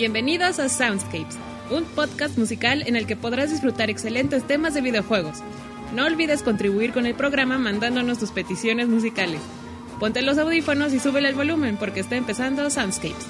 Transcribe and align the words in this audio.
Bienvenidos 0.00 0.58
a 0.60 0.70
Soundscapes, 0.70 1.36
un 1.70 1.84
podcast 1.84 2.38
musical 2.38 2.82
en 2.86 2.96
el 2.96 3.06
que 3.06 3.16
podrás 3.16 3.50
disfrutar 3.50 3.90
excelentes 3.90 4.46
temas 4.46 4.72
de 4.72 4.80
videojuegos. 4.80 5.42
No 5.94 6.06
olvides 6.06 6.42
contribuir 6.42 6.94
con 6.94 7.04
el 7.04 7.14
programa 7.14 7.58
mandándonos 7.58 8.18
tus 8.18 8.30
peticiones 8.30 8.88
musicales. 8.88 9.42
Ponte 9.98 10.22
los 10.22 10.38
audífonos 10.38 10.94
y 10.94 11.00
súbele 11.00 11.28
el 11.28 11.34
volumen 11.34 11.76
porque 11.76 12.00
está 12.00 12.16
empezando 12.16 12.70
Soundscapes. 12.70 13.26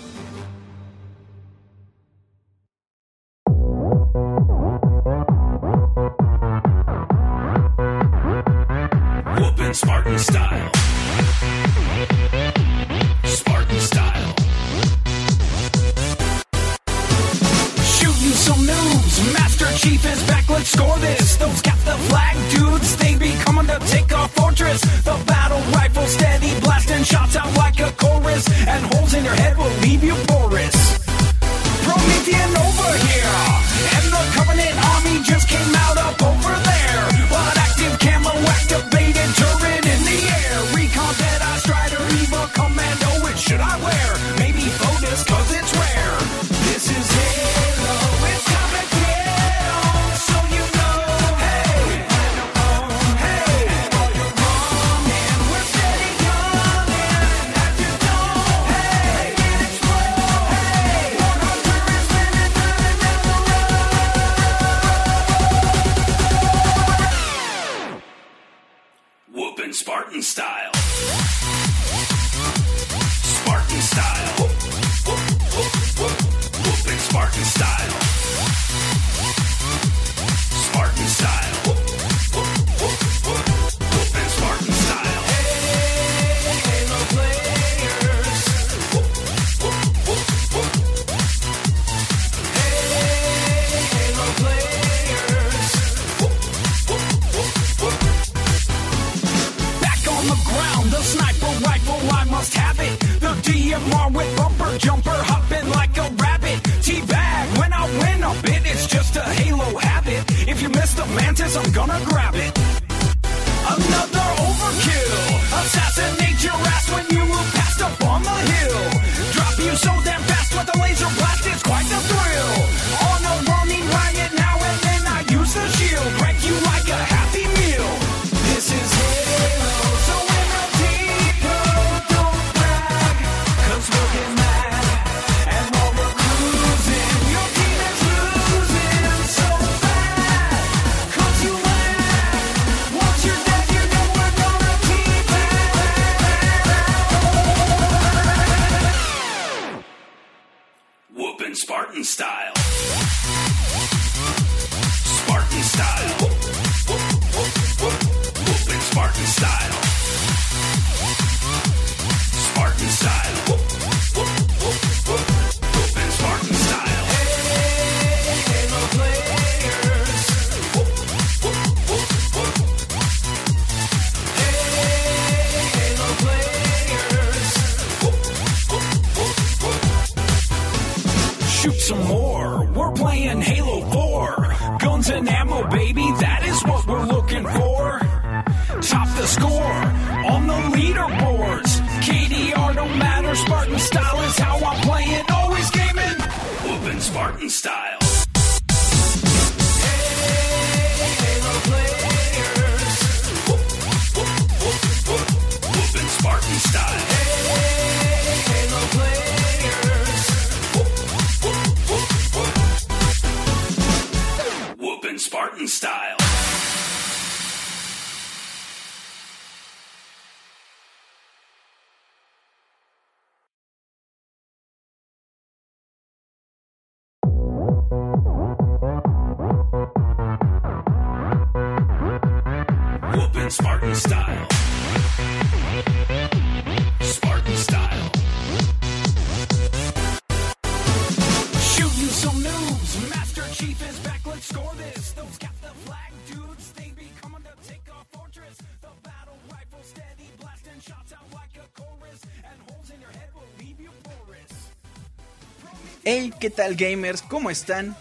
¿Qué 256.41 256.49
tal 256.49 256.75
gamers? 256.75 257.21
¿Cómo 257.21 257.51
están? 257.51 257.95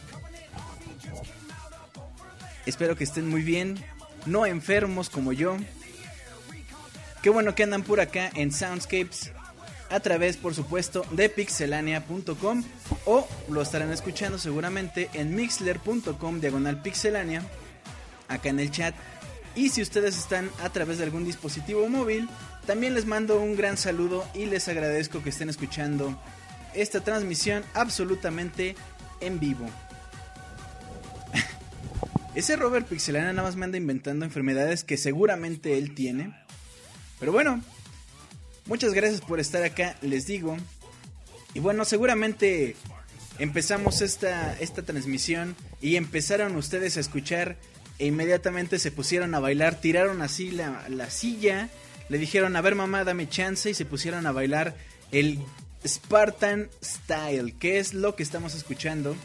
Espero 2.66 2.96
que 2.96 3.04
estén 3.04 3.28
muy 3.28 3.42
bien, 3.42 3.84
no 4.26 4.46
enfermos 4.46 5.10
como 5.10 5.34
yo. 5.34 5.58
Qué 7.22 7.30
bueno 7.30 7.54
que 7.54 7.64
andan 7.64 7.84
por 7.84 8.00
acá 8.00 8.32
en 8.36 8.54
Soundscapes, 8.54 9.34
a 9.90 10.00
través 10.00 10.38
por 10.38 10.56
supuesto 10.56 11.06
de 11.12 11.28
pixelania.com 11.28 12.64
o 13.06 13.28
lo 13.50 13.62
estarán 13.62 13.92
escuchando 13.92 14.38
seguramente 14.38 15.10
en 15.12 15.36
mixler.com 15.36 16.40
diagonal 16.40 16.82
pixelania, 16.82 17.44
acá 18.30 18.48
en 18.48 18.62
el 18.62 18.72
chat. 18.72 18.96
Y 19.54 19.68
si 19.68 19.82
ustedes 19.82 20.18
están 20.18 20.50
a 20.64 20.70
través 20.70 21.00
de 21.00 21.04
algún 21.04 21.26
dispositivo 21.26 21.90
móvil, 21.90 22.30
también 22.66 22.94
les 22.94 23.06
mando 23.06 23.42
un 23.42 23.58
gran 23.58 23.76
saludo 23.76 24.26
y 24.34 24.46
les 24.46 24.70
agradezco 24.70 25.22
que 25.22 25.30
estén 25.30 25.50
escuchando 25.50 26.18
esta 26.82 27.02
transmisión 27.02 27.64
absolutamente 27.74 28.76
en 29.22 29.40
vivo. 29.40 29.70
Ese 32.36 32.56
Robert 32.56 32.88
Pixelana 32.88 33.34
nada 33.34 33.48
más 33.48 33.56
me 33.56 33.66
anda 33.66 33.78
inventando 33.78 34.24
enfermedades 34.24 34.84
que 34.84 34.98
seguramente 34.98 35.78
él 35.78 35.94
tiene. 35.96 36.34
Pero 37.20 37.32
bueno, 37.32 37.62
muchas 38.66 38.94
gracias 38.94 39.22
por 39.22 39.40
estar 39.40 39.64
acá, 39.64 39.98
les 40.02 40.28
digo. 40.28 40.56
Y 41.54 41.60
bueno, 41.60 41.84
seguramente 41.86 42.76
empezamos 43.40 44.02
esta, 44.02 44.54
esta 44.60 44.84
transmisión 44.84 45.56
y 45.82 45.96
empezaron 45.96 46.56
ustedes 46.56 46.98
a 46.98 47.00
escuchar 47.00 47.58
e 47.98 48.06
inmediatamente 48.06 48.80
se 48.80 48.92
pusieron 48.92 49.34
a 49.36 49.40
bailar, 49.40 49.82
tiraron 49.82 50.22
así 50.22 50.52
la, 50.52 50.88
la 50.88 51.10
silla, 51.10 51.70
le 52.08 52.18
dijeron, 52.18 52.56
a 52.56 52.62
ver 52.62 52.76
mamá, 52.76 53.04
dame 53.04 53.28
chance 53.28 53.70
y 53.70 53.74
se 53.74 53.86
pusieron 53.86 54.26
a 54.28 54.32
bailar 54.32 54.78
el 55.12 55.40
Spartan 55.86 56.70
Style, 56.84 57.54
que 57.54 57.80
es 57.80 57.94
lo 57.94 58.16
que 58.16 58.24
estamos 58.24 58.56
escuchando. 58.56 59.16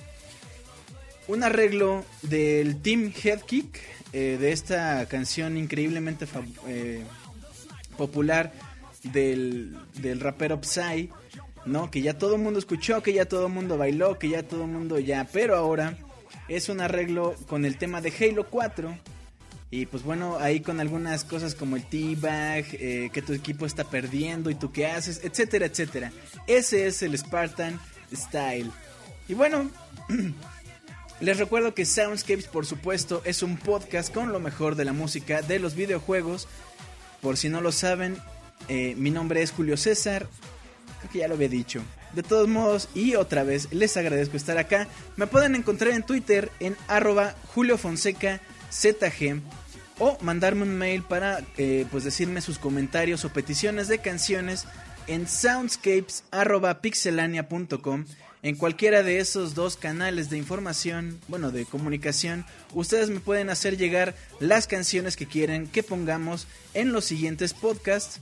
Un 1.27 1.43
arreglo 1.43 2.05
del 2.23 2.81
Team 2.83 3.12
Headkick, 3.23 3.81
eh, 4.12 4.37
de 4.39 4.53
esta 4.53 5.06
canción 5.06 5.56
increíblemente 5.56 6.27
eh, 6.69 7.03
popular 7.97 8.53
del, 9.03 9.77
del 9.95 10.21
rapero 10.21 10.61
Psy, 10.62 11.11
¿no? 11.67 11.91
Que 11.91 12.03
ya 12.03 12.19
todo 12.19 12.37
el 12.37 12.43
mundo 12.43 12.59
escuchó, 12.59 13.03
que 13.03 13.12
ya 13.12 13.25
todo 13.25 13.47
el 13.47 13.53
mundo 13.53 13.79
bailó, 13.79 14.19
que 14.19 14.29
ya 14.29 14.43
todo 14.43 14.65
el 14.65 14.71
mundo 14.71 14.99
ya... 14.99 15.27
Pero 15.33 15.56
ahora 15.56 15.97
es 16.49 16.69
un 16.69 16.81
arreglo 16.81 17.35
con 17.49 17.65
el 17.65 17.79
tema 17.79 18.01
de 18.01 18.12
Halo 18.12 18.47
4. 18.49 18.97
Y 19.76 19.87
pues 19.87 20.05
bueno, 20.05 20.38
ahí 20.38 20.61
con 20.61 20.79
algunas 20.79 21.25
cosas 21.25 21.56
como 21.56 21.75
el 21.75 21.82
T-Bag, 21.85 22.65
eh, 22.75 23.11
que 23.12 23.23
tu 23.23 23.32
equipo 23.32 23.67
está 23.67 23.82
perdiendo 23.82 24.49
y 24.49 24.55
tú 24.55 24.71
qué 24.71 24.87
haces, 24.87 25.21
etcétera, 25.25 25.67
etcétera. 25.67 26.12
Ese 26.47 26.87
es 26.87 27.03
el 27.03 27.19
Spartan 27.19 27.81
Style. 28.15 28.71
Y 29.26 29.35
bueno, 29.35 29.69
les 31.21 31.38
recuerdo 31.38 31.75
que 31.75 31.87
Soundscapes, 31.87 32.47
por 32.47 32.67
supuesto, 32.67 33.21
es 33.25 33.43
un 33.43 33.56
podcast 33.56 34.15
con 34.15 34.31
lo 34.31 34.38
mejor 34.38 34.76
de 34.76 34.85
la 34.85 34.93
música 34.93 35.43
de 35.43 35.59
los 35.59 35.75
videojuegos. 35.75 36.47
Por 37.20 37.37
si 37.37 37.49
no 37.49 37.61
lo 37.61 37.73
saben, 37.73 38.17
eh, 38.69 38.94
mi 38.97 39.11
nombre 39.11 39.43
es 39.43 39.50
Julio 39.50 39.77
César. 39.77 40.29
Creo 41.00 41.11
que 41.11 41.19
ya 41.19 41.27
lo 41.27 41.35
había 41.35 41.49
dicho. 41.49 41.82
De 42.12 42.23
todos 42.23 42.47
modos, 42.47 42.88
y 42.94 43.17
otra 43.17 43.43
vez, 43.43 43.73
les 43.73 43.97
agradezco 43.97 44.37
estar 44.37 44.56
acá. 44.56 44.87
Me 45.17 45.27
pueden 45.27 45.56
encontrar 45.56 45.94
en 45.94 46.05
Twitter 46.05 46.53
en 46.60 46.77
arroba 46.87 47.34
Julio 47.53 47.77
Fonseca 47.77 48.41
ZG 48.70 49.43
o 49.98 50.17
mandarme 50.20 50.63
un 50.63 50.77
mail 50.77 51.03
para 51.03 51.43
eh, 51.56 51.86
pues 51.91 52.05
decirme 52.05 52.41
sus 52.41 52.58
comentarios 52.58 53.24
o 53.24 53.32
peticiones 53.32 53.89
de 53.89 53.98
canciones 53.98 54.67
en 55.06 55.29
soundscapes.pixelania.com. 55.29 58.05
En 58.43 58.56
cualquiera 58.56 59.03
de 59.03 59.20
esos 59.20 59.55
dos 59.55 59.77
canales 59.79 60.29
de 60.29 60.36
información, 60.36 61.19
bueno, 61.29 61.51
de 61.51 61.65
comunicación, 61.65 62.44
ustedes 62.74 63.08
me 63.08 63.20
pueden 63.20 63.48
hacer 63.48 63.79
llegar 63.79 64.15
las 64.39 64.67
canciones 64.67 65.17
que 65.17 65.24
quieren 65.27 65.67
que 65.67 65.82
pongamos 65.82 66.46
en 66.74 66.93
los 66.93 67.06
siguientes 67.06 67.55
podcasts. 67.55 68.20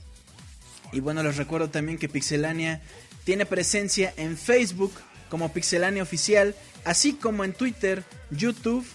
Y 0.92 1.00
bueno, 1.00 1.24
les 1.24 1.38
recuerdo 1.38 1.70
también 1.70 1.98
que 1.98 2.08
Pixelania 2.08 2.80
tiene 3.24 3.46
presencia 3.46 4.14
en 4.16 4.36
Facebook 4.36 4.92
como 5.28 5.52
Pixelania 5.52 6.04
Oficial, 6.04 6.54
así 6.84 7.14
como 7.14 7.42
en 7.42 7.52
Twitter, 7.52 8.04
YouTube 8.30 8.86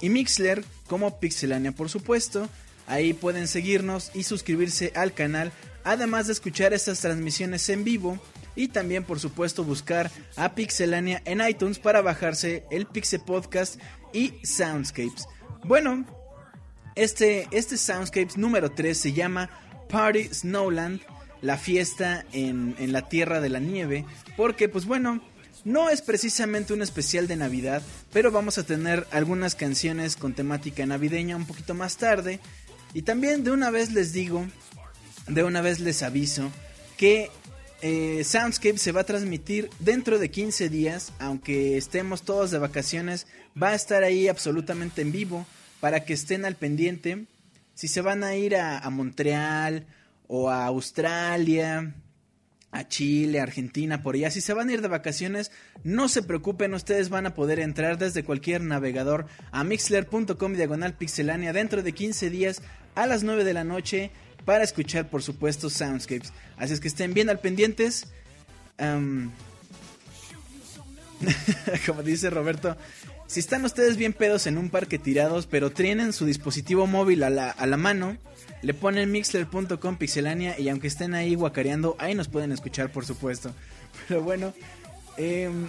y 0.00 0.10
Mixler 0.10 0.64
como 0.86 1.18
Pixelania 1.18 1.72
por 1.72 1.88
supuesto. 1.88 2.48
Ahí 2.86 3.14
pueden 3.14 3.48
seguirnos 3.48 4.10
y 4.14 4.22
suscribirse 4.22 4.92
al 4.94 5.12
canal, 5.12 5.52
además 5.82 6.28
de 6.28 6.34
escuchar 6.34 6.72
estas 6.72 7.00
transmisiones 7.00 7.68
en 7.68 7.82
vivo 7.82 8.18
y 8.54 8.68
también 8.68 9.02
por 9.04 9.18
supuesto 9.18 9.64
buscar 9.64 10.10
a 10.36 10.54
Pixelania 10.54 11.20
en 11.24 11.46
iTunes 11.46 11.78
para 11.78 12.00
bajarse 12.00 12.64
el 12.70 12.86
Pixel 12.86 13.20
Podcast 13.20 13.80
y 14.12 14.34
Soundscapes. 14.44 15.26
Bueno, 15.64 16.06
este, 16.94 17.48
este 17.50 17.76
Soundscapes 17.76 18.36
número 18.36 18.70
3 18.70 18.96
se 18.96 19.12
llama 19.12 19.50
Party 19.88 20.28
Snowland 20.32 21.00
la 21.42 21.56
fiesta 21.56 22.24
en, 22.32 22.74
en 22.78 22.92
la 22.92 23.08
tierra 23.08 23.40
de 23.40 23.48
la 23.48 23.60
nieve, 23.60 24.04
porque 24.36 24.68
pues 24.68 24.86
bueno, 24.86 25.22
no 25.66 25.90
es 25.90 26.00
precisamente 26.00 26.72
un 26.72 26.80
especial 26.80 27.26
de 27.26 27.34
Navidad, 27.34 27.82
pero 28.12 28.30
vamos 28.30 28.56
a 28.56 28.62
tener 28.62 29.04
algunas 29.10 29.56
canciones 29.56 30.14
con 30.14 30.32
temática 30.32 30.86
navideña 30.86 31.34
un 31.34 31.44
poquito 31.44 31.74
más 31.74 31.96
tarde. 31.96 32.38
Y 32.94 33.02
también 33.02 33.42
de 33.42 33.50
una 33.50 33.72
vez 33.72 33.90
les 33.90 34.12
digo, 34.12 34.46
de 35.26 35.42
una 35.42 35.62
vez 35.62 35.80
les 35.80 36.04
aviso, 36.04 36.52
que 36.96 37.32
eh, 37.82 38.22
Soundscape 38.22 38.78
se 38.78 38.92
va 38.92 39.00
a 39.00 39.06
transmitir 39.06 39.68
dentro 39.80 40.20
de 40.20 40.30
15 40.30 40.68
días, 40.68 41.12
aunque 41.18 41.76
estemos 41.76 42.22
todos 42.22 42.52
de 42.52 42.58
vacaciones, 42.58 43.26
va 43.60 43.70
a 43.70 43.74
estar 43.74 44.04
ahí 44.04 44.28
absolutamente 44.28 45.02
en 45.02 45.10
vivo 45.10 45.48
para 45.80 46.04
que 46.04 46.12
estén 46.12 46.44
al 46.44 46.54
pendiente. 46.54 47.26
Si 47.74 47.88
se 47.88 48.02
van 48.02 48.22
a 48.22 48.36
ir 48.36 48.54
a, 48.54 48.78
a 48.78 48.88
Montreal 48.90 49.84
o 50.28 50.48
a 50.48 50.66
Australia, 50.66 51.92
a 52.72 52.88
Chile, 52.88 53.40
Argentina, 53.40 54.02
por 54.02 54.14
allá. 54.14 54.30
Si 54.30 54.40
se 54.40 54.52
van 54.52 54.68
a 54.68 54.72
ir 54.72 54.82
de 54.82 54.88
vacaciones, 54.88 55.50
no 55.84 56.08
se 56.08 56.22
preocupen, 56.22 56.74
ustedes 56.74 57.08
van 57.08 57.26
a 57.26 57.34
poder 57.34 57.60
entrar 57.60 57.98
desde 57.98 58.24
cualquier 58.24 58.60
navegador 58.60 59.26
a 59.50 59.64
mixler.com 59.64 60.54
diagonal 60.54 60.94
pixelania 60.94 61.52
dentro 61.52 61.82
de 61.82 61.92
15 61.92 62.30
días 62.30 62.62
a 62.94 63.06
las 63.06 63.22
9 63.22 63.44
de 63.44 63.54
la 63.54 63.64
noche 63.64 64.10
para 64.44 64.64
escuchar, 64.64 65.10
por 65.10 65.22
supuesto, 65.22 65.70
Soundscapes. 65.70 66.32
Así 66.56 66.72
es 66.72 66.80
que 66.80 66.88
estén 66.88 67.14
bien 67.14 67.30
al 67.30 67.40
pendientes. 67.40 68.06
como 71.86 72.02
dice 72.02 72.30
Roberto, 72.30 72.76
si 73.26 73.40
están 73.40 73.64
ustedes 73.64 73.96
bien 73.96 74.12
pedos 74.12 74.46
en 74.46 74.58
un 74.58 74.70
parque 74.70 74.98
tirados, 74.98 75.46
pero 75.46 75.70
tienen 75.70 76.12
su 76.12 76.26
dispositivo 76.26 76.86
móvil 76.86 77.22
a 77.22 77.30
la, 77.30 77.50
a 77.50 77.66
la 77.66 77.76
mano, 77.76 78.16
le 78.62 78.74
ponen 78.74 79.10
mixler.com 79.12 79.96
pixelania 79.96 80.58
y 80.58 80.68
aunque 80.68 80.88
estén 80.88 81.14
ahí 81.14 81.34
guacareando, 81.34 81.96
ahí 81.98 82.14
nos 82.14 82.28
pueden 82.28 82.52
escuchar, 82.52 82.90
por 82.90 83.04
supuesto. 83.04 83.52
Pero 84.08 84.22
bueno, 84.22 84.54
em, 85.16 85.68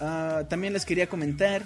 ah, 0.00 0.44
también 0.48 0.72
les 0.72 0.84
quería 0.84 1.08
comentar. 1.08 1.64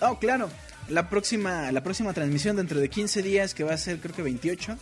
Oh, 0.00 0.18
claro. 0.18 0.48
La 0.88 1.10
próxima, 1.10 1.70
la 1.70 1.82
próxima 1.82 2.14
transmisión 2.14 2.56
dentro 2.56 2.80
de 2.80 2.88
15 2.88 3.22
días, 3.22 3.52
que 3.52 3.62
va 3.62 3.74
a 3.74 3.78
ser 3.78 3.98
creo 3.98 4.14
que 4.14 4.22
28. 4.22 4.78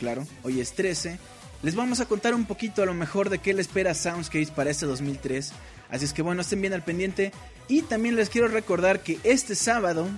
Claro, 0.00 0.26
hoy 0.42 0.60
es 0.60 0.72
13. 0.72 1.18
Les 1.62 1.74
vamos 1.74 2.00
a 2.00 2.06
contar 2.06 2.34
un 2.34 2.46
poquito 2.46 2.82
a 2.82 2.86
lo 2.86 2.94
mejor 2.94 3.30
de 3.30 3.38
qué 3.38 3.52
le 3.52 3.60
espera 3.60 3.94
Soundscapes 3.94 4.50
para 4.50 4.70
este 4.70 4.86
2003. 4.86 5.52
Así 5.90 6.04
es 6.04 6.12
que 6.12 6.22
bueno, 6.22 6.40
estén 6.40 6.60
bien 6.60 6.72
al 6.72 6.82
pendiente. 6.82 7.32
Y 7.68 7.82
también 7.82 8.16
les 8.16 8.30
quiero 8.30 8.48
recordar 8.48 9.02
que 9.02 9.18
este 9.24 9.54
sábado, 9.54 10.08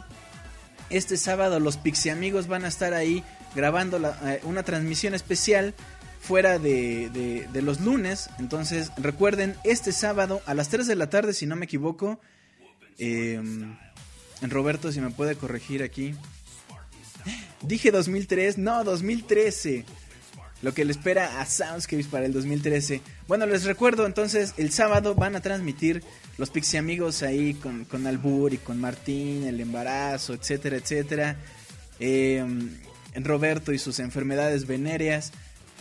este 0.88 1.16
sábado 1.16 1.59
los 1.59 1.76
Pixie 1.76 2.12
amigos 2.12 2.47
van 2.47 2.64
a 2.64 2.69
estar 2.69 2.95
ahí 2.95 3.25
grabando 3.54 3.99
eh, 4.25 4.40
una 4.45 4.62
transmisión 4.62 5.14
especial 5.14 5.75
fuera 6.21 6.59
de, 6.59 7.11
de, 7.52 7.62
los 7.62 7.80
lunes. 7.80 8.30
Entonces 8.38 8.92
recuerden, 8.97 9.57
este 9.64 9.90
sábado 9.92 10.42
a 10.47 10.54
las 10.54 10.69
3 10.69 10.87
de 10.87 10.95
la 10.95 11.11
tarde, 11.11 11.33
si 11.33 11.47
no 11.47 11.57
me 11.57 11.64
equivoco, 11.64 12.21
eh, 12.99 13.40
Roberto, 14.42 14.92
si 14.92 15.00
me 15.00 15.11
puede 15.11 15.35
corregir 15.35 15.83
aquí. 15.83 16.14
Dije 17.62 17.90
2003, 17.90 18.59
no, 18.59 18.85
2013 18.85 19.85
lo 20.62 20.75
que 20.75 20.85
le 20.85 20.92
espera 20.92 21.40
a 21.40 21.47
Soundscapes 21.47 22.07
para 22.07 22.26
el 22.26 22.33
2013. 22.33 23.00
Bueno, 23.26 23.47
les 23.47 23.64
recuerdo 23.64 24.07
entonces, 24.07 24.54
el 24.57 24.71
sábado 24.73 25.14
van 25.14 25.37
a 25.37 25.40
transmitir 25.40 26.02
los 26.40 26.49
Pixie 26.49 26.78
Amigos 26.78 27.23
ahí 27.23 27.52
con, 27.52 27.85
con 27.85 28.06
Albur 28.06 28.54
y 28.54 28.56
con 28.56 28.80
Martín, 28.80 29.44
el 29.44 29.61
embarazo, 29.61 30.32
etcétera, 30.32 30.78
etcétera. 30.78 31.37
Eh, 31.99 32.42
Roberto 33.14 33.75
y 33.75 33.78
sus 33.78 33.99
enfermedades 33.99 34.66
venéreas. 34.66 35.32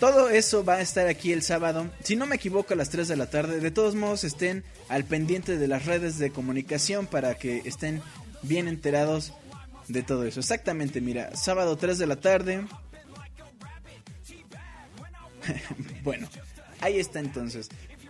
Todo 0.02 0.30
eso 0.30 0.66
va 0.66 0.76
a 0.76 0.82
estar 0.82 1.08
aquí 1.08 1.32
el 1.32 1.44
sábado. 1.44 1.90
Si 2.04 2.18
no 2.18 2.26
me 2.26 2.36
equivoco, 2.36 2.74
a 2.74 2.76
las 2.76 2.90
3 2.90 3.08
de 3.08 3.16
la 3.16 3.30
tarde. 3.30 3.62
De 3.62 3.72
todos 3.72 3.96
modos, 3.96 4.26
estén 4.26 4.66
al 4.90 5.06
pendiente 5.06 5.58
de 5.58 5.68
las 5.70 5.86
redes 5.86 6.20
de 6.20 6.30
comunicación 6.30 7.08
para 7.08 7.36
que 7.36 7.62
estén 7.64 8.02
bien 8.42 8.68
enterados 8.68 9.32
de 9.88 10.04
todo 10.04 10.26
eso. 10.26 10.42
Exactamente, 10.42 11.00
mira, 11.00 11.34
sábado 11.38 11.78
3 11.78 11.98
de 11.98 12.06
la 12.06 12.18
tarde. 12.18 12.66
bueno, 16.04 16.28
ahí 16.82 17.00
está 17.00 17.22
entonces. 17.22 17.70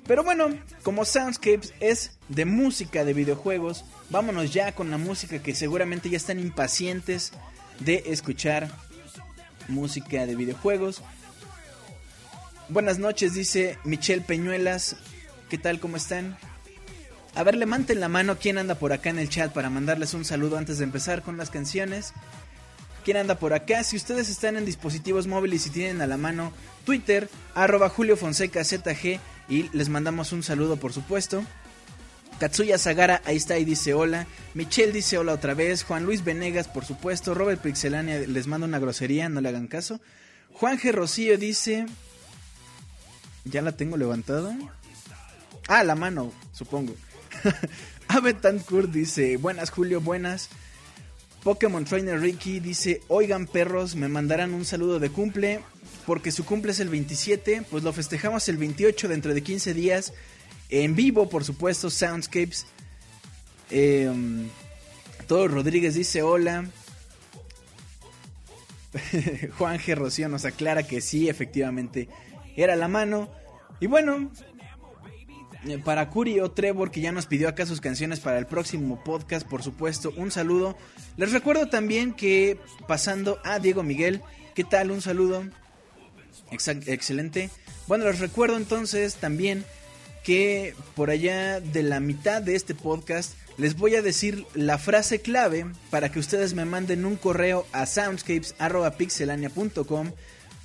Pero 0.10 0.24
bueno, 0.24 0.50
como 0.82 1.06
Soundscapes 1.06 1.72
es 1.80 2.18
de 2.30 2.46
música 2.46 3.06
de 3.06 3.13
videojuegos, 3.13 3.86
vámonos 4.10 4.51
ya 4.51 4.72
con 4.72 4.89
la 4.89 4.98
música 4.98 5.38
que 5.38 5.54
seguramente 5.54 6.10
ya 6.10 6.18
están 6.18 6.39
impacientes 6.39 7.32
de 7.80 8.01
escuchar 8.08 8.72
música 9.68 10.25
de 10.25 10.36
videojuegos. 10.36 11.04
Buenas 12.70 12.98
noches, 12.98 13.36
dice 13.36 13.78
Michelle 13.84 14.24
Peñuelas. 14.24 14.96
¿Qué 15.48 15.60
tal? 15.60 15.80
¿Cómo 15.80 15.96
están? 15.96 16.39
A 17.36 17.44
ver, 17.44 17.56
levanten 17.56 18.00
la 18.00 18.10
mano 18.10 18.39
quién 18.39 18.58
anda 18.58 18.74
por 18.74 18.94
acá 18.94 19.12
en 19.12 19.20
el 19.20 19.30
chat 19.30 19.54
para 19.54 19.70
mandarles 19.70 20.16
un 20.16 20.25
saludo 20.25 20.58
antes 20.58 20.80
de 20.80 20.86
empezar 20.86 21.22
con 21.22 21.38
las 21.38 21.51
canciones. 21.51 22.13
¿Quién 23.06 23.18
anda 23.18 23.38
por 23.38 23.54
acá? 23.54 23.84
Si 23.84 23.96
ustedes 23.96 24.28
están 24.28 24.58
en 24.58 24.66
dispositivos 24.66 25.28
móviles 25.28 25.68
y 25.68 25.70
tienen 25.70 26.01
a 26.01 26.08
la 26.08 26.18
mano 26.18 26.51
Twitter, 26.84 27.30
arroba 27.54 27.89
Julio 27.89 28.18
Fonseca 28.18 28.63
ZG 28.63 29.20
y 29.50 29.70
les 29.75 29.89
mandamos 29.89 30.32
un 30.32 30.44
saludo 30.44 30.77
por 30.77 30.94
supuesto. 30.94 31.44
Katsuya 32.39 32.77
Sagara, 32.77 33.22
ahí 33.25 33.36
está 33.36 33.58
y 33.58 33.65
dice 33.65 33.94
hola. 33.94 34.27
Michelle 34.53 34.94
dice 34.94 35.18
hola 35.18 35.34
otra 35.34 35.53
vez. 35.53 35.84
Juan 35.84 36.06
Luis 36.06 36.24
Venegas, 36.24 36.70
por 36.70 36.86
supuesto. 36.86 37.34
Robert 37.34 37.62
Pixelania 37.62 38.20
les 38.20 38.48
manda 38.48 38.65
una 38.65 38.79
grosería, 38.79 39.27
no 39.27 39.41
le 39.41 39.50
hagan 39.50 39.68
caso. 39.68 40.00
Juan 40.53 40.79
G. 40.79 40.91
Rocío 40.91 41.38
dice... 41.38 41.86
¿Ya 43.46 43.62
la 43.62 43.72
tengo 43.72 43.98
levantada? 43.98 44.56
Ah, 45.68 45.84
la 45.84 45.96
mano, 45.96 46.32
supongo. 46.53 46.96
Abetancourt 48.08 48.91
dice, 48.91 49.38
buenas 49.38 49.70
Julio, 49.70 50.01
buenas. 50.01 50.50
Pokémon 51.43 51.86
Trainer 51.86 52.19
Ricky 52.19 52.60
dice, 52.60 53.01
oigan 53.08 53.48
perros, 53.48 53.96
me 53.96 54.08
mandarán 54.08 54.53
un 54.53 54.65
saludo 54.65 55.00
de 55.00 55.10
cumple, 55.10 55.62
porque 56.05 56.31
su 56.31 56.46
cumple 56.46 56.72
es 56.72 56.79
el 56.79 56.89
27, 56.89 57.63
pues 57.69 57.84
lo 57.84 57.93
festejamos 57.93 58.50
el 58.50 58.58
28 58.58 59.08
dentro 59.08 59.34
de 59.34 59.41
15 59.41 59.74
días, 59.74 60.13
en 60.69 60.96
vivo 60.96 61.29
por 61.29 61.43
supuesto, 61.43 61.89
Soundscapes. 61.89 62.65
Eh, 63.72 64.12
Todo 65.27 65.48
Rodríguez 65.48 65.96
dice 65.96 66.22
hola. 66.22 66.67
Juan 69.58 69.77
G. 69.77 69.96
Rocío 69.96 70.29
nos 70.29 70.46
aclara 70.46 70.84
que 70.84 71.01
sí, 71.01 71.29
efectivamente, 71.29 72.10
era 72.55 72.75
la 72.75 72.88
mano. 72.88 73.29
Y 73.79 73.88
bueno, 73.88 74.31
para 75.84 76.10
Curio 76.10 76.51
Trevor, 76.51 76.92
que 76.92 77.01
ya 77.01 77.12
nos 77.12 77.25
pidió 77.25 77.50
acá 77.50 77.66
sus 77.66 77.82
canciones 77.82 78.20
para 78.20 78.38
el 78.38 78.46
próximo 78.46 79.04
podcast, 79.04 79.48
por 79.48 79.63
supuesto, 79.63 80.13
un 80.16 80.30
saludo. 80.32 80.78
Les 81.18 81.32
recuerdo 81.32 81.68
también 81.68 82.13
que 82.13 82.60
pasando 82.88 83.39
a 83.44 83.58
Diego 83.60 83.84
Miguel, 83.84 84.22
¿qué 84.56 84.63
tal? 84.63 84.92
Un 84.92 85.01
saludo. 85.01 85.44
excelente. 86.51 87.50
Bueno, 87.88 88.06
les 88.06 88.20
recuerdo 88.20 88.58
entonces 88.58 89.16
también 89.16 89.66
que 90.24 90.75
por 90.96 91.10
allá 91.10 91.60
de 91.60 91.84
la 91.84 92.00
mitad 92.00 92.42
de 92.42 92.56
este 92.56 92.74
podcast 92.75 93.34
les 93.58 93.75
voy 93.75 93.96
a 93.96 94.01
decir 94.01 94.46
la 94.54 94.78
frase 94.78 95.20
clave 95.20 95.66
para 95.89 96.10
que 96.12 96.20
ustedes 96.20 96.54
me 96.54 96.63
manden 96.66 97.06
un 97.06 97.18
correo 97.18 97.66
a 97.72 97.86
soundscapes.pixelania.com 97.86 100.12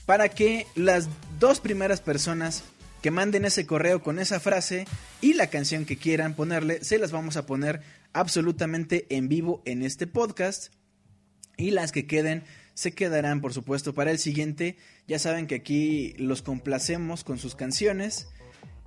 para 0.07 0.29
que 0.29 0.67
las 0.75 1.09
dos 1.41 1.61
primeras 1.61 2.01
personas 2.01 2.65
que 3.05 3.11
manden 3.11 3.45
ese 3.45 3.67
correo 3.67 4.03
con 4.03 4.19
esa 4.19 4.41
frase 4.41 4.87
y 5.21 5.35
la 5.35 5.49
canción 5.49 5.85
que 5.85 5.99
quieran 5.99 6.33
ponerle, 6.33 6.83
se 6.83 6.97
las 6.97 7.13
vamos 7.13 7.37
a 7.37 7.45
poner 7.45 7.83
absolutamente 8.15 9.05
en 9.11 9.29
vivo 9.29 9.61
en 9.67 9.83
este 9.83 10.07
podcast. 10.07 10.73
Y 11.59 11.73
las 11.73 11.93
que 11.93 12.07
queden 12.07 12.45
se 12.73 12.93
quedarán, 12.93 13.43
por 13.43 13.53
supuesto, 13.53 13.93
para 13.93 14.11
el 14.11 14.19
siguiente. 14.19 14.79
Ya 15.07 15.19
saben 15.19 15.47
que 15.47 15.57
aquí 15.57 16.15
los 16.17 16.41
complacemos 16.41 17.25
con 17.25 17.37
sus 17.37 17.55
canciones. 17.55 18.29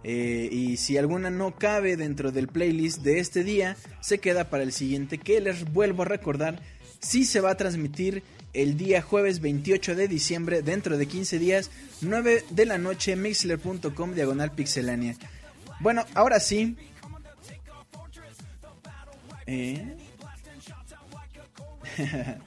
Eh, 0.04 0.50
y 0.52 0.78
si 0.78 0.98
alguna 0.98 1.30
no 1.30 1.54
cabe 1.56 1.96
dentro 1.96 2.32
del 2.32 2.48
playlist 2.48 3.04
de 3.04 3.20
este 3.20 3.44
día, 3.44 3.78
se 4.02 4.18
queda 4.18 4.50
para 4.50 4.64
el 4.64 4.72
siguiente 4.72 5.20
que 5.20 5.40
les 5.42 5.72
vuelvo 5.72 6.02
a 6.02 6.06
recordar. 6.06 6.60
Si 7.02 7.24
se 7.24 7.40
va 7.40 7.52
a 7.52 7.58
transmitir 7.58 8.24
el 8.58 8.76
día 8.76 9.04
jueves 9.04 9.40
28 9.40 9.96
de 9.96 10.08
diciembre, 10.08 10.64
dentro 10.64 10.98
de 10.98 11.06
15 11.06 11.38
días, 11.38 11.70
9 12.02 12.44
de 12.50 12.66
la 12.66 12.80
noche, 12.80 13.16
mixler.com 13.16 14.14
diagonal 14.16 14.52
pixelania. 14.52 15.16
Bueno, 15.80 16.06
ahora 16.16 16.40
sí. 16.40 16.76
¿Eh? 19.46 19.96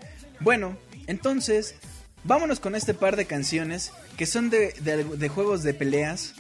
bueno, 0.41 0.77
entonces, 1.07 1.77
vámonos 2.25 2.59
con 2.59 2.75
este 2.75 2.93
par 2.93 3.15
de 3.15 3.27
canciones 3.27 3.93
que 4.17 4.27
son 4.27 4.51
de, 4.51 4.73
de 4.73 5.29
juegos 5.29 5.63
de 5.63 5.75
peleas. 5.75 6.35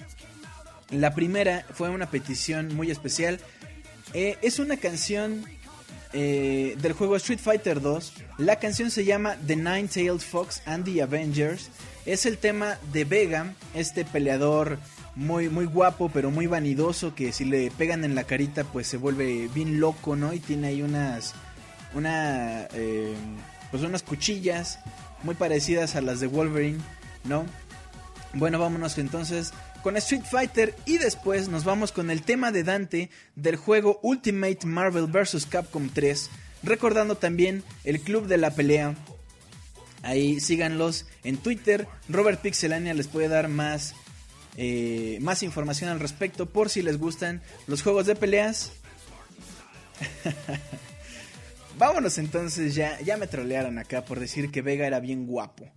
La 0.91 1.15
primera 1.15 1.65
fue 1.75 1.91
una 1.91 2.11
petición 2.11 2.75
muy 2.75 2.91
especial. 2.91 3.39
Eh, 4.15 4.37
es 4.43 4.59
una 4.59 4.79
canción 4.79 5.45
eh, 6.13 6.77
del 6.81 6.93
juego 6.93 7.17
Street 7.17 7.39
Fighter 7.39 7.81
2. 7.81 8.13
La 8.39 8.57
canción 8.57 8.91
se 8.91 9.05
llama 9.05 9.37
The 9.47 9.57
Nine-Tailed 9.57 10.21
Fox 10.21 10.63
and 10.67 10.85
the 10.85 11.03
Avengers. 11.03 11.71
Es 12.07 12.27
el 12.27 12.39
tema 12.39 12.79
de 12.93 13.05
Vega, 13.05 13.55
este 13.75 14.05
peleador 14.05 14.79
muy, 15.15 15.49
muy 15.49 15.67
guapo, 15.67 16.11
pero 16.13 16.31
muy 16.31 16.47
vanidoso, 16.47 17.15
que 17.15 17.33
si 17.33 17.45
le 17.45 17.71
pegan 17.71 18.05
en 18.05 18.15
la 18.15 18.25
carita, 18.25 18.65
pues 18.65 18.87
se 18.87 18.97
vuelve 18.97 19.49
bien 19.55 19.81
loco, 19.81 20.17
¿no? 20.17 20.33
Y 20.33 20.41
tiene 20.41 20.69
ahí 20.69 20.83
unas, 20.83 21.35
una, 21.95 22.63
eh, 22.73 23.15
pues 23.71 23.83
unas 23.83 24.03
cuchillas 24.03 24.79
muy 25.23 25.35
parecidas 25.35 25.97
a 25.97 26.01
las 26.01 26.21
de 26.21 26.27
Wolverine, 26.27 26.79
¿no? 27.25 27.45
Bueno, 28.33 28.59
vámonos 28.59 28.97
entonces 28.99 29.53
con 29.83 29.97
Street 29.97 30.25
Fighter 30.25 30.75
y 30.87 30.99
después 30.99 31.49
nos 31.49 31.65
vamos 31.65 31.93
con 31.93 32.11
el 32.11 32.23
tema 32.23 32.53
de 32.53 32.65
Dante 32.65 33.11
del 33.35 33.57
juego 33.57 33.99
Ultimate 34.03 34.67
Marvel 34.67 35.07
vs. 35.07 35.47
Capcom 35.47 35.89
3, 35.89 36.31
recordando 36.63 37.17
también 37.17 37.63
el 37.85 38.01
Club 38.01 38.27
de 38.27 38.39
la 38.39 38.51
Pelea. 38.51 38.95
Ahí 40.03 40.41
síganlos 40.41 41.07
en 41.25 41.37
Twitter, 41.37 41.87
Robert 42.09 42.41
Pixelania 42.41 42.95
les 42.95 43.09
puede 43.09 43.29
dar 43.29 43.49
más, 43.49 43.95
eh, 44.57 45.19
más 45.21 45.43
información 45.43 45.91
al 45.91 46.01
respecto 46.01 46.47
por 46.47 46.71
si 46.71 46.83
les 46.83 46.99
gustan 46.99 47.43
los 47.67 47.83
juegos 47.83 48.07
de 48.07 48.17
peleas. 48.17 48.73
Vámonos 51.79 52.19
entonces, 52.19 52.75
ya, 52.75 53.01
ya 53.01 53.17
me 53.17 53.27
trolearon 53.27 53.79
acá 53.79 54.05
por 54.05 54.21
decir 54.21 54.51
que 54.51 54.63
Vega 54.63 54.87
era 54.87 55.01
bien 55.01 55.27
guapo. 55.27 55.71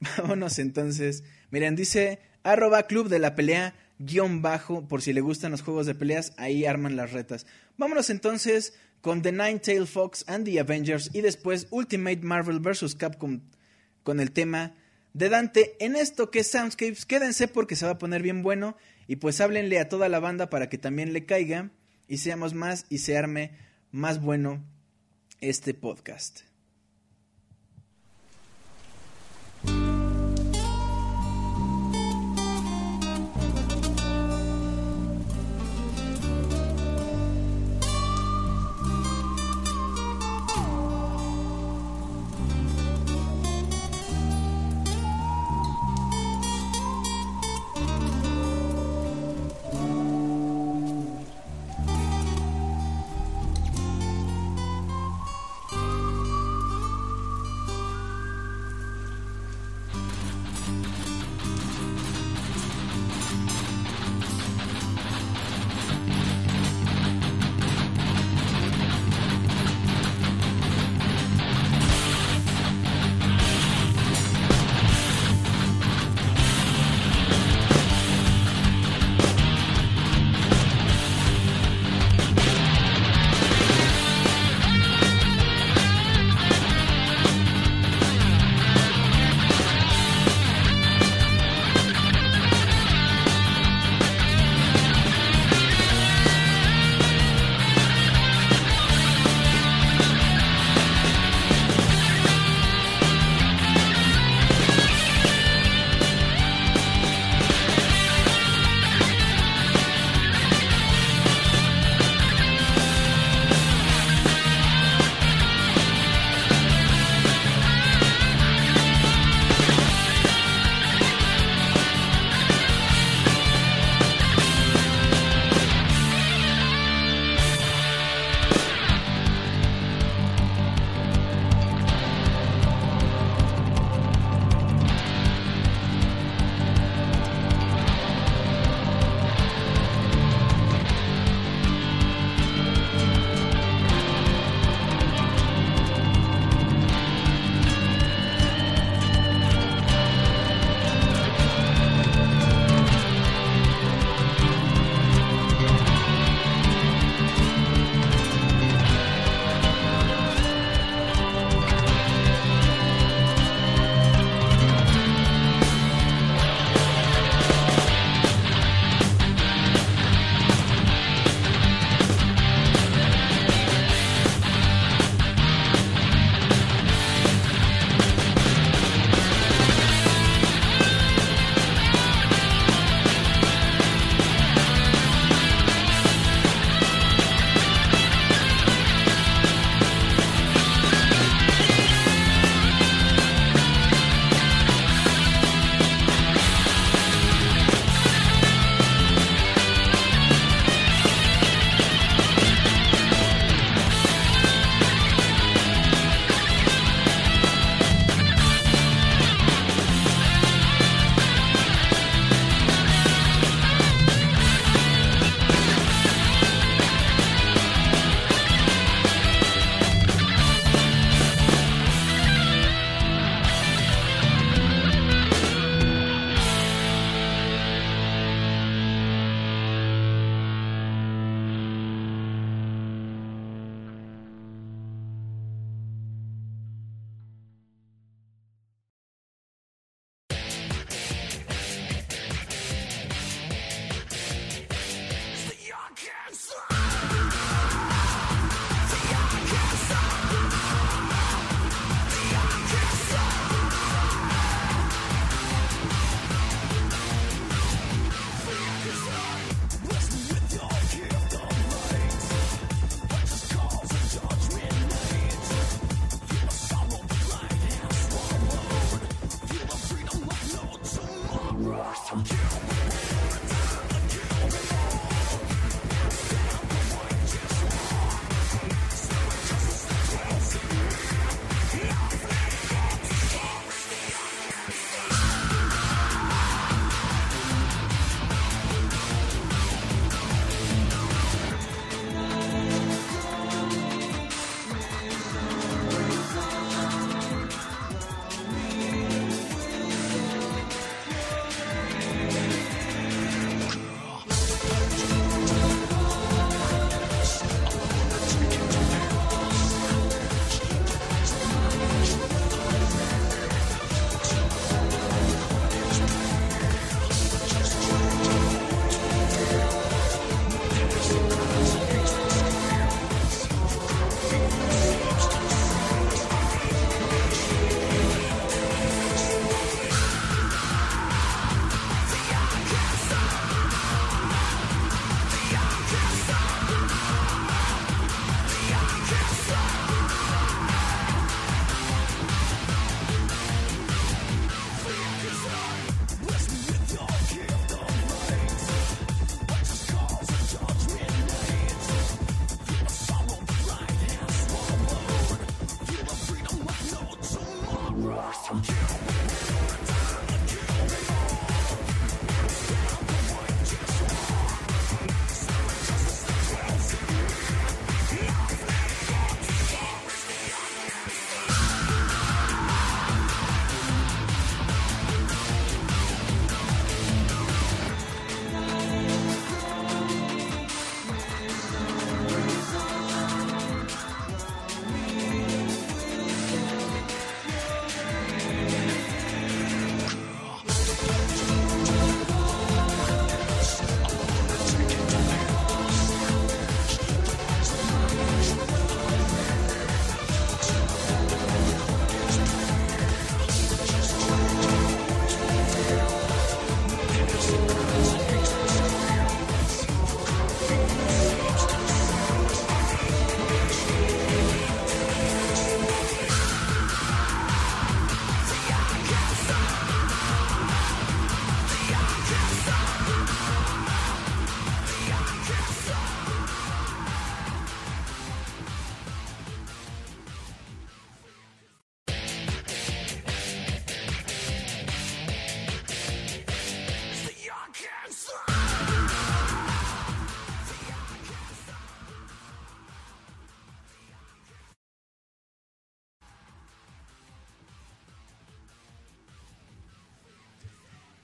Vámonos 0.18 0.58
entonces. 0.58 1.24
Miren, 1.50 1.76
dice 1.76 2.18
arroba 2.46 2.86
club 2.86 3.08
de 3.08 3.18
la 3.18 3.34
pelea 3.34 3.74
guion 3.98 4.42
bajo, 4.42 4.86
por 4.86 5.02
si 5.02 5.12
le 5.12 5.20
gustan 5.20 5.50
los 5.50 5.62
juegos 5.62 5.86
de 5.86 5.94
peleas, 5.94 6.32
ahí 6.36 6.64
arman 6.64 6.96
las 6.96 7.12
retas. 7.12 7.46
Vámonos 7.76 8.10
entonces 8.10 8.74
con 9.00 9.22
The 9.22 9.32
Nine 9.32 9.58
Tail 9.58 9.86
Fox 9.86 10.24
and 10.26 10.44
the 10.44 10.60
Avengers 10.60 11.10
y 11.12 11.20
después 11.20 11.66
Ultimate 11.70 12.18
Marvel 12.18 12.60
vs. 12.60 12.94
Capcom 12.94 13.40
con 14.02 14.20
el 14.20 14.32
tema 14.32 14.74
de 15.12 15.28
Dante 15.28 15.76
en 15.80 15.96
esto 15.96 16.30
que 16.30 16.40
es 16.40 16.50
Soundscapes. 16.50 17.06
Quédense 17.06 17.48
porque 17.48 17.76
se 17.76 17.86
va 17.86 17.92
a 17.92 17.98
poner 17.98 18.22
bien 18.22 18.42
bueno 18.42 18.76
y 19.06 19.16
pues 19.16 19.40
háblenle 19.40 19.78
a 19.78 19.88
toda 19.88 20.08
la 20.08 20.20
banda 20.20 20.50
para 20.50 20.68
que 20.68 20.78
también 20.78 21.12
le 21.12 21.24
caiga 21.24 21.70
y 22.08 22.18
seamos 22.18 22.54
más 22.54 22.86
y 22.88 22.98
se 22.98 23.16
arme 23.16 23.52
más 23.90 24.20
bueno 24.20 24.62
este 25.40 25.74
podcast. 25.74 26.42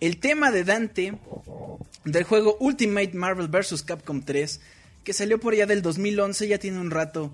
El 0.03 0.17
tema 0.17 0.51
de 0.51 0.65
Dante 0.65 1.15
del 2.05 2.25
juego 2.25 2.57
Ultimate 2.59 3.13
Marvel 3.15 3.47
vs. 3.47 3.85
Capcom 3.85 4.21
3, 4.21 4.61
que 5.05 5.13
salió 5.13 5.39
por 5.39 5.53
allá 5.53 5.65
del 5.65 5.81
2011, 5.81 6.49
ya 6.49 6.59
tiene 6.59 6.81
un 6.81 6.91
rato, 6.91 7.31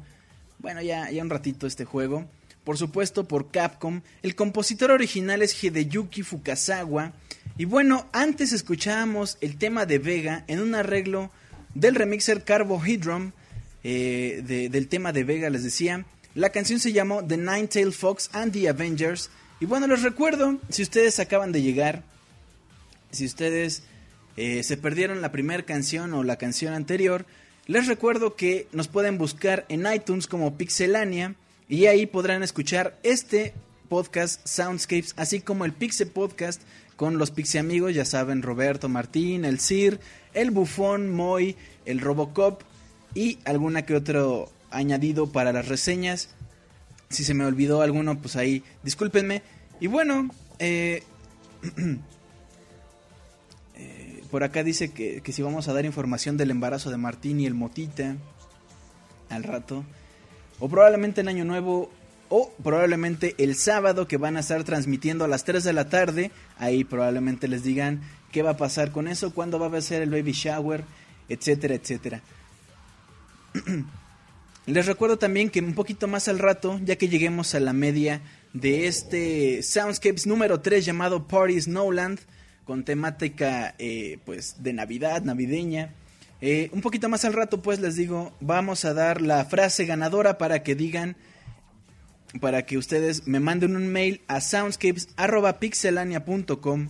bueno, 0.58 0.82
ya, 0.82 1.10
ya 1.10 1.22
un 1.22 1.30
ratito 1.30 1.66
este 1.66 1.86
juego. 1.86 2.26
Por 2.64 2.76
supuesto, 2.76 3.24
por 3.24 3.50
Capcom. 3.50 4.02
El 4.22 4.34
compositor 4.34 4.90
original 4.90 5.40
es 5.40 5.64
Hideyuki 5.64 6.22
Fukasawa. 6.22 7.14
Y 7.56 7.64
bueno, 7.64 8.06
antes 8.12 8.52
escuchábamos 8.52 9.38
el 9.40 9.56
tema 9.56 9.86
de 9.86 9.98
Vega 9.98 10.44
en 10.46 10.60
un 10.60 10.74
arreglo 10.74 11.30
del 11.72 11.94
remixer 11.94 12.44
Carbohydrum 12.44 13.32
eh, 13.82 14.68
del 14.70 14.88
tema 14.88 15.14
de 15.14 15.24
Vega, 15.24 15.48
les 15.48 15.64
decía. 15.64 16.04
La 16.34 16.50
canción 16.50 16.80
se 16.80 16.92
llamó 16.92 17.24
The 17.24 17.38
Nine-Tailed 17.38 17.94
Fox 17.94 18.28
and 18.34 18.52
the 18.52 18.68
Avengers. 18.68 19.30
Y 19.58 19.64
bueno, 19.64 19.86
les 19.86 20.02
recuerdo, 20.02 20.60
si 20.68 20.82
ustedes 20.82 21.18
acaban 21.18 21.50
de 21.50 21.62
llegar, 21.62 22.04
si 23.10 23.24
ustedes 23.24 23.82
eh, 24.36 24.62
se 24.62 24.76
perdieron 24.76 25.20
la 25.20 25.32
primera 25.32 25.64
canción 25.64 26.12
o 26.14 26.24
la 26.24 26.36
canción 26.36 26.74
anterior, 26.74 27.26
les 27.66 27.86
recuerdo 27.86 28.36
que 28.36 28.66
nos 28.72 28.88
pueden 28.88 29.18
buscar 29.18 29.66
en 29.68 29.86
iTunes 29.92 30.26
como 30.26 30.56
Pixelania 30.56 31.34
y 31.68 31.86
ahí 31.86 32.06
podrán 32.06 32.42
escuchar 32.42 32.98
este 33.02 33.52
podcast 33.88 34.46
Soundscapes, 34.46 35.14
así 35.16 35.40
como 35.40 35.64
el 35.64 35.72
Pixe 35.72 36.06
Podcast 36.06 36.62
con 36.96 37.18
los 37.18 37.30
Pixe 37.30 37.58
amigos, 37.58 37.94
ya 37.94 38.04
saben, 38.04 38.42
Roberto 38.42 38.88
Martín, 38.88 39.44
el 39.44 39.60
Sir, 39.60 40.00
el 40.34 40.50
Bufón, 40.50 41.10
Moy, 41.14 41.56
el 41.84 42.00
Robocop 42.00 42.62
y 43.14 43.38
alguna 43.44 43.82
que 43.82 43.94
otro 43.94 44.50
añadido 44.70 45.30
para 45.30 45.52
las 45.52 45.68
reseñas. 45.68 46.30
Si 47.08 47.24
se 47.24 47.34
me 47.34 47.44
olvidó 47.44 47.82
alguno, 47.82 48.18
pues 48.18 48.36
ahí 48.36 48.62
discúlpenme. 48.82 49.42
Y 49.80 49.86
bueno, 49.86 50.30
eh, 50.58 51.02
Por 54.30 54.44
acá 54.44 54.62
dice 54.62 54.92
que, 54.92 55.22
si 55.32 55.42
vamos 55.42 55.68
a 55.68 55.72
dar 55.72 55.84
información 55.84 56.36
del 56.36 56.50
embarazo 56.50 56.90
de 56.90 56.96
Martín 56.96 57.40
y 57.40 57.46
el 57.46 57.54
Motita 57.54 58.16
al 59.30 59.42
rato. 59.42 59.84
O 60.58 60.68
probablemente 60.68 61.20
en 61.20 61.28
Año 61.28 61.44
Nuevo. 61.44 61.90
O 62.28 62.52
probablemente 62.62 63.34
el 63.38 63.54
sábado 63.54 64.06
que 64.06 64.18
van 64.18 64.36
a 64.36 64.40
estar 64.40 64.62
transmitiendo 64.64 65.24
a 65.24 65.28
las 65.28 65.44
3 65.44 65.64
de 65.64 65.72
la 65.72 65.88
tarde. 65.88 66.30
Ahí 66.58 66.84
probablemente 66.84 67.48
les 67.48 67.62
digan 67.62 68.02
qué 68.32 68.42
va 68.42 68.50
a 68.50 68.56
pasar 68.58 68.92
con 68.92 69.08
eso, 69.08 69.32
cuándo 69.32 69.58
va 69.58 69.76
a 69.76 69.80
ser 69.80 70.02
el 70.02 70.10
baby 70.10 70.32
shower, 70.32 70.84
etcétera, 71.28 71.74
etcétera. 71.74 72.22
Les 74.66 74.84
recuerdo 74.84 75.16
también 75.16 75.48
que 75.48 75.60
un 75.60 75.72
poquito 75.72 76.08
más 76.08 76.28
al 76.28 76.38
rato, 76.38 76.78
ya 76.84 76.96
que 76.96 77.08
lleguemos 77.08 77.54
a 77.54 77.60
la 77.60 77.72
media 77.72 78.20
de 78.52 78.86
este 78.86 79.62
Soundscapes 79.62 80.26
número 80.26 80.60
3 80.60 80.84
llamado 80.84 81.26
Party 81.26 81.58
Snowland, 81.58 82.20
con 82.68 82.84
temática 82.84 83.74
eh, 83.78 84.18
pues 84.26 84.56
de 84.58 84.74
Navidad, 84.74 85.22
navideña. 85.22 85.94
Eh, 86.42 86.68
un 86.74 86.82
poquito 86.82 87.08
más 87.08 87.24
al 87.24 87.32
rato 87.32 87.62
pues 87.62 87.80
les 87.80 87.96
digo, 87.96 88.34
vamos 88.40 88.84
a 88.84 88.92
dar 88.92 89.22
la 89.22 89.42
frase 89.46 89.86
ganadora 89.86 90.36
para 90.36 90.62
que 90.62 90.74
digan, 90.74 91.16
para 92.42 92.66
que 92.66 92.76
ustedes 92.76 93.26
me 93.26 93.40
manden 93.40 93.74
un 93.74 93.88
mail 93.88 94.20
a 94.28 94.42
soundscapes.pixelania.com 94.42 96.88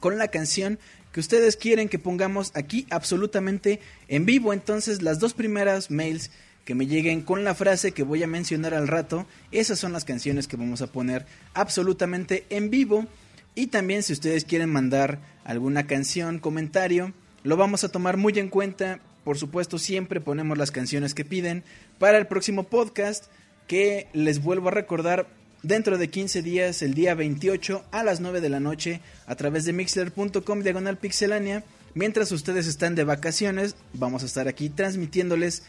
con 0.00 0.18
la 0.18 0.28
canción 0.28 0.78
que 1.12 1.20
ustedes 1.20 1.56
quieren 1.56 1.88
que 1.88 1.98
pongamos 1.98 2.52
aquí 2.54 2.86
absolutamente 2.90 3.80
en 4.06 4.26
vivo. 4.26 4.52
Entonces 4.52 5.00
las 5.00 5.18
dos 5.18 5.32
primeras 5.32 5.90
mails 5.90 6.30
que 6.66 6.74
me 6.74 6.86
lleguen 6.86 7.22
con 7.22 7.42
la 7.42 7.54
frase 7.54 7.92
que 7.92 8.02
voy 8.02 8.22
a 8.22 8.26
mencionar 8.26 8.74
al 8.74 8.86
rato, 8.86 9.24
esas 9.50 9.78
son 9.78 9.94
las 9.94 10.04
canciones 10.04 10.46
que 10.46 10.58
vamos 10.58 10.82
a 10.82 10.92
poner 10.92 11.24
absolutamente 11.54 12.44
en 12.50 12.68
vivo. 12.68 13.06
Y 13.54 13.68
también 13.68 14.02
si 14.02 14.12
ustedes 14.12 14.44
quieren 14.44 14.70
mandar 14.70 15.20
alguna 15.44 15.86
canción, 15.86 16.38
comentario, 16.38 17.12
lo 17.42 17.56
vamos 17.56 17.84
a 17.84 17.88
tomar 17.88 18.16
muy 18.16 18.38
en 18.38 18.48
cuenta. 18.48 19.00
Por 19.24 19.38
supuesto, 19.38 19.78
siempre 19.78 20.20
ponemos 20.20 20.56
las 20.56 20.70
canciones 20.70 21.14
que 21.14 21.24
piden 21.24 21.64
para 21.98 22.18
el 22.18 22.26
próximo 22.26 22.64
podcast, 22.64 23.26
que 23.66 24.08
les 24.12 24.42
vuelvo 24.42 24.68
a 24.68 24.72
recordar, 24.72 25.26
dentro 25.62 25.98
de 25.98 26.08
15 26.08 26.42
días, 26.42 26.82
el 26.82 26.94
día 26.94 27.14
28 27.14 27.84
a 27.90 28.02
las 28.02 28.20
9 28.20 28.40
de 28.40 28.48
la 28.48 28.60
noche, 28.60 29.00
a 29.26 29.34
través 29.36 29.64
de 29.64 29.72
mixler.com 29.72 30.62
diagonal 30.62 30.96
pixelania. 30.98 31.64
Mientras 31.94 32.32
ustedes 32.32 32.66
están 32.66 32.94
de 32.94 33.04
vacaciones, 33.04 33.74
vamos 33.92 34.22
a 34.22 34.26
estar 34.26 34.48
aquí 34.48 34.70
transmitiéndoles 34.70 35.64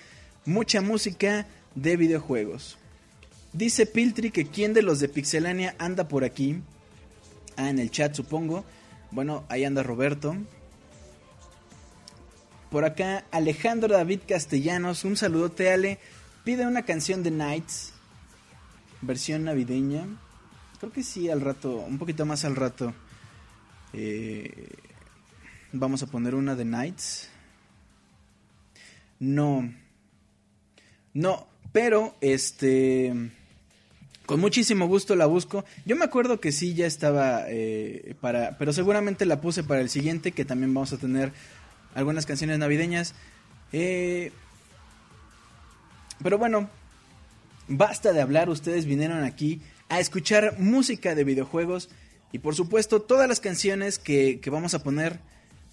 mucha 0.45 0.81
música 0.81 1.47
de 1.75 1.97
videojuegos. 1.97 2.77
Dice 3.53 3.85
Piltri 3.85 4.31
que 4.31 4.45
quién 4.45 4.73
de 4.73 4.81
los 4.81 4.99
de 4.99 5.09
Pixelania 5.09 5.75
anda 5.77 6.07
por 6.07 6.23
aquí. 6.23 6.61
Ah, 7.57 7.69
en 7.69 7.79
el 7.79 7.91
chat 7.91 8.15
supongo. 8.15 8.65
Bueno, 9.11 9.43
ahí 9.49 9.65
anda 9.65 9.83
Roberto. 9.83 10.35
Por 12.69 12.85
acá 12.85 13.25
Alejandro 13.31 13.93
David 13.93 14.21
Castellanos, 14.27 15.03
un 15.03 15.17
saludote 15.17 15.71
Ale. 15.71 15.99
Pide 16.43 16.65
una 16.65 16.83
canción 16.83 17.21
de 17.21 17.31
Nights, 17.31 17.93
versión 19.01 19.43
navideña. 19.43 20.07
Creo 20.79 20.91
que 20.91 21.03
sí, 21.03 21.29
al 21.29 21.41
rato, 21.41 21.75
un 21.75 21.97
poquito 21.97 22.25
más 22.25 22.45
al 22.45 22.55
rato. 22.55 22.93
Eh, 23.93 24.69
vamos 25.73 26.01
a 26.01 26.07
poner 26.07 26.33
una 26.33 26.55
de 26.55 26.65
Nights. 26.65 27.29
No. 29.19 29.71
No, 31.13 31.47
pero 31.73 32.15
este 32.21 33.31
con 34.31 34.39
muchísimo 34.39 34.87
gusto 34.87 35.17
la 35.17 35.25
busco. 35.25 35.65
Yo 35.85 35.97
me 35.97 36.05
acuerdo 36.05 36.39
que 36.39 36.53
sí 36.53 36.73
ya 36.73 36.87
estaba 36.87 37.43
eh, 37.49 38.15
para, 38.21 38.57
pero 38.57 38.71
seguramente 38.71 39.25
la 39.25 39.41
puse 39.41 39.61
para 39.61 39.81
el 39.81 39.89
siguiente 39.89 40.31
que 40.31 40.45
también 40.45 40.73
vamos 40.73 40.93
a 40.93 40.97
tener 40.97 41.33
algunas 41.95 42.25
canciones 42.25 42.57
navideñas. 42.57 43.13
Eh, 43.73 44.31
pero 46.23 46.37
bueno, 46.37 46.69
basta 47.67 48.13
de 48.13 48.21
hablar. 48.21 48.49
Ustedes 48.49 48.85
vinieron 48.85 49.25
aquí 49.25 49.59
a 49.89 49.99
escuchar 49.99 50.57
música 50.57 51.13
de 51.13 51.25
videojuegos 51.25 51.89
y 52.31 52.39
por 52.39 52.55
supuesto 52.55 53.01
todas 53.01 53.27
las 53.27 53.41
canciones 53.41 53.99
que, 53.99 54.39
que 54.39 54.49
vamos 54.49 54.73
a 54.75 54.81
poner. 54.81 55.19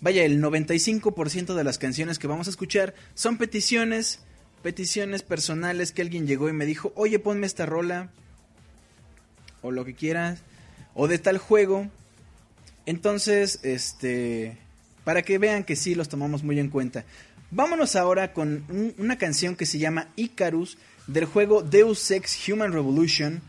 Vaya, 0.00 0.24
el 0.24 0.42
95% 0.42 1.54
de 1.54 1.62
las 1.62 1.78
canciones 1.78 2.18
que 2.18 2.26
vamos 2.26 2.48
a 2.48 2.50
escuchar 2.50 2.96
son 3.14 3.38
peticiones, 3.38 4.18
peticiones 4.64 5.22
personales 5.22 5.92
que 5.92 6.02
alguien 6.02 6.26
llegó 6.26 6.48
y 6.48 6.52
me 6.52 6.66
dijo, 6.66 6.92
oye, 6.96 7.20
ponme 7.20 7.46
esta 7.46 7.64
rola 7.64 8.10
o 9.62 9.70
lo 9.70 9.84
que 9.84 9.94
quieras, 9.94 10.40
o 10.94 11.08
de 11.08 11.18
tal 11.18 11.38
juego. 11.38 11.88
Entonces, 12.86 13.60
este, 13.62 14.56
para 15.04 15.22
que 15.22 15.38
vean 15.38 15.64
que 15.64 15.76
sí 15.76 15.94
los 15.94 16.08
tomamos 16.08 16.42
muy 16.42 16.58
en 16.58 16.70
cuenta. 16.70 17.04
Vámonos 17.50 17.96
ahora 17.96 18.32
con 18.32 18.94
una 18.98 19.16
canción 19.16 19.56
que 19.56 19.64
se 19.64 19.78
llama 19.78 20.08
Icarus 20.16 20.76
del 21.06 21.24
juego 21.24 21.62
Deus 21.62 22.10
Ex 22.10 22.46
Human 22.48 22.72
Revolution. 22.72 23.40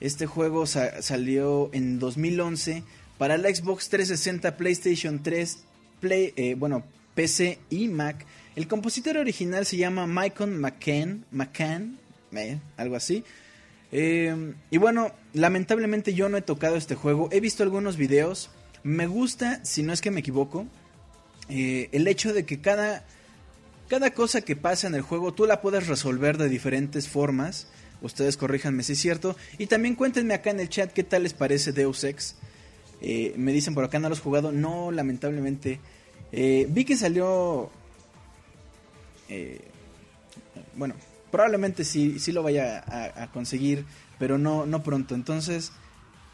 Este 0.00 0.26
juego 0.26 0.66
salió 0.66 1.68
en 1.72 1.98
2011 1.98 2.82
para 3.18 3.36
la 3.36 3.54
Xbox 3.54 3.90
360, 3.90 4.56
PlayStation 4.56 5.22
3, 5.22 5.58
Play, 6.00 6.32
eh, 6.36 6.54
bueno, 6.54 6.84
PC 7.14 7.58
y 7.70 7.88
Mac. 7.88 8.24
El 8.56 8.66
compositor 8.66 9.18
original 9.18 9.66
se 9.66 9.76
llama 9.76 10.06
Michael 10.06 10.50
McCann, 10.52 11.24
McCann, 11.30 11.98
eh, 12.32 12.58
algo 12.76 12.96
así. 12.96 13.24
Eh, 13.92 14.54
y 14.70 14.78
bueno, 14.78 15.12
lamentablemente 15.32 16.14
yo 16.14 16.28
no 16.28 16.36
he 16.36 16.42
tocado 16.42 16.76
este 16.76 16.94
juego. 16.94 17.28
He 17.32 17.40
visto 17.40 17.62
algunos 17.62 17.96
videos. 17.96 18.50
Me 18.82 19.06
gusta, 19.06 19.64
si 19.64 19.82
no 19.82 19.92
es 19.92 20.00
que 20.00 20.10
me 20.10 20.20
equivoco, 20.20 20.66
eh, 21.48 21.88
el 21.92 22.06
hecho 22.06 22.34
de 22.34 22.44
que 22.44 22.60
cada, 22.60 23.04
cada 23.88 24.12
cosa 24.12 24.42
que 24.42 24.56
pasa 24.56 24.86
en 24.86 24.94
el 24.94 25.02
juego 25.02 25.32
tú 25.32 25.46
la 25.46 25.60
puedes 25.60 25.86
resolver 25.86 26.38
de 26.38 26.48
diferentes 26.48 27.08
formas. 27.08 27.68
Ustedes 28.02 28.36
corríjanme 28.36 28.82
si 28.82 28.92
es 28.92 29.00
cierto. 29.00 29.36
Y 29.58 29.66
también 29.66 29.94
cuéntenme 29.94 30.34
acá 30.34 30.50
en 30.50 30.60
el 30.60 30.68
chat 30.68 30.92
qué 30.92 31.04
tal 31.04 31.22
les 31.22 31.32
parece 31.32 31.72
Deus 31.72 32.04
Ex. 32.04 32.36
Eh, 33.00 33.34
me 33.36 33.52
dicen 33.52 33.74
por 33.74 33.84
acá 33.84 33.98
no 33.98 34.08
lo 34.08 34.14
has 34.14 34.20
jugado. 34.20 34.52
No, 34.52 34.90
lamentablemente. 34.90 35.80
vi 36.32 36.84
que 36.84 36.96
salió... 36.96 37.70
bueno, 40.76 40.94
probablemente 41.34 41.82
sí, 41.82 42.20
sí 42.20 42.30
lo 42.30 42.44
vaya 42.44 42.84
a, 42.86 43.26
conseguir, 43.32 43.86
pero 44.20 44.38
no, 44.38 44.66
no 44.66 44.84
pronto. 44.84 45.16
Entonces, 45.16 45.72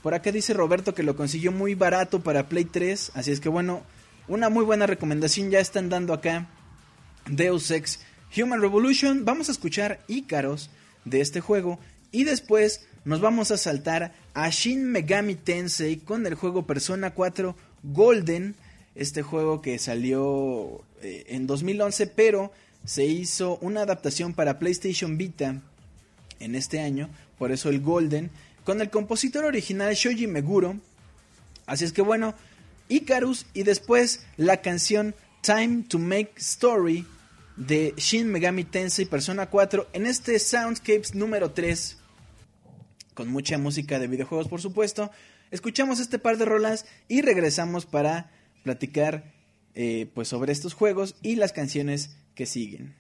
por 0.03 0.13
acá 0.13 0.31
dice 0.31 0.53
Roberto 0.53 0.95
que 0.95 1.03
lo 1.03 1.17
consiguió 1.17 1.53
muy 1.53 1.75
barato 1.75 2.21
para 2.21 2.51
Play 2.51 2.67
3, 2.67 3.13
así 3.15 3.31
es 3.31 3.41
que 3.41 3.49
bueno, 3.49 3.81
una 4.29 4.51
muy 4.51 4.63
buena 4.63 4.87
recomendación 4.87 5.51
ya 5.51 5.59
están 5.59 5.89
dando 5.89 6.13
acá. 6.13 6.51
Deus 7.25 7.71
Ex 7.71 8.01
Human 8.37 8.61
Revolution, 8.61 9.25
vamos 9.25 9.49
a 9.49 9.53
escuchar 9.53 10.01
Ícaros 10.07 10.69
de 11.07 11.23
este 11.23 11.41
juego 11.41 11.79
y 12.13 12.25
después 12.25 12.87
nos 13.07 13.23
vamos 13.23 13.51
a 13.53 13.57
saltar 13.57 14.13
a 14.35 14.51
Shin 14.51 14.85
Megami 14.85 15.35
Tensei 15.35 15.97
con 15.97 16.27
el 16.27 16.35
juego 16.35 16.67
Persona 16.67 17.15
4 17.15 17.57
Golden, 17.85 18.55
este 18.95 19.23
juego 19.23 19.63
que 19.63 19.79
salió 19.79 20.85
eh, 21.01 21.25
en 21.29 21.47
2011, 21.47 22.07
pero 22.09 22.53
se 22.85 23.05
hizo 23.05 23.59
una 23.59 23.83
adaptación 23.83 24.35
para 24.35 24.59
PlayStation 24.59 25.19
Vita 25.19 25.61
en 26.39 26.55
este 26.55 26.81
año, 26.81 27.11
por 27.39 27.53
eso 27.53 27.69
el 27.69 27.81
Golden, 27.81 28.31
con 28.65 28.81
el 28.81 28.91
compositor 28.91 29.45
original 29.45 29.95
Shoji 29.95 30.27
Meguro. 30.27 30.77
Así 31.67 31.85
es 31.85 31.93
que 31.93 32.03
bueno, 32.03 32.35
Icarus 32.89 33.47
y 33.55 33.63
después 33.63 34.27
la 34.37 34.59
canción 34.59 35.15
Time 35.43 35.85
to 35.89 35.99
Make 35.99 36.33
Story 36.37 37.07
de 37.57 37.95
Shin 37.97 38.29
Megami 38.31 38.65
Tensei 38.65 39.05
Persona 39.05 39.47
4 39.47 39.89
en 39.93 40.07
este 40.07 40.39
Soundscapes 40.39 41.15
número 41.15 41.53
3 41.53 41.99
con 43.15 43.29
mucha 43.29 43.59
música 43.59 43.99
de 43.99 44.07
videojuegos 44.07 44.49
por 44.49 44.61
supuesto. 44.61 45.11
Escuchamos 45.51 46.01
este 46.01 46.19
par 46.19 46.39
de 46.39 46.45
rolas 46.45 46.87
y 47.09 47.23
regresamos 47.23 47.87
para 47.87 48.31
platicar 48.63 49.33
eh, 49.75 50.11
pues 50.15 50.29
sobre 50.29 50.53
estos 50.53 50.75
juegos 50.75 51.17
y 51.23 51.37
las 51.37 51.53
canciones 51.53 52.17
que 52.35 52.47
siguen. 52.47 53.00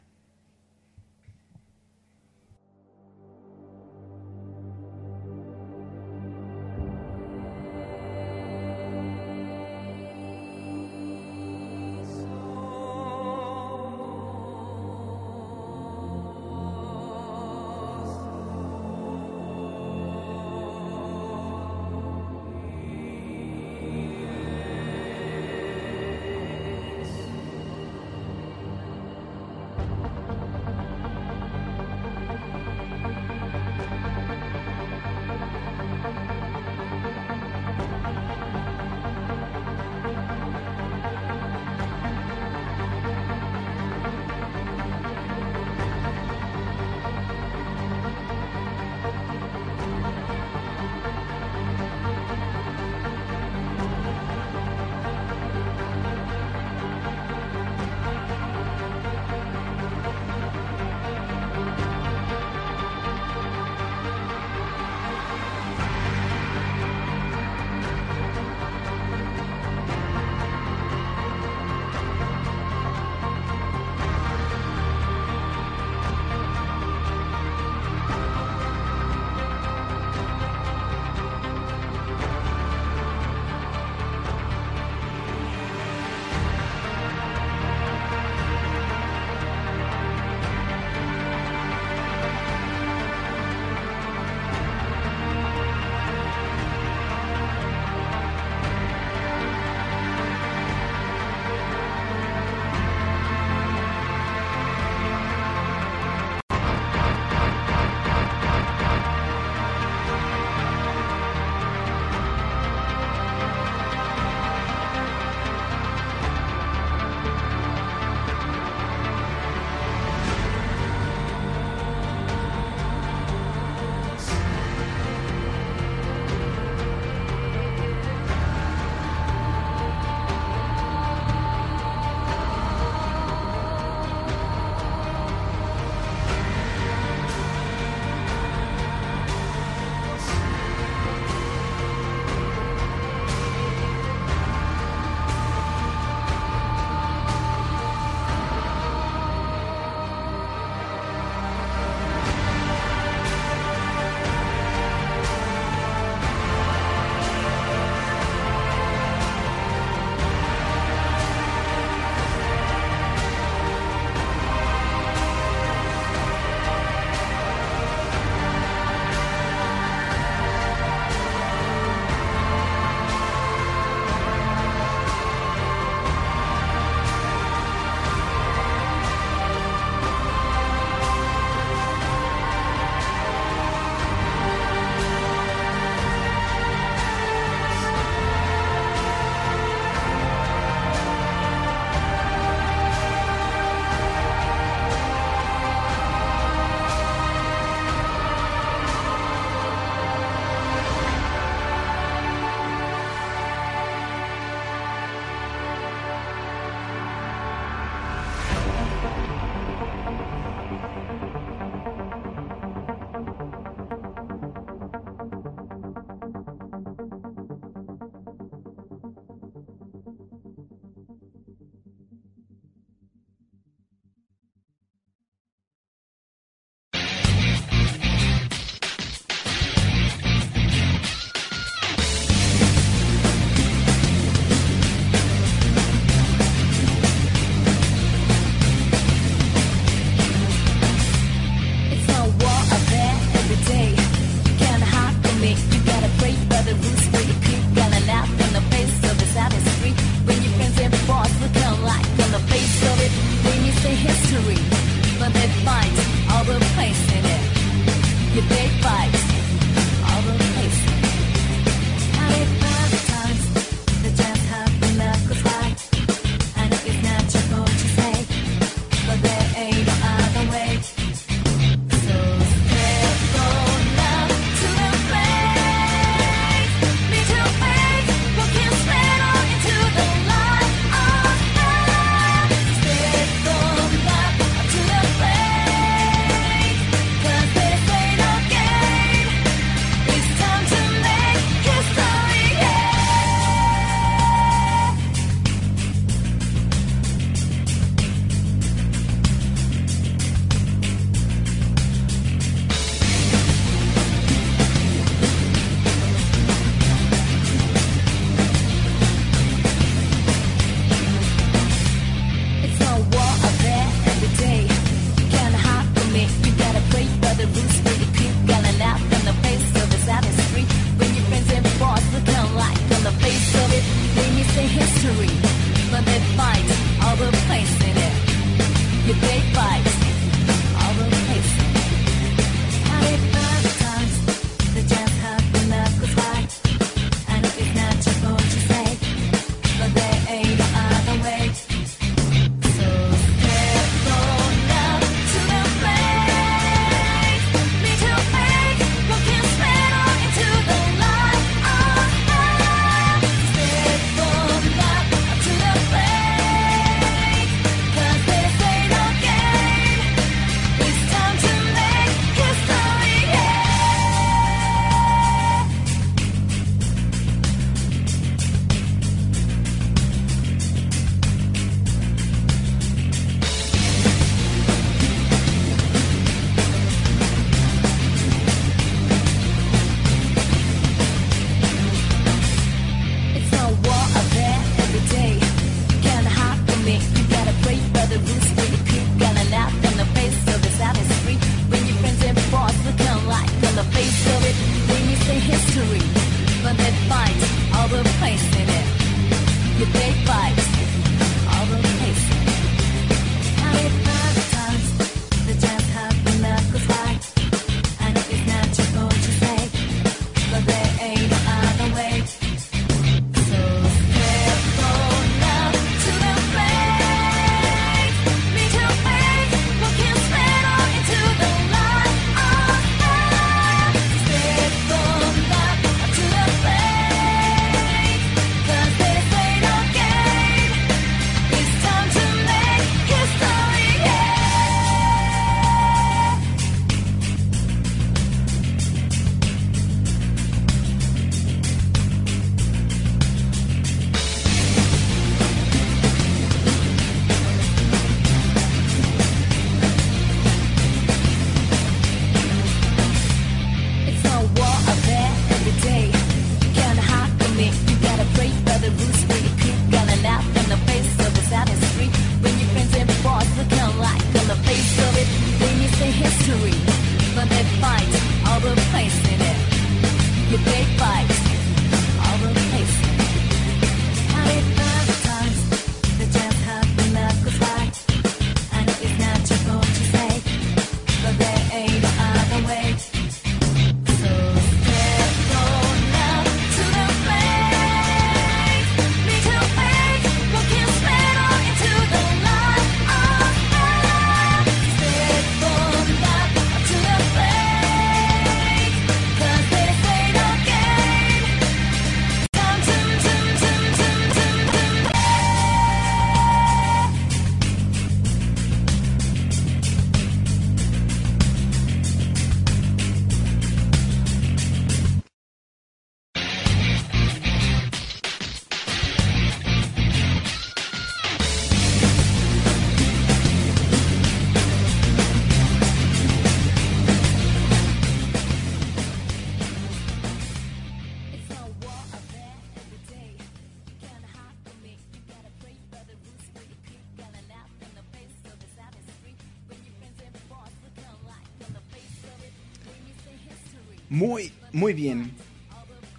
Muy, 544.80 544.94
bien. 544.94 545.30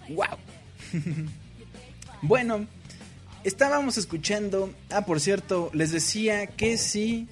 Wow. 0.08 0.38
bueno, 2.22 2.68
estábamos 3.42 3.98
escuchando. 3.98 4.72
Ah, 4.88 5.04
por 5.04 5.18
cierto, 5.18 5.68
les 5.72 5.90
decía 5.90 6.46
que 6.46 6.76
si 6.76 7.26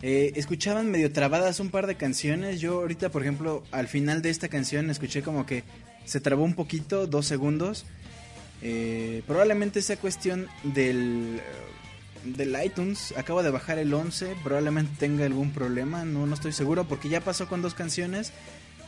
eh, 0.00 0.32
escuchaban 0.36 0.90
medio 0.90 1.12
trabadas 1.12 1.60
un 1.60 1.68
par 1.68 1.86
de 1.86 1.96
canciones. 1.96 2.58
Yo 2.58 2.80
ahorita, 2.80 3.10
por 3.10 3.20
ejemplo, 3.20 3.64
al 3.70 3.86
final 3.86 4.22
de 4.22 4.30
esta 4.30 4.48
canción 4.48 4.88
escuché 4.88 5.22
como 5.22 5.44
que 5.44 5.62
se 6.06 6.20
trabó 6.20 6.42
un 6.42 6.54
poquito, 6.54 7.06
dos 7.06 7.26
segundos. 7.26 7.84
Eh, 8.62 9.22
probablemente 9.26 9.82
sea 9.82 9.98
cuestión 9.98 10.48
del, 10.62 11.42
del 12.24 12.56
iTunes. 12.64 13.12
Acabo 13.18 13.42
de 13.42 13.50
bajar 13.50 13.78
el 13.78 13.92
11. 13.92 14.36
Probablemente 14.42 14.92
tenga 14.98 15.26
algún 15.26 15.50
problema. 15.50 16.06
No, 16.06 16.26
no 16.26 16.32
estoy 16.32 16.52
seguro 16.52 16.88
porque 16.88 17.10
ya 17.10 17.20
pasó 17.20 17.46
con 17.46 17.60
dos 17.60 17.74
canciones. 17.74 18.32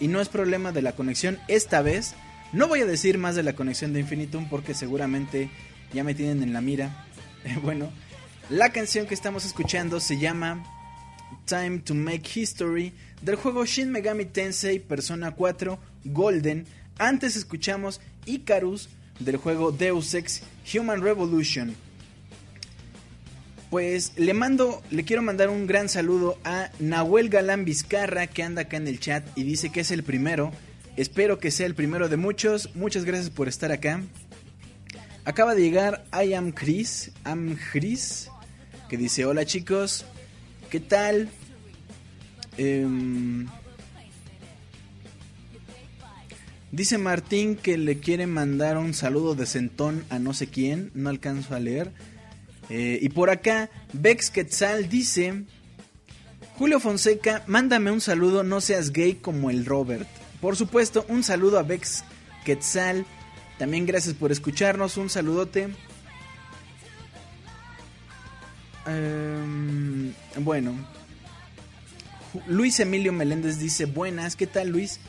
Y 0.00 0.08
no 0.08 0.20
es 0.20 0.28
problema 0.28 0.72
de 0.72 0.82
la 0.82 0.92
conexión 0.92 1.38
esta 1.48 1.82
vez. 1.82 2.14
No 2.52 2.68
voy 2.68 2.80
a 2.80 2.86
decir 2.86 3.18
más 3.18 3.34
de 3.34 3.42
la 3.42 3.54
conexión 3.54 3.92
de 3.92 4.00
Infinitum 4.00 4.48
porque 4.48 4.74
seguramente 4.74 5.50
ya 5.92 6.04
me 6.04 6.14
tienen 6.14 6.42
en 6.42 6.52
la 6.52 6.60
mira. 6.60 7.06
bueno, 7.62 7.90
la 8.50 8.70
canción 8.70 9.06
que 9.06 9.14
estamos 9.14 9.44
escuchando 9.44 10.00
se 10.00 10.18
llama 10.18 10.62
Time 11.46 11.78
to 11.78 11.94
Make 11.94 12.28
History 12.34 12.92
del 13.22 13.36
juego 13.36 13.64
Shin 13.64 13.90
Megami 13.90 14.24
Tensei 14.26 14.78
Persona 14.78 15.32
4 15.32 15.78
Golden. 16.04 16.66
Antes 16.98 17.36
escuchamos 17.36 18.00
Icarus 18.26 18.88
del 19.18 19.36
juego 19.36 19.72
Deus 19.72 20.14
Ex 20.14 20.42
Human 20.74 21.02
Revolution. 21.02 21.74
Pues 23.74 24.12
le 24.14 24.34
mando, 24.34 24.84
le 24.92 25.02
quiero 25.02 25.20
mandar 25.20 25.50
un 25.50 25.66
gran 25.66 25.88
saludo 25.88 26.38
a 26.44 26.70
Nahuel 26.78 27.28
Galán 27.28 27.64
Vizcarra 27.64 28.28
que 28.28 28.44
anda 28.44 28.62
acá 28.62 28.76
en 28.76 28.86
el 28.86 29.00
chat 29.00 29.26
y 29.36 29.42
dice 29.42 29.72
que 29.72 29.80
es 29.80 29.90
el 29.90 30.04
primero. 30.04 30.52
Espero 30.96 31.40
que 31.40 31.50
sea 31.50 31.66
el 31.66 31.74
primero 31.74 32.08
de 32.08 32.16
muchos. 32.16 32.72
Muchas 32.76 33.04
gracias 33.04 33.30
por 33.30 33.48
estar 33.48 33.72
acá. 33.72 34.00
Acaba 35.24 35.56
de 35.56 35.62
llegar 35.62 36.04
I 36.12 36.34
am 36.34 36.52
Chris, 36.52 37.10
am 37.24 37.56
Chris, 37.72 38.30
que 38.88 38.96
dice 38.96 39.26
hola 39.26 39.44
chicos, 39.44 40.04
¿qué 40.70 40.78
tal? 40.78 41.28
Em, 42.56 43.48
dice 46.70 46.96
Martín 46.96 47.56
que 47.56 47.76
le 47.76 47.98
quiere 47.98 48.28
mandar 48.28 48.78
un 48.78 48.94
saludo 48.94 49.34
de 49.34 49.46
centón 49.46 50.04
a 50.10 50.20
no 50.20 50.32
sé 50.32 50.46
quién, 50.46 50.92
no 50.94 51.10
alcanzo 51.10 51.56
a 51.56 51.58
leer. 51.58 51.90
Eh, 52.70 52.98
y 53.00 53.08
por 53.10 53.30
acá, 53.30 53.70
Bex 53.92 54.30
Quetzal 54.30 54.88
dice 54.88 55.44
Julio 56.56 56.78
Fonseca, 56.78 57.42
mándame 57.46 57.90
un 57.90 58.00
saludo, 58.00 58.44
no 58.44 58.60
seas 58.60 58.92
gay 58.92 59.14
como 59.14 59.50
el 59.50 59.66
Robert. 59.66 60.08
Por 60.40 60.56
supuesto, 60.56 61.04
un 61.08 61.24
saludo 61.24 61.58
a 61.58 61.62
Bex 61.62 62.04
Quetzal. 62.44 63.04
También 63.58 63.86
gracias 63.86 64.14
por 64.14 64.30
escucharnos, 64.30 64.96
un 64.96 65.10
saludote. 65.10 65.68
Em, 68.86 70.12
bueno, 70.38 70.74
Luis 72.46 72.78
Emilio 72.80 73.12
Meléndez 73.12 73.58
dice, 73.58 73.86
buenas, 73.86 74.36
¿qué 74.36 74.46
tal 74.46 74.68
Luis? 74.68 75.00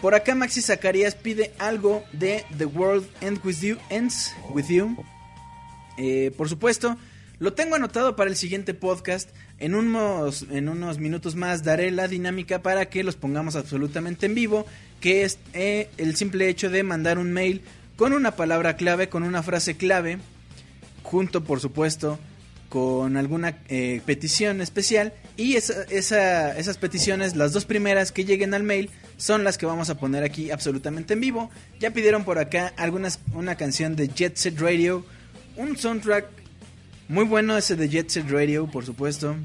Por 0.00 0.14
acá 0.14 0.34
Maxi 0.34 0.60
Zacarías 0.60 1.14
pide 1.14 1.52
algo 1.58 2.04
de 2.12 2.44
The 2.58 2.66
World 2.66 3.08
Ends 3.22 3.44
With 3.44 3.60
You. 3.60 3.78
Ends 3.88 4.32
with 4.50 4.66
you. 4.68 4.96
Eh, 5.98 6.32
por 6.36 6.48
supuesto, 6.48 6.96
lo 7.38 7.52
tengo 7.52 7.74
anotado 7.76 8.16
para 8.16 8.30
el 8.30 8.36
siguiente 8.36 8.74
podcast. 8.74 9.30
En 9.58 9.74
unos, 9.74 10.46
en 10.50 10.68
unos 10.68 10.98
minutos 10.98 11.36
más 11.36 11.62
daré 11.62 11.90
la 11.90 12.08
dinámica 12.08 12.60
para 12.62 12.86
que 12.86 13.04
los 13.04 13.16
pongamos 13.16 13.54
absolutamente 13.56 14.26
en 14.26 14.34
vivo, 14.34 14.66
que 15.00 15.22
es 15.24 15.38
eh, 15.52 15.88
el 15.96 16.16
simple 16.16 16.48
hecho 16.48 16.70
de 16.70 16.82
mandar 16.82 17.18
un 17.18 17.32
mail 17.32 17.62
con 17.96 18.12
una 18.12 18.32
palabra 18.34 18.76
clave, 18.76 19.08
con 19.08 19.22
una 19.22 19.42
frase 19.44 19.76
clave, 19.76 20.18
junto 21.02 21.44
por 21.44 21.60
supuesto 21.60 22.18
con 22.68 23.16
alguna 23.16 23.58
eh, 23.68 24.00
petición 24.04 24.60
especial 24.60 25.12
y 25.36 25.54
esa- 25.54 25.84
esa- 25.90 26.58
esas 26.58 26.76
peticiones, 26.76 27.36
las 27.36 27.52
dos 27.52 27.64
primeras 27.66 28.10
que 28.10 28.24
lleguen 28.24 28.52
al 28.52 28.64
mail, 28.64 28.90
son 29.16 29.44
las 29.44 29.58
que 29.58 29.66
vamos 29.66 29.90
a 29.90 29.96
poner 29.96 30.24
aquí 30.24 30.50
absolutamente 30.50 31.14
en 31.14 31.20
vivo. 31.20 31.50
Ya 31.78 31.92
pidieron 31.92 32.24
por 32.24 32.38
acá 32.40 32.72
algunas, 32.76 33.20
una 33.32 33.54
canción 33.56 33.94
de 33.94 34.08
Jet 34.08 34.34
Set 34.36 34.58
Radio, 34.58 35.06
un 35.56 35.76
soundtrack 35.76 36.26
muy 37.08 37.24
bueno 37.24 37.56
ese 37.56 37.76
de 37.76 37.88
Jet 37.88 38.08
Set 38.08 38.30
Radio, 38.30 38.66
por 38.66 38.84
supuesto. 38.84 39.36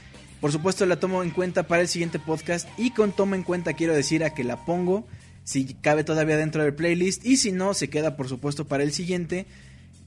por 0.40 0.52
supuesto 0.52 0.86
la 0.86 1.00
tomo 1.00 1.24
en 1.24 1.30
cuenta 1.30 1.64
para 1.64 1.82
el 1.82 1.88
siguiente 1.88 2.20
podcast. 2.20 2.68
Y 2.78 2.92
con 2.92 3.10
toma 3.10 3.34
en 3.34 3.42
cuenta 3.42 3.72
quiero 3.72 3.92
decir 3.92 4.22
a 4.22 4.32
que 4.32 4.44
la 4.44 4.64
pongo, 4.64 5.08
si 5.42 5.74
cabe 5.74 6.04
todavía 6.04 6.36
dentro 6.36 6.62
del 6.62 6.72
playlist. 6.72 7.26
Y 7.26 7.36
si 7.36 7.50
no, 7.50 7.74
se 7.74 7.90
queda 7.90 8.16
por 8.16 8.28
supuesto 8.28 8.64
para 8.64 8.84
el 8.84 8.92
siguiente. 8.92 9.46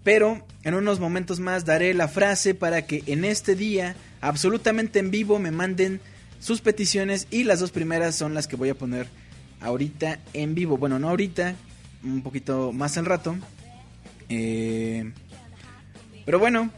Pero 0.06 0.48
en 0.64 0.76
unos 0.76 1.02
momentos 1.02 1.42
más 1.42 1.66
daré 1.66 1.94
la 1.94 2.08
frase 2.08 2.56
para 2.56 2.86
que 2.86 3.04
en 3.08 3.26
este 3.26 3.54
día, 3.54 3.98
absolutamente 4.22 5.00
en 5.00 5.12
vivo, 5.12 5.40
me 5.40 5.52
manden 5.52 6.00
sus 6.40 6.62
peticiones. 6.62 7.28
Y 7.32 7.44
las 7.44 7.60
dos 7.60 7.72
primeras 7.72 8.16
son 8.16 8.34
las 8.34 8.48
que 8.48 8.56
voy 8.56 8.70
a 8.70 8.76
poner 8.76 9.08
ahorita 9.60 10.20
en 10.32 10.56
vivo. 10.56 10.78
Bueno, 10.78 11.00
no 11.00 11.10
ahorita, 11.10 11.56
un 12.06 12.22
poquito 12.22 12.72
más 12.72 12.98
al 12.98 13.08
rato. 13.08 13.36
Eh, 14.30 15.12
pero 16.26 16.40
bueno. 16.40 16.72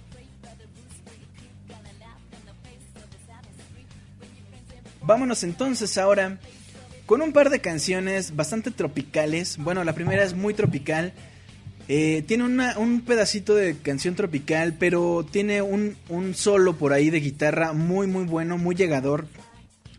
Vámonos 5.01 5.43
entonces 5.43 5.99
ahora 5.99 6.39
con 7.05 7.21
un 7.21 7.31
par 7.31 7.49
de 7.49 7.61
canciones 7.61 8.35
bastante 8.35 8.71
tropicales. 8.71 9.57
Bueno, 9.57 9.83
la 9.83 9.93
primera 9.93 10.23
es 10.23 10.33
muy 10.33 10.53
tropical. 10.53 11.13
Eh, 11.87 12.23
tiene 12.27 12.45
un 12.45 13.01
pedacito 13.01 13.53
de 13.53 13.77
canción 13.77 14.15
tropical, 14.15 14.75
pero 14.79 15.23
tiene 15.29 15.61
un, 15.61 15.95
un 16.09 16.33
solo 16.33 16.75
por 16.75 16.93
ahí 16.93 17.11
de 17.11 17.19
guitarra 17.19 17.73
muy 17.73 18.07
muy 18.07 18.23
bueno, 18.23 18.57
muy 18.57 18.75
llegador. 18.75 19.27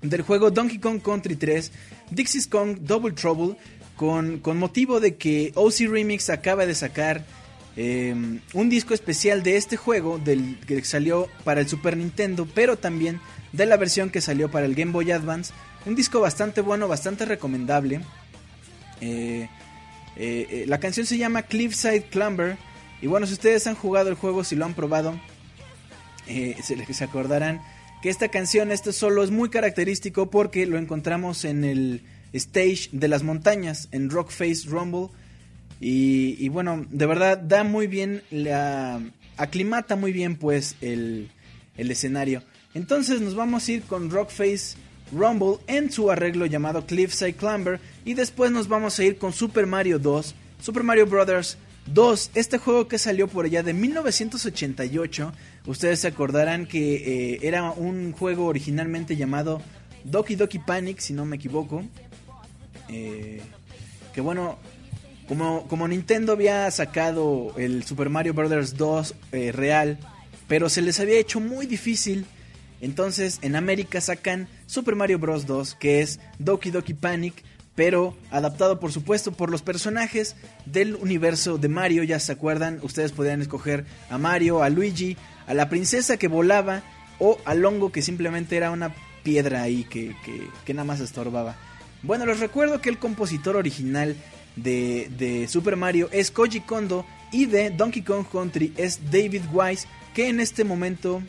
Del 0.03 0.23
juego 0.23 0.51
Donkey 0.51 0.79
Kong 0.79 1.01
Country 1.01 1.37
3, 1.37 1.73
Dixie's 2.11 2.47
Kong 2.47 2.79
Double 2.81 3.13
Trouble, 3.13 3.57
con, 3.97 4.41
motivo 4.59 5.01
de 5.01 5.17
que 5.17 5.53
OC 5.55 5.89
Remix 5.91 6.31
acaba 6.31 6.67
de 6.67 6.75
sacar 6.75 7.25
eh, 7.77 8.15
un 8.55 8.69
disco 8.69 8.95
especial 8.95 9.43
de 9.43 9.57
este 9.57 9.77
juego, 9.77 10.19
del 10.19 10.59
que 10.67 10.85
salió 10.85 11.29
para 11.45 11.61
el 11.61 11.69
Super 11.69 11.97
Nintendo, 11.97 12.47
pero 12.55 12.77
también 12.79 13.21
de 13.53 13.67
la 13.67 13.77
versión 13.77 14.11
que 14.11 14.21
salió 14.21 14.51
para 14.51 14.67
el 14.67 14.75
Game 14.75 14.93
Boy 14.93 15.11
Advance. 15.11 15.53
Un 15.87 15.95
disco 15.95 16.21
bastante 16.21 16.61
bueno, 16.61 16.89
bastante 16.89 17.25
recomendable. 17.25 18.01
Eh, 19.01 19.49
eh, 20.17 20.47
eh, 20.51 20.65
la 20.67 20.81
canción 20.81 21.07
se 21.07 21.19
llama 21.19 21.43
Cliffside 21.43 22.05
Clamber. 22.05 22.57
Y 23.01 23.07
bueno, 23.07 23.27
si 23.27 23.35
ustedes 23.35 23.67
han 23.67 23.75
jugado 23.75 24.09
el 24.09 24.15
juego, 24.15 24.45
si 24.45 24.57
lo 24.57 24.65
han 24.65 24.75
probado, 24.75 25.19
se, 26.27 26.93
se 26.93 27.05
acordarán 27.05 27.63
que 28.03 28.09
esta 28.09 28.29
canción, 28.29 28.73
este 28.73 28.93
solo 28.93 29.23
es 29.23 29.31
muy 29.31 29.49
característico 29.49 30.31
porque 30.31 30.67
lo 30.67 30.79
encontramos 30.79 31.45
en 31.45 31.65
el 31.65 32.03
stage 32.37 32.89
de 32.93 33.09
las 33.09 33.23
montañas, 33.23 33.89
en 33.93 34.11
Rockface 34.11 34.69
Rumble. 34.69 35.09
Y, 35.81 36.49
bueno, 36.49 36.87
de 36.89 37.07
verdad 37.07 37.37
da 37.39 37.63
muy 37.65 37.87
bien, 37.87 38.23
la 38.31 39.01
aclimata 39.37 39.95
muy 39.95 40.13
bien 40.13 40.37
pues 40.37 40.77
el, 40.81 41.29
el 41.77 41.91
escenario. 41.91 42.43
Entonces 42.75 43.21
nos 43.21 43.35
vamos 43.35 43.69
a 43.69 43.73
ir 43.73 43.83
con 43.83 44.11
Rockface 44.11 44.77
Rumble 45.13 45.59
en 45.67 45.91
su 45.91 46.11
arreglo 46.11 46.47
llamado 46.47 46.87
Cliffside 46.87 47.35
Clamber 47.35 47.81
y 48.05 48.15
después 48.15 48.51
nos 48.51 48.69
vamos 48.69 48.99
a 48.99 49.05
ir 49.05 49.19
con 49.19 49.33
Super 49.33 49.67
Mario 49.67 49.99
2, 49.99 50.35
Super 50.61 50.83
Mario 50.83 51.07
Brothers 51.07 51.59
2, 51.93 52.33
este 52.35 52.59
juego 52.59 52.89
que 52.89 52.99
salió 52.99 53.29
por 53.29 53.45
allá 53.45 53.63
de 53.63 53.73
1988. 53.73 55.33
Ustedes 55.67 56.01
se 56.01 56.09
acordarán 56.09 56.67
que 56.67 57.35
eh, 57.35 57.39
era 57.43 57.71
un 57.71 58.13
juego 58.13 58.47
originalmente 58.47 59.17
llamado 59.17 59.63
Doki 60.05 60.35
Doki 60.35 60.59
Panic, 60.59 60.99
si 60.99 61.13
no 61.13 61.25
me 61.25 61.37
equivoco. 61.37 61.85
Eh, 62.89 63.41
que 64.15 64.21
bueno, 64.21 64.59
como, 65.29 65.67
como 65.69 65.89
Nintendo 65.89 66.33
había 66.33 66.71
sacado 66.71 67.53
el 67.57 67.85
Super 67.85 68.11
Mario 68.11 68.35
Bros. 68.35 68.77
2 68.77 69.15
eh, 69.33 69.53
real, 69.53 69.99
pero 70.49 70.69
se 70.69 70.83
les 70.83 71.01
había 71.01 71.19
hecho 71.19 71.41
muy 71.41 71.67
difícil. 71.67 72.27
Entonces 72.81 73.39
en 73.43 73.57
América 73.57 74.01
sacan 74.01 74.49
Super 74.67 74.95
Mario 74.95 75.19
Bros. 75.19 75.47
2, 75.47 75.75
que 75.75 76.01
es 76.01 76.21
Doki 76.39 76.71
Doki 76.71 76.95
Panic, 76.95 77.43
pero 77.75 78.17
adaptado 78.31 78.79
por 78.79 78.93
supuesto 78.93 79.33
por 79.33 79.51
los 79.51 79.63
personajes 79.63 80.37
del 80.65 80.95
universo 80.95 81.59
de 81.59 81.69
Mario. 81.69 82.05
Ya 82.05 82.21
se 82.21 82.33
acuerdan, 82.33 82.79
ustedes 82.83 83.13
podían 83.13 83.43
escoger 83.43 83.85
a 84.11 84.19
Mario, 84.19 84.63
a 84.63 84.71
Luigi, 84.71 85.17
a 85.47 85.55
la 85.55 85.69
princesa 85.69 86.17
que 86.17 86.29
volaba 86.29 86.83
o 87.19 87.39
al 87.45 87.65
hongo 87.65 87.91
que 87.91 88.03
simplemente 88.03 88.57
era 88.57 88.71
una 88.71 88.95
piedra 89.23 89.63
ahí 89.63 89.85
que, 89.85 90.15
que, 90.25 90.49
que 90.65 90.75
nada 90.75 90.85
más 90.85 91.01
estorbaba. 91.01 91.57
Bueno, 92.07 92.25
les 92.25 92.39
recuerdo 92.39 92.81
que 92.81 92.89
el 92.89 92.99
compositor 92.99 93.57
original 93.57 94.15
de, 94.55 95.47
Super 95.51 95.75
Mario 95.75 96.09
es 96.13 96.31
Koji 96.31 96.61
Kondo 96.61 97.05
y 97.33 97.47
de 97.47 97.71
Donkey 97.71 98.03
Kong 98.03 98.25
Country 98.31 98.73
es 98.77 99.11
David 99.11 99.43
Wise, 99.53 99.89
que 100.15 100.29
en 100.29 100.39
este 100.39 100.63
momento, 100.63 101.21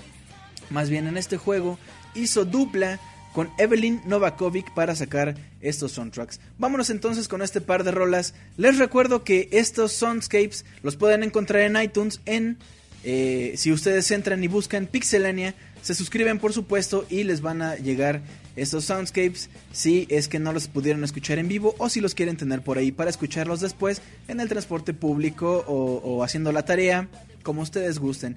más 0.70 0.92
bien 0.92 1.08
en 1.08 1.18
este 1.18 1.38
juego, 1.38 1.80
hizo 2.14 2.46
dupla 2.46 3.00
con 3.34 3.50
Evelyn 3.58 4.04
Novakovic 4.06 4.72
para 4.76 4.96
sacar 4.96 5.36
estos 5.62 5.94
soundtracks. 5.94 6.40
Vámonos 6.60 6.92
entonces 6.92 7.28
con 7.28 7.42
este 7.42 7.60
par 7.60 7.84
de 7.84 7.90
rolas. 7.90 8.36
Les 8.56 8.78
recuerdo 8.78 9.24
que 9.24 9.50
estos 9.52 9.94
soundscapes 9.94 10.64
los 10.84 10.96
pueden 10.96 11.24
encontrar 11.24 11.64
en 11.64 11.82
iTunes 11.82 12.22
en... 12.26 12.58
Eh, 13.04 13.54
si 13.58 13.72
ustedes 13.72 14.12
entran 14.12 14.44
y 14.44 14.48
buscan 14.48 14.86
Pixelania, 14.86 15.56
se 15.82 15.96
suscriben 15.96 16.40
por 16.40 16.54
supuesto 16.54 17.06
y 17.10 17.24
les 17.24 17.42
van 17.42 17.62
a 17.62 17.76
llegar 17.76 18.22
estos 18.58 18.86
soundscapes 18.86 19.50
si 19.72 20.08
es 20.10 20.28
que 20.28 20.40
no 20.40 20.52
los 20.52 20.68
pudieron 20.68 21.04
escuchar 21.04 21.40
en 21.40 21.48
vivo 21.48 21.76
o 21.78 21.90
si 21.90 22.02
los 22.02 22.16
quieren 22.16 22.36
tener 22.36 22.62
por 22.62 22.78
ahí 22.78 22.92
para 22.92 23.10
escucharlos 23.10 23.62
después 23.62 24.02
en 24.28 24.40
el 24.40 24.50
transporte 24.50 24.94
público 24.94 25.64
o, 25.68 26.24
haciendo 26.24 26.52
la 26.52 26.66
tarea, 26.66 27.08
como 27.44 27.62
ustedes 27.62 28.00
gusten. 28.00 28.36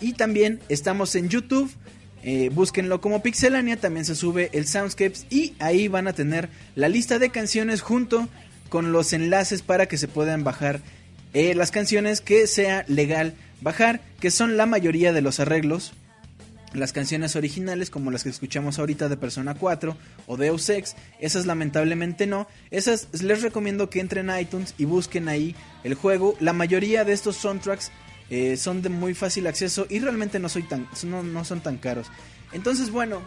Y 0.00 0.14
también 0.14 0.60
estamos 0.68 1.14
en 1.14 1.28
YouTube. 1.28 1.70
Eh, 2.24 2.50
búsquenlo 2.52 3.00
como 3.00 3.20
Pixelania, 3.20 3.76
también 3.76 4.04
se 4.04 4.14
sube 4.14 4.48
el 4.52 4.66
Soundscapes 4.68 5.26
y 5.28 5.54
ahí 5.58 5.88
van 5.88 6.06
a 6.06 6.12
tener 6.12 6.50
la 6.76 6.88
lista 6.88 7.18
de 7.18 7.30
canciones 7.30 7.80
junto 7.80 8.28
con 8.68 8.92
los 8.92 9.12
enlaces 9.12 9.62
para 9.62 9.86
que 9.86 9.98
se 9.98 10.06
puedan 10.06 10.44
bajar 10.44 10.82
eh, 11.34 11.56
las 11.56 11.72
canciones 11.72 12.20
que 12.20 12.46
sea 12.46 12.84
legal 12.86 13.34
bajar, 13.60 14.00
que 14.20 14.30
son 14.30 14.56
la 14.56 14.66
mayoría 14.66 15.12
de 15.12 15.22
los 15.22 15.40
arreglos 15.40 15.94
las 16.74 16.92
canciones 16.92 17.36
originales 17.36 17.90
como 17.90 18.10
las 18.10 18.22
que 18.22 18.30
escuchamos 18.30 18.78
ahorita 18.78 19.08
de 19.08 19.16
Persona 19.16 19.54
4 19.54 19.96
o 20.26 20.36
Deus 20.36 20.68
Ex, 20.68 20.96
esas 21.20 21.46
lamentablemente 21.46 22.26
no. 22.26 22.46
Esas 22.70 23.08
les 23.22 23.42
recomiendo 23.42 23.90
que 23.90 24.00
entren 24.00 24.30
a 24.30 24.40
iTunes 24.40 24.74
y 24.78 24.84
busquen 24.84 25.28
ahí 25.28 25.54
el 25.84 25.94
juego. 25.94 26.36
La 26.40 26.52
mayoría 26.52 27.04
de 27.04 27.12
estos 27.12 27.36
soundtracks 27.36 27.90
eh, 28.30 28.56
son 28.56 28.82
de 28.82 28.88
muy 28.88 29.14
fácil 29.14 29.46
acceso 29.46 29.86
y 29.88 29.98
realmente 29.98 30.38
no, 30.38 30.48
soy 30.48 30.62
tan, 30.62 30.88
no, 31.04 31.22
no 31.22 31.44
son 31.44 31.60
tan 31.60 31.76
caros. 31.76 32.08
Entonces, 32.52 32.90
bueno, 32.90 33.20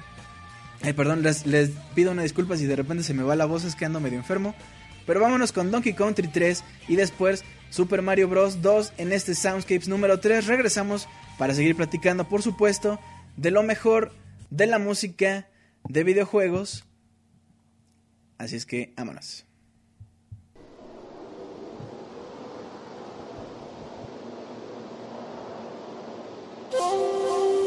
perdón, 0.95 1.23
les, 1.23 1.45
les 1.45 1.71
pido 1.93 2.11
una 2.11 2.23
disculpa 2.23 2.57
si 2.57 2.65
de 2.65 2.75
repente 2.75 3.03
se 3.03 3.13
me 3.13 3.23
va 3.23 3.35
la 3.35 3.45
voz, 3.45 3.63
es 3.63 3.75
que 3.75 3.85
ando 3.85 3.99
medio 3.99 4.17
enfermo. 4.17 4.55
Pero 5.05 5.19
vámonos 5.19 5.51
con 5.51 5.71
Donkey 5.71 5.93
Country 5.93 6.27
3 6.27 6.63
y 6.87 6.95
después 6.95 7.43
Super 7.69 8.01
Mario 8.01 8.27
Bros. 8.27 8.61
2 8.61 8.93
en 8.97 9.11
este 9.11 9.35
Soundscapes 9.35 9.87
número 9.87 10.19
3. 10.19 10.47
Regresamos 10.47 11.07
para 11.37 11.53
seguir 11.53 11.75
platicando, 11.75 12.27
por 12.27 12.41
supuesto, 12.41 12.99
de 13.37 13.51
lo 13.51 13.63
mejor 13.63 14.11
de 14.49 14.67
la 14.67 14.79
música 14.79 15.49
de 15.87 16.03
videojuegos. 16.03 16.85
Así 18.37 18.55
es 18.55 18.65
que, 18.65 18.93
vámonos. 18.95 19.45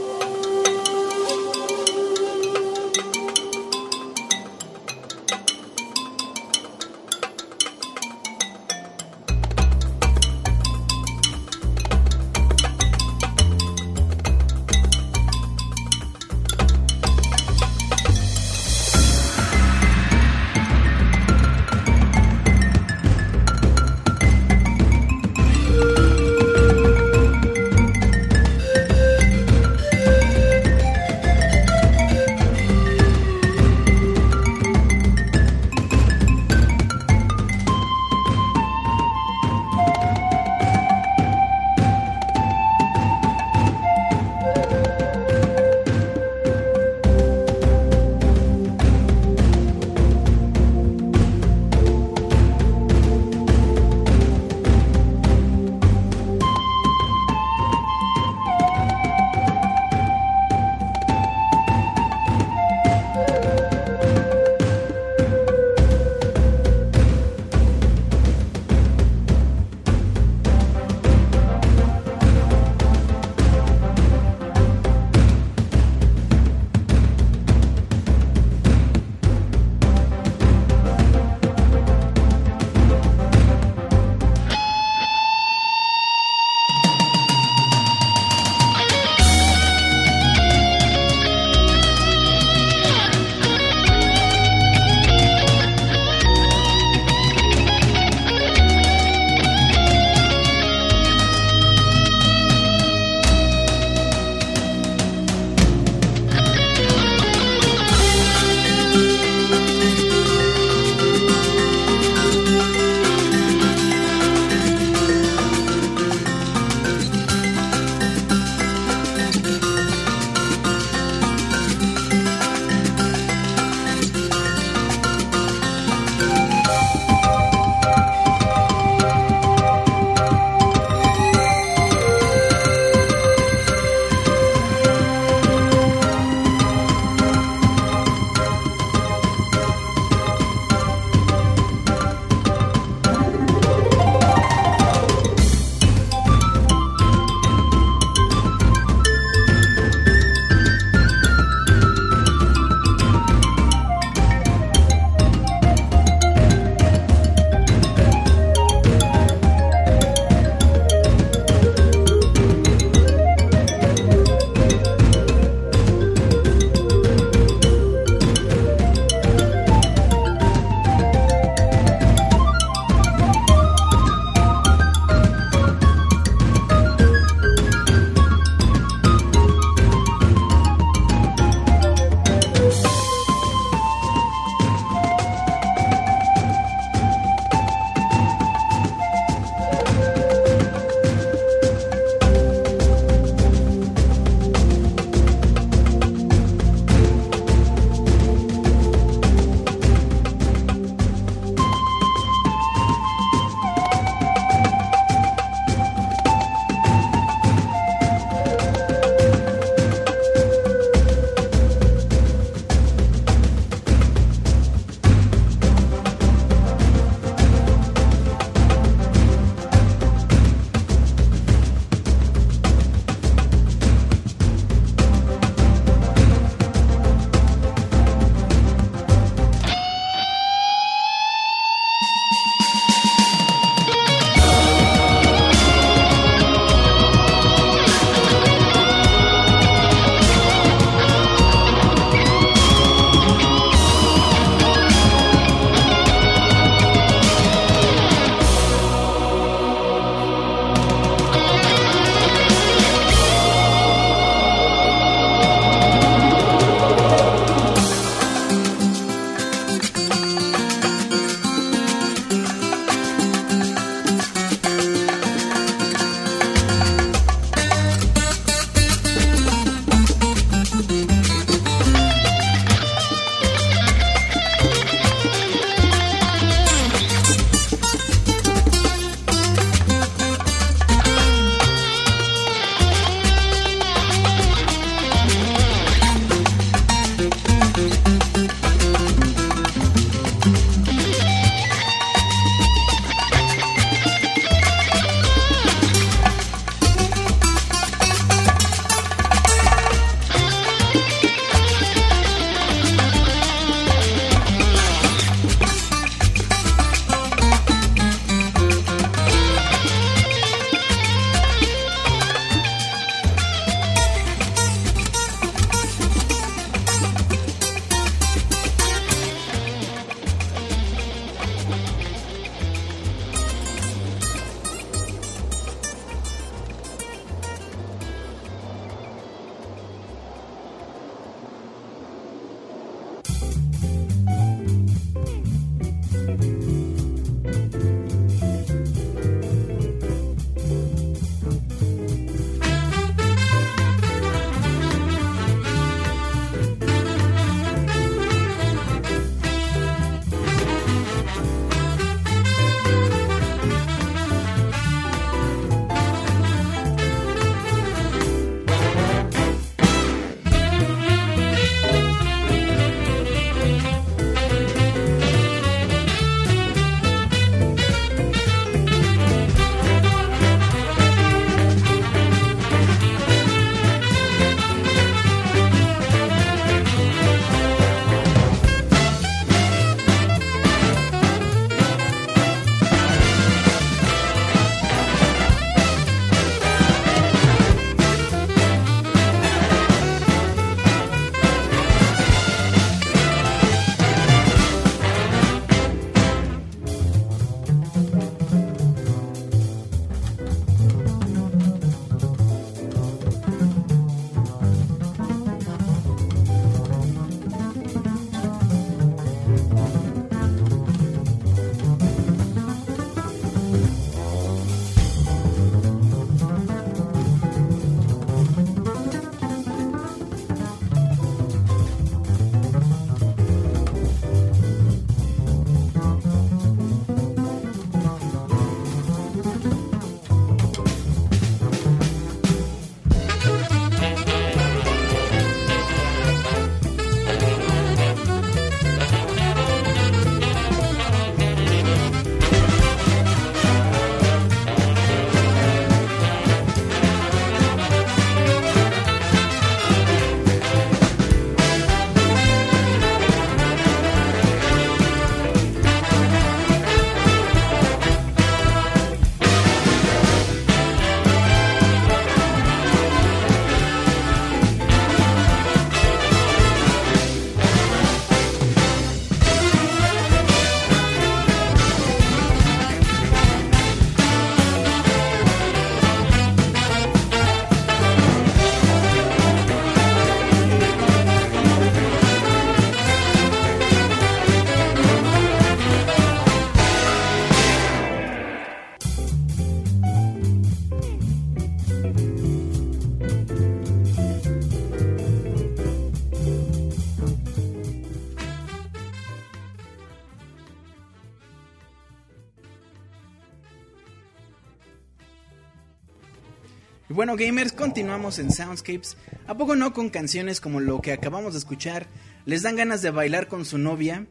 bueno, 507.19 507.35
gamers, 507.35 507.73
continuamos 507.73 508.39
en 508.39 508.53
Soundscapes. 508.53 509.17
¿A 509.49 509.57
poco 509.57 509.75
no 509.75 509.93
con 509.93 510.09
canciones 510.09 510.61
como 510.61 510.79
lo 510.79 511.01
que 511.01 511.11
acabamos 511.11 511.53
de 511.55 511.59
escuchar? 511.59 512.07
¿Les 512.45 512.63
dan 512.63 512.77
ganas 512.77 513.03
de 513.03 513.11
bailar 513.11 513.49
con 513.49 513.65
su 513.65 513.77
novia? 513.77 514.29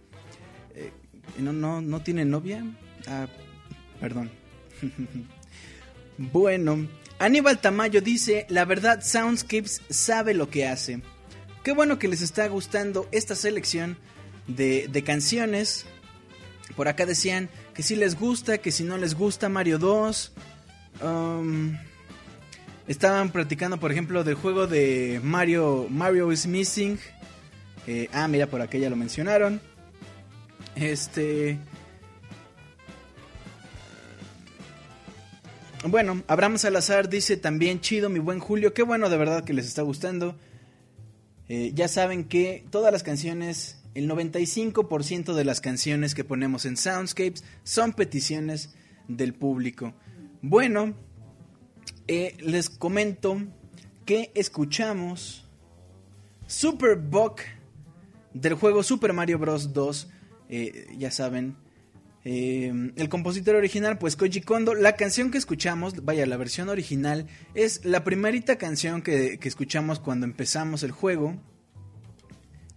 Eh, 0.73 0.93
¿no, 1.37 1.51
no, 1.51 1.81
¿No 1.81 2.01
tiene 2.01 2.23
novia? 2.23 2.63
Ah, 3.05 3.27
perdón. 3.99 4.31
bueno, 6.17 6.87
Aníbal 7.19 7.59
Tamayo 7.59 7.99
dice, 7.99 8.45
la 8.47 8.63
verdad 8.63 9.03
Soundscapes 9.03 9.81
sabe 9.89 10.33
lo 10.33 10.49
que 10.49 10.65
hace. 10.65 11.01
Qué 11.65 11.73
bueno 11.73 11.99
que 11.99 12.07
les 12.07 12.21
está 12.21 12.47
gustando 12.47 13.09
esta 13.11 13.35
selección 13.35 13.97
de, 14.47 14.87
de 14.87 15.03
canciones. 15.03 15.85
Por 16.77 16.87
acá 16.87 17.05
decían 17.05 17.49
que 17.73 17.83
si 17.83 17.97
les 17.97 18.17
gusta, 18.17 18.59
que 18.59 18.71
si 18.71 18.85
no 18.85 18.97
les 18.97 19.13
gusta 19.13 19.49
Mario 19.49 19.77
2. 19.77 20.31
Um, 21.01 21.75
estaban 22.87 23.31
platicando, 23.31 23.79
por 23.79 23.91
ejemplo, 23.91 24.23
del 24.23 24.35
juego 24.35 24.67
de 24.67 25.19
Mario, 25.23 25.87
Mario 25.89 26.31
is 26.31 26.47
Missing. 26.47 26.97
Eh, 27.85 28.09
ah, 28.11 28.27
mira, 28.27 28.47
por 28.47 28.61
acá 28.61 28.77
ya 28.77 28.89
lo 28.89 28.95
mencionaron. 28.95 29.61
Este... 30.75 31.57
Bueno, 35.85 36.23
Abraham 36.27 36.57
Salazar 36.57 37.07
dice 37.07 37.37
también 37.37 37.79
chido, 37.79 38.09
mi 38.09 38.19
buen 38.19 38.39
Julio. 38.39 38.73
Qué 38.73 38.83
bueno 38.83 39.09
de 39.09 39.17
verdad 39.17 39.43
que 39.43 39.53
les 39.53 39.67
está 39.67 39.83
gustando. 39.83 40.35
Eh, 41.49 41.71
ya 41.73 41.87
saben 41.87 42.25
que 42.25 42.65
todas 42.71 42.91
las 42.91 43.03
canciones, 43.03 43.79
el 43.93 44.09
95% 44.09 45.33
de 45.33 45.45
las 45.45 45.61
canciones 45.61 46.13
que 46.13 46.23
ponemos 46.23 46.65
en 46.65 46.75
Soundscapes 46.75 47.43
son 47.63 47.93
peticiones 47.93 48.73
del 49.07 49.33
público. 49.33 49.93
Bueno, 50.41 50.93
eh, 52.07 52.35
les 52.39 52.69
comento 52.69 53.41
que 54.05 54.31
escuchamos 54.35 55.45
Super 56.45 56.95
Buck 56.95 57.41
del 58.33 58.53
juego 58.53 58.83
Super 58.83 59.13
Mario 59.13 59.39
Bros. 59.39 59.73
2. 59.73 60.07
Eh, 60.49 60.87
ya 60.97 61.11
saben, 61.11 61.57
eh, 62.23 62.91
el 62.95 63.09
compositor 63.09 63.55
original, 63.55 63.97
pues 63.97 64.15
Koji 64.15 64.41
Kondo. 64.41 64.73
La 64.73 64.95
canción 64.95 65.31
que 65.31 65.37
escuchamos, 65.37 66.03
vaya, 66.05 66.25
la 66.25 66.37
versión 66.37 66.69
original, 66.69 67.27
es 67.53 67.83
la 67.85 68.03
primerita 68.03 68.57
canción 68.57 69.01
que, 69.01 69.39
que 69.39 69.47
escuchamos 69.47 69.99
cuando 69.99 70.25
empezamos 70.25 70.83
el 70.83 70.91
juego. 70.91 71.35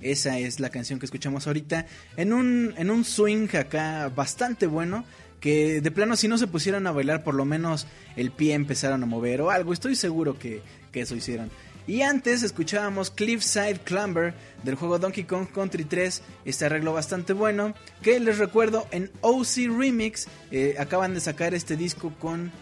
Esa 0.00 0.38
es 0.38 0.60
la 0.60 0.70
canción 0.70 0.98
que 0.98 1.06
escuchamos 1.06 1.46
ahorita. 1.46 1.86
En 2.16 2.32
un, 2.32 2.74
en 2.76 2.90
un 2.90 3.04
swing 3.04 3.48
acá 3.56 4.08
bastante 4.08 4.66
bueno. 4.66 5.04
Que 5.40 5.80
de 5.80 5.90
plano 5.90 6.16
si 6.16 6.28
no 6.28 6.38
se 6.38 6.46
pusieran 6.46 6.86
a 6.86 6.92
bailar 6.92 7.24
por 7.24 7.34
lo 7.34 7.44
menos 7.44 7.86
el 8.16 8.30
pie 8.30 8.54
empezaron 8.54 9.02
a 9.02 9.06
mover 9.06 9.40
o 9.40 9.50
algo. 9.50 9.72
Estoy 9.72 9.96
seguro 9.96 10.38
que, 10.38 10.62
que 10.92 11.00
eso 11.00 11.16
hicieron. 11.16 11.50
Y 11.86 12.02
antes 12.02 12.42
escuchábamos 12.42 13.10
Cliffside 13.10 13.80
Clamber 13.80 14.34
del 14.62 14.74
juego 14.74 14.98
Donkey 14.98 15.24
Kong 15.24 15.48
Country 15.52 15.84
3, 15.84 16.22
este 16.44 16.66
arreglo 16.66 16.92
bastante 16.92 17.32
bueno, 17.32 17.74
que 18.02 18.20
les 18.20 18.38
recuerdo 18.38 18.86
en 18.90 19.10
OC 19.22 19.76
Remix 19.76 20.28
eh, 20.50 20.76
acaban 20.78 21.14
de 21.14 21.20
sacar 21.20 21.54
este 21.54 21.76
disco 21.76 22.12
con 22.20 22.52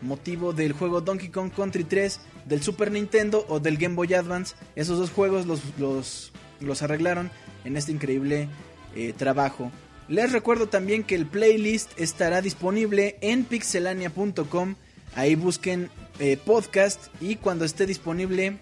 motivo 0.00 0.52
del 0.52 0.72
juego 0.72 1.00
Donkey 1.00 1.28
Kong 1.28 1.50
Country 1.54 1.84
3 1.84 2.20
del 2.46 2.62
Super 2.62 2.90
Nintendo 2.90 3.44
o 3.48 3.60
del 3.60 3.76
Game 3.76 3.94
Boy 3.94 4.14
Advance. 4.14 4.54
Esos 4.76 4.98
dos 4.98 5.10
juegos 5.10 5.44
los, 5.46 5.60
los, 5.78 6.82
arreglaron 6.82 7.30
en 7.64 7.76
este 7.76 7.92
increíble 7.92 8.48
eh, 8.94 9.12
trabajo. 9.16 9.70
Les 10.08 10.32
recuerdo 10.32 10.68
también 10.68 11.04
que 11.04 11.14
el 11.14 11.26
playlist 11.26 11.90
estará 12.00 12.40
disponible 12.40 13.18
en 13.20 13.44
pixelania.com. 13.44 14.74
Ahí 15.14 15.34
busquen 15.34 15.90
eh, 16.18 16.38
podcast 16.38 17.08
y 17.20 17.36
cuando 17.36 17.66
esté 17.66 17.84
disponible 17.84 18.56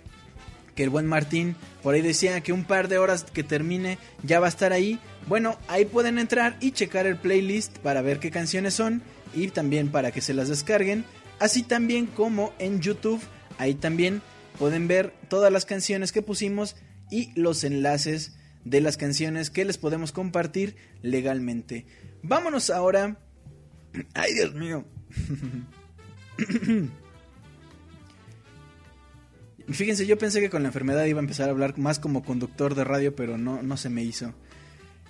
que 0.74 0.82
el 0.82 0.90
buen 0.90 1.07
Martín 1.07 1.57
por 1.84 1.94
ahí 1.94 2.03
decía 2.03 2.40
que 2.40 2.53
un 2.53 2.64
par 2.64 2.88
de 2.88 2.99
horas 2.99 3.24
que 3.24 3.44
termine 3.44 3.99
ya 4.24 4.40
va 4.40 4.47
a 4.47 4.49
estar 4.49 4.72
ahí. 4.72 4.99
Bueno, 5.28 5.57
ahí 5.68 5.84
pueden 5.84 6.18
entrar 6.18 6.57
y 6.61 6.72
checar 6.72 7.07
el 7.07 7.16
playlist 7.16 7.78
para 7.78 8.03
ver 8.03 8.18
qué 8.18 8.32
canciones 8.32 8.74
son 8.74 9.03
y 9.32 9.49
también 9.49 9.92
para 9.92 10.11
que 10.11 10.20
se 10.20 10.34
las 10.34 10.49
descarguen. 10.49 11.05
Así 11.38 11.62
también 11.62 12.07
como 12.07 12.53
en 12.59 12.80
YouTube, 12.80 13.20
ahí 13.59 13.74
también 13.74 14.20
pueden 14.59 14.88
ver 14.88 15.12
todas 15.28 15.53
las 15.53 15.64
canciones 15.64 16.11
que 16.11 16.22
pusimos 16.22 16.74
y 17.09 17.30
los 17.40 17.62
enlaces 17.62 18.32
de 18.67 18.81
las 18.81 18.97
canciones 18.97 19.49
que 19.51 19.64
les 19.64 19.79
podemos 19.79 20.11
compartir 20.11 20.77
legalmente. 21.01 21.87
Vámonos 22.23 22.69
ahora. 22.71 23.17
Ay, 24.14 24.35
Dios 24.35 24.55
mío. 24.55 24.85
Fíjense, 29.69 30.07
yo 30.07 30.19
pensé 30.19 30.41
que 30.41 30.51
con 30.51 30.62
la 30.62 30.69
enfermedad 30.69 31.05
iba 31.05 31.21
a 31.21 31.23
empezar 31.23 31.49
a 31.49 31.53
hablar 31.53 31.79
más 31.79 32.01
como 32.01 32.25
conductor 32.25 32.75
de 32.75 32.83
radio, 32.83 33.14
pero 33.14 33.39
no, 33.39 33.62
no 33.62 33.77
se 33.77 33.89
me 33.89 34.03
hizo. 34.03 34.35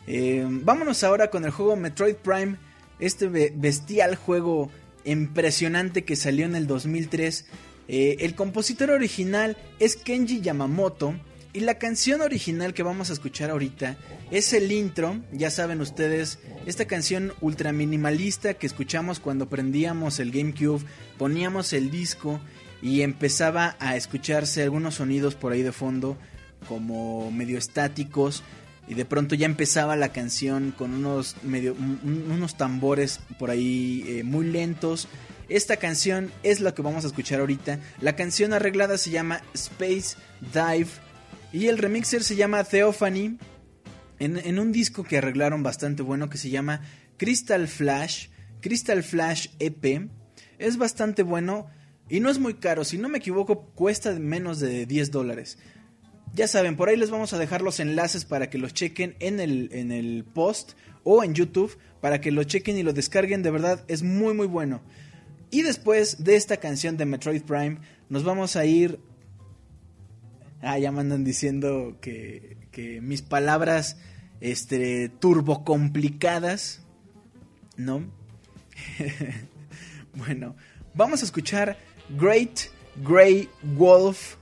Eh, 0.06 0.46
vámonos 0.46 1.02
ahora 1.02 1.30
con 1.30 1.46
el 1.46 1.50
juego 1.50 1.76
Metroid 1.76 2.16
Prime, 2.16 2.56
este 2.98 3.28
bestial 3.54 4.16
juego 4.16 4.70
impresionante 5.04 6.04
que 6.04 6.16
salió 6.16 6.44
en 6.44 6.56
el 6.56 6.66
2003. 6.66 7.46
Eh, 7.88 8.16
el 8.20 8.34
compositor 8.34 8.90
original 8.90 9.56
es 9.78 9.96
Kenji 9.96 10.42
Yamamoto 10.42 11.14
y 11.56 11.60
la 11.60 11.78
canción 11.78 12.20
original 12.20 12.74
que 12.74 12.82
vamos 12.82 13.08
a 13.08 13.14
escuchar 13.14 13.48
ahorita 13.48 13.96
es 14.30 14.52
el 14.52 14.70
intro, 14.70 15.22
ya 15.32 15.50
saben 15.50 15.80
ustedes, 15.80 16.38
esta 16.66 16.84
canción 16.84 17.32
ultra 17.40 17.72
minimalista 17.72 18.52
que 18.52 18.66
escuchamos 18.66 19.20
cuando 19.20 19.48
prendíamos 19.48 20.20
el 20.20 20.32
GameCube, 20.32 20.84
poníamos 21.16 21.72
el 21.72 21.90
disco 21.90 22.40
y 22.82 23.00
empezaba 23.00 23.74
a 23.80 23.96
escucharse 23.96 24.62
algunos 24.62 24.96
sonidos 24.96 25.34
por 25.34 25.52
ahí 25.52 25.62
de 25.62 25.72
fondo 25.72 26.18
como 26.68 27.30
medio 27.30 27.56
estáticos 27.56 28.42
y 28.86 28.92
de 28.92 29.06
pronto 29.06 29.34
ya 29.34 29.46
empezaba 29.46 29.96
la 29.96 30.12
canción 30.12 30.74
con 30.76 30.92
unos 30.92 31.36
medio 31.42 31.74
unos 31.74 32.58
tambores 32.58 33.18
por 33.38 33.48
ahí 33.48 34.04
eh, 34.06 34.24
muy 34.24 34.44
lentos. 34.44 35.08
Esta 35.48 35.78
canción 35.78 36.30
es 36.42 36.60
la 36.60 36.74
que 36.74 36.82
vamos 36.82 37.04
a 37.04 37.06
escuchar 37.06 37.40
ahorita. 37.40 37.80
La 38.00 38.14
canción 38.14 38.52
arreglada 38.52 38.98
se 38.98 39.10
llama 39.10 39.40
Space 39.54 40.16
Dive 40.52 41.05
y 41.52 41.66
el 41.66 41.78
remixer 41.78 42.22
se 42.22 42.36
llama 42.36 42.64
Theophany 42.64 43.38
en, 44.18 44.58
un 44.58 44.72
disco 44.72 45.04
que 45.04 45.18
arreglaron 45.18 45.62
bastante 45.62 46.02
bueno 46.02 46.28
que 46.30 46.38
se 46.38 46.50
llama 46.50 46.82
Crystal 47.16 47.68
Flash 47.68 48.28
Crystal 48.60 49.02
Flash 49.02 49.48
EP 49.58 50.08
es 50.58 50.76
bastante 50.76 51.22
bueno 51.22 51.66
y 52.08 52.20
no 52.20 52.30
es 52.30 52.38
muy 52.38 52.54
caro, 52.54 52.84
si 52.84 52.98
no 52.98 53.08
me 53.08 53.18
equivoco, 53.18 53.66
cuesta 53.74 54.12
menos 54.12 54.60
de 54.60 54.86
10 54.86 55.10
dólares. 55.10 55.58
Ya 56.34 56.46
saben, 56.46 56.76
por 56.76 56.88
ahí 56.88 56.96
les 56.96 57.10
vamos 57.10 57.32
a 57.32 57.38
dejar 57.38 57.62
los 57.62 57.80
enlaces 57.80 58.24
para 58.24 58.48
que 58.48 58.58
los 58.58 58.74
chequen 58.74 59.16
en 59.18 59.40
el, 59.40 59.70
en 59.72 59.90
el 59.90 60.24
post 60.24 60.72
o 61.02 61.24
en 61.24 61.34
YouTube 61.34 61.76
para 62.00 62.20
que 62.20 62.30
lo 62.30 62.44
chequen 62.44 62.78
y 62.78 62.82
lo 62.82 62.92
descarguen. 62.92 63.42
De 63.42 63.50
verdad, 63.50 63.84
es 63.88 64.02
muy 64.02 64.34
muy 64.34 64.46
bueno. 64.46 64.82
Y 65.50 65.62
después 65.62 66.22
de 66.22 66.36
esta 66.36 66.58
canción 66.58 66.96
de 66.96 67.06
Metroid 67.06 67.42
Prime, 67.42 67.78
nos 68.08 68.24
vamos 68.24 68.56
a 68.56 68.64
ir... 68.64 69.00
Ah, 70.66 70.78
ya 70.80 70.90
me 70.90 71.00
andan 71.00 71.22
diciendo 71.22 71.96
que, 72.00 72.56
que 72.72 73.00
mis 73.00 73.22
palabras 73.22 73.98
este, 74.40 75.12
¿no? 77.76 78.02
bueno, 80.14 80.56
vamos 80.92 81.22
a 81.22 81.24
escuchar 81.24 81.78
Great 82.18 82.62
Grey 82.96 83.48
Wolf 83.62 84.36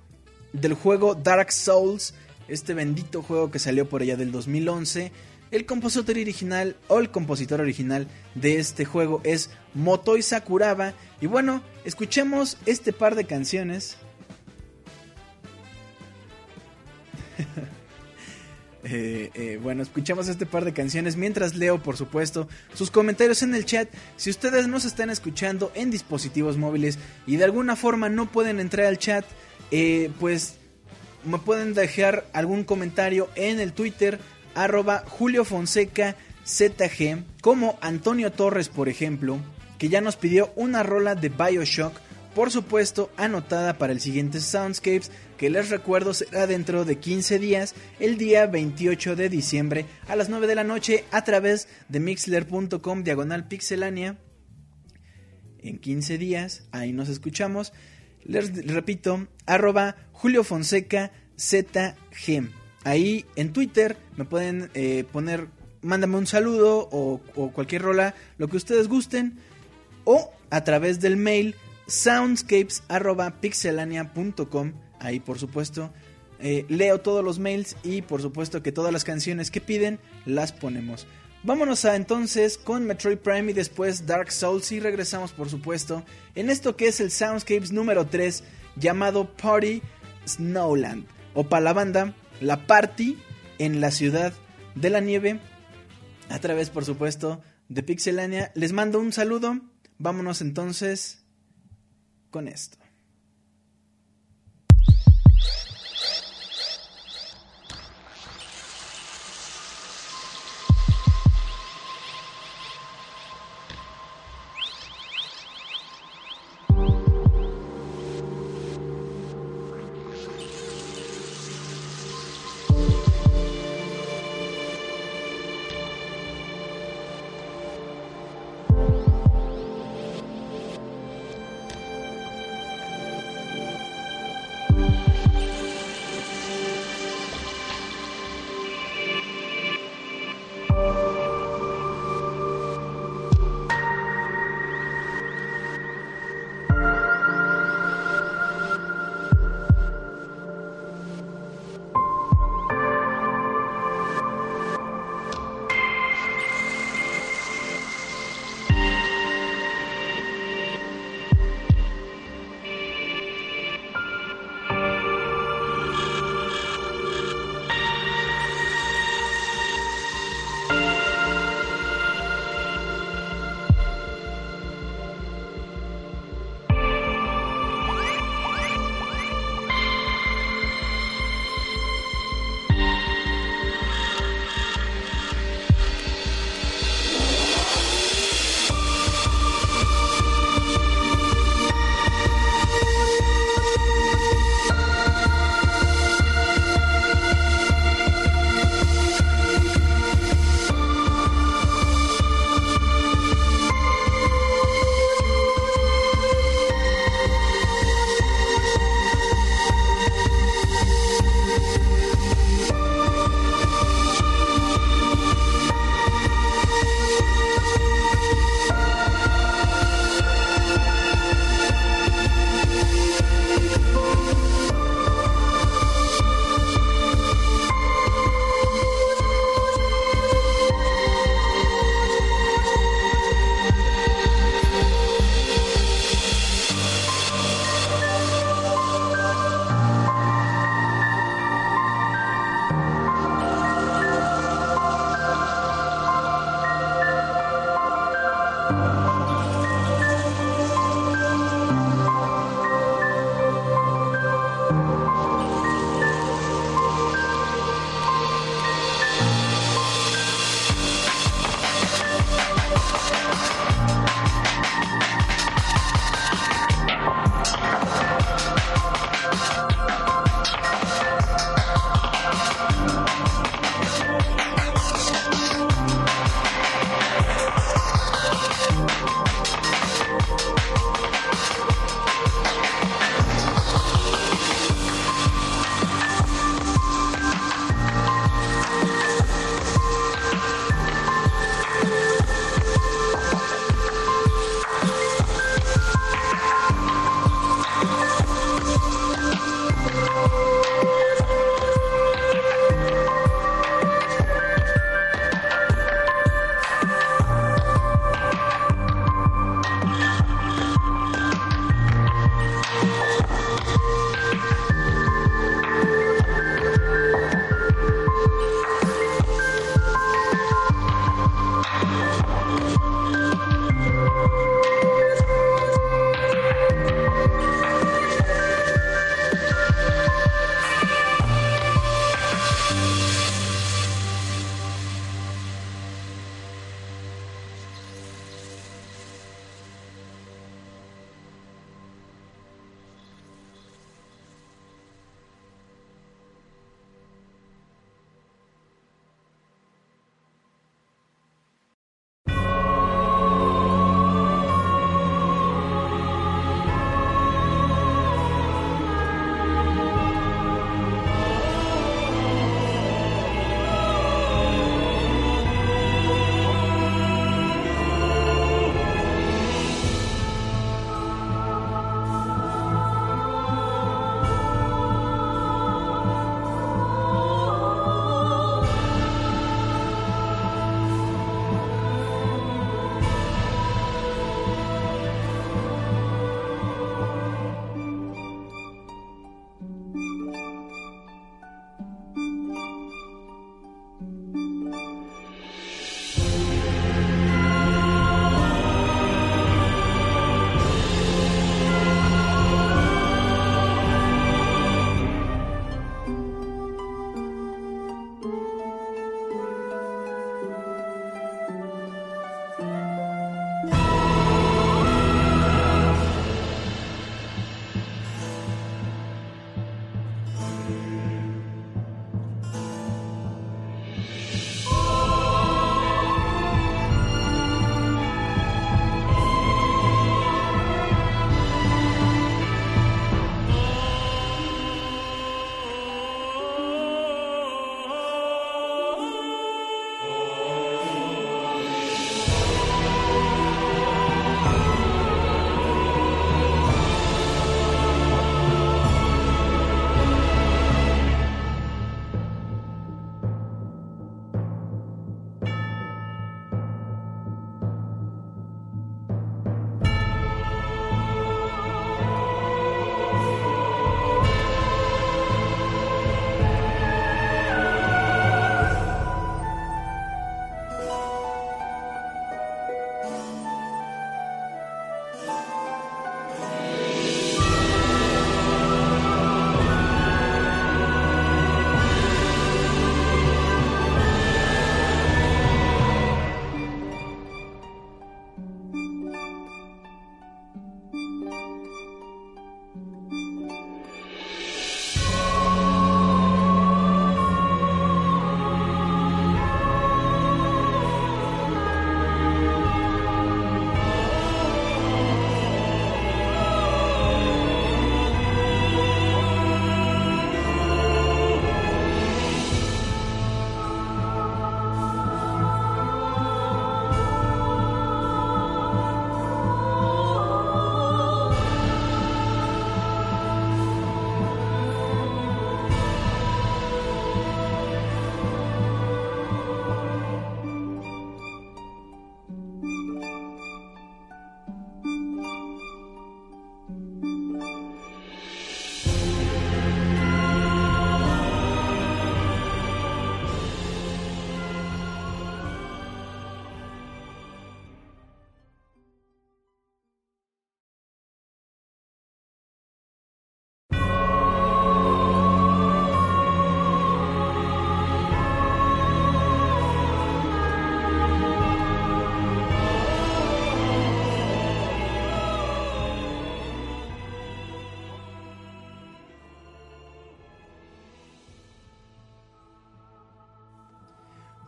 del 0.55 0.72
juego 0.72 1.14
Dark 1.14 1.53
Souls, 1.53 2.14
este 2.49 2.72
bendito 2.72 3.22
juego 3.22 3.51
que 3.51 3.59
salió 3.59 3.87
por 3.87 4.01
allá 4.01 4.16
del 4.16 4.33
2011. 4.33 5.12
El 5.51 5.66
compositor 5.66 6.16
original 6.16 6.77
o 6.89 7.01
el 7.01 7.11
compositor 7.11 7.61
original 7.61 8.09
de 8.35 8.59
este 8.59 8.87
juego 8.87 9.20
es 9.25 9.51
Motoi 9.75 10.22
Sakuraba. 10.22 10.95
Y 11.20 11.27
bueno, 11.27 11.62
escuchemos 11.85 12.57
este 12.64 12.95
par 12.95 13.14
de 13.14 13.27
canciones. 13.27 13.99
Eh, 18.87 19.30
eh, 19.32 19.59
bueno, 19.62 19.82
escuchamos 19.82 20.28
este 20.28 20.45
par 20.45 20.66
de 20.66 20.74
canciones 20.74 21.16
mientras 21.16 21.55
leo, 21.55 21.82
por 21.82 21.97
supuesto, 21.97 22.49
sus 22.74 22.91
comentarios 22.91 23.43
en 23.43 23.55
el 23.55 23.64
chat. 23.64 23.89
Si 24.16 24.28
ustedes 24.28 24.68
nos 24.68 24.85
están 24.85 25.09
escuchando 25.09 25.72
en 25.74 25.91
dispositivos 25.91 26.59
móviles 26.59 26.99
y 27.26 27.37
de 27.37 27.45
alguna 27.45 27.76
forma 27.76 28.11
no 28.11 28.30
pueden 28.30 28.61
entrar 28.61 28.87
al 28.87 28.99
chat, 28.99 29.24
eh, 29.70 30.11
pues 30.20 30.57
me 31.24 31.39
pueden 31.39 31.72
dejar 31.72 32.26
algún 32.35 32.64
comentario 32.64 33.30
en 33.37 33.59
el 33.59 33.72
Twitter 33.72 34.18
arroba 34.55 35.03
Julio 35.07 35.47
Fonseca 35.47 36.16
ZG, 36.47 37.24
como 37.41 37.78
Antonio 37.80 38.32
Torres, 38.32 38.68
por 38.68 38.91
ejemplo, 38.91 39.39
que 39.78 39.89
ya 39.89 40.03
nos 40.03 40.16
pidió 40.16 40.53
una 40.57 40.82
rola 40.82 41.14
de 41.14 41.30
Bioshock 41.30 41.95
por 42.35 42.51
supuesto 42.51 43.11
anotada 43.16 43.78
para 43.78 43.93
el 43.93 44.01
siguiente 44.01 44.41
Soundscapes, 44.41 45.11
que 45.39 45.51
les 45.51 45.70
recuerdo 45.70 46.12
será 46.14 46.47
dentro 46.47 46.85
de 46.85 46.99
15 46.99 47.39
días, 47.39 47.74
el 48.01 48.18
día 48.18 48.47
28 48.47 49.16
de 49.16 49.28
diciembre 49.28 49.87
a 50.09 50.16
las 50.16 50.28
9 50.28 50.47
de 50.47 50.55
la 50.55 50.64
noche 50.64 51.05
a 51.12 51.22
través 51.24 51.68
de 51.89 52.01
mixler.com 52.01 53.05
diagonal 53.05 53.47
pixelania. 53.47 54.18
En 55.61 55.78
15 55.78 56.18
días, 56.18 56.64
ahí 56.72 56.93
nos 56.93 57.09
escuchamos. 57.09 57.72
Les 58.24 58.66
repito, 58.66 59.28
arroba 59.47 59.97
Julio 60.12 60.45
Fonseca 60.45 61.12
ZG. 61.39 62.51
Ahí 62.85 63.24
en 63.37 63.53
Twitter 63.53 63.97
me 64.16 64.24
pueden 64.24 64.70
eh, 64.74 65.05
poner, 65.11 65.49
mándame 65.82 66.16
un 66.16 66.26
saludo 66.26 66.89
o, 66.91 67.20
o 67.35 67.53
cualquier 67.53 67.82
rola, 67.82 68.14
lo 68.39 68.49
que 68.49 68.57
ustedes 68.57 68.89
gusten. 68.89 69.39
O 70.05 70.30
a 70.51 70.64
través 70.64 71.01
del 71.01 71.16
mail 71.16 71.57
soundscapes.pixelania.com. 71.87 74.72
Ahí 75.01 75.20
por 75.20 75.39
supuesto 75.39 75.93
eh, 76.39 76.66
leo 76.68 77.01
todos 77.01 77.24
los 77.24 77.39
mails 77.39 77.76
y 77.82 78.03
por 78.03 78.20
supuesto 78.20 78.62
que 78.62 78.72
todas 78.72 78.93
las 78.93 79.05
canciones 79.05 79.51
que 79.51 79.61
piden 79.61 79.99
las 80.26 80.53
ponemos. 80.53 81.07
Vámonos 81.43 81.85
a 81.85 81.97
entonces 81.97 82.57
con 82.57 82.87
Metroid 82.87 83.18
Prime 83.18 83.51
y 83.51 83.55
después 83.55 84.07
Dark 84.07 84.32
Souls 84.32 84.72
y 84.72 84.80
regresamos 84.80 85.32
por 85.32 85.51
supuesto 85.51 86.03
en 86.35 86.49
esto 86.49 86.76
que 86.76 86.89
es 86.89 87.01
el 87.01 87.11
Soundscapes 87.11 87.70
número 87.70 88.07
3 88.07 88.45
llamado 88.76 89.30
Party 89.37 89.82
Snowland 90.26 91.05
o 91.35 91.45
para 91.45 91.64
la 91.64 91.74
banda 91.74 92.14
La 92.41 92.66
Party 92.66 93.18
en 93.59 93.80
la 93.80 93.91
ciudad 93.91 94.32
de 94.74 94.91
la 94.91 95.01
nieve 95.01 95.39
a 96.30 96.39
través 96.39 96.70
por 96.70 96.85
supuesto 96.85 97.43
de 97.68 97.82
Pixelania. 97.82 98.53
Les 98.55 98.72
mando 98.72 99.01
un 99.01 99.12
saludo. 99.12 99.61
Vámonos 99.99 100.41
entonces 100.41 101.24
con 102.35 102.49
esto. 102.49 102.76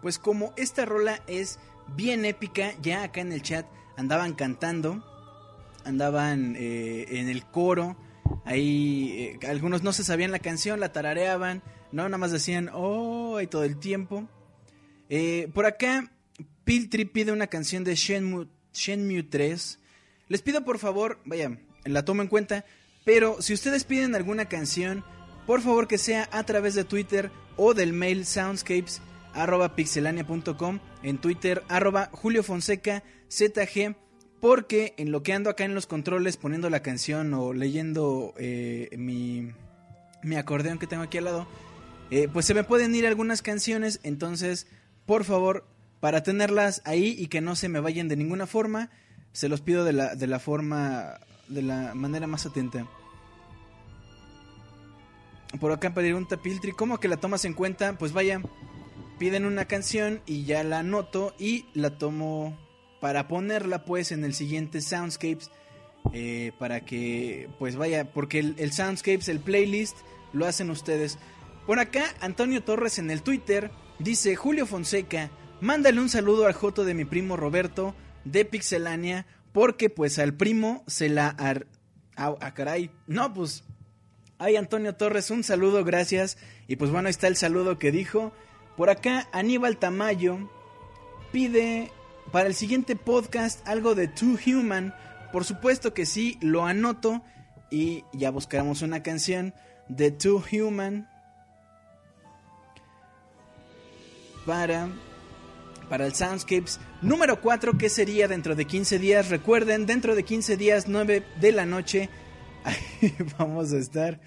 Pues 0.06 0.20
como 0.20 0.52
esta 0.56 0.84
rola 0.84 1.20
es 1.26 1.58
bien 1.96 2.24
épica, 2.24 2.74
ya 2.80 3.02
acá 3.02 3.22
en 3.22 3.32
el 3.32 3.42
chat 3.42 3.66
andaban 3.96 4.34
cantando, 4.34 5.04
andaban 5.84 6.54
eh, 6.56 7.06
en 7.18 7.28
el 7.28 7.44
coro, 7.44 7.96
ahí 8.44 9.36
eh, 9.42 9.46
algunos 9.48 9.82
no 9.82 9.92
se 9.92 10.04
sabían 10.04 10.30
la 10.30 10.38
canción, 10.38 10.78
la 10.78 10.92
tarareaban, 10.92 11.64
no, 11.90 12.04
nada 12.04 12.18
más 12.18 12.30
decían, 12.30 12.70
oh, 12.72 13.40
y 13.40 13.48
todo 13.48 13.64
el 13.64 13.78
tiempo. 13.78 14.28
Eh, 15.08 15.50
por 15.52 15.66
acá, 15.66 16.12
Piltri 16.62 17.04
pide 17.06 17.32
una 17.32 17.48
canción 17.48 17.82
de 17.82 17.96
Shenmue, 17.96 18.46
Shenmue 18.72 19.24
3. 19.24 19.80
Les 20.28 20.40
pido 20.40 20.64
por 20.64 20.78
favor, 20.78 21.18
vaya, 21.24 21.58
la 21.84 22.04
tomo 22.04 22.22
en 22.22 22.28
cuenta, 22.28 22.64
pero 23.04 23.42
si 23.42 23.54
ustedes 23.54 23.82
piden 23.82 24.14
alguna 24.14 24.44
canción, 24.44 25.02
por 25.48 25.62
favor 25.62 25.88
que 25.88 25.98
sea 25.98 26.28
a 26.30 26.44
través 26.44 26.76
de 26.76 26.84
Twitter 26.84 27.32
o 27.56 27.74
del 27.74 27.92
mail 27.92 28.24
soundscapes 28.24 29.02
arroba 29.36 29.76
pixelania.com, 29.76 30.80
en 31.02 31.18
Twitter 31.18 31.62
arroba 31.68 32.10
Julio 32.12 32.42
Fonseca 32.42 33.02
ZG, 33.30 33.94
porque 34.40 34.94
en 34.98 35.12
lo 35.12 35.22
que 35.22 35.32
ando 35.32 35.50
acá 35.50 35.64
en 35.64 35.74
los 35.74 35.86
controles 35.86 36.36
poniendo 36.36 36.70
la 36.70 36.80
canción 36.80 37.32
o 37.34 37.52
leyendo 37.52 38.34
eh, 38.38 38.90
mi, 38.98 39.52
mi 40.22 40.36
acordeón 40.36 40.78
que 40.78 40.86
tengo 40.86 41.02
aquí 41.02 41.18
al 41.18 41.24
lado, 41.24 41.46
eh, 42.10 42.28
pues 42.32 42.46
se 42.46 42.54
me 42.54 42.64
pueden 42.64 42.94
ir 42.94 43.06
algunas 43.06 43.42
canciones, 43.42 44.00
entonces 44.02 44.66
por 45.06 45.24
favor, 45.24 45.64
para 46.00 46.22
tenerlas 46.22 46.82
ahí 46.84 47.14
y 47.16 47.28
que 47.28 47.40
no 47.40 47.54
se 47.54 47.68
me 47.68 47.80
vayan 47.80 48.08
de 48.08 48.16
ninguna 48.16 48.46
forma, 48.46 48.90
se 49.32 49.48
los 49.48 49.60
pido 49.60 49.84
de 49.84 49.92
la, 49.92 50.14
de 50.16 50.26
la 50.26 50.40
forma, 50.40 51.20
de 51.48 51.62
la 51.62 51.94
manera 51.94 52.26
más 52.26 52.44
atenta. 52.44 52.86
Por 55.60 55.72
acá 55.72 55.94
pedir 55.94 56.14
un 56.14 56.26
tapiltri, 56.26 56.72
¿cómo 56.72 56.98
que 56.98 57.08
la 57.08 57.18
tomas 57.18 57.44
en 57.44 57.54
cuenta? 57.54 57.96
Pues 57.96 58.12
vaya, 58.12 58.42
piden 59.18 59.44
una 59.44 59.66
canción 59.66 60.22
y 60.26 60.44
ya 60.44 60.62
la 60.64 60.80
anoto 60.80 61.34
y 61.38 61.66
la 61.74 61.98
tomo 61.98 62.58
para 63.00 63.28
ponerla 63.28 63.84
pues 63.84 64.12
en 64.12 64.24
el 64.24 64.34
siguiente 64.34 64.80
Soundscapes. 64.80 65.50
eh, 66.12 66.52
para 66.58 66.84
que 66.84 67.48
pues 67.58 67.76
vaya, 67.76 68.12
porque 68.12 68.38
el, 68.38 68.72
Soundscapes, 68.72 69.28
el 69.28 69.40
playlist, 69.40 69.96
lo 70.32 70.46
hacen 70.46 70.70
ustedes. 70.70 71.18
Por 71.66 71.78
acá, 71.80 72.04
Antonio 72.20 72.62
Torres 72.62 72.98
en 72.98 73.10
el 73.10 73.22
Twitter 73.22 73.70
dice, 73.98 74.36
Julio 74.36 74.66
Fonseca, 74.66 75.30
mándale 75.60 76.00
un 76.00 76.08
saludo 76.08 76.46
al 76.46 76.52
joto 76.52 76.84
de 76.84 76.94
mi 76.94 77.04
primo 77.04 77.36
Roberto 77.36 77.94
de 78.24 78.44
Pixelania, 78.44 79.26
porque 79.52 79.90
pues 79.90 80.18
al 80.18 80.34
primo 80.34 80.84
se 80.86 81.08
la... 81.08 81.28
Ar... 81.28 81.66
Ah, 82.16 82.54
caray. 82.54 82.90
No, 83.06 83.32
pues... 83.34 83.64
Ay, 84.38 84.56
Antonio 84.56 84.94
Torres, 84.94 85.30
un 85.30 85.42
saludo, 85.42 85.82
gracias. 85.82 86.36
Y 86.68 86.76
pues 86.76 86.90
bueno, 86.90 87.08
ahí 87.08 87.10
está 87.10 87.26
el 87.26 87.36
saludo 87.36 87.78
que 87.78 87.90
dijo. 87.90 88.32
Por 88.76 88.90
acá, 88.90 89.26
Aníbal 89.32 89.78
Tamayo 89.78 90.50
pide 91.32 91.90
para 92.30 92.48
el 92.48 92.54
siguiente 92.54 92.94
podcast 92.94 93.66
algo 93.66 93.94
de 93.94 94.06
Too 94.06 94.38
Human. 94.46 94.94
Por 95.32 95.44
supuesto 95.44 95.94
que 95.94 96.04
sí, 96.04 96.36
lo 96.42 96.66
anoto. 96.66 97.22
Y 97.70 98.04
ya 98.12 98.30
buscaremos 98.30 98.82
una 98.82 99.02
canción 99.02 99.54
de 99.88 100.10
Too 100.10 100.44
Human. 100.52 101.08
Para, 104.44 104.88
para 105.88 106.06
el 106.06 106.14
Soundscapes 106.14 106.78
número 107.00 107.40
4, 107.40 107.78
que 107.78 107.88
sería 107.88 108.28
dentro 108.28 108.54
de 108.54 108.66
15 108.66 108.98
días. 108.98 109.30
Recuerden, 109.30 109.86
dentro 109.86 110.14
de 110.14 110.22
15 110.22 110.56
días, 110.58 110.86
9 110.86 111.24
de 111.40 111.52
la 111.52 111.64
noche, 111.64 112.10
ahí 112.64 113.14
vamos 113.38 113.72
a 113.72 113.78
estar 113.78 114.20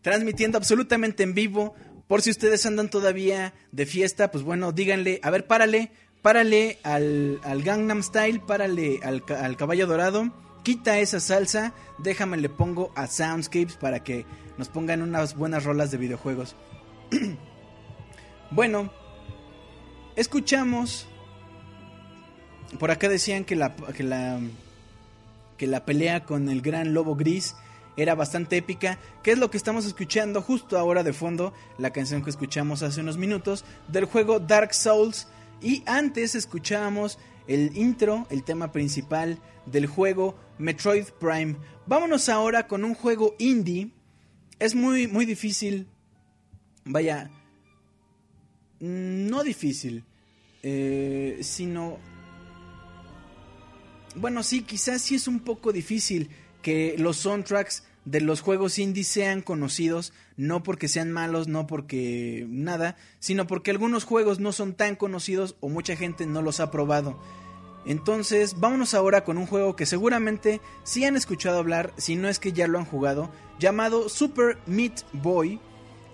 transmitiendo 0.00 0.58
absolutamente 0.58 1.22
en 1.22 1.34
vivo. 1.34 1.74
Por 2.08 2.22
si 2.22 2.30
ustedes 2.30 2.66
andan 2.66 2.90
todavía 2.90 3.54
de 3.72 3.86
fiesta, 3.86 4.30
pues 4.30 4.44
bueno, 4.44 4.72
díganle, 4.72 5.20
a 5.22 5.30
ver, 5.30 5.46
párale, 5.46 5.90
párale 6.22 6.78
al, 6.82 7.40
Gangnam 7.64 8.02
Style, 8.02 8.40
párale 8.40 9.00
al, 9.02 9.24
al 9.28 9.56
caballo 9.56 9.86
dorado, 9.86 10.32
quita 10.62 10.98
esa 10.98 11.20
salsa, 11.20 11.74
déjame 11.98 12.36
le 12.36 12.48
pongo 12.48 12.92
a 12.94 13.06
Soundscapes 13.06 13.76
para 13.76 14.02
que 14.04 14.26
nos 14.58 14.68
pongan 14.68 15.02
unas 15.02 15.34
buenas 15.36 15.64
rolas 15.64 15.90
de 15.90 15.98
videojuegos. 15.98 16.56
bueno, 18.50 18.92
escuchamos. 20.16 21.06
Por 22.78 22.90
acá 22.90 23.08
decían 23.08 23.44
que 23.44 23.56
la, 23.56 23.76
que 23.76 24.02
la 24.02 24.40
que 25.56 25.66
la 25.66 25.84
pelea 25.84 26.24
con 26.24 26.48
el 26.48 26.60
gran 26.62 26.94
lobo 26.94 27.14
gris 27.14 27.54
era 27.96 28.14
bastante 28.14 28.56
épica, 28.56 28.98
que 29.22 29.32
es 29.32 29.38
lo 29.38 29.50
que 29.50 29.56
estamos 29.56 29.86
escuchando 29.86 30.42
justo 30.42 30.78
ahora 30.78 31.02
de 31.02 31.12
fondo, 31.12 31.52
la 31.78 31.92
canción 31.92 32.22
que 32.22 32.30
escuchamos 32.30 32.82
hace 32.82 33.00
unos 33.00 33.18
minutos 33.18 33.64
del 33.88 34.04
juego 34.06 34.40
Dark 34.40 34.74
Souls 34.74 35.28
y 35.60 35.82
antes 35.86 36.34
escuchábamos 36.34 37.18
el 37.46 37.76
intro, 37.76 38.26
el 38.30 38.42
tema 38.42 38.72
principal 38.72 39.38
del 39.66 39.86
juego 39.86 40.36
Metroid 40.58 41.06
Prime. 41.20 41.56
Vámonos 41.86 42.28
ahora 42.28 42.66
con 42.66 42.84
un 42.84 42.94
juego 42.94 43.34
indie. 43.38 43.90
Es 44.58 44.74
muy 44.74 45.06
muy 45.06 45.26
difícil. 45.26 45.88
Vaya, 46.84 47.30
no 48.80 49.42
difícil, 49.42 50.04
eh, 50.62 51.38
sino 51.42 51.98
bueno, 54.16 54.42
sí, 54.42 54.62
quizás 54.62 55.02
sí 55.02 55.16
es 55.16 55.26
un 55.26 55.40
poco 55.40 55.72
difícil 55.72 56.30
que 56.64 56.96
los 56.96 57.18
soundtracks 57.18 57.84
de 58.06 58.22
los 58.22 58.40
juegos 58.40 58.78
indie 58.78 59.04
sean 59.04 59.42
conocidos, 59.42 60.14
no 60.38 60.62
porque 60.62 60.88
sean 60.88 61.12
malos, 61.12 61.46
no 61.46 61.66
porque 61.66 62.46
nada, 62.48 62.96
sino 63.20 63.46
porque 63.46 63.70
algunos 63.70 64.04
juegos 64.04 64.40
no 64.40 64.50
son 64.50 64.72
tan 64.72 64.96
conocidos 64.96 65.56
o 65.60 65.68
mucha 65.68 65.94
gente 65.94 66.24
no 66.26 66.40
los 66.40 66.60
ha 66.60 66.70
probado. 66.70 67.20
Entonces, 67.84 68.58
vámonos 68.58 68.94
ahora 68.94 69.24
con 69.24 69.36
un 69.36 69.46
juego 69.46 69.76
que 69.76 69.84
seguramente 69.84 70.62
sí 70.84 71.04
han 71.04 71.16
escuchado 71.16 71.58
hablar, 71.58 71.92
si 71.98 72.16
no 72.16 72.28
es 72.30 72.38
que 72.38 72.52
ya 72.52 72.66
lo 72.66 72.78
han 72.78 72.86
jugado, 72.86 73.30
llamado 73.58 74.08
Super 74.08 74.56
Meat 74.66 75.02
Boy. 75.12 75.60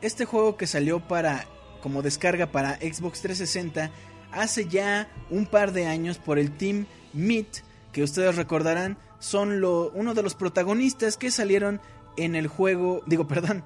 Este 0.02 0.24
juego 0.24 0.56
que 0.56 0.66
salió 0.66 0.98
para 1.06 1.46
como 1.80 2.02
descarga 2.02 2.50
para 2.50 2.76
Xbox 2.76 3.20
360 3.22 3.92
hace 4.32 4.66
ya 4.66 5.08
un 5.30 5.46
par 5.46 5.72
de 5.72 5.86
años 5.86 6.18
por 6.18 6.40
el 6.40 6.56
Team 6.56 6.86
Meat 7.12 7.58
que 7.92 8.02
ustedes 8.02 8.36
recordarán 8.36 8.98
son 9.20 9.60
lo, 9.60 9.90
uno 9.90 10.14
de 10.14 10.22
los 10.22 10.34
protagonistas 10.34 11.16
que 11.16 11.30
salieron 11.30 11.80
en 12.16 12.34
el 12.34 12.48
juego, 12.48 13.02
digo, 13.06 13.28
perdón, 13.28 13.62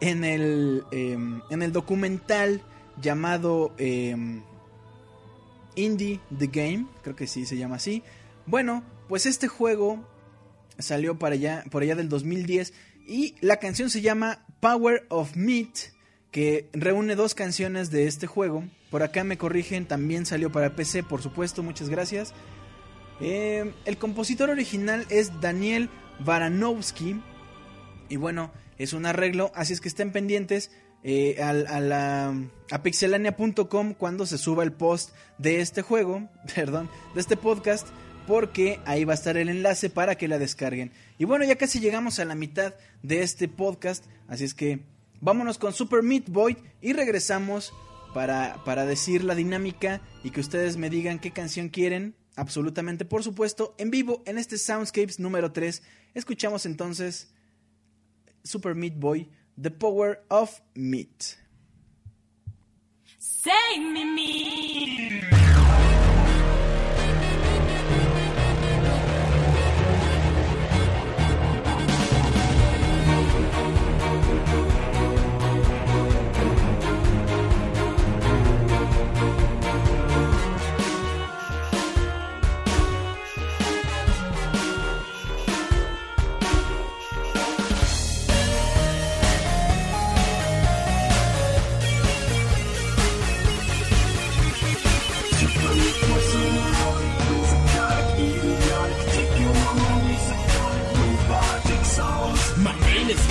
en 0.00 0.24
el, 0.24 0.84
eh, 0.90 1.18
en 1.50 1.62
el 1.62 1.72
documental 1.72 2.62
llamado 3.00 3.74
eh, 3.76 4.16
Indie 5.74 6.20
the 6.36 6.46
Game, 6.46 6.86
creo 7.02 7.14
que 7.14 7.26
sí 7.26 7.44
se 7.44 7.56
llama 7.56 7.76
así. 7.76 8.02
Bueno, 8.46 8.82
pues 9.08 9.26
este 9.26 9.48
juego 9.48 10.04
salió 10.78 11.18
para 11.18 11.34
allá, 11.34 11.64
por 11.70 11.82
allá 11.82 11.94
del 11.94 12.08
2010 12.08 12.72
y 13.06 13.34
la 13.40 13.58
canción 13.58 13.90
se 13.90 14.00
llama 14.00 14.44
Power 14.60 15.06
of 15.08 15.36
Meat, 15.36 15.92
que 16.30 16.68
reúne 16.72 17.14
dos 17.14 17.34
canciones 17.34 17.90
de 17.90 18.06
este 18.06 18.26
juego. 18.26 18.64
Por 18.90 19.02
acá 19.02 19.24
me 19.24 19.38
corrigen, 19.38 19.86
también 19.86 20.26
salió 20.26 20.50
para 20.50 20.74
PC, 20.74 21.02
por 21.02 21.22
supuesto, 21.22 21.62
muchas 21.62 21.88
gracias. 21.88 22.34
Eh, 23.20 23.72
el 23.84 23.98
compositor 23.98 24.50
original 24.50 25.06
es 25.08 25.40
Daniel 25.40 25.88
Baranowski. 26.20 27.20
Y 28.08 28.16
bueno, 28.16 28.52
es 28.78 28.92
un 28.92 29.06
arreglo, 29.06 29.50
así 29.54 29.72
es 29.72 29.80
que 29.80 29.88
estén 29.88 30.12
pendientes 30.12 30.70
eh, 31.02 31.40
a, 31.42 31.50
a, 31.50 31.80
la, 31.80 32.34
a 32.70 32.82
pixelania.com 32.82 33.94
cuando 33.94 34.26
se 34.26 34.38
suba 34.38 34.64
el 34.64 34.72
post 34.72 35.10
de 35.38 35.60
este 35.60 35.82
juego, 35.82 36.28
perdón, 36.54 36.88
de 37.14 37.20
este 37.20 37.36
podcast, 37.36 37.88
porque 38.26 38.80
ahí 38.84 39.04
va 39.04 39.12
a 39.12 39.16
estar 39.16 39.36
el 39.36 39.48
enlace 39.48 39.90
para 39.90 40.16
que 40.16 40.28
la 40.28 40.38
descarguen. 40.38 40.92
Y 41.18 41.24
bueno, 41.24 41.44
ya 41.44 41.56
casi 41.56 41.80
llegamos 41.80 42.18
a 42.18 42.24
la 42.24 42.34
mitad 42.34 42.74
de 43.02 43.22
este 43.22 43.48
podcast, 43.48 44.04
así 44.28 44.44
es 44.44 44.54
que 44.54 44.80
vámonos 45.20 45.58
con 45.58 45.72
Super 45.72 46.02
Meat 46.02 46.28
Boy 46.28 46.56
y 46.80 46.92
regresamos 46.92 47.72
para, 48.12 48.62
para 48.64 48.84
decir 48.84 49.24
la 49.24 49.34
dinámica 49.34 50.00
y 50.24 50.30
que 50.30 50.40
ustedes 50.40 50.76
me 50.76 50.90
digan 50.90 51.18
qué 51.18 51.30
canción 51.30 51.68
quieren 51.68 52.14
absolutamente, 52.36 53.04
por 53.04 53.24
supuesto, 53.24 53.74
en 53.78 53.90
vivo 53.90 54.22
en 54.26 54.38
este 54.38 54.58
Soundscapes 54.58 55.18
número 55.18 55.52
3. 55.52 55.82
Escuchamos 56.14 56.66
entonces 56.66 57.32
Super 58.44 58.74
Meat 58.74 58.94
Boy, 58.96 59.28
The 59.60 59.70
Power 59.70 60.24
of 60.28 60.60
Meat. 60.74 61.38
Say 63.18 63.80
me 63.80 64.04
me. 64.04 65.45
and 103.06 103.14
it's 103.14 103.26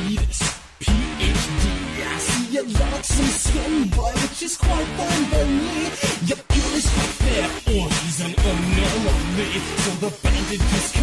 Beatles 0.00 0.40
PhD. 0.80 1.64
I 2.04 2.18
see 2.18 2.46
you 2.54 2.62
like 2.64 3.04
some 3.04 3.26
skin, 3.26 3.88
boy, 3.88 4.12
which 4.20 4.42
is 4.42 4.56
quite 4.56 4.88
fine 4.98 5.24
by 5.30 5.44
me. 5.44 5.88
Your 6.28 6.40
purist 6.48 6.92
affair, 7.04 7.44
or 7.72 7.88
he's 7.88 8.20
an 8.20 8.34
unknown 8.36 9.06
on. 9.08 9.24
So 9.84 9.90
the 10.02 10.10
bandit 10.22 10.60
just 10.60 10.94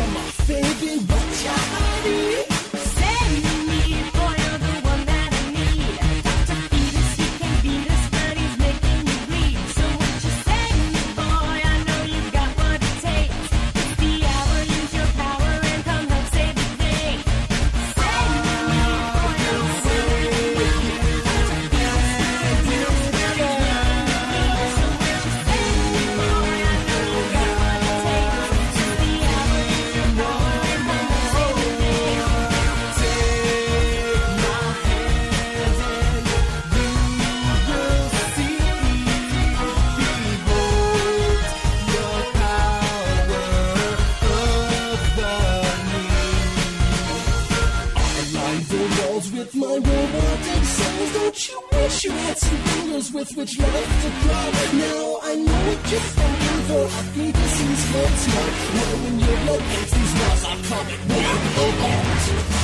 you 52.04 52.12
had 52.12 52.38
some 52.38 52.58
fingers 52.58 53.12
with 53.12 53.30
which 53.38 53.60
life 53.60 54.02
to 54.02 54.10
cry. 54.22 54.52
Now 54.74 55.20
I 55.22 55.36
know 55.36 55.72
it 55.72 55.84
just 55.86 56.16
don't 56.18 56.40
cover 56.40 56.86
up 56.86 57.16
me 57.16 57.32
disease, 57.32 57.92
blood, 57.92 58.14
smoke. 58.26 58.58
Now 58.74 59.08
in 59.08 59.20
your 59.20 59.38
blood, 59.46 59.62
these 59.92 60.14
laws 60.20 60.46
I 60.46 60.56
call 60.68 60.86
it 60.88 61.02
war. 61.10 62.61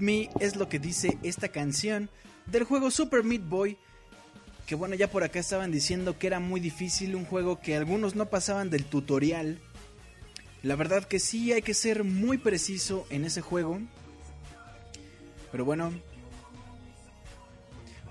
Me 0.00 0.30
es 0.40 0.56
lo 0.56 0.68
que 0.68 0.80
dice 0.80 1.16
esta 1.22 1.48
canción 1.48 2.10
del 2.46 2.64
juego 2.64 2.90
Super 2.90 3.22
Meat 3.22 3.48
Boy. 3.48 3.78
Que 4.66 4.74
bueno, 4.74 4.96
ya 4.96 5.08
por 5.08 5.22
acá 5.22 5.38
estaban 5.38 5.70
diciendo 5.70 6.18
que 6.18 6.26
era 6.26 6.40
muy 6.40 6.58
difícil, 6.58 7.14
un 7.14 7.24
juego 7.24 7.60
que 7.60 7.76
algunos 7.76 8.16
no 8.16 8.26
pasaban 8.26 8.68
del 8.68 8.84
tutorial. 8.84 9.60
La 10.64 10.74
verdad 10.74 11.04
que 11.04 11.20
sí, 11.20 11.52
hay 11.52 11.62
que 11.62 11.72
ser 11.72 12.02
muy 12.02 12.36
preciso 12.36 13.06
en 13.10 13.24
ese 13.24 13.42
juego. 13.42 13.78
Pero 15.52 15.64
bueno. 15.64 15.92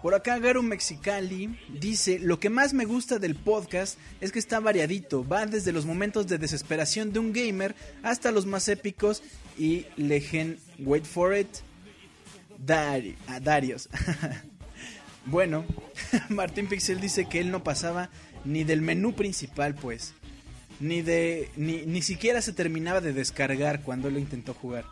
Por 0.01 0.13
acá 0.13 0.39
Garu 0.39 0.63
Mexicali 0.63 1.59
dice, 1.67 2.19
lo 2.19 2.39
que 2.39 2.49
más 2.49 2.73
me 2.73 2.85
gusta 2.85 3.19
del 3.19 3.35
podcast 3.35 3.97
es 4.21 4.31
que 4.31 4.39
está 4.39 4.59
variadito, 4.61 5.27
va 5.27 5.45
desde 5.45 5.73
los 5.73 5.85
momentos 5.85 6.27
de 6.27 6.37
desesperación 6.37 7.11
de 7.11 7.19
un 7.19 7.33
gamer 7.33 7.75
hasta 8.03 8.31
los 8.31 8.45
más 8.45 8.69
épicos 8.69 9.23
y 9.57 9.85
legend, 9.97 10.59
wait 10.79 11.05
for 11.05 11.35
it, 11.35 11.47
Dari, 12.57 13.15
ah, 13.27 13.39
Darius. 13.39 13.89
bueno, 15.25 15.65
Martín 16.29 16.67
Pixel 16.67 16.99
dice 16.99 17.25
que 17.25 17.39
él 17.39 17.51
no 17.51 17.63
pasaba 17.63 18.09
ni 18.43 18.63
del 18.63 18.81
menú 18.81 19.13
principal 19.13 19.75
pues, 19.75 20.13
ni 20.79 21.01
de, 21.01 21.49
ni, 21.55 21.85
ni 21.85 22.01
siquiera 22.01 22.41
se 22.41 22.53
terminaba 22.53 23.01
de 23.01 23.13
descargar 23.13 23.81
cuando 23.81 24.09
lo 24.09 24.19
intentó 24.19 24.53
jugar. 24.53 24.85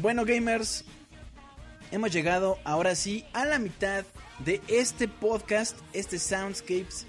Bueno 0.00 0.24
gamers, 0.24 0.84
hemos 1.90 2.12
llegado 2.12 2.58
ahora 2.64 2.94
sí 2.94 3.24
a 3.32 3.44
la 3.44 3.58
mitad 3.58 4.04
de 4.44 4.60
este 4.68 5.06
podcast, 5.06 5.76
este 5.92 6.18
Soundscapes 6.18 7.06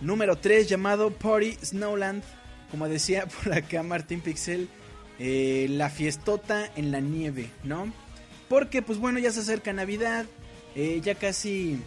número 0.00 0.36
3 0.36 0.68
llamado 0.68 1.10
Party 1.10 1.56
Snowland. 1.62 2.22
Como 2.70 2.88
decía 2.88 3.26
por 3.44 3.52
acá 3.52 3.82
Martín 3.82 4.20
Pixel, 4.20 4.68
eh, 5.18 5.66
la 5.70 5.90
fiestota 5.90 6.70
en 6.76 6.92
la 6.92 7.00
nieve, 7.00 7.50
¿no? 7.64 7.92
Porque 8.48 8.82
pues 8.82 8.98
bueno, 8.98 9.18
ya 9.18 9.32
se 9.32 9.40
acerca 9.40 9.72
Navidad, 9.72 10.26
eh, 10.74 11.00
ya 11.02 11.14
casi 11.14 11.80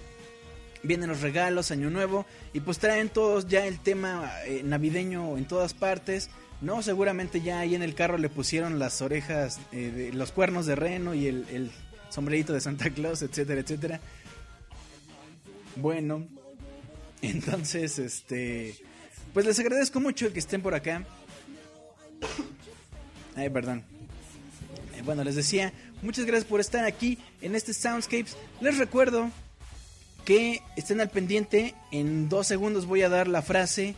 vienen 0.83 1.09
los 1.09 1.21
regalos, 1.21 1.71
Año 1.71 1.89
Nuevo, 1.89 2.25
y 2.53 2.61
pues 2.61 2.79
traen 2.79 3.09
todos 3.09 3.47
ya 3.47 3.65
el 3.65 3.79
tema 3.79 4.31
eh, 4.45 4.61
navideño 4.63 5.37
en 5.37 5.45
todas 5.45 5.73
partes. 5.73 6.29
No, 6.61 6.81
seguramente 6.81 7.39
ya 7.39 7.59
ahí 7.59 7.75
en 7.75 7.83
el 7.83 7.95
carro 7.95 8.17
le 8.17 8.27
pusieron 8.27 8.79
las 8.79 9.01
orejas, 9.01 9.61
los 9.71 10.33
cuernos 10.33 10.65
de 10.65 10.75
reno 10.75 11.13
y 11.13 11.27
el 11.27 11.71
sombrerito 12.09 12.51
de 12.51 12.59
Santa 12.59 12.89
Claus, 12.89 13.21
etcétera, 13.21 13.61
etcétera. 13.61 14.01
Bueno, 15.75 16.27
entonces, 17.21 17.99
este, 17.99 18.75
pues 19.33 19.45
les 19.45 19.59
agradezco 19.59 19.99
mucho 19.99 20.31
que 20.33 20.39
estén 20.39 20.61
por 20.61 20.73
acá. 20.73 21.05
Ay, 23.35 23.49
perdón. 23.49 23.83
Eh, 24.95 25.01
bueno, 25.03 25.23
les 25.23 25.35
decía, 25.35 25.73
muchas 26.01 26.25
gracias 26.25 26.49
por 26.49 26.59
estar 26.59 26.85
aquí 26.85 27.19
en 27.41 27.55
este 27.55 27.73
Soundscapes. 27.73 28.35
Les 28.61 28.77
recuerdo 28.77 29.29
que 30.25 30.61
estén 30.75 31.01
al 31.01 31.09
pendiente. 31.09 31.73
En 31.91 32.29
dos 32.29 32.45
segundos 32.47 32.85
voy 32.85 33.01
a 33.01 33.09
dar 33.09 33.27
la 33.27 33.41
frase 33.41 33.95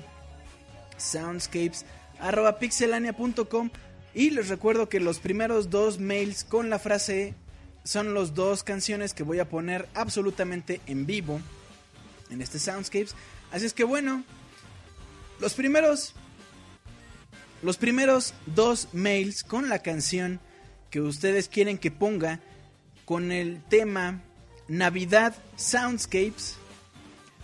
soundscapes.pixelania.com 0.96 3.70
y 4.12 4.30
les 4.30 4.48
recuerdo 4.48 4.88
que 4.88 4.98
los 5.00 5.20
primeros 5.20 5.70
dos 5.70 5.98
mails 5.98 6.44
con 6.44 6.68
la 6.68 6.78
frase 6.78 7.34
son 7.84 8.14
los 8.14 8.34
dos 8.34 8.62
canciones 8.62 9.14
que 9.14 9.22
voy 9.22 9.38
a 9.38 9.48
poner 9.48 9.88
absolutamente 9.94 10.80
en 10.86 11.06
vivo 11.06 11.40
en 12.30 12.42
este 12.42 12.58
Soundscapes. 12.58 13.14
Así 13.50 13.66
es 13.66 13.74
que 13.74 13.84
bueno, 13.84 14.24
los 15.40 15.54
primeros 15.54 16.14
los 17.62 17.76
primeros 17.76 18.32
dos 18.46 18.88
mails 18.92 19.42
con 19.42 19.68
la 19.68 19.80
canción 19.80 20.40
que 20.90 21.00
ustedes 21.00 21.48
quieren 21.48 21.78
que 21.78 21.90
ponga 21.90 22.40
con 23.04 23.32
el 23.32 23.62
tema 23.64 24.22
Navidad 24.68 25.34
Soundscapes. 25.56 26.56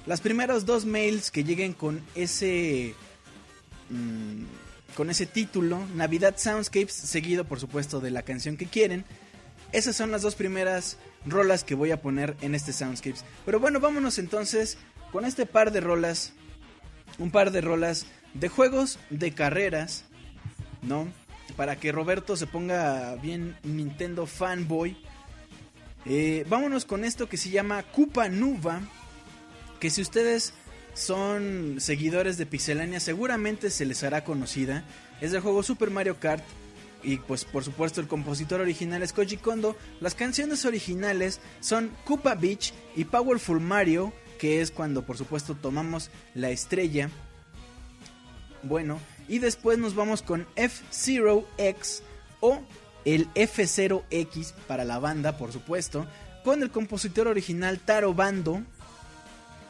Las 0.06 0.20
primeros 0.20 0.64
dos 0.64 0.86
mails 0.86 1.30
que 1.30 1.44
lleguen 1.44 1.72
con 1.72 2.00
ese 2.14 2.94
mmm, 3.90 4.44
con 4.96 5.10
ese 5.10 5.26
título, 5.26 5.86
Navidad 5.94 6.36
Soundscapes, 6.38 6.94
seguido 6.94 7.44
por 7.44 7.60
supuesto 7.60 8.00
de 8.00 8.10
la 8.10 8.22
canción 8.22 8.56
que 8.56 8.66
quieren. 8.66 9.04
Esas 9.72 9.96
son 9.96 10.10
las 10.10 10.22
dos 10.22 10.34
primeras 10.34 10.98
rolas 11.26 11.64
que 11.64 11.74
voy 11.74 11.90
a 11.90 12.00
poner 12.00 12.36
en 12.40 12.54
este 12.54 12.72
Soundscapes. 12.72 13.24
Pero 13.44 13.60
bueno, 13.60 13.80
vámonos 13.80 14.18
entonces 14.18 14.78
con 15.12 15.24
este 15.24 15.46
par 15.46 15.72
de 15.72 15.80
rolas. 15.80 16.32
Un 17.18 17.30
par 17.30 17.50
de 17.50 17.60
rolas 17.60 18.06
de 18.34 18.48
juegos 18.48 18.98
de 19.10 19.32
carreras, 19.32 20.04
¿no? 20.82 21.08
Para 21.56 21.76
que 21.76 21.92
Roberto 21.92 22.36
se 22.36 22.46
ponga 22.46 23.14
bien 23.16 23.56
Nintendo 23.62 24.26
fanboy. 24.26 24.96
Eh, 26.04 26.44
vámonos 26.48 26.84
con 26.84 27.04
esto 27.04 27.28
que 27.28 27.36
se 27.36 27.50
llama 27.50 27.82
Cupa 27.82 28.28
Nuva. 28.28 28.80
Que 29.80 29.90
si 29.90 30.02
ustedes 30.02 30.52
son 30.94 31.76
seguidores 31.78 32.38
de 32.38 32.46
Pixelania 32.46 33.00
seguramente 33.00 33.70
se 33.70 33.84
les 33.84 34.02
hará 34.02 34.24
conocida. 34.24 34.84
Es 35.20 35.32
del 35.32 35.40
juego 35.40 35.62
Super 35.62 35.90
Mario 35.90 36.18
Kart. 36.20 36.44
Y 37.06 37.18
pues 37.18 37.44
por 37.44 37.62
supuesto 37.62 38.00
el 38.00 38.08
compositor 38.08 38.60
original 38.60 39.00
es 39.00 39.12
Koji 39.12 39.36
Kondo. 39.36 39.76
Las 40.00 40.16
canciones 40.16 40.64
originales 40.64 41.40
son 41.60 41.92
Koopa 42.04 42.34
Beach 42.34 42.74
y 42.96 43.04
Powerful 43.04 43.60
Mario, 43.60 44.12
que 44.40 44.60
es 44.60 44.72
cuando 44.72 45.06
por 45.06 45.16
supuesto 45.16 45.54
tomamos 45.54 46.10
la 46.34 46.50
estrella. 46.50 47.08
Bueno, 48.64 48.98
y 49.28 49.38
después 49.38 49.78
nos 49.78 49.94
vamos 49.94 50.22
con 50.22 50.48
F-Zero 50.56 51.46
X 51.58 52.02
o 52.40 52.60
el 53.04 53.32
F0X 53.34 54.52
para 54.66 54.84
la 54.84 54.98
banda, 54.98 55.38
por 55.38 55.52
supuesto, 55.52 56.08
con 56.42 56.60
el 56.64 56.72
compositor 56.72 57.28
original 57.28 57.78
Taro 57.78 58.14
Bando, 58.14 58.62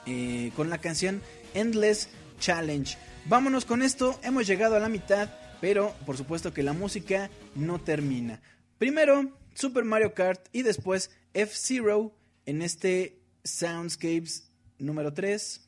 eh, 0.07 0.53
con 0.57 0.71
la 0.71 0.79
canción 0.79 1.21
Endless 1.53 2.09
Challenge. 2.41 2.97
Vámonos 3.27 3.67
con 3.67 3.83
esto, 3.83 4.19
hemos 4.23 4.47
llegado 4.47 4.77
a 4.77 4.81
la 4.81 4.89
mitad, 4.89 5.29
pero 5.61 5.95
por 6.05 6.17
supuesto 6.17 6.53
que 6.53 6.63
la 6.63 6.73
música 6.73 7.31
no 7.55 7.81
termina. 7.81 8.41
Primero 8.79 9.33
Super 9.55 9.85
Mario 9.85 10.15
Kart 10.15 10.49
y 10.53 10.63
después 10.63 11.11
F-Zero 11.35 12.15
en 12.45 12.63
este 12.63 13.21
Soundscapes 13.45 14.51
número 14.79 15.13
3. 15.13 15.61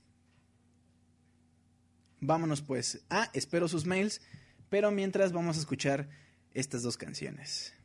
Vámonos 2.20 2.62
pues. 2.62 3.00
Ah, 3.08 3.30
espero 3.32 3.68
sus 3.68 3.86
mails, 3.86 4.20
pero 4.68 4.90
mientras 4.90 5.32
vamos 5.32 5.56
a 5.56 5.60
escuchar 5.60 6.08
estas 6.52 6.82
dos 6.82 6.96
canciones. 6.96 7.77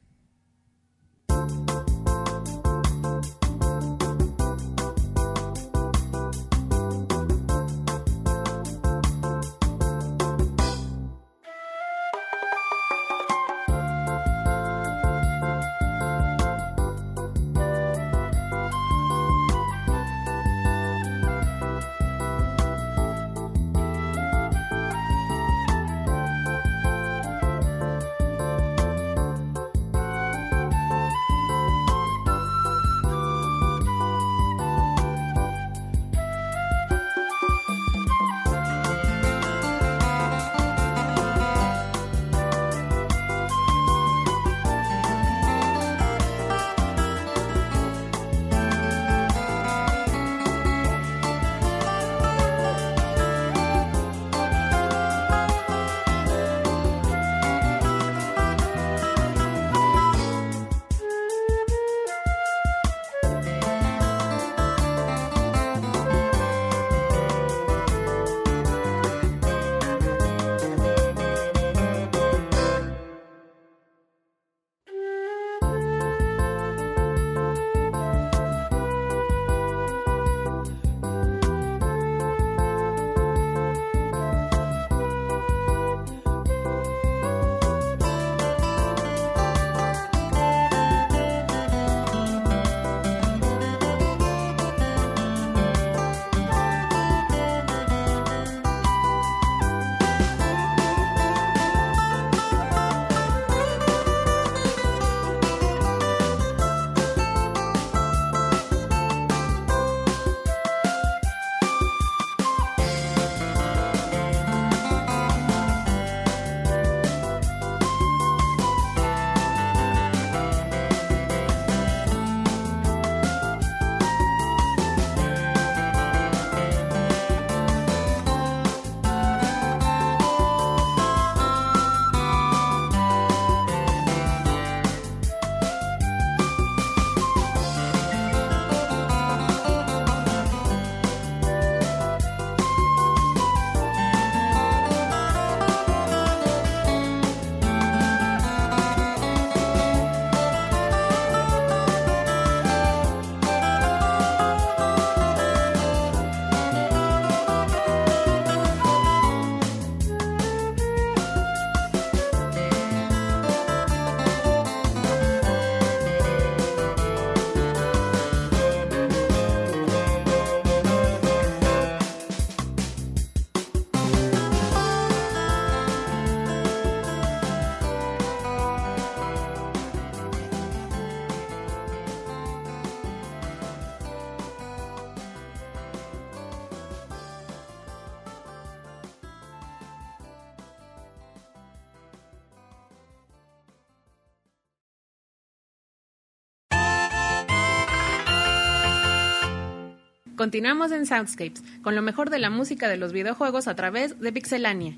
Continuamos 200.43 200.91
en 200.91 201.05
Soundscapes, 201.05 201.63
con 201.81 201.95
lo 201.95 202.01
mejor 202.01 202.29
de 202.29 202.37
la 202.37 202.49
música 202.49 202.89
de 202.89 202.97
los 202.97 203.13
videojuegos 203.13 203.69
a 203.69 203.75
través 203.75 204.19
de 204.19 204.33
Pixelania. 204.33 204.97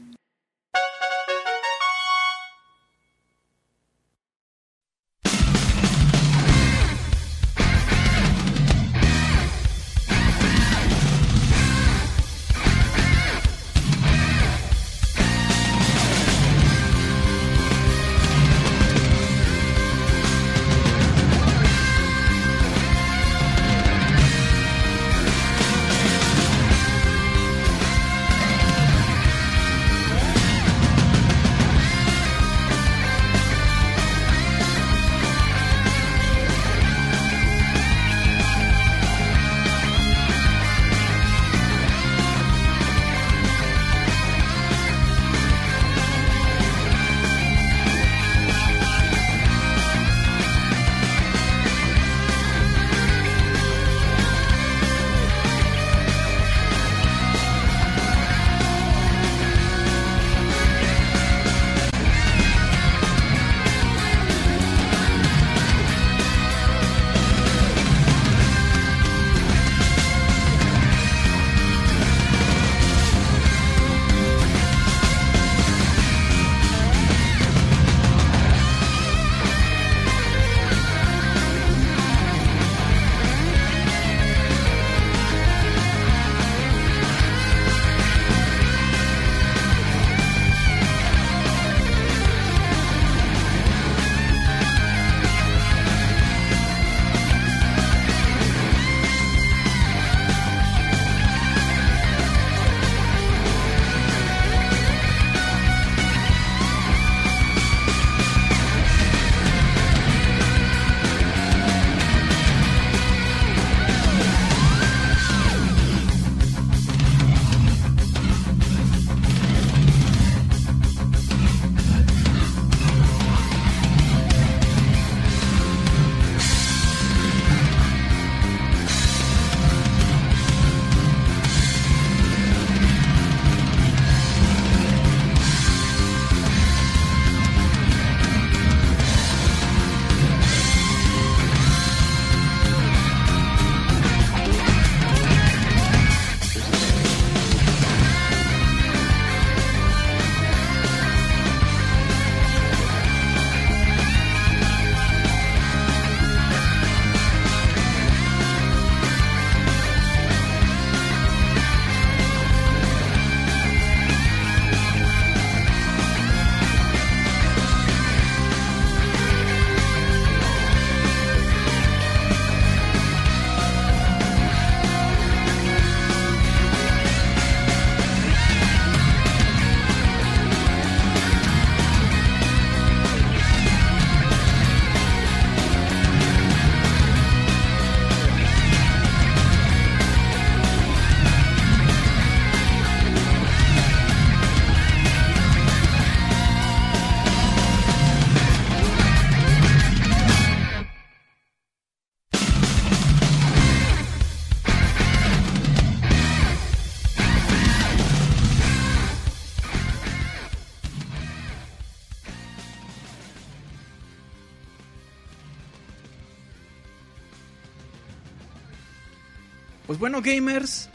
Bueno, 220.06 220.22
gamers. 220.22 220.88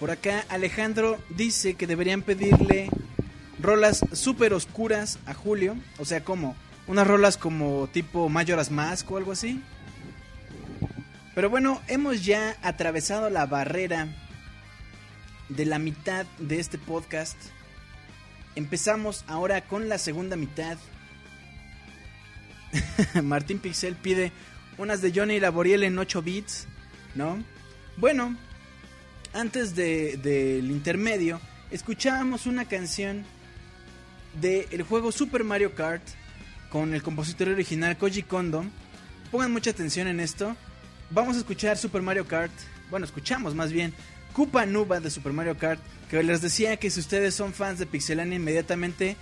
Por 0.00 0.10
acá 0.10 0.44
Alejandro 0.48 1.22
dice 1.28 1.74
que 1.74 1.86
deberían 1.86 2.22
pedirle 2.22 2.90
rolas 3.62 4.00
súper 4.12 4.52
oscuras 4.52 5.20
a 5.24 5.32
Julio. 5.32 5.76
O 5.98 6.04
sea, 6.04 6.24
como 6.24 6.56
unas 6.88 7.06
rolas 7.06 7.36
como 7.36 7.86
tipo 7.86 8.28
Majora's 8.28 8.72
Mask 8.72 9.08
o 9.12 9.16
algo 9.16 9.30
así. 9.30 9.62
Pero 11.36 11.48
bueno, 11.48 11.80
hemos 11.86 12.24
ya 12.24 12.56
atravesado 12.62 13.30
la 13.30 13.46
barrera 13.46 14.08
de 15.50 15.66
la 15.66 15.78
mitad 15.78 16.26
de 16.40 16.58
este 16.58 16.78
podcast. 16.78 17.38
Empezamos 18.56 19.24
ahora 19.28 19.60
con 19.60 19.88
la 19.88 19.98
segunda 19.98 20.34
mitad. 20.34 20.78
Martín 23.22 23.60
Pixel 23.60 23.94
pide 23.94 24.32
unas 24.78 25.00
de 25.00 25.12
Johnny 25.14 25.38
Laboriel 25.38 25.84
en 25.84 25.96
8 25.96 26.22
bits, 26.22 26.66
¿no? 27.14 27.42
Bueno, 27.96 28.36
antes 29.32 29.74
del 29.74 30.22
de, 30.22 30.58
intermedio, 30.58 31.40
escuchábamos 31.70 32.46
una 32.46 32.66
canción 32.66 33.24
del 34.40 34.82
juego 34.82 35.12
Super 35.12 35.44
Mario 35.44 35.74
Kart 35.74 36.02
con 36.70 36.94
el 36.94 37.02
compositor 37.02 37.48
original 37.48 37.96
Koji 37.96 38.22
Kondo. 38.22 38.64
Pongan 39.30 39.52
mucha 39.52 39.70
atención 39.70 40.08
en 40.08 40.20
esto. 40.20 40.56
Vamos 41.10 41.36
a 41.36 41.40
escuchar 41.40 41.76
Super 41.76 42.02
Mario 42.02 42.26
Kart. 42.26 42.52
Bueno, 42.90 43.06
escuchamos 43.06 43.54
más 43.54 43.72
bien 43.72 43.92
Koopa 44.32 44.66
Nuba 44.66 45.00
de 45.00 45.10
Super 45.10 45.32
Mario 45.32 45.56
Kart. 45.58 45.80
Que 46.10 46.22
les 46.22 46.40
decía 46.40 46.76
que 46.76 46.90
si 46.90 47.00
ustedes 47.00 47.34
son 47.34 47.52
fans 47.52 47.78
de 47.78 47.86
Pixelania 47.86 48.36
inmediatamente 48.36 49.16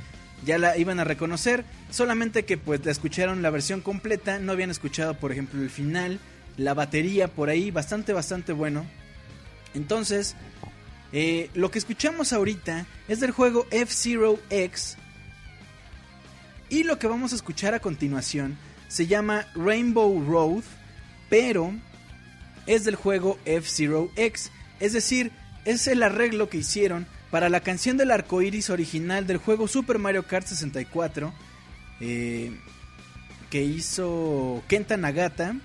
ya 0.44 0.58
la 0.58 0.76
iban 0.76 1.00
a 1.00 1.04
reconocer. 1.04 1.64
Solamente 1.90 2.44
que 2.44 2.56
pues 2.58 2.84
la 2.84 2.92
escucharon 2.92 3.42
la 3.42 3.50
versión 3.50 3.80
completa. 3.80 4.38
No 4.38 4.52
habían 4.52 4.70
escuchado 4.70 5.14
por 5.14 5.32
ejemplo 5.32 5.60
el 5.62 5.70
final. 5.70 6.20
La 6.56 6.74
batería 6.74 7.28
por 7.28 7.48
ahí. 7.48 7.70
Bastante, 7.70 8.12
bastante 8.12 8.52
bueno. 8.52 8.86
Entonces, 9.74 10.36
eh, 11.12 11.50
lo 11.54 11.70
que 11.70 11.78
escuchamos 11.78 12.32
ahorita 12.32 12.86
es 13.08 13.20
del 13.20 13.30
juego 13.30 13.66
F-Zero 13.70 14.38
X. 14.50 14.96
Y 16.68 16.82
lo 16.84 16.98
que 16.98 17.06
vamos 17.06 17.32
a 17.32 17.36
escuchar 17.36 17.74
a 17.74 17.80
continuación 17.80 18.56
se 18.88 19.06
llama 19.06 19.46
Rainbow 19.54 20.24
Road. 20.26 20.64
Pero 21.28 21.72
es 22.66 22.84
del 22.84 22.96
juego 22.96 23.38
F-Zero 23.44 24.10
X, 24.16 24.50
es 24.80 24.92
decir, 24.92 25.32
es 25.64 25.86
el 25.86 26.02
arreglo 26.02 26.48
que 26.48 26.58
hicieron 26.58 27.06
para 27.30 27.48
la 27.48 27.60
canción 27.60 27.96
del 27.96 28.10
arco 28.10 28.42
iris 28.42 28.70
original 28.70 29.26
del 29.26 29.38
juego 29.38 29.68
Super 29.68 29.98
Mario 29.98 30.24
Kart 30.24 30.46
64 30.46 31.32
eh, 32.00 32.56
que 33.50 33.62
hizo 33.62 34.62
Kenta 34.68 34.96
Nagata, 34.96 35.56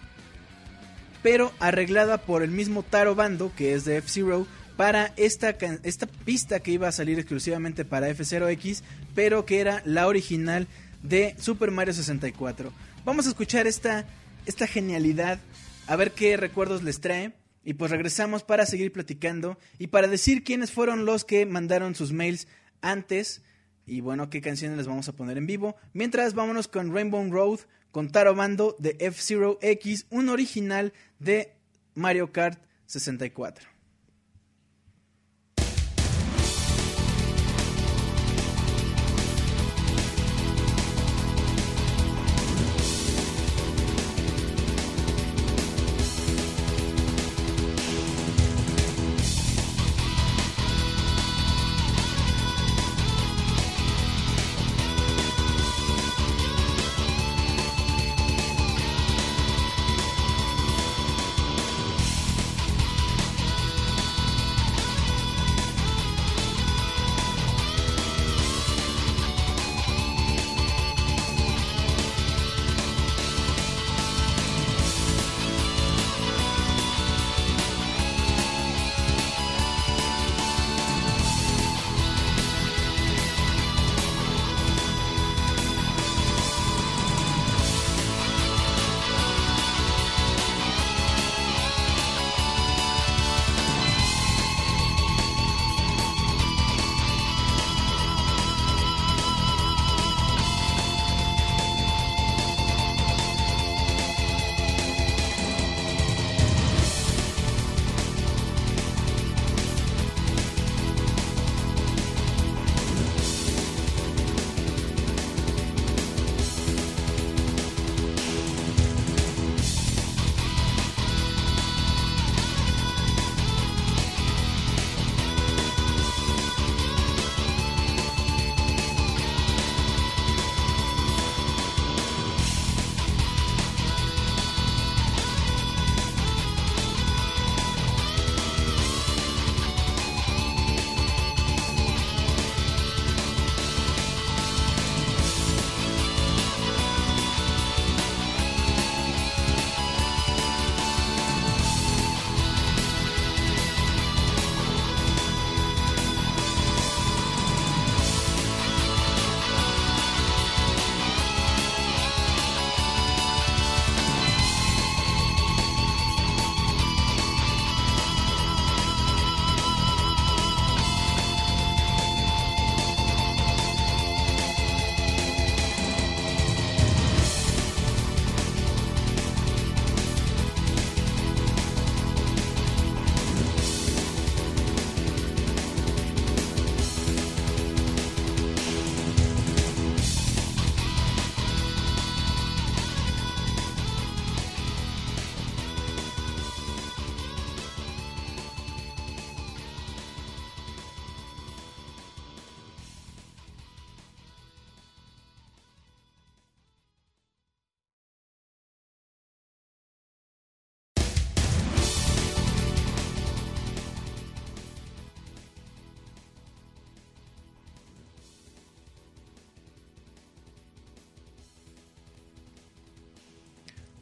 pero 1.22 1.52
arreglada 1.60 2.20
por 2.20 2.44
el 2.44 2.52
mismo 2.52 2.84
Taro 2.84 3.16
Bando, 3.16 3.52
que 3.56 3.74
es 3.74 3.86
de 3.86 3.98
F-Zero, 3.98 4.48
para 4.78 5.14
esta, 5.18 5.56
esta 5.84 6.08
pista 6.08 6.60
que 6.60 6.72
iba 6.72 6.88
a 6.88 6.92
salir 6.92 7.20
exclusivamente 7.20 7.86
para 7.86 8.10
F0X, 8.10 8.82
pero 9.14 9.46
que 9.46 9.60
era 9.60 9.82
la 9.86 10.08
original 10.08 10.68
de 11.04 11.36
Super 11.38 11.72
Mario 11.72 11.94
64. 11.94 12.72
Vamos 13.06 13.26
a 13.26 13.30
escuchar 13.30 13.68
esta, 13.68 14.06
esta 14.46 14.68
genialidad, 14.68 15.40
a 15.88 15.96
ver 15.96 16.12
qué 16.12 16.38
recuerdos 16.38 16.84
les 16.84 17.02
trae. 17.02 17.34
Y 17.64 17.76
pues 17.76 17.92
regresamos 17.92 18.42
para 18.42 18.66
seguir 18.66 18.92
platicando 18.92 19.56
y 19.78 19.88
para 19.88 20.08
decir 20.08 20.44
quiénes 20.44 20.72
fueron 20.72 21.06
los 21.06 21.24
que 21.26 21.46
mandaron 21.46 21.94
sus 21.94 22.12
mails 22.12 22.48
antes 22.82 23.44
y 23.86 24.02
bueno, 24.02 24.30
qué 24.30 24.42
canciones 24.42 24.78
les 24.78 24.88
vamos 24.88 25.08
a 25.10 25.14
poner 25.14 25.38
en 25.38 25.46
vivo. 25.46 25.76
Mientras 25.94 26.34
vámonos 26.34 26.68
con 26.68 26.94
Rainbow 26.94 27.24
Road, 27.30 27.60
con 27.92 28.12
Taro 28.12 28.36
de 28.80 28.96
F-Zero 29.00 29.60
X, 29.62 30.06
un 30.10 30.30
original 30.30 30.94
de 31.20 31.54
Mario 31.94 32.32
Kart 32.32 32.60
64. 32.86 33.71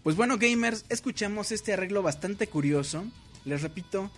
Pues 0.10 0.18
bueno, 0.18 0.40
gamers, 0.40 0.86
escuchamos 0.90 1.52
este 1.52 1.72
arreglo 1.72 2.02
bastante 2.02 2.48
curioso. 2.48 3.06
Les 3.46 3.62
repito, 3.62 4.10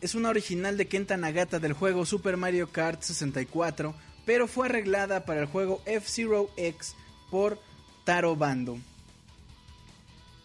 es 0.00 0.14
una 0.14 0.28
original 0.28 0.76
de 0.76 0.86
Kenta 0.86 1.16
Nagata 1.16 1.58
del 1.58 1.72
juego 1.72 2.06
Super 2.06 2.36
Mario 2.36 2.70
Kart 2.70 3.02
64, 3.02 3.92
pero 4.24 4.46
fue 4.46 4.66
arreglada 4.66 5.24
para 5.24 5.40
el 5.40 5.46
juego 5.46 5.82
F-Zero 5.84 6.48
X 6.56 6.94
por 7.28 7.60
Taro 8.04 8.36
Bando. 8.36 8.78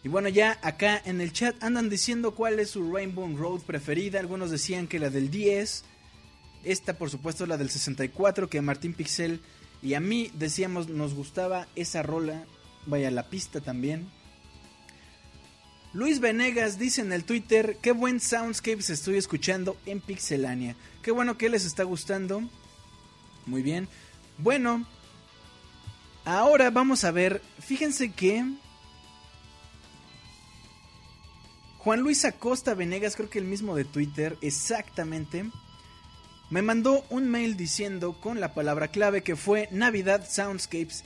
Y 0.02 0.08
bueno, 0.08 0.30
ya 0.30 0.58
acá 0.62 1.00
en 1.04 1.20
el 1.20 1.32
chat 1.32 1.54
andan 1.62 1.88
diciendo 1.88 2.34
cuál 2.34 2.58
es 2.58 2.70
su 2.70 2.92
Rainbow 2.92 3.36
Road 3.36 3.60
preferida. 3.60 4.18
Algunos 4.18 4.50
decían 4.50 4.88
que 4.88 4.98
la 4.98 5.10
del 5.10 5.30
10. 5.30 5.84
Esta, 6.64 6.98
por 6.98 7.08
supuesto, 7.08 7.46
la 7.46 7.56
del 7.56 7.70
64, 7.70 8.50
que 8.50 8.60
Martín 8.62 8.94
Pixel 8.94 9.42
y 9.80 9.94
a 9.94 10.00
mí 10.00 10.32
decíamos 10.34 10.88
nos 10.88 11.14
gustaba 11.14 11.68
esa 11.76 12.02
rola. 12.02 12.46
Vaya, 12.86 13.12
la 13.12 13.30
pista 13.30 13.60
también. 13.60 14.17
Luis 15.94 16.20
Venegas 16.20 16.78
dice 16.78 17.00
en 17.00 17.12
el 17.12 17.24
Twitter, 17.24 17.78
qué 17.80 17.92
buen 17.92 18.20
soundscapes 18.20 18.90
estoy 18.90 19.16
escuchando 19.16 19.76
en 19.86 20.00
Pixelania. 20.00 20.76
Qué 21.02 21.10
bueno 21.10 21.38
que 21.38 21.48
les 21.48 21.64
está 21.64 21.82
gustando. 21.84 22.42
Muy 23.46 23.62
bien. 23.62 23.88
Bueno, 24.36 24.86
ahora 26.26 26.70
vamos 26.70 27.04
a 27.04 27.10
ver, 27.10 27.40
fíjense 27.58 28.12
que 28.12 28.44
Juan 31.78 32.00
Luis 32.00 32.26
Acosta 32.26 32.74
Venegas, 32.74 33.16
creo 33.16 33.30
que 33.30 33.38
el 33.38 33.46
mismo 33.46 33.74
de 33.74 33.86
Twitter, 33.86 34.36
exactamente, 34.42 35.50
me 36.50 36.60
mandó 36.60 37.06
un 37.08 37.30
mail 37.30 37.56
diciendo 37.56 38.20
con 38.20 38.40
la 38.40 38.52
palabra 38.52 38.88
clave 38.88 39.22
que 39.22 39.36
fue 39.36 39.68
Navidad 39.70 40.28
Soundscapes. 40.28 41.04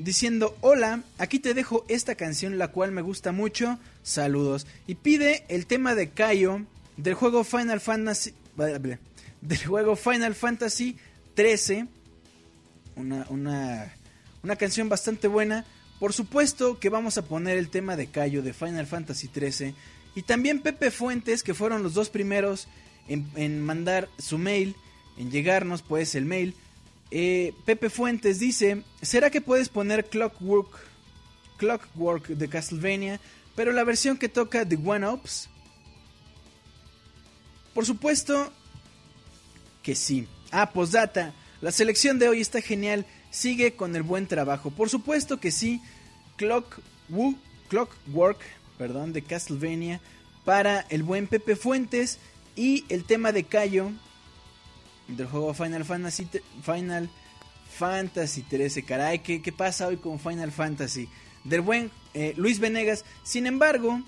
Diciendo, 0.00 0.56
hola, 0.60 1.02
aquí 1.18 1.38
te 1.38 1.54
dejo 1.54 1.84
esta 1.88 2.14
canción 2.14 2.58
la 2.58 2.68
cual 2.68 2.90
me 2.90 3.02
gusta 3.02 3.32
mucho, 3.32 3.78
saludos. 4.02 4.66
Y 4.86 4.96
pide 4.96 5.44
el 5.48 5.66
tema 5.66 5.94
de 5.94 6.10
Kaio 6.10 6.66
del 6.96 7.14
juego 7.14 7.44
Final 7.44 7.80
Fantasy... 7.80 8.34
Del 9.40 9.64
juego 9.64 9.96
Final 9.96 10.34
Fantasy 10.34 10.96
13. 11.34 11.86
Una, 12.96 13.26
una, 13.30 13.94
una 14.42 14.56
canción 14.56 14.88
bastante 14.88 15.28
buena. 15.28 15.64
Por 15.98 16.12
supuesto 16.12 16.78
que 16.78 16.88
vamos 16.88 17.16
a 17.16 17.24
poner 17.24 17.56
el 17.56 17.70
tema 17.70 17.96
de 17.96 18.08
Cayo 18.08 18.42
de 18.42 18.52
Final 18.52 18.86
Fantasy 18.86 19.28
13 19.28 19.74
y 20.14 20.22
también 20.22 20.60
Pepe 20.60 20.90
Fuentes, 20.90 21.42
que 21.42 21.54
fueron 21.54 21.82
los 21.82 21.94
dos 21.94 22.10
primeros 22.10 22.68
en, 23.08 23.30
en 23.36 23.60
mandar 23.60 24.08
su 24.18 24.38
mail, 24.38 24.74
en 25.16 25.30
llegarnos 25.30 25.82
pues 25.82 26.14
el 26.14 26.24
mail. 26.24 26.54
Eh, 27.10 27.54
Pepe 27.64 27.90
Fuentes 27.90 28.38
dice, 28.38 28.84
¿será 29.02 29.30
que 29.30 29.40
puedes 29.40 29.68
poner 29.68 30.08
Clockwork, 30.08 30.70
Clockwork 31.56 32.28
de 32.28 32.48
Castlevania, 32.48 33.20
pero 33.56 33.72
la 33.72 33.84
versión 33.84 34.16
que 34.16 34.28
toca 34.28 34.66
The 34.66 34.78
One 34.84 35.08
Ups? 35.08 35.48
Por 37.74 37.84
supuesto 37.84 38.52
que 39.82 39.94
sí. 39.94 40.28
Ah, 40.52 40.70
postdata, 40.70 41.34
la 41.60 41.72
selección 41.72 42.18
de 42.18 42.28
hoy 42.28 42.40
está 42.40 42.60
genial 42.60 43.06
sigue 43.30 43.74
con 43.74 43.96
el 43.96 44.02
buen 44.02 44.26
trabajo. 44.26 44.70
Por 44.70 44.88
supuesto 44.88 45.40
que 45.40 45.50
sí, 45.50 45.80
Clock, 46.36 46.80
Clockwork, 47.68 48.40
perdón, 48.78 49.12
de 49.12 49.22
Castlevania 49.22 50.00
para 50.44 50.80
el 50.90 51.02
buen 51.02 51.26
Pepe 51.26 51.56
Fuentes 51.56 52.18
y 52.56 52.84
el 52.88 53.04
tema 53.04 53.32
de 53.32 53.44
Cayo 53.44 53.92
del 55.16 55.26
juego 55.26 55.54
Final 55.54 55.84
Fantasy 55.84 56.28
Final 56.62 57.10
Fantasy 57.78 58.42
13. 58.42 58.84
Caray, 58.84 59.20
¿qué, 59.20 59.42
qué 59.42 59.52
pasa 59.52 59.86
hoy 59.86 59.96
con 59.96 60.18
Final 60.18 60.52
Fantasy? 60.52 61.08
Del 61.44 61.60
buen 61.60 61.90
eh, 62.14 62.34
Luis 62.36 62.58
Venegas. 62.58 63.04
Sin 63.22 63.46
embargo, 63.46 64.02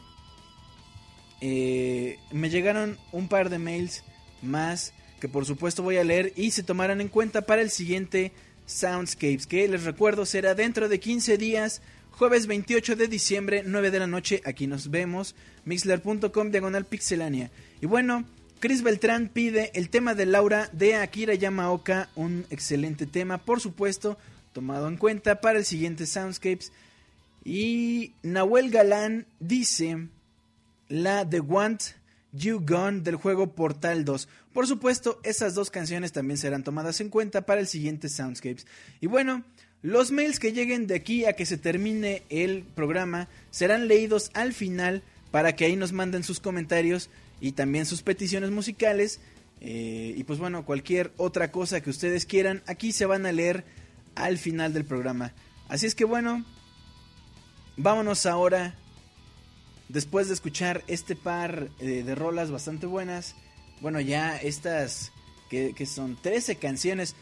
eh, 1.40 2.18
me 2.30 2.50
llegaron 2.50 2.98
un 3.12 3.28
par 3.28 3.50
de 3.50 3.58
mails 3.58 4.04
más 4.42 4.92
que 5.22 5.28
por 5.28 5.46
supuesto 5.46 5.84
voy 5.84 5.98
a 5.98 6.04
leer 6.04 6.32
y 6.34 6.50
se 6.50 6.64
tomarán 6.64 7.00
en 7.00 7.06
cuenta 7.06 7.42
para 7.42 7.62
el 7.62 7.70
siguiente 7.70 8.32
Soundscapes, 8.66 9.46
que 9.46 9.68
les 9.68 9.84
recuerdo 9.84 10.26
será 10.26 10.56
dentro 10.56 10.88
de 10.88 10.98
15 10.98 11.38
días, 11.38 11.80
jueves 12.10 12.48
28 12.48 12.96
de 12.96 13.06
diciembre, 13.06 13.62
9 13.64 13.92
de 13.92 13.98
la 14.00 14.08
noche, 14.08 14.42
aquí 14.44 14.66
nos 14.66 14.90
vemos, 14.90 15.36
mixler.com 15.64 16.50
diagonal 16.50 16.86
pixelania. 16.86 17.52
Y 17.80 17.86
bueno, 17.86 18.24
Chris 18.62 18.84
Beltrán 18.84 19.28
pide 19.28 19.72
el 19.74 19.88
tema 19.88 20.14
de 20.14 20.24
Laura 20.24 20.70
de 20.72 20.94
Akira 20.94 21.34
Yamaoka, 21.34 22.08
un 22.14 22.46
excelente 22.48 23.06
tema, 23.06 23.38
por 23.38 23.60
supuesto, 23.60 24.16
tomado 24.52 24.86
en 24.86 24.98
cuenta 24.98 25.40
para 25.40 25.58
el 25.58 25.64
siguiente 25.64 26.06
Soundscapes. 26.06 26.70
Y 27.44 28.12
Nahuel 28.22 28.70
Galán 28.70 29.26
dice 29.40 30.06
la 30.88 31.24
de 31.24 31.40
Want 31.40 31.82
You 32.30 32.64
Gone 32.64 33.00
del 33.00 33.16
juego 33.16 33.52
Portal 33.52 34.04
2. 34.04 34.28
Por 34.52 34.68
supuesto, 34.68 35.18
esas 35.24 35.56
dos 35.56 35.68
canciones 35.68 36.12
también 36.12 36.38
serán 36.38 36.62
tomadas 36.62 37.00
en 37.00 37.08
cuenta 37.08 37.44
para 37.44 37.60
el 37.60 37.66
siguiente 37.66 38.08
Soundscapes. 38.08 38.68
Y 39.00 39.08
bueno, 39.08 39.42
los 39.82 40.12
mails 40.12 40.38
que 40.38 40.52
lleguen 40.52 40.86
de 40.86 40.94
aquí 40.94 41.24
a 41.24 41.32
que 41.32 41.46
se 41.46 41.58
termine 41.58 42.22
el 42.28 42.62
programa 42.62 43.28
serán 43.50 43.88
leídos 43.88 44.30
al 44.34 44.52
final 44.52 45.02
para 45.32 45.56
que 45.56 45.64
ahí 45.64 45.74
nos 45.74 45.92
manden 45.92 46.22
sus 46.22 46.38
comentarios 46.38 47.10
y 47.42 47.52
también 47.52 47.84
sus 47.84 48.02
peticiones 48.02 48.50
musicales. 48.50 49.20
Eh, 49.60 50.14
y 50.16 50.24
pues 50.24 50.38
bueno, 50.38 50.64
cualquier 50.64 51.12
otra 51.16 51.50
cosa 51.50 51.82
que 51.82 51.90
ustedes 51.90 52.24
quieran, 52.24 52.62
aquí 52.66 52.92
se 52.92 53.04
van 53.04 53.26
a 53.26 53.32
leer 53.32 53.64
al 54.14 54.38
final 54.38 54.72
del 54.72 54.84
programa. 54.84 55.34
Así 55.68 55.86
es 55.86 55.94
que 55.94 56.04
bueno, 56.04 56.44
vámonos 57.76 58.26
ahora 58.26 58.76
después 59.88 60.28
de 60.28 60.34
escuchar 60.34 60.84
este 60.86 61.16
par 61.16 61.68
eh, 61.80 62.02
de 62.04 62.14
rolas 62.14 62.50
bastante 62.50 62.86
buenas, 62.86 63.34
bueno, 63.80 64.00
ya 64.00 64.36
estas 64.36 65.12
que, 65.50 65.74
son 65.84 66.16
13 66.20 66.56
canciones 66.56 67.14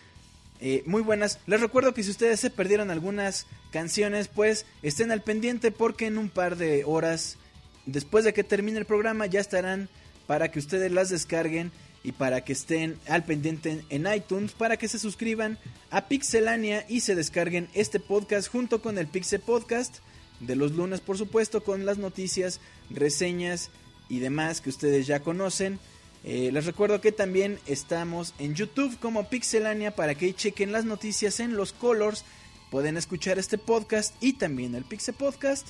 eh, 0.61 0.83
muy 0.87 1.03
buenas. 1.03 1.41
Les 1.47 1.61
recuerdo 1.61 1.95
que 1.95 2.03
si 2.03 2.11
ustedes 2.11 2.39
se 2.39 2.51
perdieron 2.51 2.91
algunas 2.91 3.47
canciones, 3.73 4.29
pues 4.29 4.67
estén 4.83 5.11
al 5.11 5.23
pendiente 5.23 5.73
porque 5.73 6.07
en 6.07 6.19
un 6.19 6.29
par 6.29 6.57
de 6.57 6.85
horas, 6.85 7.39
después 7.87 8.25
de 8.25 8.35
que 8.35 8.45
termine 8.45 8.79
el 8.79 8.85
programa, 8.85 9.27
ya 9.27 9.41
estarán 9.41 9.89
para 10.31 10.53
que 10.53 10.61
ustedes 10.61 10.93
las 10.93 11.09
descarguen 11.09 11.73
y 12.05 12.13
para 12.13 12.45
que 12.45 12.53
estén 12.53 13.01
al 13.09 13.25
pendiente 13.25 13.85
en 13.91 14.07
iTunes, 14.15 14.53
para 14.53 14.77
que 14.77 14.87
se 14.87 15.01
suscriban 15.01 15.59
a 15.91 16.07
Pixelania 16.07 16.87
y 16.89 17.01
se 17.01 17.17
descarguen 17.17 17.69
este 17.75 17.99
podcast 17.99 18.47
junto 18.47 18.81
con 18.81 18.97
el 18.97 19.09
Pixel 19.09 19.41
Podcast 19.41 19.97
de 20.39 20.55
los 20.55 20.71
lunes, 20.71 21.01
por 21.01 21.19
supuesto, 21.19 21.65
con 21.65 21.85
las 21.85 21.99
noticias, 21.99 22.61
reseñas 22.91 23.71
y 24.09 24.21
demás 24.21 24.61
que 24.61 24.71
ustedes 24.71 25.09
ya 25.09 25.19
conocen. 25.19 25.81
Eh, 26.23 26.51
les 26.53 26.65
recuerdo 26.65 27.01
que 27.01 27.11
también 27.11 27.59
estamos 27.67 28.33
en 28.39 28.55
YouTube 28.55 29.01
como 29.01 29.29
Pixelania 29.29 29.97
para 29.97 30.15
que 30.15 30.33
chequen 30.33 30.71
las 30.71 30.85
noticias 30.85 31.41
en 31.41 31.57
los 31.57 31.73
colors. 31.73 32.25
Pueden 32.71 32.97
escuchar 32.97 33.41
este 33.41 33.59
podcast 33.59 34.15
y 34.21 34.35
también 34.35 34.77
el 34.77 34.85
Pixel 34.85 35.15
Podcast. 35.15 35.67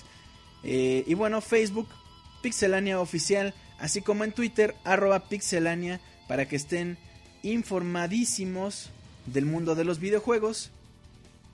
Eh, 0.65 1.03
y 1.07 1.15
bueno, 1.15 1.41
Facebook, 1.41 1.89
Pixelania 2.43 3.01
Oficial, 3.01 3.55
así 3.81 4.03
como 4.03 4.25
en 4.25 4.33
Twitter, 4.33 4.75
arroba 4.85 5.29
Pixelania, 5.29 6.01
para 6.29 6.47
que 6.47 6.57
estén 6.57 6.99
informadísimos 7.43 8.91
del 9.27 9.47
mundo 9.47 9.75
de 9.75 9.85
los 9.85 9.99
videojuegos. 9.99 10.71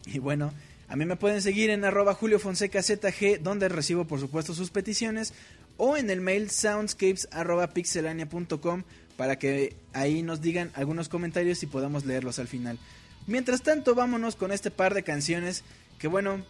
Y 0.04 0.18
bueno, 0.18 0.52
a 0.88 0.96
mí 0.96 1.04
me 1.04 1.16
pueden 1.16 1.42
seguir 1.42 1.70
en 1.70 1.84
arroba 1.84 2.14
Julio 2.14 2.38
Fonseca 2.38 2.82
ZG, 2.82 3.40
donde 3.40 3.68
recibo 3.68 4.04
por 4.04 4.20
supuesto 4.20 4.54
sus 4.54 4.70
peticiones, 4.70 5.32
o 5.78 5.96
en 5.96 6.10
el 6.10 6.20
mail 6.20 6.50
soundscapes 6.50 7.28
arroba 7.32 7.68
pixelania.com 7.68 8.82
para 9.16 9.38
que 9.38 9.74
ahí 9.92 10.22
nos 10.22 10.40
digan 10.40 10.70
algunos 10.74 11.08
comentarios 11.08 11.62
y 11.62 11.66
podamos 11.66 12.04
leerlos 12.04 12.38
al 12.38 12.48
final. 12.48 12.78
Mientras 13.26 13.62
tanto, 13.62 13.94
vámonos 13.94 14.36
con 14.36 14.52
este 14.52 14.70
par 14.70 14.94
de 14.94 15.02
canciones 15.02 15.64
que 15.98 16.08
bueno, 16.08 16.44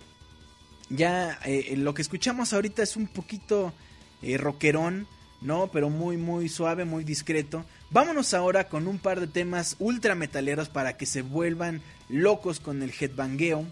ya 0.89 1.39
eh, 1.45 1.75
lo 1.77 1.95
que 1.95 2.03
escuchamos 2.03 2.53
ahorita 2.53 2.83
es 2.83 2.97
un 2.97 3.07
poquito 3.07 3.73
eh, 4.23 4.37
rockerón, 4.37 5.07
¿no? 5.41 5.69
Pero 5.73 5.91
muy, 5.91 6.17
muy 6.17 6.49
suave, 6.49 6.85
muy 6.85 7.05
discreto. 7.05 7.65
Vámonos 7.91 8.35
ahora 8.35 8.69
con 8.69 8.87
un 8.87 8.99
par 8.99 9.21
de 9.21 9.27
temas 9.27 9.77
ultra 9.79 10.15
metaleros 10.15 10.69
para 10.69 10.97
que 10.97 11.07
se 11.07 11.23
vuelvan 11.23 11.83
locos 12.09 12.61
con 12.61 12.83
el 12.83 12.93
headbangueo. 12.99 13.65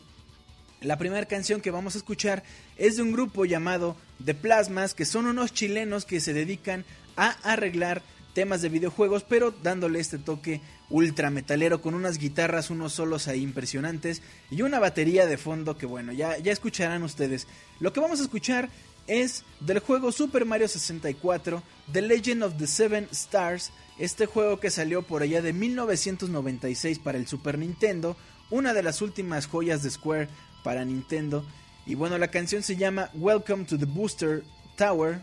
La 0.80 0.98
primera 0.98 1.26
canción 1.26 1.60
que 1.60 1.70
vamos 1.70 1.94
a 1.94 1.98
escuchar 1.98 2.42
es 2.76 2.96
de 2.96 3.02
un 3.02 3.12
grupo 3.12 3.44
llamado 3.44 3.96
The 4.24 4.34
Plasmas, 4.34 4.94
que 4.94 5.04
son 5.04 5.26
unos 5.26 5.52
chilenos 5.54 6.04
que 6.04 6.20
se 6.20 6.34
dedican 6.34 6.84
a 7.16 7.30
arreglar 7.42 8.02
temas 8.34 8.60
de 8.60 8.68
videojuegos, 8.68 9.24
pero 9.24 9.54
dándole 9.62 10.00
este 10.00 10.18
toque 10.18 10.60
ultra 10.90 11.30
metalero 11.30 11.80
con 11.80 11.94
unas 11.94 12.18
guitarras, 12.18 12.68
unos 12.68 12.92
solos 12.92 13.28
ahí 13.28 13.40
impresionantes 13.40 14.20
y 14.50 14.62
una 14.62 14.80
batería 14.80 15.26
de 15.26 15.38
fondo 15.38 15.78
que 15.78 15.86
bueno, 15.86 16.12
ya, 16.12 16.36
ya 16.38 16.52
escucharán 16.52 17.02
ustedes. 17.02 17.46
Lo 17.80 17.92
que 17.92 18.00
vamos 18.00 18.20
a 18.20 18.24
escuchar 18.24 18.68
es 19.06 19.44
del 19.60 19.78
juego 19.78 20.12
Super 20.12 20.44
Mario 20.44 20.68
64, 20.68 21.62
The 21.92 22.02
Legend 22.02 22.42
of 22.42 22.56
the 22.56 22.66
Seven 22.66 23.08
Stars, 23.12 23.72
este 23.98 24.26
juego 24.26 24.60
que 24.60 24.70
salió 24.70 25.02
por 25.02 25.22
allá 25.22 25.42
de 25.42 25.52
1996 25.52 26.98
para 26.98 27.18
el 27.18 27.26
Super 27.26 27.58
Nintendo, 27.58 28.16
una 28.50 28.72
de 28.72 28.82
las 28.82 29.02
últimas 29.02 29.46
joyas 29.46 29.82
de 29.82 29.90
Square 29.90 30.28
para 30.62 30.84
Nintendo. 30.84 31.46
Y 31.86 31.94
bueno, 31.94 32.18
la 32.18 32.28
canción 32.28 32.62
se 32.62 32.76
llama 32.76 33.10
Welcome 33.14 33.64
to 33.64 33.78
the 33.78 33.84
Booster 33.84 34.42
Tower. 34.76 35.20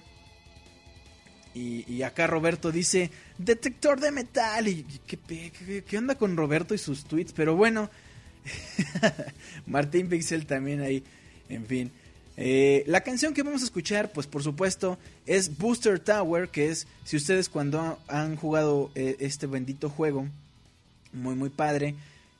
Y, 1.53 2.01
acá 2.03 2.27
Roberto 2.27 2.71
dice, 2.71 3.11
detector 3.37 3.99
de 3.99 4.11
metal. 4.11 4.69
Y 4.69 4.85
¿qué, 5.05 5.97
onda 5.97 6.15
con 6.15 6.37
Roberto 6.37 6.73
y 6.73 6.77
sus 6.77 7.03
tweets? 7.03 7.33
Pero 7.33 7.57
bueno, 7.57 7.89
Martín 9.65 10.07
Pixel 10.07 10.45
también 10.45 10.79
ahí. 10.79 11.03
En 11.49 11.65
fin. 11.65 11.91
Eh, 12.37 12.83
la 12.87 13.01
canción 13.01 13.33
que 13.33 13.43
vamos 13.43 13.61
a 13.61 13.65
escuchar, 13.65 14.11
pues 14.11 14.27
por 14.27 14.43
supuesto, 14.43 14.97
es 15.25 15.57
Booster 15.57 15.99
Tower, 15.99 16.49
que 16.49 16.69
es, 16.69 16.87
si 17.03 17.17
ustedes 17.17 17.49
cuando 17.49 17.99
han 18.07 18.35
jugado 18.35 18.91
eh, 18.95 19.17
este 19.19 19.47
bendito 19.47 19.89
juego, 19.89 20.27
muy 21.13 21.35
muy 21.35 21.49
padre, 21.49 21.95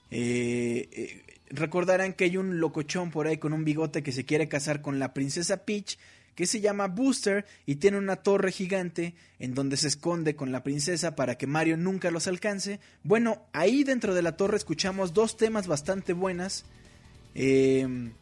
eh, 0.09 1.23
recordarán 1.49 2.13
que 2.13 2.23
hay 2.26 2.38
un 2.38 2.59
locochón 2.59 3.11
por 3.11 3.27
ahí 3.27 3.38
con 3.38 3.53
un 3.53 3.65
bigote 3.65 4.03
que 4.03 4.11
se 4.11 4.26
quiere 4.26 4.47
casar 4.47 4.81
con 4.81 4.99
la 4.99 5.13
princesa 5.13 5.65
Peach, 5.65 5.97
que 6.35 6.47
se 6.47 6.61
llama 6.61 6.88
Booster 6.88 7.45
y 7.65 7.76
tiene 7.76 7.97
una 7.97 8.15
torre 8.15 8.51
gigante 8.51 9.13
en 9.39 9.53
donde 9.53 9.77
se 9.77 9.88
esconde 9.88 10.35
con 10.35 10.51
la 10.51 10.63
princesa 10.63 11.15
para 11.15 11.38
que 11.38 11.47
Mario 11.47 11.77
nunca 11.77 12.11
los 12.11 12.27
alcance. 12.27 12.80
Bueno, 13.03 13.43
ahí 13.53 13.84
dentro 13.84 14.13
de 14.13 14.22
la 14.22 14.38
torre 14.38 14.57
escuchamos 14.57 15.13
dos 15.13 15.38
temas 15.38 15.68
bastante 15.68 16.13
buenas. 16.13 16.65
Em, 17.35 18.13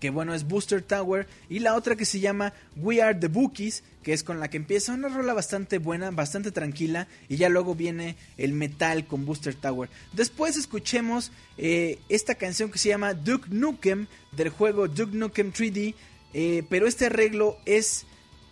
que 0.00 0.10
bueno 0.10 0.34
es 0.34 0.44
Booster 0.44 0.82
Tower, 0.82 1.26
y 1.48 1.58
la 1.58 1.74
otra 1.74 1.96
que 1.96 2.04
se 2.04 2.20
llama 2.20 2.52
We 2.76 3.02
Are 3.02 3.18
the 3.18 3.28
Bookies, 3.28 3.82
que 4.02 4.12
es 4.12 4.22
con 4.22 4.40
la 4.40 4.48
que 4.48 4.56
empieza 4.56 4.94
una 4.94 5.08
rola 5.08 5.34
bastante 5.34 5.78
buena, 5.78 6.10
bastante 6.10 6.52
tranquila, 6.52 7.08
y 7.28 7.36
ya 7.36 7.48
luego 7.48 7.74
viene 7.74 8.16
el 8.36 8.52
metal 8.52 9.06
con 9.06 9.26
Booster 9.26 9.54
Tower. 9.54 9.88
Después 10.12 10.56
escuchemos 10.56 11.32
eh, 11.56 11.98
esta 12.08 12.36
canción 12.36 12.70
que 12.70 12.78
se 12.78 12.88
llama 12.88 13.14
Duke 13.14 13.48
Nukem 13.50 14.06
del 14.32 14.50
juego 14.50 14.88
Duke 14.88 15.16
Nukem 15.16 15.52
3D, 15.52 15.94
eh, 16.34 16.62
pero 16.68 16.86
este 16.86 17.06
arreglo 17.06 17.58
es 17.64 18.06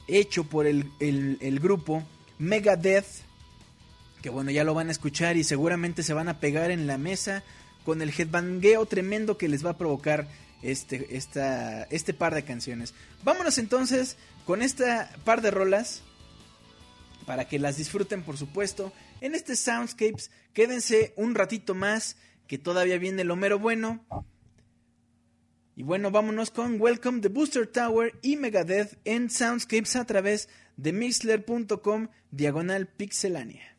hecho 0.08 0.44
por 0.44 0.66
el, 0.66 0.90
el, 1.00 1.38
el 1.40 1.60
grupo 1.60 2.02
Megadeth, 2.38 3.06
que 4.22 4.30
bueno, 4.30 4.50
ya 4.50 4.64
lo 4.64 4.74
van 4.74 4.88
a 4.88 4.92
escuchar 4.92 5.36
y 5.36 5.44
seguramente 5.44 6.02
se 6.02 6.14
van 6.14 6.28
a 6.28 6.40
pegar 6.40 6.70
en 6.70 6.86
la 6.86 6.98
mesa 6.98 7.44
con 7.84 8.02
el 8.02 8.10
headbangueo 8.10 8.84
tremendo 8.86 9.38
que 9.38 9.48
les 9.48 9.64
va 9.64 9.70
a 9.70 9.78
provocar 9.78 10.26
este, 10.70 11.16
esta, 11.16 11.84
este 11.84 12.14
par 12.14 12.34
de 12.34 12.44
canciones. 12.44 12.94
Vámonos 13.24 13.58
entonces 13.58 14.16
con 14.44 14.62
esta 14.62 15.10
par 15.24 15.40
de 15.42 15.50
rolas 15.50 16.02
para 17.24 17.46
que 17.46 17.58
las 17.58 17.76
disfruten 17.76 18.22
por 18.22 18.36
supuesto 18.36 18.92
en 19.20 19.34
este 19.34 19.56
Soundscapes. 19.56 20.30
Quédense 20.52 21.12
un 21.16 21.34
ratito 21.34 21.74
más 21.74 22.16
que 22.46 22.58
todavía 22.58 22.98
viene 22.98 23.24
lo 23.24 23.36
mero 23.36 23.58
bueno. 23.58 24.04
Y 25.74 25.82
bueno, 25.82 26.10
vámonos 26.10 26.50
con 26.50 26.80
Welcome 26.80 27.20
the 27.20 27.28
Booster 27.28 27.66
Tower 27.66 28.18
y 28.22 28.36
Megadeth 28.36 28.98
en 29.04 29.28
Soundscapes 29.30 29.96
a 29.96 30.06
través 30.06 30.48
de 30.76 30.92
mixler.com 30.92 32.08
diagonal 32.30 32.86
pixelania. 32.86 33.76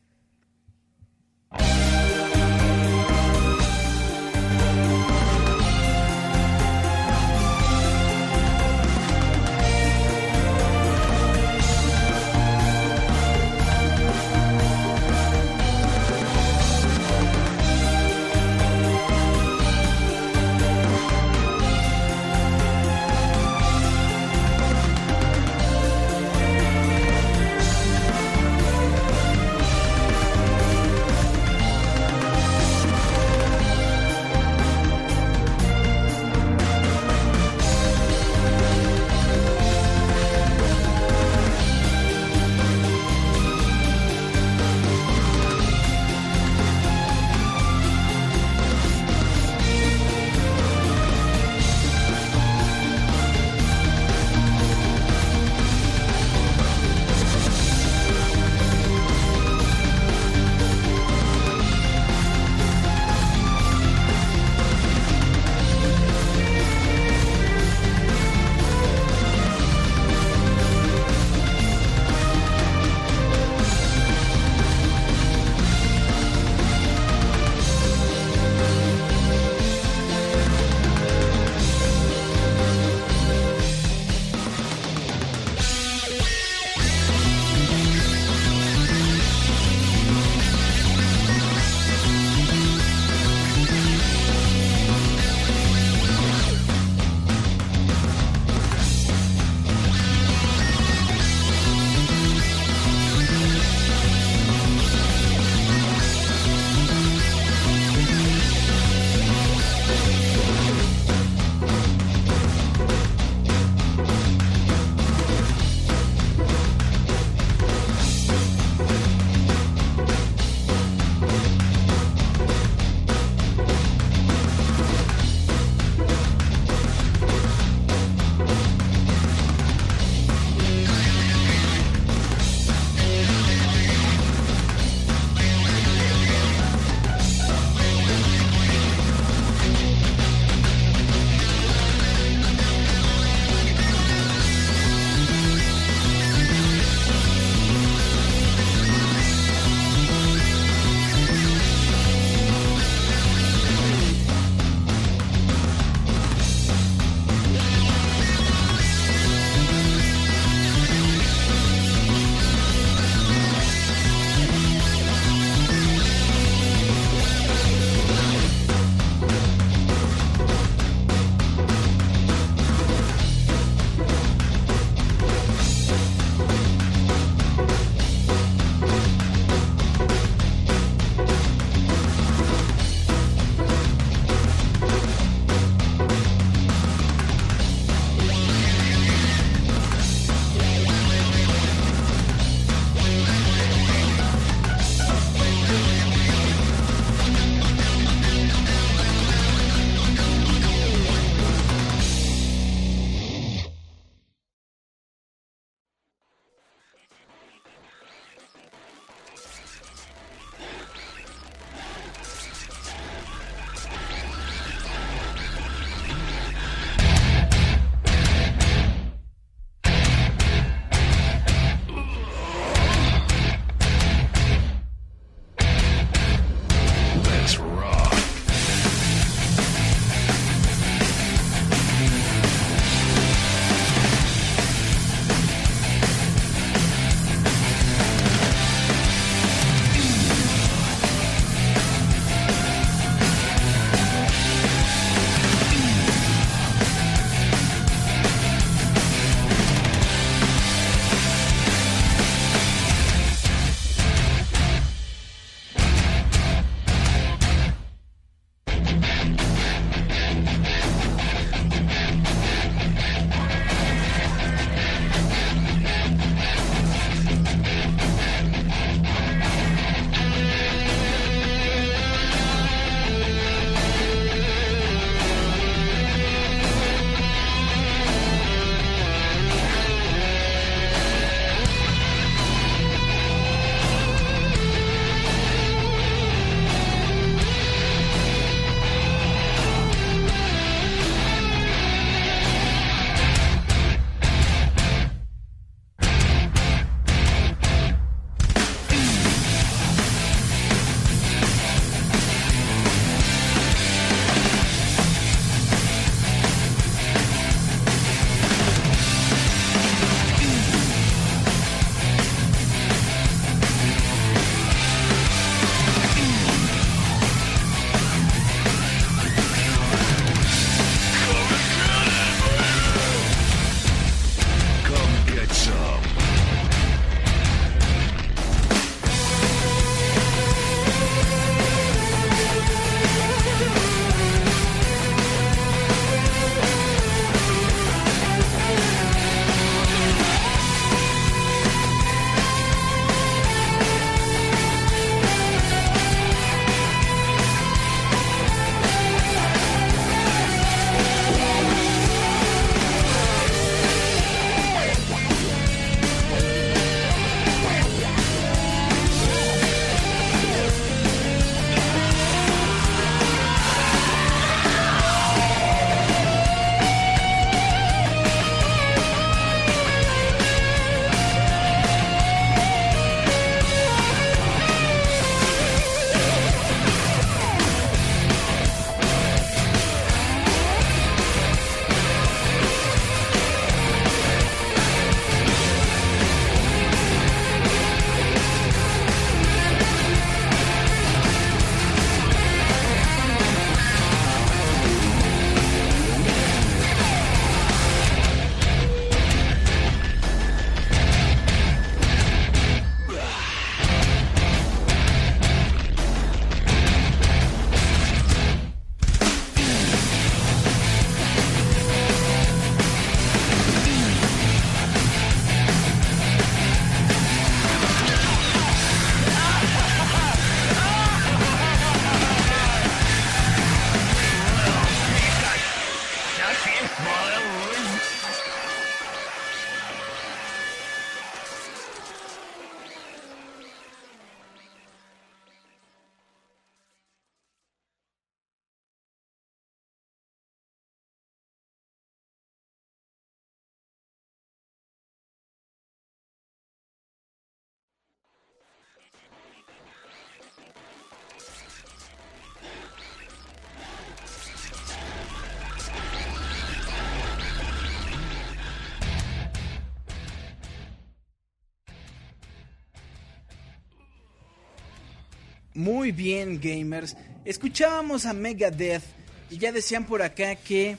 Muy 465.78 466.12
bien, 466.12 466.60
gamers. 466.60 467.16
Escuchábamos 467.46 468.26
a 468.26 468.34
Megadeth 468.34 469.04
y 469.52 469.60
ya 469.60 469.72
decían 469.72 470.06
por 470.06 470.24
acá 470.24 470.56
que 470.56 470.98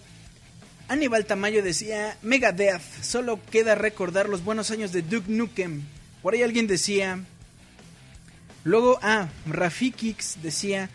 Aníbal 0.87 1.27
Tamayo 1.27 1.65
decía, 1.65 2.17
Megadeth, 2.23 3.03
solo 3.03 3.41
queda 3.51 3.75
recordar 3.75 4.29
los 4.29 4.45
buenos 4.45 4.71
años 4.71 4.93
de 4.93 5.03
Duke 5.03 5.33
Nukem. 5.33 5.83
Por 6.23 6.35
ahí 6.35 6.45
alguien 6.45 6.69
decía... 6.69 7.19
Luego, 8.63 9.01
ah, 9.03 9.27
Rafikix 9.47 10.41
decía, 10.43 10.91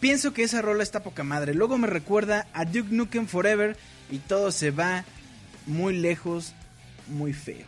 pienso 0.00 0.32
que 0.32 0.42
esa 0.42 0.62
rola 0.62 0.82
está 0.82 1.02
poca 1.02 1.22
madre. 1.22 1.52
Luego 1.52 1.76
me 1.76 1.88
recuerda 1.88 2.46
a 2.54 2.64
Duke 2.64 2.88
Nukem 2.90 3.26
Forever 3.26 3.76
y 4.10 4.16
todo 4.20 4.50
se 4.50 4.70
va 4.70 5.04
muy 5.66 5.94
lejos, 5.94 6.54
muy 7.06 7.34
feo. 7.34 7.66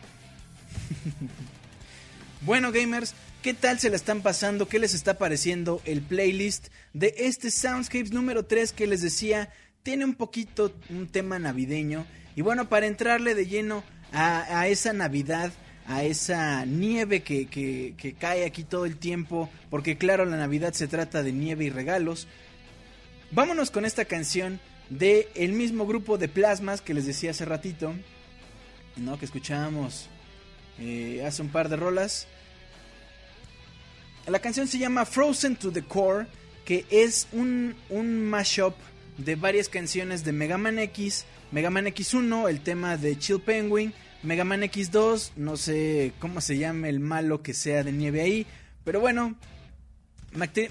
bueno, 2.41 2.71
gamers, 2.71 3.13
¿qué 3.43 3.53
tal 3.53 3.77
se 3.77 3.89
la 3.89 3.97
están 3.97 4.21
pasando? 4.21 4.69
¿Qué 4.69 4.79
les 4.79 4.93
está 4.93 5.17
pareciendo 5.17 5.81
el 5.83 6.01
playlist 6.01 6.69
de 6.93 7.13
este 7.17 7.51
Soundscapes 7.51 8.13
número 8.13 8.45
3 8.45 8.71
que 8.71 8.87
les 8.87 9.01
decía? 9.01 9.51
Tiene 9.83 10.05
un 10.05 10.15
poquito 10.15 10.73
un 10.89 11.09
tema 11.09 11.37
navideño. 11.39 12.05
Y 12.37 12.41
bueno, 12.41 12.69
para 12.69 12.87
entrarle 12.87 13.35
de 13.35 13.45
lleno 13.45 13.83
a, 14.13 14.67
esa 14.69 14.93
Navidad, 14.93 15.51
a 15.85 16.03
esa 16.03 16.63
nieve 16.63 17.21
que, 17.21 17.47
que, 17.47 17.95
que 17.97 18.13
cae 18.13 18.45
aquí 18.45 18.63
todo 18.63 18.85
el 18.85 18.95
tiempo, 18.95 19.49
porque 19.69 19.97
claro, 19.97 20.23
la 20.23 20.37
Navidad 20.37 20.71
se 20.71 20.87
trata 20.87 21.21
de 21.21 21.33
nieve 21.33 21.65
y 21.65 21.69
regalos. 21.69 22.29
Vámonos 23.31 23.71
con 23.71 23.83
esta 23.83 24.05
canción 24.05 24.61
de 24.89 25.27
el 25.35 25.51
mismo 25.51 25.85
grupo 25.85 26.17
de 26.17 26.29
plasmas 26.29 26.79
que 26.79 26.93
les 26.93 27.05
decía 27.05 27.31
hace 27.31 27.43
ratito, 27.43 27.93
¿no? 28.95 29.19
Que 29.19 29.25
escuchábamos 29.25 30.07
eh, 30.79 31.25
hace 31.27 31.41
un 31.41 31.49
par 31.49 31.67
de 31.67 31.75
rolas. 31.75 32.27
La 34.27 34.39
canción 34.39 34.67
se 34.67 34.77
llama 34.77 35.05
Frozen 35.05 35.57
to 35.57 35.71
the 35.71 35.83
Core, 35.83 36.27
que 36.63 36.85
es 36.89 37.27
un, 37.33 37.75
un 37.89 38.23
mashup 38.23 38.73
de 39.17 39.35
varias 39.35 39.67
canciones 39.67 40.23
de 40.23 40.31
Mega 40.31 40.57
Man 40.57 40.79
X, 40.79 41.25
Mega 41.51 41.69
Man 41.69 41.85
X1, 41.85 42.49
el 42.49 42.61
tema 42.61 42.95
de 42.97 43.17
Chill 43.19 43.41
Penguin, 43.41 43.93
Mega 44.23 44.45
Man 44.45 44.61
X2, 44.61 45.31
no 45.35 45.57
sé 45.57 46.13
cómo 46.19 46.39
se 46.39 46.57
llama 46.57 46.87
el 46.87 47.01
malo 47.01 47.43
que 47.43 47.53
sea 47.53 47.83
de 47.83 47.91
nieve 47.91 48.21
ahí, 48.21 48.47
pero 48.85 49.01
bueno, 49.01 49.35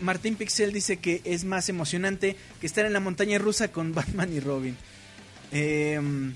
Martín 0.00 0.36
Pixel 0.36 0.72
dice 0.72 0.96
que 0.96 1.20
es 1.24 1.44
más 1.44 1.68
emocionante 1.68 2.36
que 2.60 2.66
estar 2.66 2.84
en 2.86 2.92
la 2.92 3.00
montaña 3.00 3.38
rusa 3.38 3.68
con 3.68 3.94
Batman 3.94 4.32
y 4.32 4.40
Robin. 4.40 4.76
Em, 5.52 6.34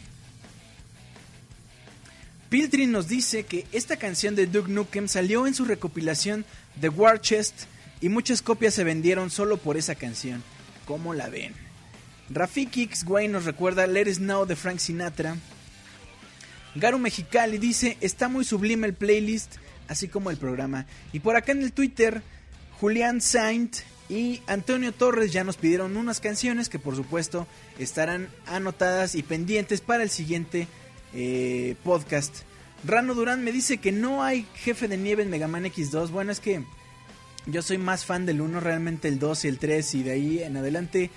Piltrin 2.50 2.92
nos 2.92 3.08
dice 3.08 3.44
que 3.44 3.66
esta 3.72 3.96
canción 3.96 4.36
de 4.36 4.46
Duke 4.46 4.70
Nukem 4.70 5.08
salió 5.08 5.46
en 5.46 5.54
su 5.54 5.64
recopilación 5.64 6.44
The 6.80 6.88
War 6.88 7.20
Chest 7.20 7.64
y 8.00 8.08
muchas 8.08 8.42
copias 8.42 8.74
se 8.74 8.84
vendieron 8.84 9.30
solo 9.30 9.56
por 9.56 9.76
esa 9.76 9.94
canción. 9.94 10.42
¿Cómo 10.86 11.14
la 11.14 11.28
ven? 11.28 11.54
Rafiki 12.28 12.82
X 12.82 13.04
Way 13.06 13.28
nos 13.28 13.44
recuerda 13.44 13.86
Let 13.86 14.08
It 14.08 14.14
Snow 14.16 14.46
de 14.46 14.56
Frank 14.56 14.78
Sinatra. 14.78 15.36
Garu 16.74 16.98
Mexicali 16.98 17.58
dice, 17.58 17.96
está 18.00 18.28
muy 18.28 18.44
sublime 18.44 18.86
el 18.86 18.94
playlist, 18.94 19.56
así 19.88 20.08
como 20.08 20.30
el 20.30 20.36
programa. 20.36 20.86
Y 21.12 21.20
por 21.20 21.36
acá 21.36 21.52
en 21.52 21.62
el 21.62 21.72
Twitter, 21.72 22.22
Julián 22.80 23.20
Saint 23.20 23.76
y 24.08 24.42
Antonio 24.46 24.92
Torres 24.92 25.32
ya 25.32 25.42
nos 25.42 25.56
pidieron 25.56 25.96
unas 25.96 26.20
canciones 26.20 26.68
que 26.68 26.78
por 26.78 26.94
supuesto 26.94 27.46
estarán 27.78 28.28
anotadas 28.46 29.14
y 29.14 29.22
pendientes 29.22 29.80
para 29.80 30.02
el 30.02 30.10
siguiente 30.10 30.68
eh, 31.14 31.76
podcast. 31.82 32.42
Rano 32.86 33.14
Durán 33.14 33.42
me 33.42 33.50
dice 33.50 33.78
que 33.78 33.90
no 33.90 34.22
hay 34.22 34.46
jefe 34.54 34.86
de 34.86 34.96
nieve 34.96 35.24
en 35.24 35.30
Mega 35.30 35.48
Man 35.48 35.64
X2. 35.64 36.10
Bueno, 36.10 36.30
es 36.30 36.38
que 36.38 36.62
yo 37.46 37.62
soy 37.62 37.78
más 37.78 38.04
fan 38.04 38.26
del 38.26 38.40
1, 38.40 38.60
realmente 38.60 39.08
el 39.08 39.18
2 39.18 39.44
y 39.44 39.48
el 39.48 39.58
3 39.58 39.94
y 39.96 40.02
de 40.04 40.12
ahí 40.12 40.42
en 40.42 40.56
adelante 40.56 41.10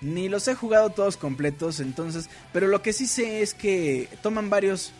ni 0.00 0.28
los 0.28 0.48
he 0.48 0.54
jugado 0.54 0.90
todos 0.90 1.16
completos, 1.16 1.80
entonces, 1.80 2.28
pero 2.52 2.66
lo 2.66 2.82
que 2.82 2.92
sí 2.92 3.06
sé 3.06 3.42
es 3.42 3.54
que 3.54 4.08
toman 4.22 4.50
varios 4.50 4.92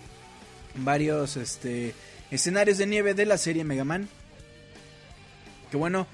varios 0.77 1.37
este 1.37 1.95
escenarios 2.31 2.79
de 2.79 2.87
nieve 2.87 3.15
de 3.15 3.27
la 3.27 3.37
serie 3.37 3.65
Mega 3.65 3.85
Man. 3.85 4.09
Que 5.71 5.77
bueno, 5.77 6.07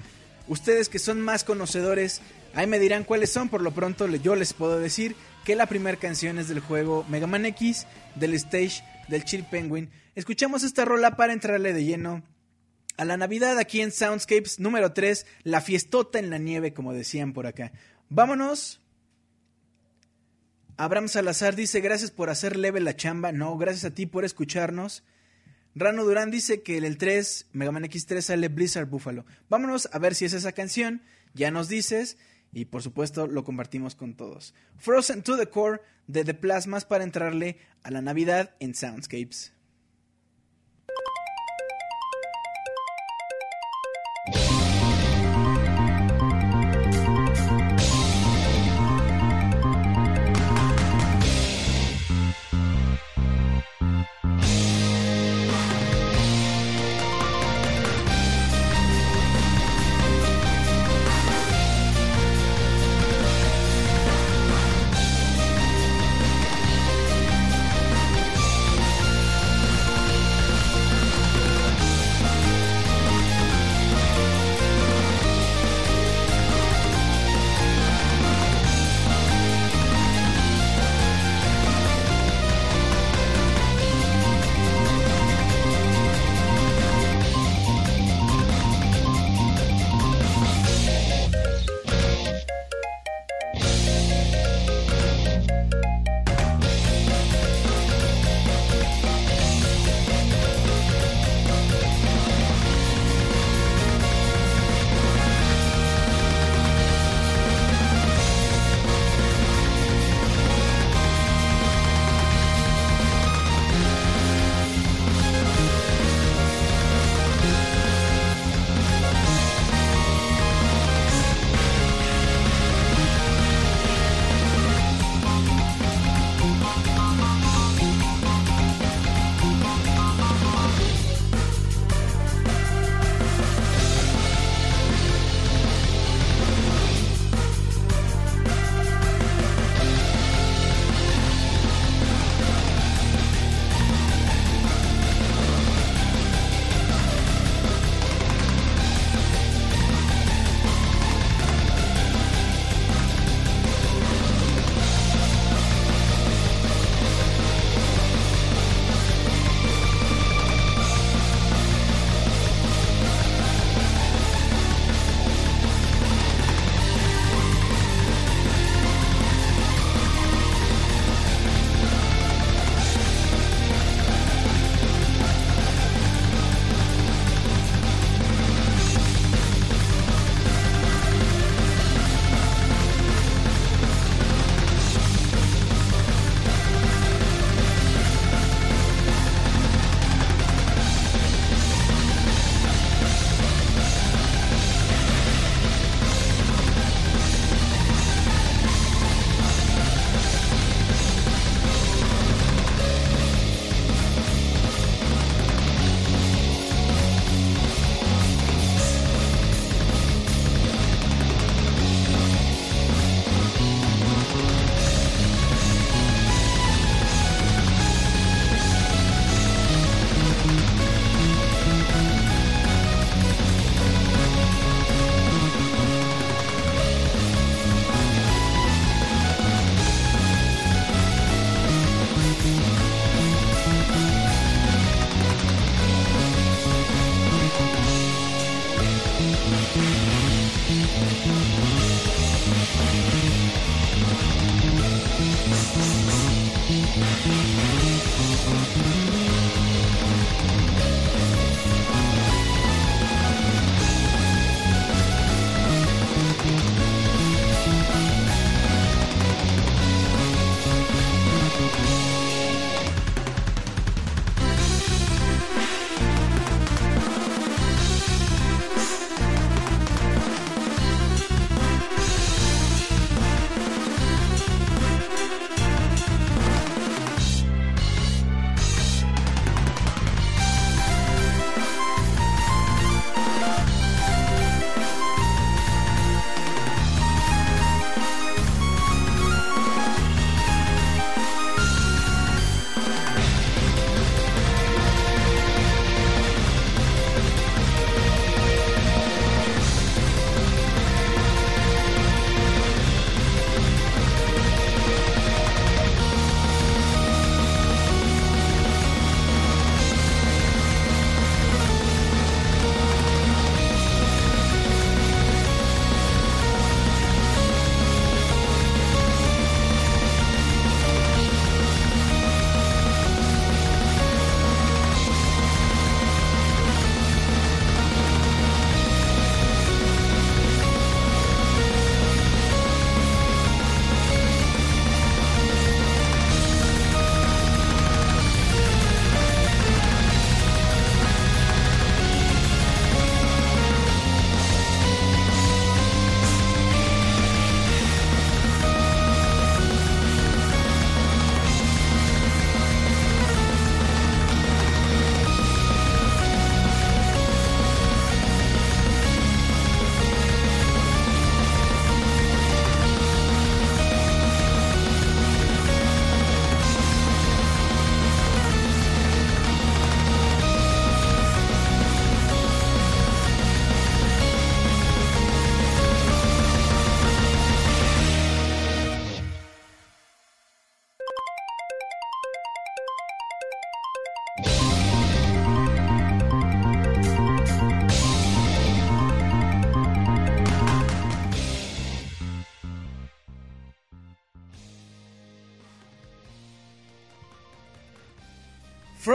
ustedes 0.47 0.89
que 0.89 0.99
son 0.99 1.21
más 1.21 1.43
conocedores, 1.43 2.21
ahí 2.53 2.67
me 2.67 2.79
dirán 2.79 3.03
cuáles 3.03 3.31
son, 3.31 3.49
por 3.49 3.61
lo 3.61 3.71
pronto 3.71 4.07
yo 4.07 4.35
les 4.35 4.53
puedo 4.53 4.79
decir 4.79 5.15
que 5.45 5.55
la 5.55 5.67
primera 5.67 5.97
canción 5.97 6.37
es 6.37 6.47
del 6.47 6.59
juego 6.59 7.05
Mega 7.07 7.27
Man 7.27 7.45
X, 7.45 7.85
del 8.15 8.33
stage 8.33 8.83
del 9.11 9.25
Chill 9.25 9.43
Penguin. 9.43 9.91
Escuchamos 10.15 10.63
esta 10.63 10.85
rola 10.85 11.15
para 11.15 11.33
entrarle 11.33 11.73
de 11.73 11.83
lleno 11.83 12.23
a 12.97 13.05
la 13.05 13.17
Navidad 13.17 13.59
aquí 13.59 13.81
en 13.81 13.91
Soundscapes 13.91 14.59
número 14.59 14.93
3, 14.93 15.25
la 15.43 15.61
fiestota 15.61 16.17
en 16.17 16.29
la 16.29 16.37
nieve, 16.37 16.73
como 16.73 16.93
decían 16.93 17.33
por 17.33 17.45
acá. 17.45 17.71
Vámonos. 18.09 18.81
Abraham 20.77 21.09
Salazar 21.09 21.55
dice, 21.55 21.79
gracias 21.81 22.09
por 22.09 22.29
hacer 22.29 22.57
leve 22.57 22.79
la 22.79 22.95
chamba. 22.95 23.31
No, 23.31 23.57
gracias 23.57 23.85
a 23.85 23.93
ti 23.93 24.07
por 24.07 24.25
escucharnos. 24.25 25.03
Rano 25.75 26.03
Durán 26.03 26.31
dice 26.31 26.63
que 26.63 26.77
en 26.77 26.83
el 26.83 26.97
3, 26.97 27.47
Mega 27.53 27.71
Man 27.71 27.83
X3 27.83 28.21
sale 28.21 28.47
Blizzard 28.49 28.87
Buffalo. 28.87 29.25
Vámonos 29.49 29.89
a 29.93 29.99
ver 29.99 30.15
si 30.15 30.25
es 30.25 30.33
esa 30.33 30.51
canción. 30.51 31.01
Ya 31.33 31.51
nos 31.51 31.69
dices. 31.69 32.17
Y 32.53 32.65
por 32.65 32.81
supuesto 32.81 33.27
lo 33.27 33.43
compartimos 33.43 33.95
con 33.95 34.15
todos. 34.15 34.53
Frozen 34.77 35.23
to 35.23 35.37
the 35.37 35.47
Core 35.47 35.81
de 36.07 36.25
The 36.25 36.33
Plasmas 36.33 36.85
para 36.85 37.03
entrarle 37.03 37.57
a 37.83 37.91
la 37.91 38.01
Navidad 38.01 38.55
en 38.59 38.75
Soundscapes. 38.75 39.53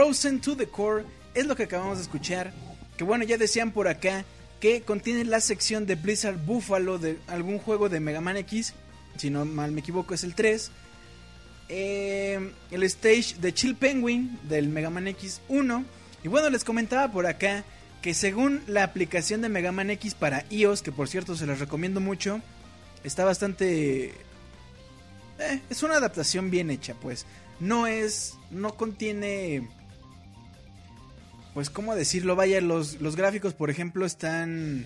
Frozen 0.07 0.39
to 0.39 0.55
the 0.55 0.67
Core 0.67 1.03
es 1.33 1.47
lo 1.47 1.57
que 1.57 1.63
acabamos 1.63 1.97
de 1.97 2.03
escuchar. 2.03 2.53
Que 2.95 3.03
bueno, 3.03 3.25
ya 3.25 3.37
decían 3.37 3.71
por 3.71 3.89
acá 3.89 4.23
que 4.61 4.79
contiene 4.81 5.25
la 5.25 5.41
sección 5.41 5.85
de 5.85 5.95
Blizzard 5.95 6.37
Buffalo 6.37 6.97
de 6.97 7.19
algún 7.27 7.59
juego 7.59 7.89
de 7.89 7.99
Mega 7.99 8.21
Man 8.21 8.37
X. 8.37 8.73
Si 9.17 9.29
no 9.29 9.43
mal 9.43 9.73
me 9.73 9.81
equivoco, 9.81 10.13
es 10.13 10.23
el 10.23 10.33
3. 10.33 10.71
Eh, 11.67 12.53
el 12.71 12.83
stage 12.83 13.35
de 13.41 13.53
Chill 13.53 13.75
Penguin 13.75 14.39
del 14.47 14.69
Mega 14.69 14.89
Man 14.89 15.07
X1. 15.07 15.83
Y 16.23 16.29
bueno, 16.29 16.49
les 16.49 16.63
comentaba 16.63 17.11
por 17.11 17.27
acá 17.27 17.65
que 18.01 18.13
según 18.13 18.61
la 18.65 18.83
aplicación 18.83 19.41
de 19.41 19.49
Mega 19.49 19.73
Man 19.73 19.89
X 19.89 20.13
para 20.15 20.45
iOS, 20.49 20.83
que 20.83 20.93
por 20.93 21.09
cierto 21.09 21.35
se 21.35 21.45
las 21.45 21.59
recomiendo 21.59 21.99
mucho, 21.99 22.39
está 23.03 23.25
bastante... 23.25 24.13
eh, 25.39 25.61
es 25.69 25.83
una 25.83 25.95
adaptación 25.95 26.49
bien 26.49 26.71
hecha, 26.71 26.93
pues. 26.93 27.25
No 27.59 27.87
es... 27.87 28.35
no 28.51 28.77
contiene... 28.77 29.67
Pues 31.57 31.71
cómo 31.71 31.95
decirlo, 31.95 32.35
vaya, 32.35 32.61
los, 32.61 33.01
los 33.01 33.15
gráficos 33.15 33.55
por 33.55 33.71
ejemplo 33.71 34.05
están 34.05 34.85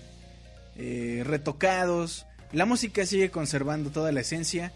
eh, 0.78 1.22
retocados. 1.22 2.24
La 2.50 2.64
música 2.64 3.04
sigue 3.04 3.30
conservando 3.30 3.90
toda 3.90 4.10
la 4.10 4.22
esencia. 4.22 4.72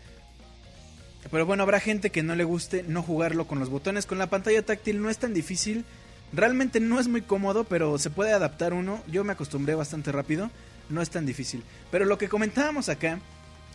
Pero 1.31 1.47
bueno, 1.47 1.63
habrá 1.63 1.81
gente 1.81 2.11
que 2.11 2.23
no 2.23 2.35
le 2.35 2.45
guste 2.45 2.85
no 2.87 3.03
jugarlo 3.03 3.47
con 3.47 3.61
los 3.61 3.71
botones. 3.71 4.05
Con 4.05 4.19
la 4.19 4.29
pantalla 4.29 4.61
táctil 4.61 5.01
no 5.01 5.09
es 5.09 5.17
tan 5.17 5.33
difícil. 5.33 5.87
Realmente 6.35 6.81
no 6.81 7.01
es 7.01 7.09
muy 7.09 7.23
cómodo, 7.23 7.65
pero 7.65 7.97
se 7.97 8.11
puede 8.11 8.35
adaptar 8.35 8.75
uno. 8.75 9.03
Yo 9.11 9.25
me 9.25 9.33
acostumbré 9.33 9.75
bastante 9.75 10.13
rápido. 10.13 10.51
No 10.91 11.01
es 11.01 11.09
tan 11.09 11.25
difícil. 11.25 11.63
Pero 11.91 12.05
lo 12.05 12.19
que 12.19 12.29
comentábamos 12.29 12.91
acá 12.91 13.21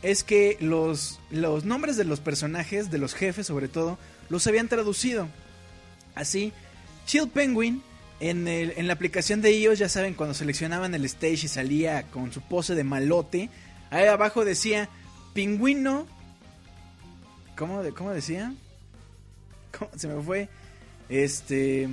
es 0.03 0.23
que 0.23 0.57
los, 0.59 1.19
los 1.31 1.65
nombres 1.65 1.97
de 1.97 2.05
los 2.05 2.19
personajes, 2.19 2.91
de 2.91 2.99
los 2.99 3.15
jefes 3.15 3.47
sobre 3.47 3.67
todo, 3.67 3.97
los 4.29 4.45
habían 4.45 4.67
traducido. 4.67 5.27
Así, 6.13 6.53
Chill 7.07 7.27
Penguin 7.27 7.81
en, 8.21 8.47
el- 8.47 8.73
en 8.77 8.87
la 8.87 8.93
aplicación 8.93 9.41
de 9.41 9.51
iOS, 9.51 9.79
ya 9.79 9.89
saben, 9.89 10.13
cuando 10.13 10.33
seleccionaban 10.33 10.95
el 10.95 11.03
stage 11.05 11.45
y 11.45 11.47
salía 11.49 12.03
con 12.03 12.31
su 12.31 12.39
pose 12.41 12.73
de 12.75 12.83
malote, 12.85 13.49
ahí 13.89 14.05
abajo 14.05 14.45
decía 14.45 14.87
pingüino. 15.33 16.07
¿Cómo, 17.57 17.83
de- 17.83 17.91
cómo 17.93 18.11
decía? 18.11 18.53
¿Cómo? 19.77 19.91
Se 19.97 20.07
me 20.07 20.21
fue. 20.23 20.47
Este. 21.09 21.89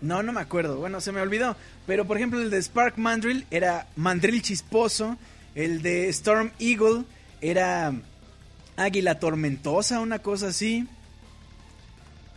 No, 0.00 0.22
no 0.22 0.32
me 0.32 0.40
acuerdo. 0.40 0.76
Bueno, 0.78 1.00
se 1.00 1.12
me 1.12 1.20
olvidó. 1.20 1.56
Pero 1.86 2.06
por 2.06 2.16
ejemplo, 2.16 2.40
el 2.40 2.50
de 2.50 2.62
Spark 2.62 2.96
Mandrill 2.98 3.46
era 3.50 3.86
Mandrill 3.96 4.42
Chisposo. 4.42 5.16
El 5.54 5.82
de 5.82 6.08
Storm 6.10 6.52
Eagle 6.60 7.04
era 7.40 7.92
Águila 8.76 9.18
Tormentosa, 9.18 10.00
una 10.00 10.20
cosa 10.20 10.48
así. 10.48 10.86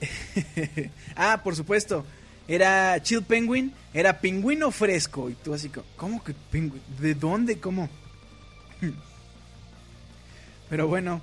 ah, 1.16 1.42
por 1.44 1.56
supuesto. 1.56 2.06
Era 2.48 3.02
Chill 3.02 3.24
Penguin. 3.24 3.74
Era 3.94 4.20
Pingüino 4.20 4.72
Fresco. 4.72 5.30
Y 5.30 5.36
tú 5.36 5.54
así, 5.54 5.72
¿cómo 5.96 6.24
que 6.24 6.34
pingüino? 6.34 6.84
¿De 7.00 7.16
dónde? 7.16 7.60
¿Cómo? 7.60 7.90
Pero 10.70 10.88
bueno. 10.88 11.22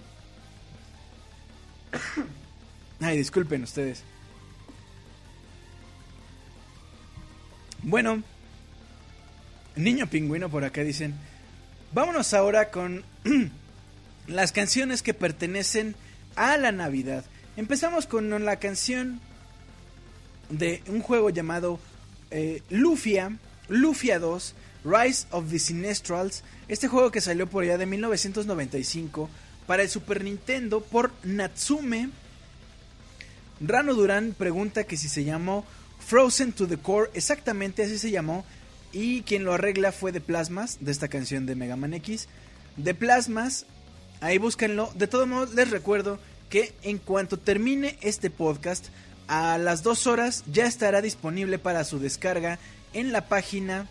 Ay, 3.01 3.19
disculpen 3.19 3.63
ustedes. 3.63 4.03
Bueno, 7.83 8.23
niño 9.77 10.09
pingüino 10.09 10.51
por 10.51 10.65
acá 10.65 10.83
dicen. 10.83 11.15
Vámonos 11.93 12.35
ahora 12.35 12.71
con 12.71 13.05
las 14.27 14.53
canciones 14.53 15.03
que 15.03 15.15
pertenecen 15.15 15.95
a 16.37 16.57
la 16.57 16.73
Navidad. 16.73 17.25
Empezamos 17.59 18.07
con 18.07 18.45
la 18.45 18.61
canción 18.61 19.21
de 20.49 20.81
un 20.87 21.01
juego 21.01 21.29
llamado 21.29 21.81
eh, 22.31 22.63
Lufia, 22.71 23.37
Lufia 23.67 24.21
2, 24.21 24.55
Rise 24.85 25.27
of 25.33 25.51
the 25.51 25.59
Sinestrals. 25.59 26.45
Este 26.69 26.87
juego 26.87 27.11
que 27.11 27.21
salió 27.21 27.49
por 27.49 27.65
allá 27.65 27.77
de 27.77 27.85
1995 27.87 29.29
para 29.67 29.83
el 29.83 29.89
Super 29.89 30.23
Nintendo 30.23 30.81
por 30.81 31.11
Natsume. 31.25 32.11
Rano 33.61 33.95
Durán 33.95 34.37
pregunta 34.39 34.85
que 34.85 34.97
si 34.97 35.09
se 35.09 35.25
llamó 35.25 35.67
Frozen 35.99 36.53
to 36.53 36.69
the 36.69 36.77
Core, 36.77 37.11
exactamente 37.15 37.83
así 37.83 37.99
se 37.99 38.13
llamó. 38.13 38.45
Y 38.93 39.23
quien 39.23 39.43
lo 39.43 39.55
arregla 39.55 39.91
fue 39.91 40.13
de 40.13 40.21
Plasmas, 40.21 40.79
de 40.81 40.93
esta 40.93 41.09
canción 41.09 41.45
de 41.45 41.57
Mega 41.57 41.75
Man 41.75 41.95
X. 41.95 42.29
De 42.77 42.95
Plasmas, 42.95 43.67
ahí 44.21 44.39
búsquenlo. 44.39 44.93
De 44.95 45.09
todos 45.09 45.27
modos, 45.27 45.55
les 45.55 45.71
recuerdo 45.71 46.21
que 46.49 46.75
en 46.83 46.99
cuanto 46.99 47.39
termine 47.39 47.99
este 48.01 48.31
podcast, 48.31 48.87
a 49.27 49.59
las 49.59 49.83
dos 49.83 50.07
horas 50.07 50.45
ya 50.51 50.67
estará 50.67 51.03
disponible 51.03 51.59
para 51.59 51.85
su 51.85 51.99
descarga 51.99 52.59
en 52.95 53.13
la 53.13 53.29
página 53.29 53.87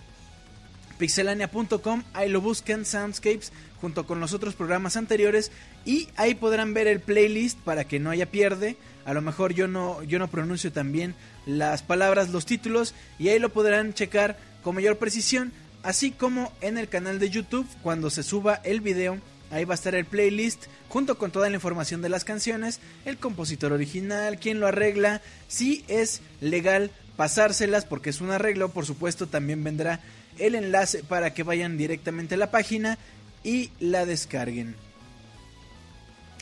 pixelania.com. 0.98 2.04
Ahí 2.14 2.30
lo 2.30 2.42
buscan 2.42 2.86
Soundscapes 2.86 3.52
junto 3.80 4.08
con 4.08 4.20
los 4.20 4.34
otros 4.34 4.56
programas 4.56 4.98
anteriores 4.98 5.52
y 5.86 6.10
ahí 6.16 6.34
podrán 6.36 6.74
ver 6.74 6.88
el 6.88 7.00
playlist 7.00 7.60
para 7.60 7.86
que 7.86 8.00
no 8.00 8.10
haya 8.10 8.32
pierde. 8.32 8.78
A 9.06 9.14
lo 9.14 9.22
mejor 9.22 9.54
yo 9.54 9.68
no 9.68 10.04
yo 10.04 10.20
no 10.20 10.28
pronuncio 10.28 10.72
tan 10.72 10.92
bien 10.92 11.16
las 11.46 11.84
palabras, 11.84 12.30
los 12.30 12.46
títulos 12.46 12.94
y 13.20 13.30
ahí 13.30 13.40
lo 13.40 13.50
podrán 13.50 13.94
checar 13.94 14.38
con 14.64 14.76
mayor 14.76 14.98
precisión, 14.98 15.54
así 15.84 16.12
como 16.12 16.52
en 16.62 16.78
el 16.78 16.90
canal 16.90 17.20
de 17.20 17.30
YouTube 17.30 17.68
cuando 17.84 18.10
se 18.10 18.24
suba 18.24 18.56
el 18.64 18.82
video. 18.82 19.20
Ahí 19.52 19.66
va 19.66 19.74
a 19.74 19.76
estar 19.76 19.96
el 19.96 20.06
playlist 20.06 20.66
junto 20.90 21.18
con 21.18 21.32
toda 21.32 21.50
la 21.50 21.56
información 21.56 22.02
de 22.02 22.10
las 22.10 22.26
canciones, 22.26 22.80
el 23.06 23.18
compositor 23.18 23.72
original, 23.72 24.40
quién 24.40 24.60
lo 24.60 24.68
arregla, 24.68 25.22
si 25.48 25.86
es 25.88 26.22
legal 26.42 26.92
pasárselas 27.16 27.86
porque 27.86 28.10
es 28.10 28.22
un 28.22 28.32
arreglo, 28.32 28.70
por 28.70 28.86
supuesto 28.86 29.28
también 29.28 29.64
vendrá 29.64 30.02
el 30.38 30.56
enlace 30.56 31.04
para 31.04 31.34
que 31.34 31.44
vayan 31.44 31.78
directamente 31.78 32.36
a 32.36 32.38
la 32.38 32.52
página 32.52 32.98
y 33.44 33.72
la 33.80 34.06
descarguen. 34.06 34.76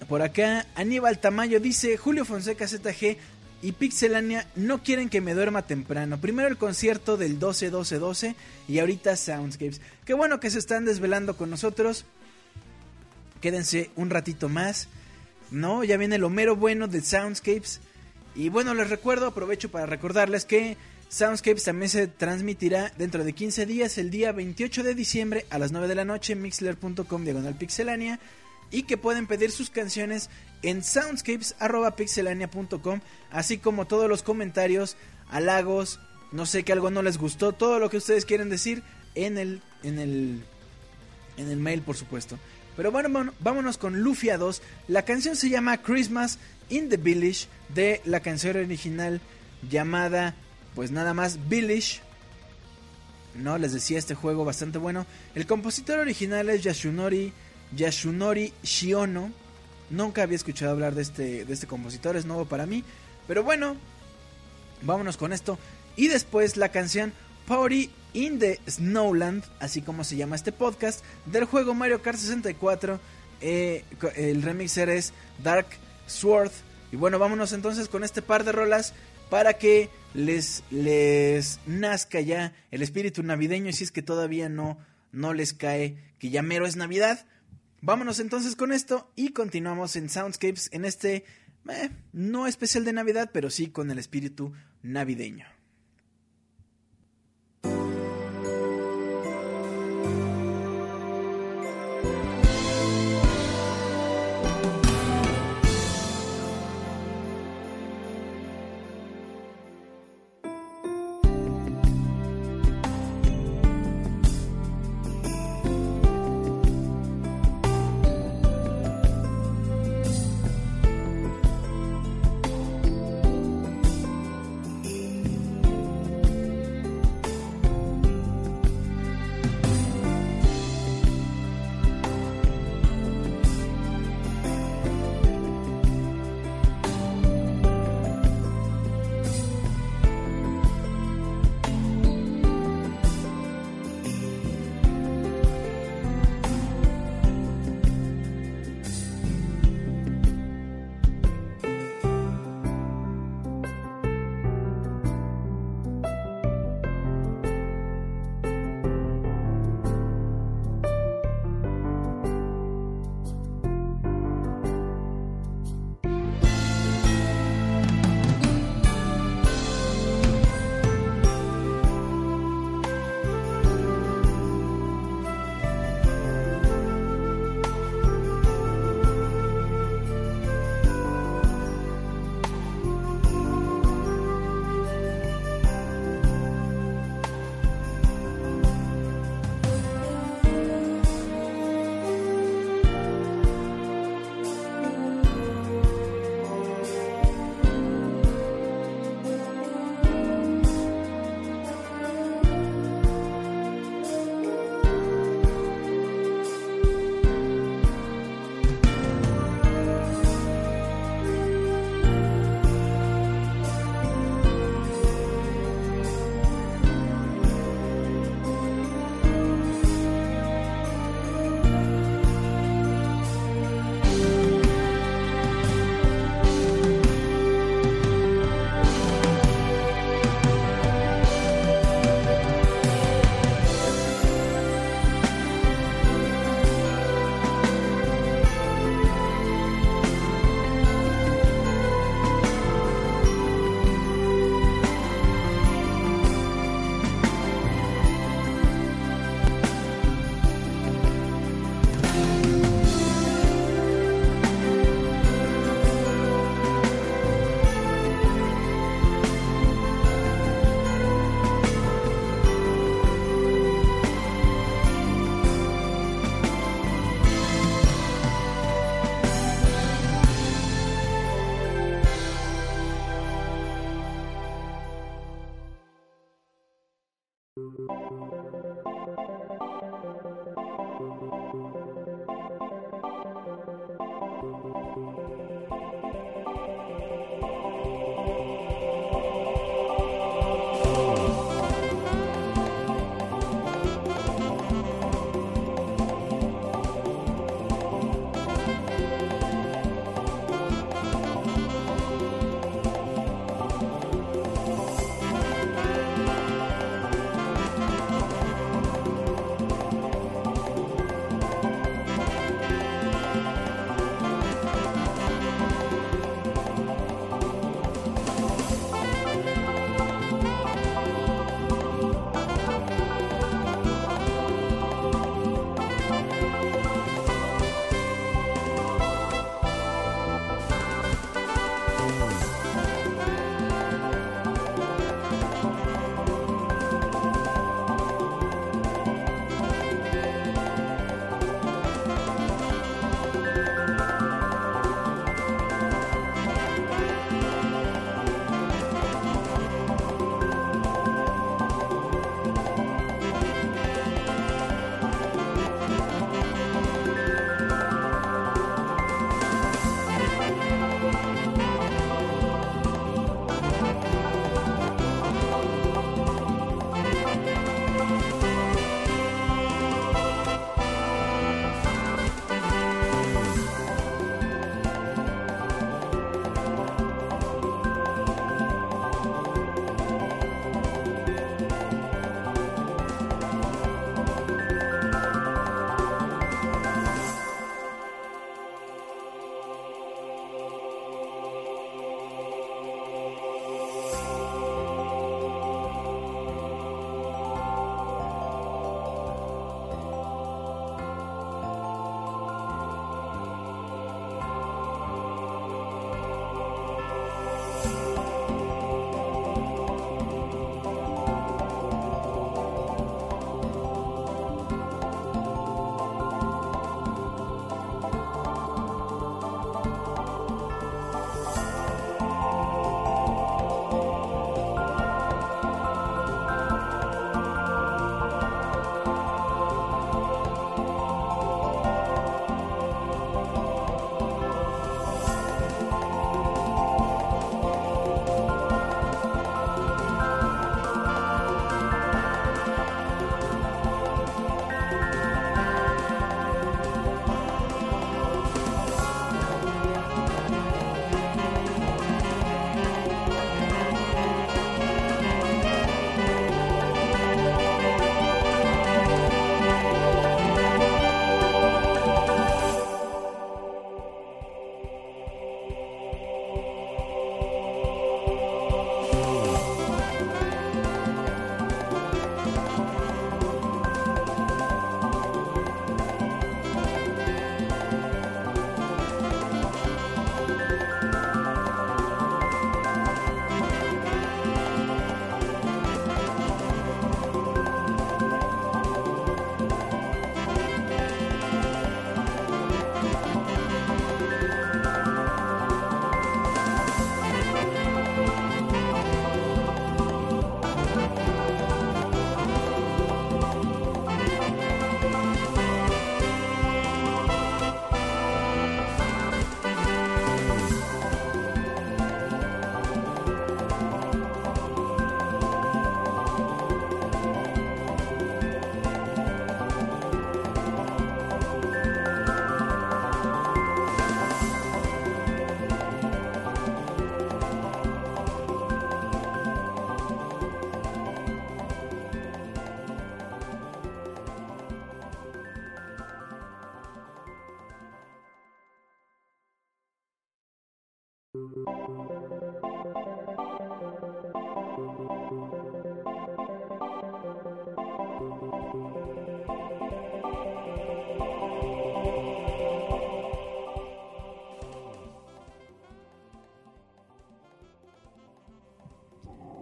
Por 0.09 0.21
acá, 0.21 0.65
Aníbal 0.75 1.19
Tamayo 1.19 1.59
dice, 1.59 1.97
Julio 1.97 2.25
Fonseca 2.25 2.67
ZG 2.67 3.17
y 3.61 3.71
Pixelania 3.71 4.47
no 4.55 4.83
quieren 4.83 5.09
que 5.09 5.21
me 5.21 5.33
duerma 5.33 5.65
temprano. 5.65 6.19
Primero 6.19 6.47
el 6.47 6.57
concierto 6.57 7.17
del 7.17 7.39
12-12-12 7.39 8.35
y 8.67 8.79
ahorita 8.79 9.15
Soundscapes. 9.15 9.81
Qué 10.03 10.13
bueno 10.13 10.39
que 10.39 10.51
se 10.51 10.59
están 10.59 10.85
desvelando 10.85 11.37
con 11.37 11.49
nosotros. 11.49 12.05
Quédense 13.45 13.91
un 13.95 14.09
ratito 14.09 14.49
más. 14.49 14.89
No, 15.51 15.83
ya 15.83 15.97
viene 15.97 16.17
lo 16.17 16.31
mero 16.31 16.55
bueno 16.55 16.87
de 16.87 17.01
Soundscapes. 17.01 17.79
Y 18.33 18.49
bueno, 18.49 18.73
les 18.73 18.89
recuerdo, 18.89 19.27
aprovecho 19.27 19.69
para 19.69 19.85
recordarles 19.85 20.45
que 20.45 20.77
Soundscapes 21.09 21.65
también 21.65 21.89
se 21.89 22.07
transmitirá 22.07 22.91
dentro 22.97 23.23
de 23.23 23.33
15 23.33 23.67
días, 23.67 23.99
el 23.99 24.09
día 24.09 24.31
28 24.31 24.81
de 24.81 24.95
diciembre 24.95 25.45
a 25.51 25.59
las 25.59 25.71
9 25.71 25.87
de 25.87 25.93
la 25.93 26.05
noche 26.05 26.33
mixler.com 26.33 27.23
diagonal 27.23 27.53
pixelania. 27.53 28.19
Y 28.71 28.81
que 28.81 28.97
pueden 28.97 29.27
pedir 29.27 29.51
sus 29.51 29.69
canciones 29.69 30.31
en 30.63 30.83
soundscapes.pixelania.com, 30.83 33.01
así 33.29 33.59
como 33.59 33.85
todos 33.85 34.09
los 34.09 34.23
comentarios, 34.23 34.97
halagos, 35.29 35.99
no 36.31 36.47
sé 36.47 36.63
que 36.63 36.73
algo 36.73 36.89
no 36.89 37.03
les 37.03 37.19
gustó, 37.19 37.53
todo 37.53 37.77
lo 37.77 37.91
que 37.91 37.97
ustedes 37.97 38.25
quieren 38.25 38.49
decir 38.49 38.81
en 39.13 39.37
el, 39.37 39.61
en 39.83 39.99
el, 39.99 40.43
en 41.37 41.51
el 41.51 41.57
mail, 41.57 41.83
por 41.83 41.95
supuesto. 41.95 42.39
Pero 42.75 42.91
bueno, 42.91 43.31
vámonos 43.39 43.77
con 43.77 44.01
Lufia 44.01 44.37
2. 44.37 44.61
La 44.87 45.03
canción 45.03 45.35
se 45.35 45.49
llama 45.49 45.77
Christmas 45.77 46.39
in 46.69 46.89
the 46.89 46.97
Village 46.97 47.47
de 47.73 48.01
la 48.05 48.19
canción 48.19 48.57
original 48.57 49.21
llamada, 49.69 50.35
pues 50.75 50.91
nada 50.91 51.13
más, 51.13 51.47
Village. 51.47 52.01
No, 53.35 53.57
les 53.57 53.73
decía 53.73 53.97
este 53.97 54.15
juego 54.15 54.45
bastante 54.45 54.77
bueno. 54.77 55.05
El 55.35 55.45
compositor 55.45 55.99
original 55.99 56.49
es 56.49 56.63
Yasunori, 56.63 57.33
Yasunori 57.75 58.53
Shiono. 58.63 59.31
Nunca 59.89 60.23
había 60.23 60.35
escuchado 60.35 60.71
hablar 60.71 60.95
de 60.95 61.01
este, 61.01 61.45
de 61.45 61.53
este 61.53 61.67
compositor, 61.67 62.15
es 62.15 62.25
nuevo 62.25 62.45
para 62.45 62.65
mí. 62.65 62.83
Pero 63.27 63.43
bueno, 63.43 63.75
vámonos 64.81 65.17
con 65.17 65.33
esto. 65.33 65.57
Y 65.95 66.07
después 66.07 66.57
la 66.57 66.69
canción 66.69 67.13
Party 67.47 67.89
in 68.13 68.39
the 68.39 68.59
Snowland, 68.67 69.43
así 69.59 69.81
como 69.81 70.03
se 70.03 70.15
llama 70.15 70.35
este 70.35 70.51
podcast, 70.51 71.03
del 71.25 71.45
juego 71.45 71.73
Mario 71.73 72.01
Kart 72.01 72.17
64. 72.17 72.99
Eh, 73.41 73.83
el 74.15 74.41
remixer 74.41 74.89
es 74.89 75.13
Dark 75.43 75.67
Sword. 76.07 76.51
Y 76.91 76.95
bueno, 76.95 77.19
vámonos 77.19 77.53
entonces 77.53 77.89
con 77.89 78.03
este 78.03 78.21
par 78.21 78.43
de 78.43 78.51
rolas 78.51 78.93
para 79.29 79.53
que 79.53 79.89
les, 80.13 80.63
les 80.71 81.59
nazca 81.65 82.21
ya 82.21 82.53
el 82.71 82.81
espíritu 82.81 83.21
navideño. 83.23 83.69
Y 83.69 83.73
si 83.73 83.83
es 83.83 83.91
que 83.91 84.01
todavía 84.01 84.49
no, 84.49 84.77
no 85.11 85.33
les 85.33 85.53
cae 85.53 85.97
que 86.19 86.29
ya 86.29 86.41
mero 86.41 86.65
es 86.65 86.75
Navidad. 86.75 87.25
Vámonos 87.81 88.19
entonces 88.19 88.55
con 88.55 88.71
esto 88.71 89.11
y 89.15 89.29
continuamos 89.29 89.95
en 89.95 90.09
Soundscapes 90.09 90.69
en 90.71 90.85
este 90.85 91.25
eh, 91.69 91.89
no 92.13 92.47
especial 92.47 92.85
de 92.85 92.93
Navidad, 92.93 93.29
pero 93.33 93.49
sí 93.49 93.67
con 93.67 93.91
el 93.91 93.99
espíritu 93.99 94.53
navideño. 94.81 95.54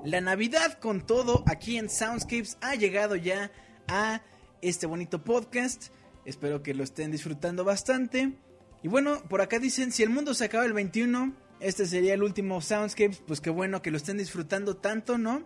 La 0.06 0.20
Navidad 0.20 0.80
con 0.80 1.08
todo 1.08 1.46
aquí 1.48 1.78
en 1.78 1.90
Soundscapes 1.90 2.58
ha 2.60 2.76
llegado 2.76 3.16
ya 3.16 3.52
a 3.88 4.22
este 4.62 4.86
bonito 4.86 5.24
podcast. 5.24 5.94
Espero 6.26 6.62
que 6.62 6.74
lo 6.74 6.84
estén 6.84 7.10
disfrutando 7.10 7.64
bastante. 7.64 8.34
Y 8.82 8.90
bueno, 8.90 9.24
por 9.30 9.40
acá 9.40 9.60
dicen, 9.60 9.94
si 9.94 10.04
el 10.04 10.10
mundo 10.10 10.34
se 10.34 10.44
acaba 10.44 10.66
el 10.66 10.74
21, 10.74 11.34
este 11.62 11.86
sería 11.86 12.16
el 12.16 12.24
último 12.24 12.60
Soundscapes, 12.60 13.24
pues 13.26 13.40
qué 13.40 13.50
bueno 13.50 13.82
que 13.82 13.92
lo 13.92 13.98
estén 13.98 14.18
disfrutando 14.18 14.76
tanto, 14.76 15.18
¿no? 15.18 15.42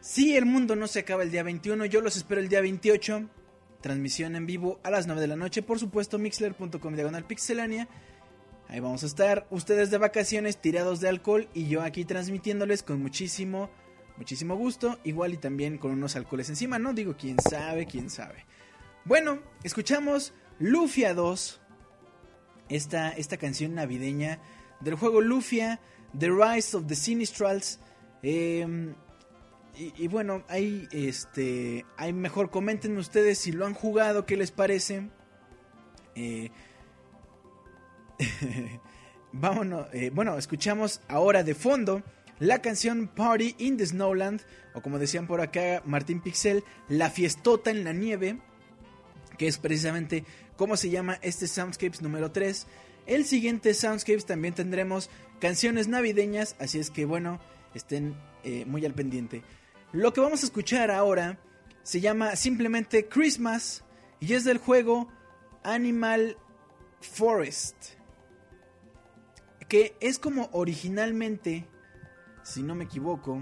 Si 0.00 0.34
el 0.34 0.46
mundo 0.46 0.74
no 0.74 0.86
se 0.86 1.00
acaba 1.00 1.22
el 1.22 1.30
día 1.30 1.42
21, 1.42 1.84
yo 1.84 2.00
los 2.00 2.16
espero 2.16 2.40
el 2.40 2.48
día 2.48 2.62
28. 2.62 3.28
Transmisión 3.82 4.36
en 4.36 4.46
vivo 4.46 4.80
a 4.84 4.90
las 4.90 5.06
9 5.06 5.20
de 5.20 5.26
la 5.26 5.36
noche, 5.36 5.60
por 5.60 5.78
supuesto, 5.78 6.18
mixler.com 6.18 6.94
diagonal 6.94 7.26
pixelania. 7.26 7.88
Ahí 8.72 8.80
vamos 8.80 9.02
a 9.02 9.06
estar, 9.06 9.46
ustedes 9.50 9.90
de 9.90 9.98
vacaciones, 9.98 10.56
tirados 10.56 10.98
de 11.00 11.10
alcohol 11.10 11.46
y 11.52 11.68
yo 11.68 11.82
aquí 11.82 12.06
transmitiéndoles 12.06 12.82
con 12.82 13.02
muchísimo, 13.02 13.68
muchísimo 14.16 14.56
gusto, 14.56 14.98
igual 15.04 15.34
y 15.34 15.36
también 15.36 15.76
con 15.76 15.90
unos 15.90 16.16
alcoholes 16.16 16.48
encima, 16.48 16.78
¿no? 16.78 16.94
Digo, 16.94 17.14
quién 17.14 17.36
sabe, 17.38 17.84
quién 17.84 18.08
sabe. 18.08 18.46
Bueno, 19.04 19.40
escuchamos 19.62 20.32
Lufia 20.58 21.12
2, 21.12 21.60
esta, 22.70 23.10
esta 23.10 23.36
canción 23.36 23.74
navideña 23.74 24.40
del 24.80 24.94
juego 24.94 25.20
Lufia, 25.20 25.78
The 26.18 26.30
Rise 26.30 26.74
of 26.74 26.86
the 26.86 26.94
Sinistrals. 26.94 27.78
Eh, 28.22 28.94
y, 29.76 30.08
bueno, 30.08 30.44
ahí, 30.48 30.88
este, 30.92 31.84
ahí 31.98 32.14
mejor 32.14 32.48
comenten 32.48 32.96
ustedes 32.96 33.36
si 33.36 33.52
lo 33.52 33.66
han 33.66 33.74
jugado, 33.74 34.24
qué 34.24 34.38
les 34.38 34.50
parece. 34.50 35.10
Eh, 36.14 36.50
Vámonos, 39.32 39.86
eh, 39.92 40.10
bueno, 40.14 40.36
escuchamos 40.36 41.00
ahora 41.08 41.42
de 41.42 41.54
fondo 41.54 42.02
la 42.38 42.60
canción 42.60 43.08
Party 43.08 43.54
in 43.58 43.76
the 43.76 43.86
Snowland, 43.86 44.42
o 44.74 44.82
como 44.82 44.98
decían 44.98 45.26
por 45.26 45.40
acá 45.40 45.82
Martín 45.86 46.20
Pixel, 46.20 46.64
La 46.88 47.08
Fiestota 47.08 47.70
en 47.70 47.84
la 47.84 47.92
Nieve, 47.92 48.38
que 49.38 49.46
es 49.46 49.58
precisamente 49.58 50.24
cómo 50.56 50.76
se 50.76 50.90
llama 50.90 51.18
este 51.22 51.46
Soundscapes 51.46 52.02
número 52.02 52.32
3. 52.32 52.66
El 53.06 53.24
siguiente 53.24 53.74
Soundscapes 53.74 54.26
también 54.26 54.54
tendremos 54.54 55.08
canciones 55.40 55.88
navideñas, 55.88 56.56
así 56.58 56.78
es 56.78 56.90
que 56.90 57.04
bueno, 57.04 57.40
estén 57.74 58.16
eh, 58.44 58.64
muy 58.66 58.84
al 58.84 58.94
pendiente. 58.94 59.42
Lo 59.92 60.12
que 60.12 60.20
vamos 60.20 60.42
a 60.42 60.46
escuchar 60.46 60.90
ahora 60.90 61.38
se 61.84 62.00
llama 62.00 62.36
simplemente 62.36 63.06
Christmas 63.06 63.84
y 64.20 64.34
es 64.34 64.44
del 64.44 64.58
juego 64.58 65.08
Animal 65.62 66.36
Forest 67.00 68.01
que 69.72 69.96
es 70.00 70.18
como 70.18 70.50
originalmente, 70.52 71.66
si 72.42 72.62
no 72.62 72.74
me 72.74 72.84
equivoco, 72.84 73.40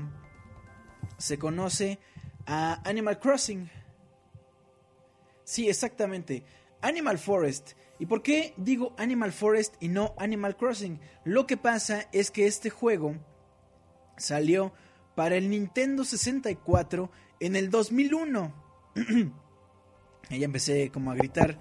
se 1.18 1.40
conoce 1.40 1.98
a 2.46 2.88
Animal 2.88 3.18
Crossing. 3.18 3.68
Sí, 5.42 5.68
exactamente. 5.68 6.44
Animal 6.82 7.18
Forest. 7.18 7.72
¿Y 7.98 8.06
por 8.06 8.22
qué 8.22 8.54
digo 8.56 8.94
Animal 8.96 9.32
Forest 9.32 9.74
y 9.80 9.88
no 9.88 10.14
Animal 10.18 10.56
Crossing? 10.56 11.00
Lo 11.24 11.48
que 11.48 11.56
pasa 11.56 12.08
es 12.12 12.30
que 12.30 12.46
este 12.46 12.70
juego 12.70 13.16
salió 14.16 14.72
para 15.16 15.34
el 15.34 15.50
Nintendo 15.50 16.04
64 16.04 17.10
en 17.40 17.56
el 17.56 17.70
2001. 17.70 18.54
ya 20.30 20.44
empecé 20.44 20.92
como 20.92 21.10
a 21.10 21.16
gritar 21.16 21.58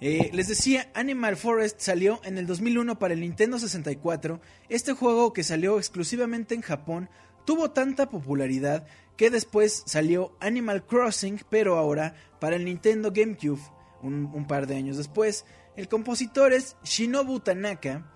eh, 0.00 0.30
les 0.32 0.48
decía, 0.48 0.90
Animal 0.94 1.36
Forest 1.36 1.80
salió 1.80 2.20
en 2.24 2.36
el 2.36 2.46
2001 2.46 2.98
para 2.98 3.14
el 3.14 3.20
Nintendo 3.20 3.58
64. 3.58 4.40
Este 4.68 4.92
juego 4.92 5.32
que 5.32 5.42
salió 5.42 5.78
exclusivamente 5.78 6.54
en 6.54 6.60
Japón 6.60 7.08
tuvo 7.46 7.70
tanta 7.70 8.10
popularidad 8.10 8.86
que 9.16 9.30
después 9.30 9.82
salió 9.86 10.36
Animal 10.40 10.84
Crossing, 10.84 11.40
pero 11.48 11.78
ahora 11.78 12.14
para 12.38 12.56
el 12.56 12.66
Nintendo 12.66 13.10
GameCube, 13.12 13.60
un, 14.02 14.46
par 14.46 14.66
de 14.66 14.76
años 14.76 14.98
después. 14.98 15.46
El 15.76 15.88
compositor 15.88 16.52
es 16.52 16.76
Shinobu 16.84 17.40
Tanaka. 17.40 18.12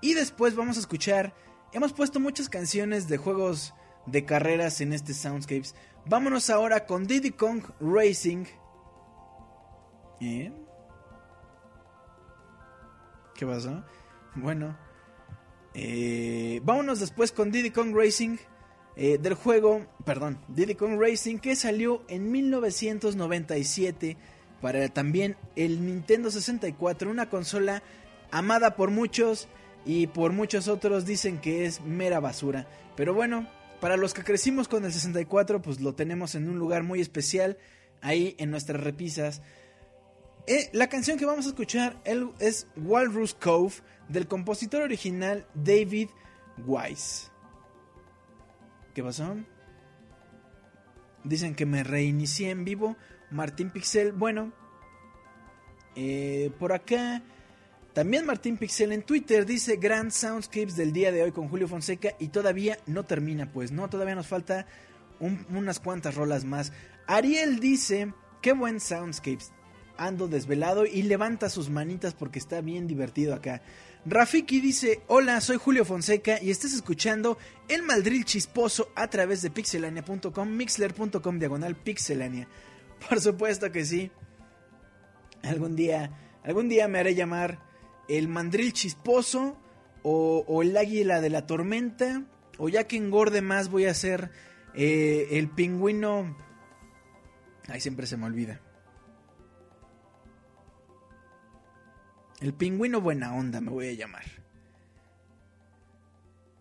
Y 0.00 0.14
después 0.14 0.54
vamos 0.54 0.76
a 0.76 0.80
escuchar, 0.80 1.34
hemos 1.72 1.92
puesto 1.92 2.20
muchas 2.20 2.48
canciones 2.48 3.08
de 3.08 3.16
juegos 3.16 3.74
de 4.06 4.24
carreras 4.24 4.80
en 4.80 4.92
este 4.92 5.12
Soundscapes. 5.12 5.74
Vámonos 6.06 6.50
ahora 6.50 6.86
con 6.86 7.08
Diddy 7.08 7.32
Kong 7.32 7.64
Racing. 7.80 8.44
¿Eh? 10.20 10.52
¿Qué 13.38 13.46
pasó? 13.46 13.84
Bueno. 14.34 14.76
Eh, 15.72 16.60
vámonos 16.64 16.98
después 16.98 17.30
con 17.30 17.52
Diddy 17.52 17.70
Kong 17.70 17.94
Racing. 17.94 18.36
Eh, 18.96 19.16
del 19.16 19.34
juego, 19.34 19.86
perdón, 20.04 20.40
Diddy 20.48 20.74
Kong 20.74 21.00
Racing 21.00 21.38
que 21.38 21.54
salió 21.54 22.02
en 22.08 22.32
1997 22.32 24.16
para 24.60 24.88
también 24.88 25.36
el 25.54 25.86
Nintendo 25.86 26.32
64, 26.32 27.08
una 27.08 27.30
consola 27.30 27.84
amada 28.32 28.74
por 28.74 28.90
muchos 28.90 29.46
y 29.86 30.08
por 30.08 30.32
muchos 30.32 30.66
otros 30.66 31.06
dicen 31.06 31.38
que 31.38 31.64
es 31.64 31.80
mera 31.80 32.18
basura. 32.18 32.66
Pero 32.96 33.14
bueno, 33.14 33.48
para 33.80 33.96
los 33.96 34.14
que 34.14 34.24
crecimos 34.24 34.66
con 34.66 34.84
el 34.84 34.92
64, 34.92 35.62
pues 35.62 35.80
lo 35.80 35.94
tenemos 35.94 36.34
en 36.34 36.48
un 36.48 36.58
lugar 36.58 36.82
muy 36.82 37.00
especial 37.00 37.56
ahí 38.00 38.34
en 38.38 38.50
nuestras 38.50 38.82
repisas. 38.82 39.42
Eh, 40.50 40.70
la 40.72 40.88
canción 40.88 41.18
que 41.18 41.26
vamos 41.26 41.44
a 41.44 41.50
escuchar 41.50 42.00
es 42.38 42.68
Walrus 42.74 43.34
Cove 43.34 43.74
del 44.08 44.26
compositor 44.26 44.80
original 44.80 45.46
David 45.52 46.08
Wise. 46.64 47.28
¿Qué 48.94 49.02
pasó? 49.02 49.36
Dicen 51.22 51.54
que 51.54 51.66
me 51.66 51.84
reinicié 51.84 52.48
en 52.48 52.64
vivo. 52.64 52.96
Martín 53.30 53.68
Pixel, 53.68 54.12
bueno. 54.12 54.54
Eh, 55.94 56.50
por 56.58 56.72
acá. 56.72 57.22
También 57.92 58.24
Martín 58.24 58.56
Pixel 58.56 58.92
en 58.92 59.02
Twitter 59.02 59.44
dice 59.44 59.76
Grand 59.76 60.10
Soundscapes 60.10 60.76
del 60.76 60.94
día 60.94 61.12
de 61.12 61.24
hoy 61.24 61.32
con 61.32 61.48
Julio 61.50 61.68
Fonseca 61.68 62.14
y 62.18 62.28
todavía 62.28 62.78
no 62.86 63.04
termina, 63.04 63.52
pues 63.52 63.70
no, 63.70 63.90
todavía 63.90 64.14
nos 64.14 64.28
falta 64.28 64.66
unas 65.50 65.78
cuantas 65.78 66.14
rolas 66.14 66.46
más. 66.46 66.72
Ariel 67.06 67.60
dice, 67.60 68.14
qué 68.40 68.52
buen 68.52 68.80
Soundscapes, 68.80 69.52
ando 69.98 70.28
desvelado 70.28 70.86
y 70.86 71.02
levanta 71.02 71.50
sus 71.50 71.68
manitas 71.68 72.14
porque 72.14 72.38
está 72.38 72.60
bien 72.60 72.86
divertido 72.86 73.34
acá. 73.34 73.60
Rafiki 74.06 74.60
dice, 74.60 75.02
hola, 75.08 75.40
soy 75.40 75.58
Julio 75.58 75.84
Fonseca 75.84 76.40
y 76.40 76.50
estás 76.50 76.72
escuchando 76.72 77.36
El 77.68 77.82
Maldril 77.82 78.24
Chisposo 78.24 78.90
a 78.94 79.08
través 79.08 79.42
de 79.42 79.50
pixelania.com, 79.50 80.48
mixler.com 80.48 81.38
diagonal 81.38 81.76
pixelania. 81.76 82.48
Por 83.08 83.20
supuesto 83.20 83.70
que 83.70 83.84
sí. 83.84 84.10
Algún 85.42 85.76
día, 85.76 86.10
algún 86.44 86.68
día 86.68 86.88
me 86.88 87.00
haré 87.00 87.14
llamar 87.14 87.60
El 88.08 88.28
Mandril 88.28 88.72
Chisposo 88.72 89.58
o, 90.02 90.62
El 90.62 90.76
Águila 90.76 91.20
de 91.20 91.30
la 91.30 91.46
Tormenta 91.46 92.24
o 92.56 92.68
ya 92.68 92.84
que 92.84 92.96
engorde 92.96 93.42
más 93.42 93.68
voy 93.68 93.86
a 93.86 93.90
hacer 93.90 94.30
eh, 94.74 95.28
el 95.32 95.48
pingüino... 95.50 96.36
Ay, 97.68 97.80
siempre 97.80 98.06
se 98.06 98.16
me 98.16 98.24
olvida. 98.24 98.62
El 102.40 102.54
pingüino 102.54 103.00
buena 103.00 103.34
onda 103.34 103.60
me 103.60 103.70
voy 103.70 103.88
a 103.88 103.92
llamar. 103.94 104.24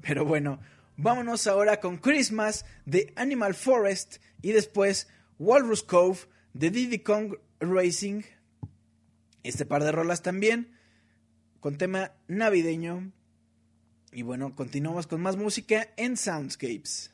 Pero 0.02 0.26
bueno, 0.26 0.60
vámonos 0.96 1.46
ahora 1.46 1.80
con 1.80 1.98
Christmas 1.98 2.66
de 2.86 3.14
Animal 3.16 3.54
Forest 3.54 4.18
y 4.42 4.54
después 4.54 5.08
Walrus 5.38 5.84
Cove 5.84 6.20
de 6.54 6.72
Diddy 6.72 7.00
Kong 7.00 7.36
Racing. 7.60 8.24
Este 9.44 9.66
par 9.66 9.84
de 9.84 9.92
rolas 9.92 10.24
también 10.24 10.76
con 11.60 11.78
tema 11.78 12.14
navideño. 12.28 13.12
Y 14.12 14.24
bueno, 14.24 14.56
continuamos 14.56 15.06
con 15.06 15.22
más 15.22 15.36
música 15.36 15.90
en 15.96 16.18
Soundscapes. 16.18 17.12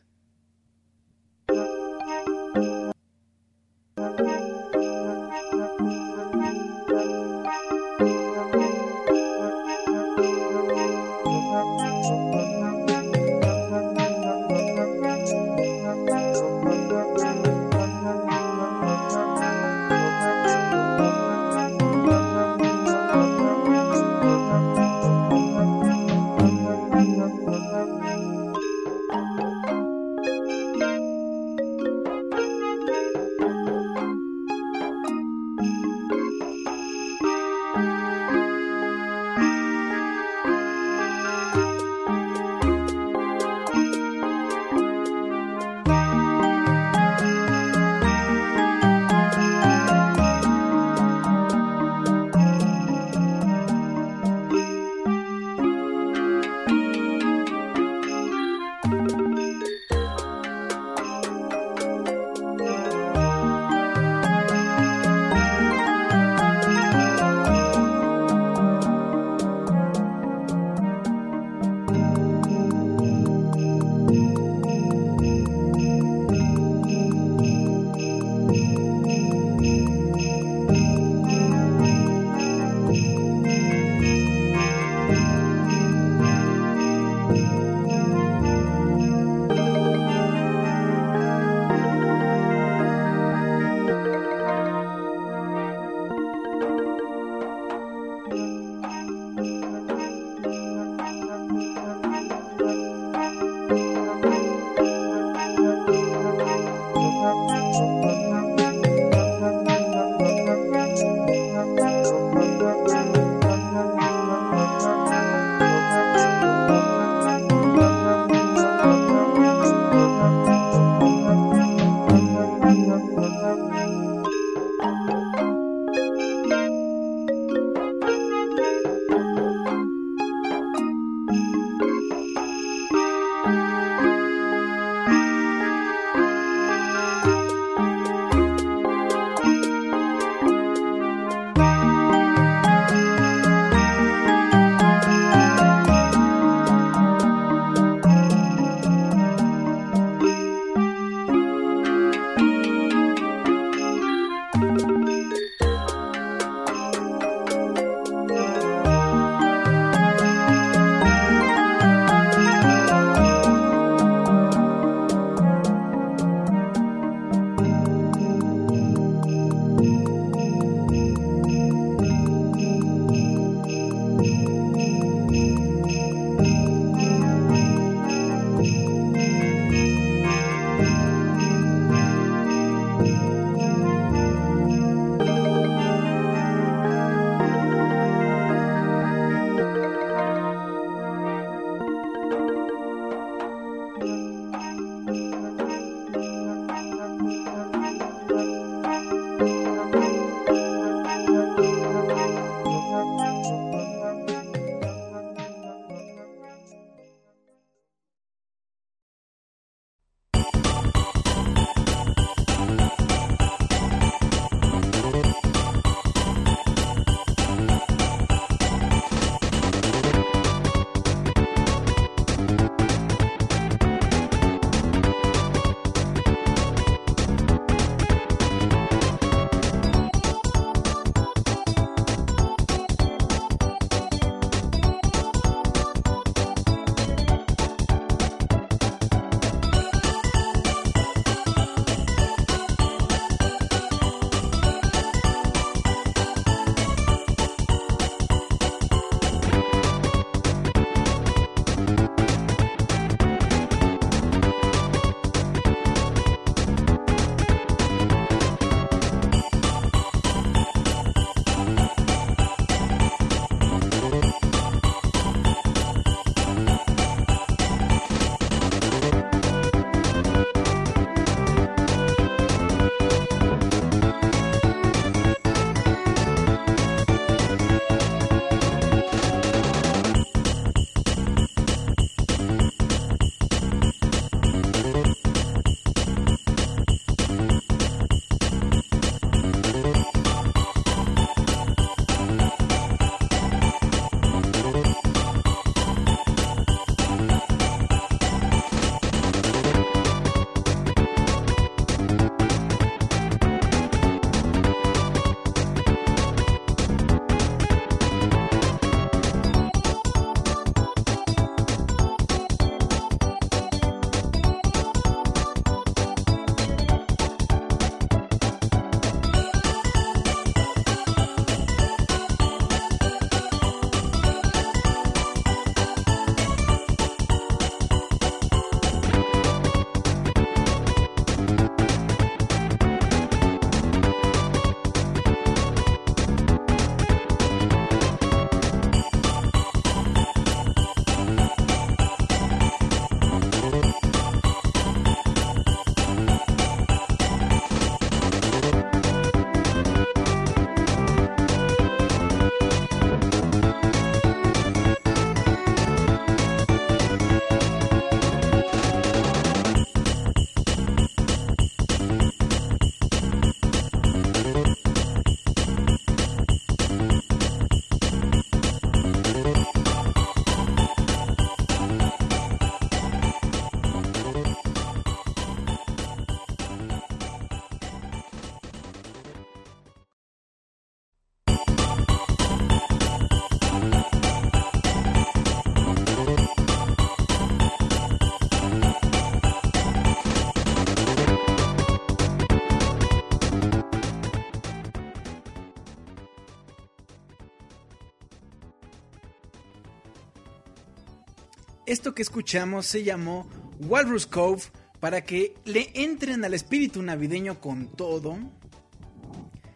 Que 402.13 402.21
escuchamos 402.21 402.85
se 402.85 403.03
llamó 403.03 403.47
Walrus 403.79 404.25
Cove 404.27 404.63
para 404.99 405.23
que 405.23 405.53
le 405.65 405.91
entren 405.93 406.45
al 406.45 406.53
espíritu 406.53 407.01
navideño 407.01 407.59
con 407.59 407.87
todo. 407.87 408.37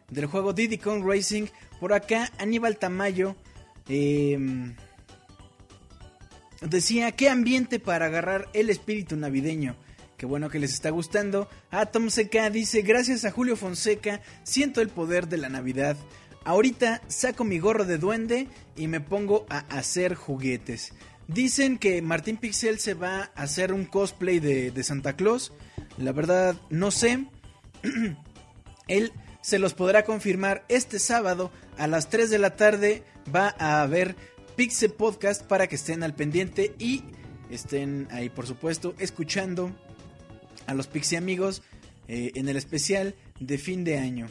Del 0.09 0.25
juego 0.27 0.53
Diddy 0.53 0.77
Racing, 0.77 1.47
por 1.79 1.93
acá 1.93 2.31
Aníbal 2.37 2.77
Tamayo 2.77 3.35
eh, 3.89 4.37
decía, 6.61 7.11
¿qué 7.11 7.29
ambiente 7.29 7.79
para 7.79 8.05
agarrar 8.05 8.47
el 8.53 8.69
espíritu 8.69 9.17
navideño? 9.17 9.75
Qué 10.17 10.25
bueno 10.25 10.49
que 10.49 10.59
les 10.59 10.73
está 10.73 10.89
gustando. 10.89 11.47
Atom 11.69 12.07
CK 12.07 12.49
dice, 12.51 12.81
gracias 12.81 13.25
a 13.25 13.31
Julio 13.31 13.55
Fonseca, 13.55 14.21
siento 14.43 14.81
el 14.81 14.89
poder 14.89 15.27
de 15.27 15.37
la 15.37 15.49
Navidad. 15.49 15.97
Ahorita 16.43 17.01
saco 17.07 17.43
mi 17.43 17.59
gorro 17.59 17.85
de 17.85 17.97
duende 17.97 18.47
y 18.75 18.87
me 18.87 19.01
pongo 19.01 19.45
a 19.49 19.59
hacer 19.77 20.15
juguetes. 20.15 20.93
Dicen 21.27 21.77
que 21.77 22.01
Martín 22.01 22.37
Pixel 22.37 22.79
se 22.79 22.93
va 22.93 23.31
a 23.35 23.43
hacer 23.43 23.73
un 23.73 23.85
cosplay 23.85 24.39
de, 24.39 24.71
de 24.71 24.83
Santa 24.83 25.13
Claus. 25.13 25.51
La 25.97 26.13
verdad, 26.13 26.55
no 26.69 26.91
sé. 26.91 27.25
Él 28.87 29.11
se 29.41 29.59
los 29.59 29.73
podrá 29.73 30.03
confirmar 30.03 30.65
este 30.69 30.99
sábado 30.99 31.51
a 31.77 31.87
las 31.87 32.09
3 32.09 32.29
de 32.29 32.39
la 32.39 32.55
tarde. 32.55 33.03
Va 33.33 33.55
a 33.59 33.81
haber 33.81 34.15
Pixel 34.55 34.91
Podcast 34.91 35.43
para 35.43 35.67
que 35.67 35.75
estén 35.75 36.01
al 36.01 36.15
pendiente 36.15 36.73
y 36.79 37.03
estén 37.49 38.07
ahí, 38.11 38.29
por 38.29 38.47
supuesto, 38.47 38.95
escuchando 38.97 39.71
a 40.65 40.73
los 40.73 40.87
Pixie 40.87 41.17
amigos 41.17 41.61
eh, 42.07 42.31
en 42.35 42.47
el 42.47 42.55
especial 42.57 43.15
de 43.39 43.57
fin 43.57 43.83
de 43.83 43.97
año. 43.97 44.29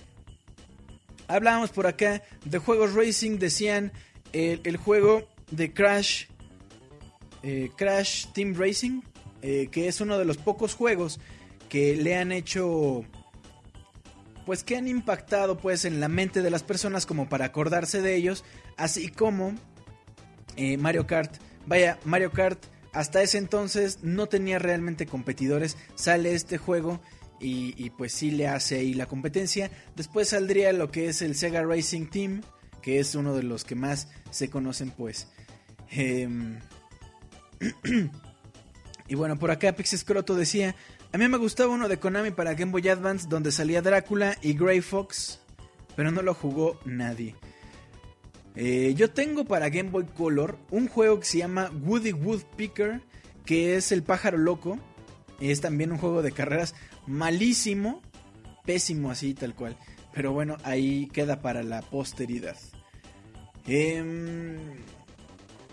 Hablábamos 1.28 1.70
por 1.70 1.86
acá 1.86 2.22
de 2.44 2.58
juegos 2.58 2.94
racing, 2.94 3.38
decían 3.38 3.92
el, 4.32 4.60
el 4.64 4.76
juego 4.76 5.28
de 5.50 5.72
Crash, 5.72 6.26
eh, 7.48 7.70
Crash 7.76 8.26
Team 8.32 8.54
Racing, 8.56 9.02
eh, 9.40 9.68
que 9.70 9.86
es 9.86 10.00
uno 10.00 10.18
de 10.18 10.24
los 10.24 10.36
pocos 10.36 10.74
juegos 10.74 11.20
que 11.68 11.94
le 11.94 12.16
han 12.16 12.32
hecho, 12.32 13.04
pues 14.44 14.64
que 14.64 14.76
han 14.76 14.88
impactado 14.88 15.56
pues 15.56 15.84
en 15.84 16.00
la 16.00 16.08
mente 16.08 16.42
de 16.42 16.50
las 16.50 16.64
personas 16.64 17.06
como 17.06 17.28
para 17.28 17.44
acordarse 17.44 18.02
de 18.02 18.16
ellos, 18.16 18.42
así 18.76 19.10
como 19.10 19.54
eh, 20.56 20.76
Mario 20.76 21.06
Kart. 21.06 21.36
Vaya, 21.66 22.00
Mario 22.04 22.32
Kart 22.32 22.58
hasta 22.92 23.22
ese 23.22 23.38
entonces 23.38 24.00
no 24.02 24.26
tenía 24.26 24.58
realmente 24.58 25.06
competidores, 25.06 25.76
sale 25.94 26.34
este 26.34 26.58
juego 26.58 27.00
y, 27.38 27.90
pues 27.90 28.12
sí 28.12 28.32
le 28.32 28.48
hace 28.48 28.78
ahí 28.78 28.92
la 28.92 29.06
competencia. 29.06 29.70
Después 29.94 30.30
saldría 30.30 30.72
lo 30.72 30.90
que 30.90 31.06
es 31.06 31.22
el 31.22 31.36
Sega 31.36 31.62
Racing 31.62 32.06
Team, 32.06 32.42
que 32.82 32.98
es 32.98 33.14
uno 33.14 33.36
de 33.36 33.44
los 33.44 33.62
que 33.62 33.76
más 33.76 34.08
se 34.30 34.50
conocen 34.50 34.90
pues. 34.90 35.28
Eh, 35.92 36.28
y 39.08 39.14
bueno, 39.14 39.38
por 39.38 39.50
acá 39.50 39.72
Pixescroto 39.72 40.34
decía, 40.34 40.74
a 41.12 41.18
mí 41.18 41.28
me 41.28 41.38
gustaba 41.38 41.72
uno 41.72 41.88
de 41.88 41.98
Konami 41.98 42.30
para 42.30 42.54
Game 42.54 42.72
Boy 42.72 42.88
Advance 42.88 43.28
donde 43.28 43.52
salía 43.52 43.82
Drácula 43.82 44.36
y 44.42 44.54
Grey 44.54 44.80
Fox, 44.80 45.40
pero 45.94 46.10
no 46.10 46.22
lo 46.22 46.34
jugó 46.34 46.78
nadie. 46.84 47.34
Eh, 48.54 48.94
yo 48.96 49.10
tengo 49.10 49.44
para 49.44 49.68
Game 49.68 49.90
Boy 49.90 50.06
Color 50.06 50.58
un 50.70 50.88
juego 50.88 51.20
que 51.20 51.26
se 51.26 51.38
llama 51.38 51.70
Woody 51.84 52.12
Woodpecker, 52.12 53.02
que 53.44 53.76
es 53.76 53.92
el 53.92 54.02
pájaro 54.02 54.38
loco. 54.38 54.78
Es 55.40 55.60
también 55.60 55.92
un 55.92 55.98
juego 55.98 56.22
de 56.22 56.32
carreras 56.32 56.74
malísimo, 57.06 58.00
pésimo 58.64 59.10
así 59.10 59.34
tal 59.34 59.54
cual. 59.54 59.76
Pero 60.14 60.32
bueno, 60.32 60.56
ahí 60.64 61.08
queda 61.12 61.42
para 61.42 61.62
la 61.62 61.82
posteridad. 61.82 62.56
Eh, 63.66 64.02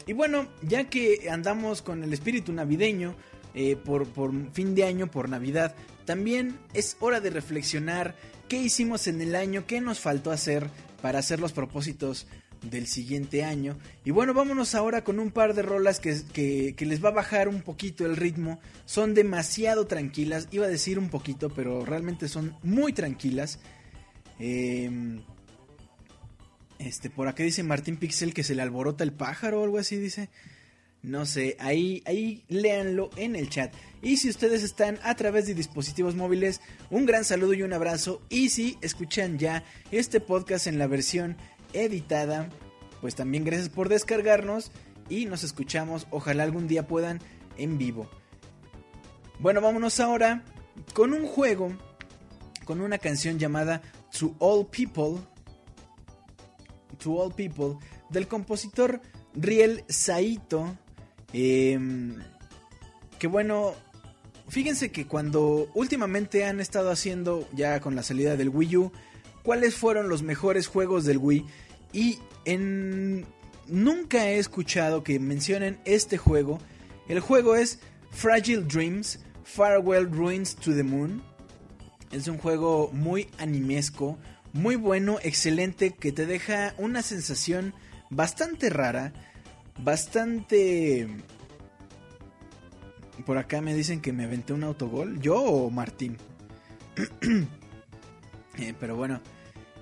y 0.06 0.14
bueno, 0.14 0.48
ya 0.62 0.90
que 0.90 1.30
andamos 1.30 1.82
con 1.82 2.04
el 2.04 2.14
espíritu 2.14 2.52
navideño, 2.54 3.16
eh, 3.56 3.76
por, 3.76 4.08
por 4.08 4.32
fin 4.52 4.74
de 4.74 4.84
año, 4.84 5.12
por 5.12 5.30
Navidad, 5.30 5.76
también 6.06 6.58
es 6.74 6.98
hora 7.00 7.22
de 7.22 7.30
reflexionar 7.30 8.16
qué 8.48 8.58
hicimos 8.58 9.08
en 9.08 9.22
el 9.22 9.36
año, 9.36 9.66
qué 9.68 9.80
nos 9.80 10.00
faltó 10.00 10.32
hacer 10.32 10.70
para 11.02 11.20
hacer 11.20 11.40
los 11.40 11.54
propósitos 11.54 12.28
del 12.64 12.88
siguiente 12.88 13.44
año. 13.44 13.78
Y 14.06 14.12
bueno, 14.12 14.34
vámonos 14.34 14.74
ahora 14.74 15.04
con 15.04 15.20
un 15.20 15.32
par 15.32 15.54
de 15.54 15.62
rolas 15.62 16.00
que, 16.00 16.20
que, 16.34 16.74
que, 16.76 16.86
les 16.86 17.04
va 17.04 17.10
a 17.10 17.14
bajar 17.14 17.48
un 17.48 17.62
poquito 17.62 18.06
el 18.06 18.16
ritmo. 18.16 18.60
Son 18.86 19.14
demasiado 19.14 19.86
tranquilas, 19.86 20.48
iba 20.52 20.66
a 20.66 20.70
decir 20.70 20.98
un 20.98 21.10
poquito, 21.10 21.50
pero 21.50 21.86
realmente 21.86 22.28
son 22.28 22.56
muy 22.64 22.94
tranquilas. 22.94 23.60
Eh, 24.40 25.20
este, 26.86 27.10
por 27.10 27.28
acá 27.28 27.44
dice 27.44 27.64
Martín 27.64 27.98
Pixel 27.98 28.34
que 28.34 28.44
se 28.44 28.56
le 28.56 28.62
alborota 28.62 29.04
el 29.04 29.14
pájaro 29.14 29.62
o 29.62 29.64
algo 29.64 29.78
así, 29.78 29.98
dice. 29.98 30.30
No 31.02 31.26
sé, 31.26 31.58
ahí, 31.60 32.02
ahí 32.06 32.46
léanlo 32.48 33.10
en 33.18 33.36
el 33.36 33.50
chat. 33.50 33.74
Y 34.02 34.18
si 34.18 34.30
ustedes 34.30 34.64
están 34.64 35.00
a 35.04 35.16
través 35.16 35.46
de 35.46 35.54
dispositivos 35.54 36.16
móviles, 36.16 36.62
un 36.90 37.06
gran 37.06 37.26
saludo 37.26 37.54
y 37.54 37.62
un 37.62 37.74
abrazo. 37.74 38.22
Y 38.30 38.50
si 38.50 38.78
escuchan 38.82 39.38
ya 39.38 39.66
este 39.92 40.22
podcast 40.22 40.66
en 40.66 40.78
la 40.78 40.88
versión 40.88 41.36
editada, 41.74 42.50
pues 43.02 43.16
también 43.16 43.44
gracias 43.44 43.68
por 43.68 43.90
descargarnos 43.90 44.72
y 45.10 45.26
nos 45.26 45.44
escuchamos. 45.44 46.08
Ojalá 46.10 46.44
algún 46.44 46.70
día 46.70 46.88
puedan 46.88 47.20
en 47.58 47.78
vivo. 47.78 48.10
Bueno, 49.40 49.60
vámonos 49.60 50.00
ahora 50.00 50.46
con 50.94 51.14
un 51.14 51.28
juego, 51.28 51.78
con 52.64 52.80
una 52.80 52.98
canción 52.98 53.40
llamada 53.40 53.82
To 54.18 54.36
All 54.40 54.68
People. 54.68 55.22
To 57.04 57.22
All 57.22 57.34
People, 57.34 57.78
del 58.10 58.28
compositor 58.28 59.02
Riel 59.34 59.84
Saito. 59.88 60.78
Eh, 61.34 61.80
que 63.20 63.28
bueno, 63.28 63.74
fíjense 64.50 64.92
que 64.92 65.08
cuando 65.08 65.70
últimamente 65.74 66.46
han 66.46 66.60
estado 66.60 66.92
haciendo, 66.92 67.48
ya 67.54 67.80
con 67.80 67.96
la 67.96 68.04
salida 68.04 68.36
del 68.36 68.50
Wii 68.50 68.78
U, 68.78 68.92
cuáles 69.44 69.76
fueron 69.76 70.10
los 70.10 70.24
mejores 70.24 70.68
juegos 70.68 71.06
del 71.06 71.18
Wii. 71.18 71.46
Y 71.94 72.20
en... 72.46 73.26
nunca 73.68 74.28
he 74.30 74.40
escuchado 74.40 75.04
que 75.04 75.20
mencionen 75.20 75.80
este 75.86 76.18
juego. 76.18 76.60
El 77.08 77.20
juego 77.20 77.56
es 77.56 77.80
Fragile 78.12 78.64
Dreams, 78.64 79.20
Farewell 79.44 80.10
Ruins 80.12 80.56
to 80.56 80.74
the 80.74 80.84
Moon. 80.84 81.22
Es 82.12 82.28
un 82.28 82.38
juego 82.38 82.90
muy 82.94 83.28
animesco, 83.40 84.18
muy 84.54 84.76
bueno, 84.76 85.18
excelente, 85.24 85.92
que 85.92 86.12
te 86.12 86.26
deja 86.26 86.76
una 86.78 87.02
sensación 87.02 87.74
bastante 88.10 88.70
rara, 88.70 89.12
bastante... 89.80 91.08
Por 93.26 93.38
acá 93.38 93.62
me 93.62 93.76
dicen 93.76 94.02
que 94.02 94.14
me 94.14 94.24
aventé 94.24 94.54
un 94.54 94.64
autogol. 94.64 95.20
¿Yo 95.20 95.42
o 95.42 95.70
Martín? 95.70 96.18
eh, 98.58 98.74
pero 98.80 98.96
bueno, 98.96 99.22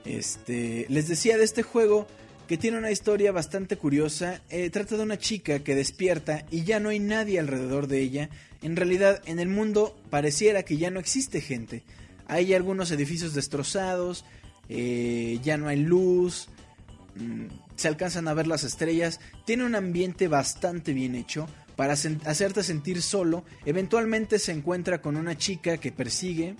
este, 0.06 0.85
les 0.90 1.08
decía 1.08 1.38
de 1.38 1.43
este 1.43 1.64
juego 1.64 2.08
que 2.48 2.58
tiene 2.58 2.77
una 2.77 2.91
historia 2.91 3.32
bastante 3.32 3.77
curiosa. 3.77 4.41
Eh, 4.50 4.69
trata 4.69 4.98
de 4.98 5.03
una 5.03 5.17
chica 5.17 5.59
que 5.59 5.75
despierta 5.75 6.45
y 6.51 6.64
ya 6.64 6.80
no 6.80 6.90
hay 6.90 7.00
nadie 7.00 7.40
alrededor 7.40 7.88
de 7.88 8.01
ella. 8.01 8.30
En 8.61 8.75
realidad, 8.75 9.22
en 9.25 9.40
el 9.40 9.48
mundo 9.48 9.98
pareciera 10.09 10.64
que 10.64 10.77
ya 10.77 10.91
no 10.91 11.00
existe 11.00 11.41
gente. 11.41 11.83
Hay 12.27 12.53
algunos 12.53 12.91
edificios 12.91 13.33
destrozados, 13.33 14.25
eh, 14.74 15.38
ya 15.43 15.58
no 15.58 15.67
hay 15.67 15.77
luz, 15.83 16.48
mmm, 17.16 17.48
se 17.75 17.90
alcanzan 17.90 18.30
a 18.30 18.33
ver 18.33 18.48
las 18.48 18.64
estrellas. 18.64 19.19
Tiene 19.45 19.66
un 19.66 19.75
ambiente 19.75 20.30
bastante 20.30 20.93
bien 20.93 21.16
hecho 21.16 21.48
para 21.75 21.93
hacerte 21.93 22.64
sentir 22.64 23.01
solo. 23.01 23.43
Eventualmente 23.66 24.40
se 24.40 24.53
encuentra 24.53 25.01
con 25.01 25.17
una 25.17 25.38
chica 25.38 25.77
que 25.77 25.91
persigue 25.91 26.56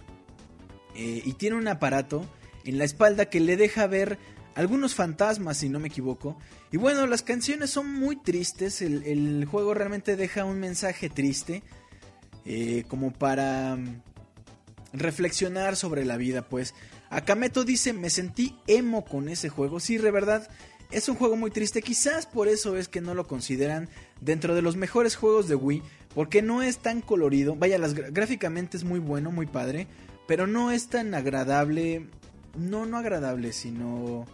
eh, 0.96 1.22
y 1.24 1.34
tiene 1.34 1.56
un 1.56 1.68
aparato 1.68 2.28
en 2.66 2.78
la 2.78 2.84
espalda 2.84 3.28
que 3.28 3.40
le 3.40 3.56
deja 3.56 3.88
ver 3.88 4.18
algunos 4.56 4.94
fantasmas, 4.94 5.58
si 5.58 5.70
no 5.70 5.80
me 5.80 5.88
equivoco. 5.88 6.38
Y 6.70 6.78
bueno, 6.78 7.08
las 7.08 7.22
canciones 7.22 7.70
son 7.70 7.94
muy 7.94 8.18
tristes, 8.18 8.82
el, 8.82 9.04
el 9.06 9.46
juego 9.46 9.74
realmente 9.74 10.18
deja 10.18 10.44
un 10.44 10.60
mensaje 10.60 11.10
triste, 11.10 11.64
eh, 12.44 12.84
como 12.90 13.14
para 13.14 13.78
mm, 13.78 14.02
reflexionar 14.94 15.78
sobre 15.78 16.04
la 16.04 16.18
vida, 16.18 16.42
pues. 16.50 16.74
Akameto 17.12 17.66
dice, 17.66 17.92
me 17.92 18.10
sentí 18.10 18.56
emo 18.68 19.04
con 19.04 19.28
ese 19.28 19.50
juego, 19.50 19.82
sí, 19.82 19.98
de 19.98 20.12
verdad. 20.12 20.50
Es 20.92 21.10
un 21.10 21.16
juego 21.16 21.36
muy 21.36 21.52
triste, 21.52 21.82
quizás 21.82 22.26
por 22.26 22.48
eso 22.48 22.78
es 22.78 22.88
que 22.88 23.02
no 23.02 23.14
lo 23.14 23.28
consideran 23.28 23.90
dentro 24.22 24.56
de 24.56 24.62
los 24.62 24.78
mejores 24.78 25.18
juegos 25.18 25.50
de 25.50 25.56
Wii, 25.56 25.84
porque 26.16 26.42
no 26.42 26.64
es 26.64 26.78
tan 26.80 27.02
colorido, 27.02 27.56
vaya, 27.56 27.78
las, 27.78 27.94
gráficamente 27.94 28.78
es 28.78 28.86
muy 28.86 29.00
bueno, 29.00 29.30
muy 29.30 29.46
padre, 29.46 29.88
pero 30.26 30.48
no 30.48 30.72
es 30.72 30.88
tan 30.88 31.14
agradable, 31.14 32.08
no, 32.58 32.86
no 32.86 32.98
agradable, 32.98 33.52
sino 33.52 34.26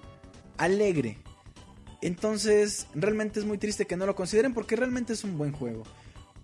alegre. 0.58 1.18
Entonces, 2.02 2.86
realmente 2.94 3.40
es 3.40 3.46
muy 3.46 3.58
triste 3.58 3.86
que 3.86 3.98
no 3.98 4.06
lo 4.06 4.16
consideren 4.16 4.54
porque 4.54 4.76
realmente 4.76 5.14
es 5.14 5.24
un 5.24 5.38
buen 5.38 5.52
juego. 5.52 5.84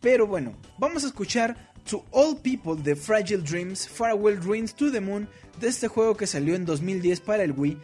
Pero 0.02 0.26
bueno, 0.26 0.53
vamos 0.80 1.03
a 1.03 1.08
escuchar 1.08 1.73
To 1.90 2.03
All 2.12 2.38
People 2.38 2.82
de 2.82 2.95
Fragile 2.95 3.42
Dreams, 3.42 3.88
Farewell 3.88 4.40
Dreams 4.40 4.74
to 4.74 4.92
the 4.92 5.02
Moon, 5.02 5.28
de 5.60 5.68
este 5.68 5.88
juego 5.88 6.16
que 6.16 6.28
salió 6.28 6.56
en 6.56 6.66
2010 6.66 7.22
para 7.22 7.44
el 7.44 7.52
Wii. 7.52 7.78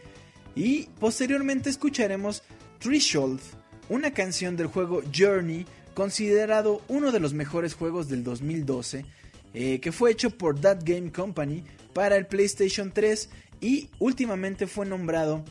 Y 0.54 0.84
posteriormente 0.98 1.70
escucharemos 1.70 2.42
Threshold, 2.78 3.40
una 3.88 4.12
canción 4.12 4.56
del 4.56 4.68
juego 4.68 5.02
Journey 5.14 5.66
considerado 5.94 6.82
uno 6.88 7.12
de 7.12 7.20
los 7.20 7.34
mejores 7.34 7.74
juegos 7.74 8.08
del 8.08 8.24
2012, 8.24 9.04
eh, 9.52 9.80
que 9.80 9.92
fue 9.92 10.12
hecho 10.12 10.30
por 10.30 10.60
That 10.60 10.78
Game 10.84 11.12
Company 11.12 11.64
para 11.92 12.16
el 12.16 12.26
PlayStation 12.26 12.92
3 12.92 13.28
y 13.60 13.90
últimamente 13.98 14.66
fue 14.66 14.86
nombrado 14.86 15.44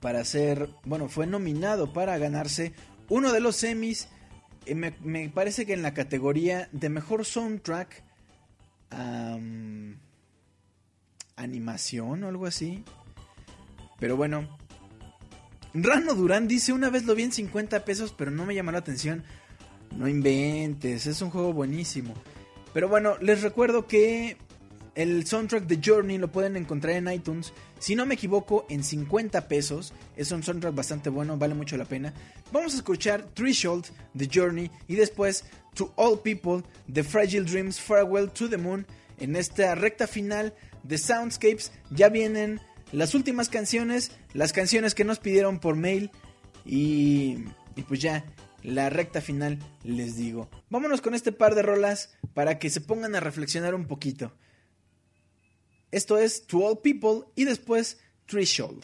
para 0.00 0.24
ser, 0.24 0.68
bueno, 0.84 1.08
fue 1.08 1.26
nominado 1.26 1.92
para 1.92 2.18
ganarse 2.18 2.72
uno 3.08 3.32
de 3.32 3.40
los 3.40 3.56
semis, 3.56 4.08
me, 4.74 5.28
parece 5.30 5.66
que 5.66 5.74
en 5.74 5.82
la 5.82 5.94
categoría 5.94 6.68
de 6.72 6.88
mejor 6.88 7.24
soundtrack, 7.24 8.02
animación 11.36 12.24
o 12.24 12.28
algo 12.28 12.46
así. 12.46 12.84
Pero 13.98 14.16
bueno, 14.16 14.48
Rano 15.74 16.14
Durán 16.14 16.46
dice, 16.46 16.72
una 16.72 16.90
vez 16.90 17.04
lo 17.04 17.14
vi 17.14 17.24
en 17.24 17.32
50 17.32 17.84
pesos, 17.84 18.14
pero 18.16 18.30
no 18.30 18.46
me 18.46 18.54
llamó 18.54 18.72
la 18.72 18.78
atención. 18.78 19.24
No 19.96 20.08
inventes, 20.08 21.06
es 21.06 21.20
un 21.22 21.30
juego 21.30 21.52
buenísimo. 21.52 22.14
Pero 22.72 22.88
bueno, 22.88 23.16
les 23.20 23.42
recuerdo 23.42 23.86
que 23.86 24.36
el 24.94 25.26
soundtrack 25.26 25.64
de 25.66 25.80
Journey 25.84 26.18
lo 26.18 26.30
pueden 26.30 26.56
encontrar 26.56 26.94
en 26.94 27.12
iTunes. 27.12 27.52
Si 27.84 27.94
no 27.94 28.06
me 28.06 28.14
equivoco, 28.14 28.64
en 28.70 28.82
50 28.82 29.46
pesos. 29.46 29.92
Es 30.16 30.32
un 30.32 30.42
soundtrack 30.42 30.74
bastante 30.74 31.10
bueno, 31.10 31.36
vale 31.36 31.52
mucho 31.52 31.76
la 31.76 31.84
pena. 31.84 32.14
Vamos 32.50 32.72
a 32.72 32.76
escuchar 32.78 33.26
Threshold 33.34 33.84
de 34.14 34.26
Journey 34.32 34.70
y 34.88 34.94
después 34.94 35.44
To 35.74 35.92
All 35.96 36.18
People 36.20 36.62
de 36.86 37.04
Fragile 37.04 37.44
Dreams 37.44 37.78
Farewell 37.78 38.30
to 38.30 38.48
the 38.48 38.56
Moon. 38.56 38.86
En 39.18 39.36
esta 39.36 39.74
recta 39.74 40.06
final 40.06 40.54
de 40.82 40.96
Soundscapes 40.96 41.72
ya 41.90 42.08
vienen 42.08 42.58
las 42.90 43.14
últimas 43.14 43.50
canciones, 43.50 44.12
las 44.32 44.54
canciones 44.54 44.94
que 44.94 45.04
nos 45.04 45.18
pidieron 45.18 45.60
por 45.60 45.76
mail 45.76 46.10
y, 46.64 47.36
y 47.76 47.82
pues 47.86 48.00
ya 48.00 48.24
la 48.62 48.88
recta 48.88 49.20
final 49.20 49.58
les 49.82 50.16
digo. 50.16 50.48
Vámonos 50.70 51.02
con 51.02 51.14
este 51.14 51.32
par 51.32 51.54
de 51.54 51.60
rolas 51.60 52.16
para 52.32 52.58
que 52.58 52.70
se 52.70 52.80
pongan 52.80 53.14
a 53.14 53.20
reflexionar 53.20 53.74
un 53.74 53.84
poquito. 53.84 54.32
Esto 55.94 56.18
es 56.18 56.44
To 56.48 56.66
All 56.66 56.80
People 56.80 57.28
y 57.36 57.44
después 57.44 58.00
Threshold. 58.26 58.82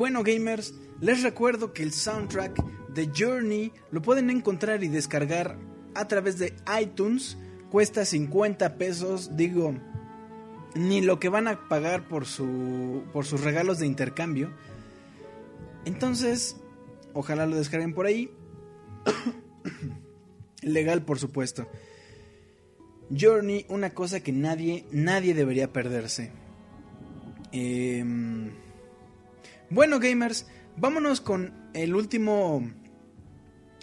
Bueno, 0.00 0.22
gamers, 0.24 0.72
les 1.02 1.22
recuerdo 1.22 1.74
que 1.74 1.82
el 1.82 1.92
soundtrack 1.92 2.64
de 2.88 3.10
Journey 3.14 3.70
lo 3.90 4.00
pueden 4.00 4.30
encontrar 4.30 4.82
y 4.82 4.88
descargar 4.88 5.58
a 5.94 6.08
través 6.08 6.38
de 6.38 6.54
iTunes. 6.80 7.36
Cuesta 7.70 8.06
50 8.06 8.78
pesos, 8.78 9.36
digo, 9.36 9.74
ni 10.74 11.02
lo 11.02 11.20
que 11.20 11.28
van 11.28 11.48
a 11.48 11.68
pagar 11.68 12.08
por, 12.08 12.24
su, 12.24 13.02
por 13.12 13.26
sus 13.26 13.42
regalos 13.42 13.78
de 13.78 13.88
intercambio. 13.88 14.50
Entonces, 15.84 16.56
ojalá 17.12 17.44
lo 17.44 17.56
descarguen 17.56 17.92
por 17.92 18.06
ahí. 18.06 18.30
Legal, 20.62 21.02
por 21.02 21.18
supuesto. 21.18 21.68
Journey, 23.14 23.66
una 23.68 23.90
cosa 23.90 24.20
que 24.20 24.32
nadie, 24.32 24.86
nadie 24.92 25.34
debería 25.34 25.70
perderse. 25.74 26.32
Em, 27.52 28.52
bueno, 29.70 29.98
gamers, 30.00 30.46
vámonos 30.76 31.20
con 31.20 31.54
el 31.74 31.94
último, 31.94 32.70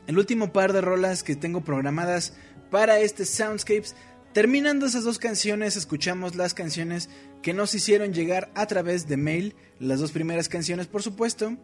el 0.07 0.17
último 0.17 0.51
par 0.53 0.74
de 0.74 0.82
rolas 0.82 1.24
que 1.24 1.35
tengo 1.35 1.61
programadas 1.61 2.33
para 2.69 2.99
este 2.99 3.25
Soundscapes. 3.25 3.95
Terminando 4.33 4.85
esas 4.85 5.03
dos 5.03 5.17
canciones, 5.17 5.75
escuchamos 5.77 6.35
las 6.35 6.53
canciones 6.53 7.09
que 7.41 7.53
nos 7.53 7.74
hicieron 7.74 8.14
llegar 8.14 8.51
a 8.56 8.67
través 8.67 9.07
de 9.07 9.17
mail, 9.17 9.56
las 9.80 9.99
dos 9.99 10.11
primeras 10.11 10.49
canciones, 10.49 10.85
por 10.88 11.01
supuesto, 11.01 11.57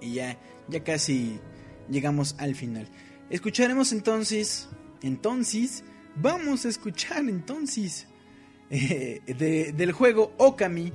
y 0.00 0.14
ya, 0.14 0.38
ya 0.68 0.84
casi 0.84 1.40
llegamos 1.88 2.34
al 2.38 2.54
final. 2.56 2.88
Escucharemos 3.30 3.92
entonces, 3.92 4.68
entonces, 5.02 5.84
vamos 6.16 6.66
a 6.66 6.68
escuchar 6.68 7.20
entonces 7.20 8.06
eh, 8.70 9.20
de- 9.26 9.72
del 9.72 9.92
juego 9.92 10.34
Okami 10.36 10.92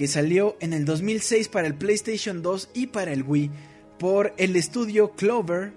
que 0.00 0.08
salió 0.08 0.56
en 0.60 0.72
el 0.72 0.86
2006 0.86 1.48
para 1.48 1.66
el 1.66 1.74
PlayStation 1.74 2.40
2 2.40 2.70
y 2.72 2.86
para 2.86 3.12
el 3.12 3.22
Wii 3.22 3.50
por 3.98 4.32
el 4.38 4.56
estudio 4.56 5.10
Clover. 5.10 5.74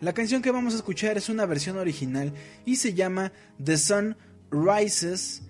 La 0.00 0.12
canción 0.12 0.42
que 0.42 0.50
vamos 0.50 0.74
a 0.74 0.78
escuchar 0.78 1.16
es 1.16 1.28
una 1.28 1.46
versión 1.46 1.78
original 1.78 2.32
y 2.64 2.74
se 2.74 2.94
llama 2.94 3.30
The 3.64 3.76
Sun 3.76 4.16
Rises 4.50 5.42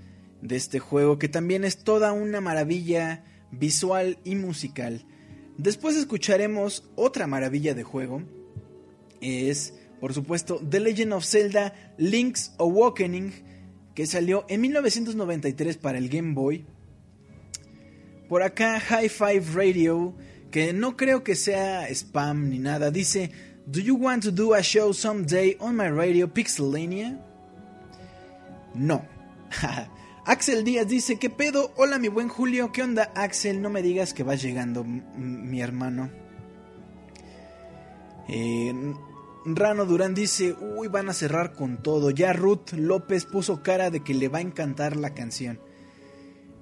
de 0.42 0.56
este 0.56 0.80
juego 0.80 1.18
que 1.18 1.30
también 1.30 1.64
es 1.64 1.82
toda 1.82 2.12
una 2.12 2.42
maravilla 2.42 3.24
visual 3.52 4.18
y 4.22 4.34
musical. 4.34 5.06
Después 5.56 5.96
escucharemos 5.96 6.90
otra 6.96 7.26
maravilla 7.26 7.72
de 7.72 7.84
juego. 7.84 8.22
Es, 9.22 9.72
por 9.98 10.12
supuesto, 10.12 10.60
The 10.68 10.80
Legend 10.80 11.14
of 11.14 11.24
Zelda 11.24 11.94
Link's 11.96 12.52
Awakening, 12.58 13.32
que 13.94 14.04
salió 14.04 14.44
en 14.50 14.60
1993 14.60 15.78
para 15.78 15.96
el 15.96 16.10
Game 16.10 16.34
Boy. 16.34 16.66
Por 18.30 18.44
acá, 18.44 18.78
High 18.78 19.08
Five 19.08 19.42
Radio, 19.54 20.14
que 20.52 20.72
no 20.72 20.96
creo 20.96 21.24
que 21.24 21.34
sea 21.34 21.88
spam 21.88 22.48
ni 22.48 22.60
nada, 22.60 22.92
dice: 22.92 23.32
Do 23.66 23.80
you 23.80 23.96
want 23.96 24.22
to 24.22 24.30
do 24.30 24.54
a 24.54 24.62
show 24.62 24.94
someday 24.94 25.56
on 25.58 25.74
my 25.74 25.88
radio 25.88 26.32
Pixelania? 26.32 27.18
No. 28.72 29.04
Axel 30.26 30.62
Díaz 30.62 30.86
dice, 30.86 31.18
¿qué 31.18 31.28
pedo? 31.28 31.72
Hola 31.76 31.98
mi 31.98 32.06
buen 32.06 32.28
Julio, 32.28 32.70
¿qué 32.70 32.84
onda 32.84 33.10
Axel? 33.16 33.60
No 33.60 33.68
me 33.68 33.82
digas 33.82 34.14
que 34.14 34.22
vas 34.22 34.40
llegando, 34.40 34.84
mi 34.84 35.60
hermano. 35.60 36.08
Eh, 38.28 38.94
Rano 39.44 39.86
Durán 39.86 40.14
dice, 40.14 40.54
uy, 40.76 40.86
van 40.86 41.08
a 41.08 41.14
cerrar 41.14 41.52
con 41.54 41.82
todo. 41.82 42.10
Ya 42.10 42.32
Ruth 42.32 42.74
López 42.74 43.24
puso 43.24 43.64
cara 43.64 43.90
de 43.90 44.04
que 44.04 44.14
le 44.14 44.28
va 44.28 44.38
a 44.38 44.42
encantar 44.42 44.94
la 44.94 45.14
canción. 45.14 45.58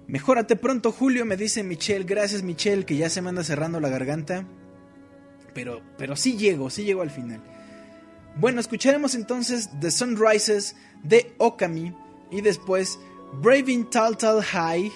Mejórate 0.08 0.56
pronto, 0.56 0.90
Julio, 0.90 1.26
me 1.26 1.36
dice 1.36 1.62
Michelle. 1.62 2.04
Gracias, 2.04 2.42
Michelle, 2.42 2.86
que 2.86 2.96
ya 2.96 3.10
se 3.10 3.20
me 3.20 3.28
anda 3.28 3.44
cerrando 3.44 3.78
la 3.78 3.90
garganta. 3.90 4.46
Pero, 5.52 5.82
pero 5.98 6.16
sí 6.16 6.38
llego, 6.38 6.70
sí 6.70 6.84
llego 6.84 7.02
al 7.02 7.10
final. 7.10 7.42
Bueno, 8.36 8.58
escucharemos 8.58 9.14
entonces 9.14 9.68
The 9.80 9.90
Sunrises 9.90 10.76
de 11.02 11.34
Okami 11.36 11.94
y 12.30 12.40
después 12.40 12.98
Braving 13.42 13.90
Taltal 13.90 14.42
High 14.42 14.90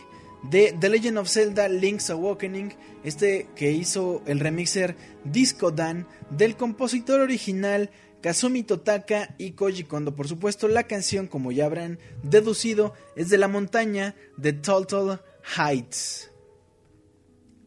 de 0.51 0.75
The 0.81 0.89
Legend 0.89 1.19
of 1.19 1.29
Zelda 1.29 1.69
Link's 1.69 2.09
Awakening, 2.09 2.73
este 3.05 3.49
que 3.55 3.71
hizo 3.71 4.23
el 4.25 4.41
remixer 4.41 4.97
Disco 5.25 5.71
Dan 5.71 6.07
del 6.31 6.57
compositor 6.57 7.21
original 7.21 7.91
Kazumi 8.23 8.63
Totaka 8.63 9.35
y 9.37 9.53
Koji 9.53 9.85
Kondo. 9.85 10.15
Por 10.15 10.29
supuesto, 10.29 10.69
la 10.69 10.85
canción, 10.85 11.27
como 11.27 11.53
ya 11.53 11.67
habrán 11.67 11.99
deducido, 12.23 12.95
es 13.17 13.29
de 13.29 13.39
la 13.39 13.49
montaña 13.49 14.15
de 14.37 14.53
Taltal 14.53 15.21
Heights. 15.57 16.31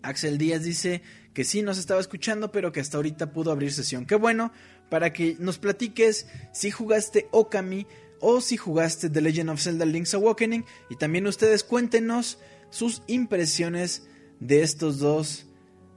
Axel 0.02 0.38
Díaz 0.38 0.64
dice 0.64 1.02
que 1.34 1.44
sí 1.44 1.62
nos 1.62 1.78
estaba 1.78 2.00
escuchando, 2.00 2.52
pero 2.52 2.72
que 2.72 2.80
hasta 2.80 2.98
ahorita 2.98 3.34
pudo 3.34 3.52
abrir 3.52 3.74
sesión. 3.74 4.06
Qué 4.06 4.16
bueno, 4.16 4.52
para 4.90 5.12
que 5.12 5.36
nos 5.40 5.58
platiques 5.58 6.28
si 6.54 6.72
jugaste 6.72 7.28
Okami 7.32 7.86
o 8.22 8.40
si 8.40 8.56
jugaste 8.56 9.10
The 9.10 9.22
Legend 9.22 9.50
of 9.50 9.62
Zelda 9.62 9.86
Link's 9.86 10.14
Awakening. 10.14 10.64
Y 10.90 10.96
también 10.96 11.28
ustedes 11.28 11.64
cuéntenos 11.64 12.40
sus 12.70 13.04
impresiones 13.08 14.08
de 14.40 14.62
estos 14.62 15.00
dos, 15.00 15.48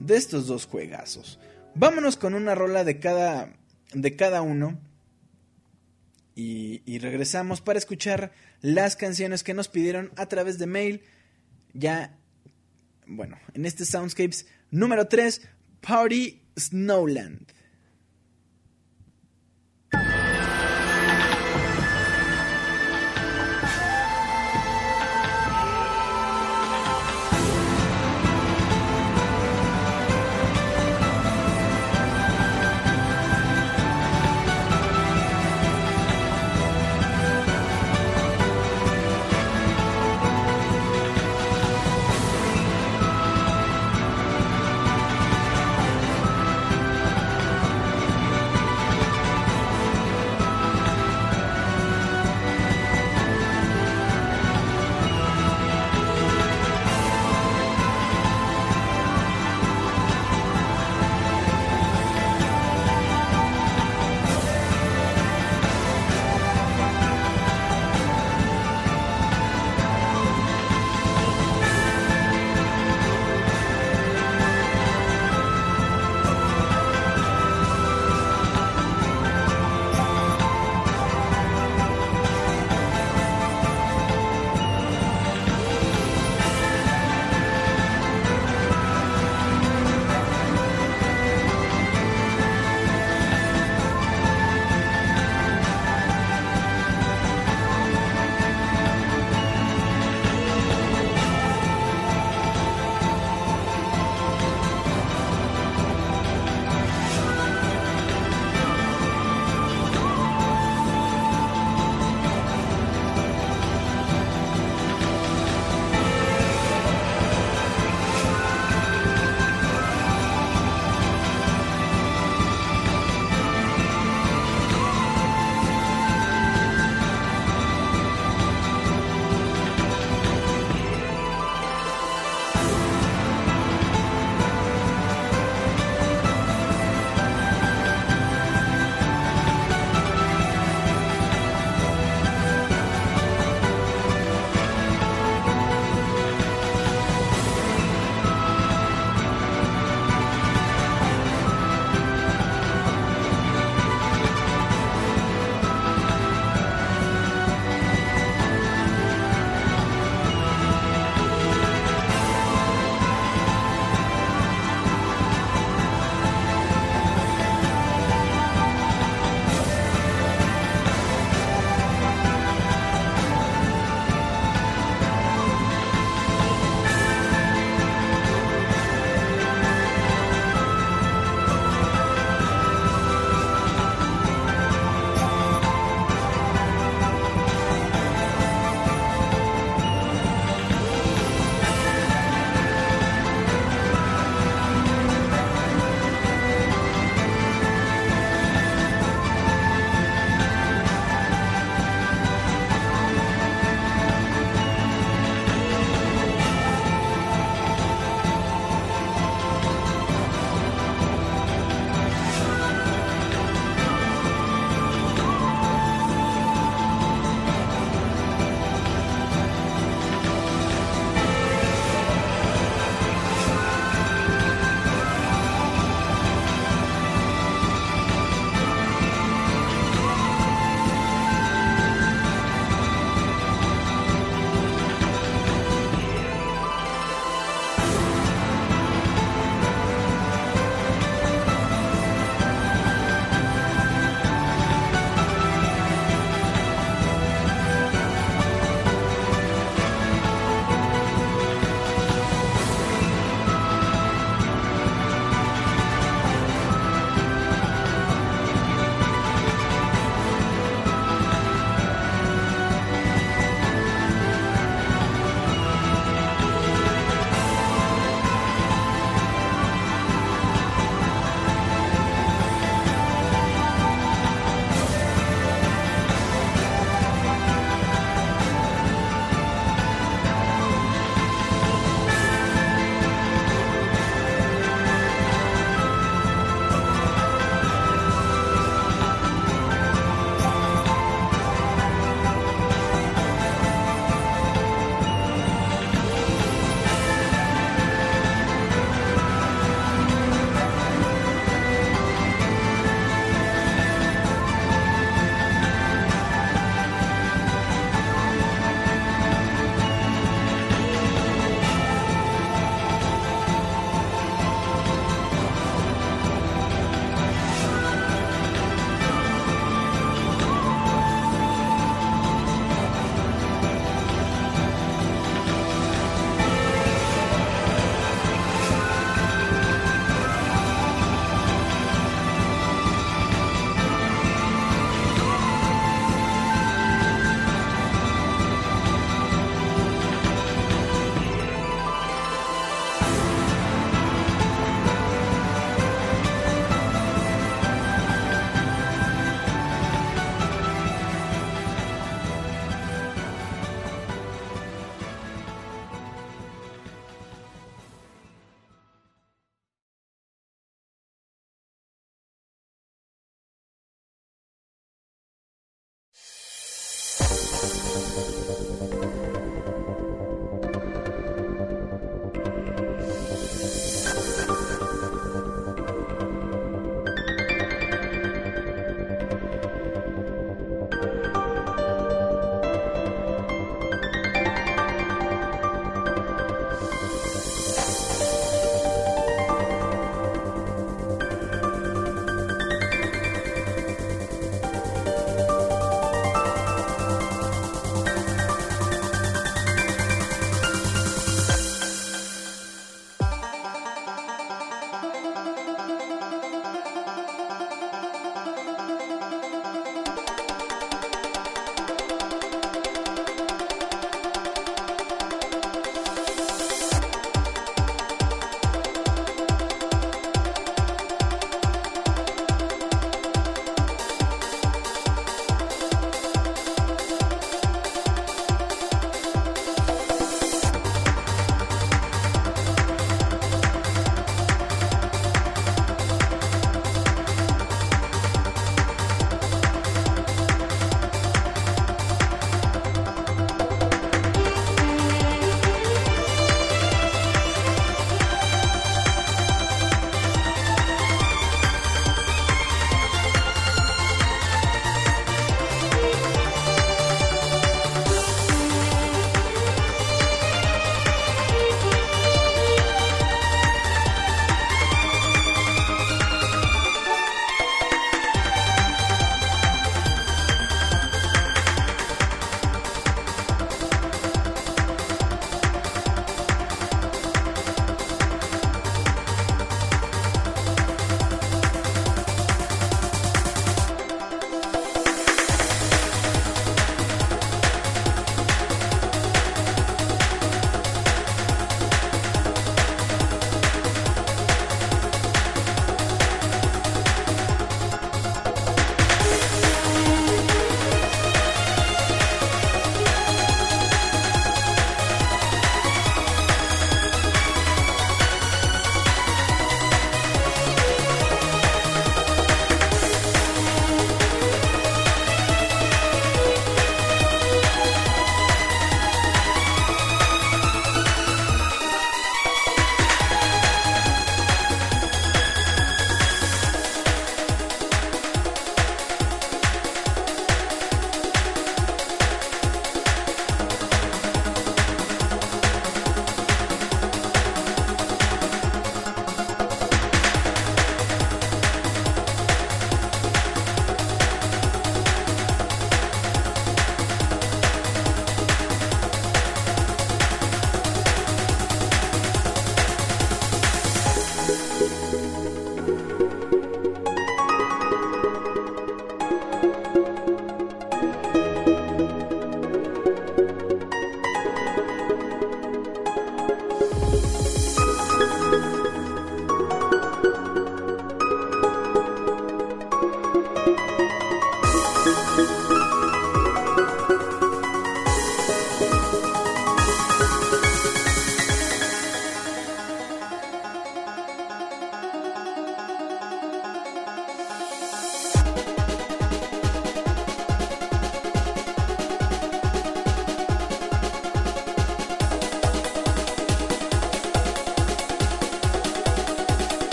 de 0.00 0.16
estos 0.16 0.46
dos 0.46 0.66
juegazos. 0.66 1.38
Vámonos 1.74 2.16
con 2.16 2.32
una 2.32 2.54
rola 2.54 2.84
de 2.84 2.98
cada, 2.98 3.58
de 3.92 4.16
cada 4.16 4.42
uno. 4.42 4.78
Y, 6.34 6.98
regresamos 6.98 7.62
para 7.62 7.78
escuchar 7.78 8.32
las 8.60 8.94
canciones 8.94 9.42
que 9.42 9.54
nos 9.54 9.68
pidieron 9.68 10.12
a 10.16 10.26
través 10.26 10.58
de 10.58 10.66
mail. 10.66 11.02
Ya 11.72 12.18
bueno, 13.06 13.38
en 13.54 13.64
este 13.64 13.84
Soundscapes 13.84 14.46
número 14.70 15.06
3, 15.06 15.42
Party 15.80 16.42
Snowland. 16.58 17.52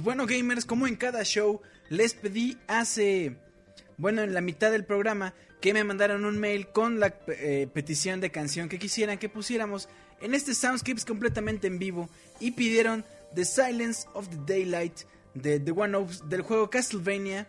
Pues 0.00 0.16
bueno, 0.16 0.24
gamers, 0.24 0.64
como 0.64 0.86
en 0.86 0.96
cada 0.96 1.22
show, 1.24 1.60
les 1.90 2.14
pedí 2.14 2.56
hace, 2.68 3.36
bueno, 3.98 4.22
en 4.22 4.32
la 4.32 4.40
mitad 4.40 4.72
del 4.72 4.86
programa, 4.86 5.34
que 5.60 5.74
me 5.74 5.84
mandaran 5.84 6.24
un 6.24 6.38
mail 6.38 6.68
con 6.68 7.00
la 7.00 7.14
eh, 7.26 7.68
petición 7.70 8.18
de 8.22 8.30
canción 8.30 8.70
que 8.70 8.78
quisieran 8.78 9.18
que 9.18 9.28
pusiéramos 9.28 9.90
en 10.22 10.34
este 10.34 10.54
Soundscapes 10.54 11.04
completamente 11.04 11.66
en 11.66 11.78
vivo 11.78 12.08
y 12.40 12.52
pidieron 12.52 13.04
The 13.34 13.44
Silence 13.44 14.08
of 14.14 14.30
the 14.30 14.38
Daylight 14.46 15.00
de 15.34 15.60
The 15.60 15.70
One 15.70 15.94
Ops 15.98 16.26
del 16.30 16.40
juego 16.40 16.70
Castlevania. 16.70 17.46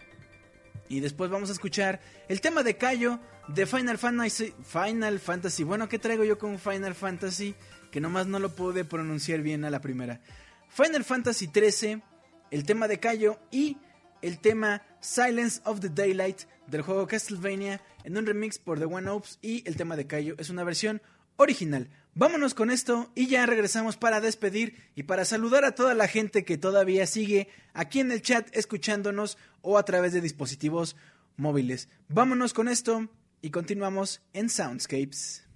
Y 0.90 1.00
después 1.00 1.32
vamos 1.32 1.48
a 1.48 1.54
escuchar 1.54 2.02
el 2.28 2.42
tema 2.42 2.64
de 2.64 2.76
Cayo 2.76 3.22
de 3.48 3.66
Final 3.66 3.98
Fantasy. 3.98 4.54
Final 4.62 5.22
Fantasy. 5.22 5.64
Bueno, 5.64 5.88
¿qué 5.88 6.00
traigo 6.00 6.26
yo 6.26 6.38
con 6.38 6.60
Final 6.60 6.96
Fantasy? 6.96 7.56
Que 7.92 8.02
nomás 8.02 8.28
no 8.28 8.40
lo 8.40 8.54
pude 8.54 8.84
pronunciar 8.84 9.40
bien 9.40 9.64
a 9.64 9.70
la 9.70 9.80
primera. 9.80 10.20
Final 10.68 11.06
Fantasy 11.06 11.48
13 11.48 12.11
el 12.52 12.66
tema 12.66 12.88
de 12.88 13.00
Cayo 13.00 13.40
y 13.50 13.78
el 14.22 14.40
tema 14.40 14.84
Silence 15.00 15.62
of 15.66 15.80
the 15.80 15.90
Daylight 15.90 16.42
del 16.68 16.84
juego 16.84 17.08
Castlevania 17.08 17.82
en 18.04 18.18
un 18.18 18.26
remix 18.26 18.60
por 18.60 18.78
The 18.78 18.86
One 18.86 19.10
Ops 19.10 19.40
y 19.42 19.68
el 19.68 19.76
tema 19.76 19.96
de 19.96 20.06
Cayo 20.06 20.36
es 20.38 20.50
una 20.50 20.64
versión 20.64 21.02
original. 21.38 21.90
Vámonos 22.14 22.54
con 22.54 22.72
esto 22.72 23.10
y 23.16 23.28
ya 23.28 23.46
regresamos 23.46 23.96
para 23.98 24.20
despedir 24.20 24.76
y 24.96 25.04
para 25.04 25.26
saludar 25.26 25.64
a 25.64 25.76
toda 25.76 25.96
la 25.96 26.08
gente 26.08 26.44
que 26.44 26.58
todavía 26.58 27.08
sigue 27.08 27.48
aquí 27.74 28.02
en 28.02 28.12
el 28.12 28.22
chat 28.22 28.48
escuchándonos 28.56 29.38
o 29.62 29.78
a 29.78 29.86
través 29.86 30.12
de 30.14 30.22
dispositivos 30.22 30.98
móviles. 31.38 31.90
Vámonos 32.10 32.54
con 32.54 32.68
esto 32.68 33.08
y 33.42 33.50
continuamos 33.50 34.22
en 34.34 34.50
Soundscapes. 34.50 35.51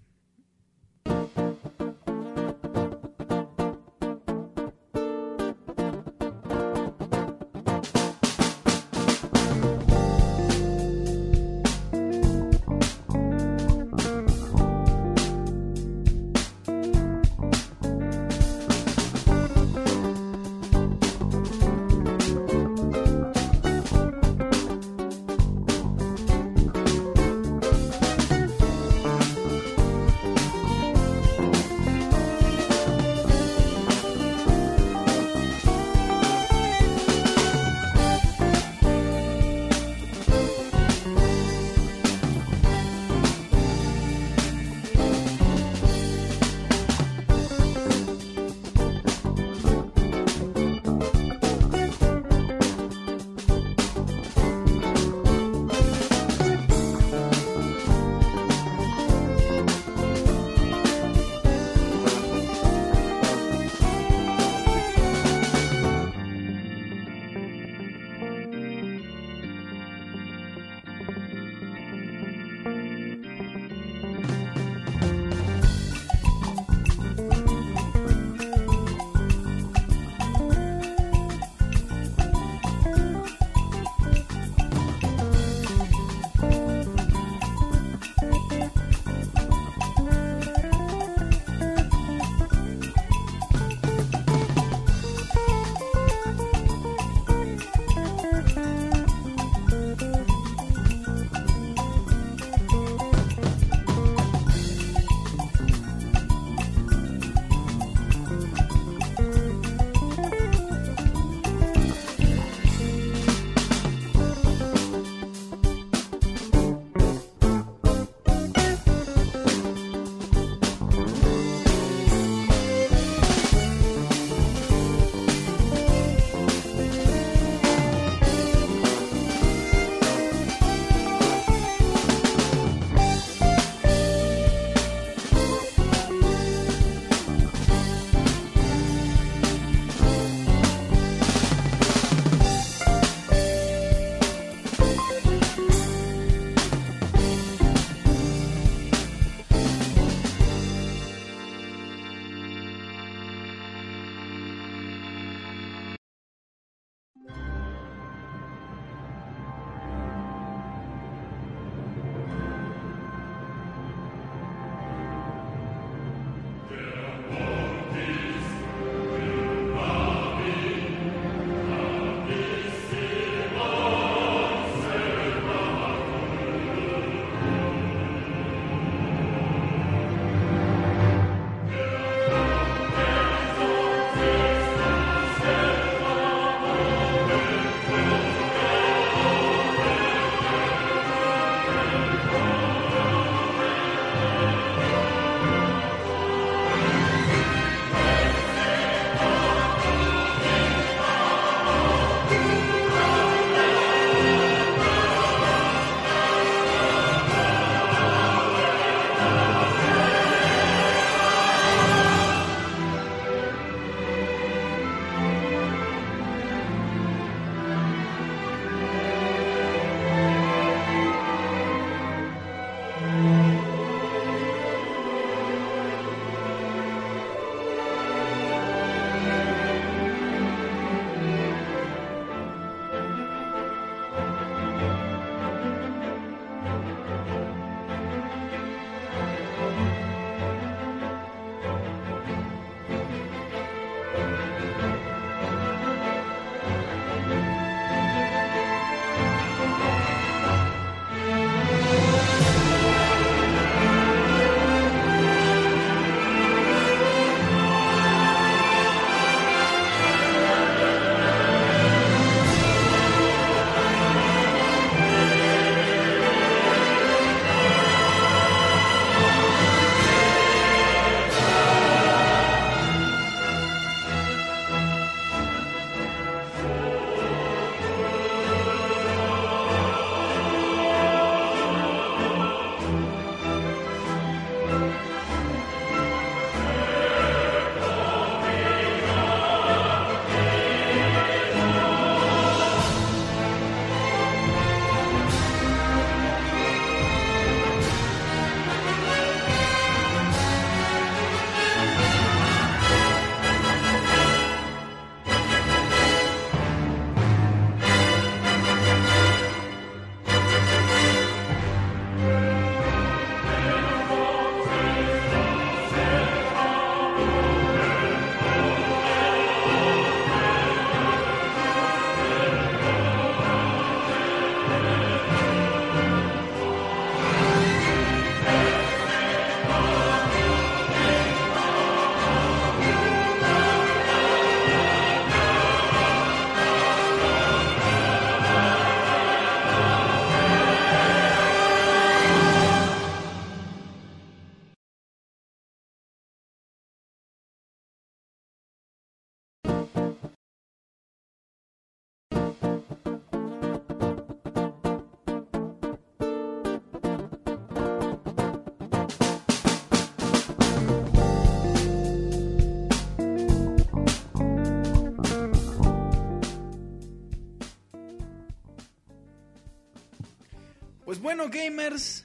Bueno, 371.35 371.51
gamers, 371.51 372.23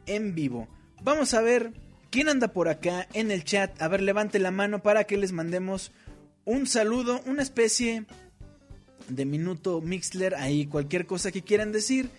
en 0.07 0.33
vivo. 0.33 0.67
Vamos 1.03 1.35
a 1.35 1.41
ver 1.41 1.71
quién 2.09 2.29
anda 2.29 2.47
por 2.47 2.67
acá 2.67 3.07
en 3.13 3.29
el 3.29 3.43
chat. 3.43 3.79
A 3.79 3.87
ver, 3.87 4.01
levante 4.01 4.39
la 4.39 4.49
mano 4.49 4.81
para 4.81 5.03
que 5.03 5.17
les 5.17 5.31
mandemos 5.31 5.91
un 6.45 6.65
saludo, 6.65 7.21
una 7.27 7.43
especie 7.43 8.05
de 9.07 9.25
minuto 9.25 9.81
Mixler, 9.81 10.33
ahí 10.33 10.65
cualquier 10.65 11.05
cosa 11.05 11.31
que 11.31 11.43
quieran 11.43 11.71
decir 11.71 12.09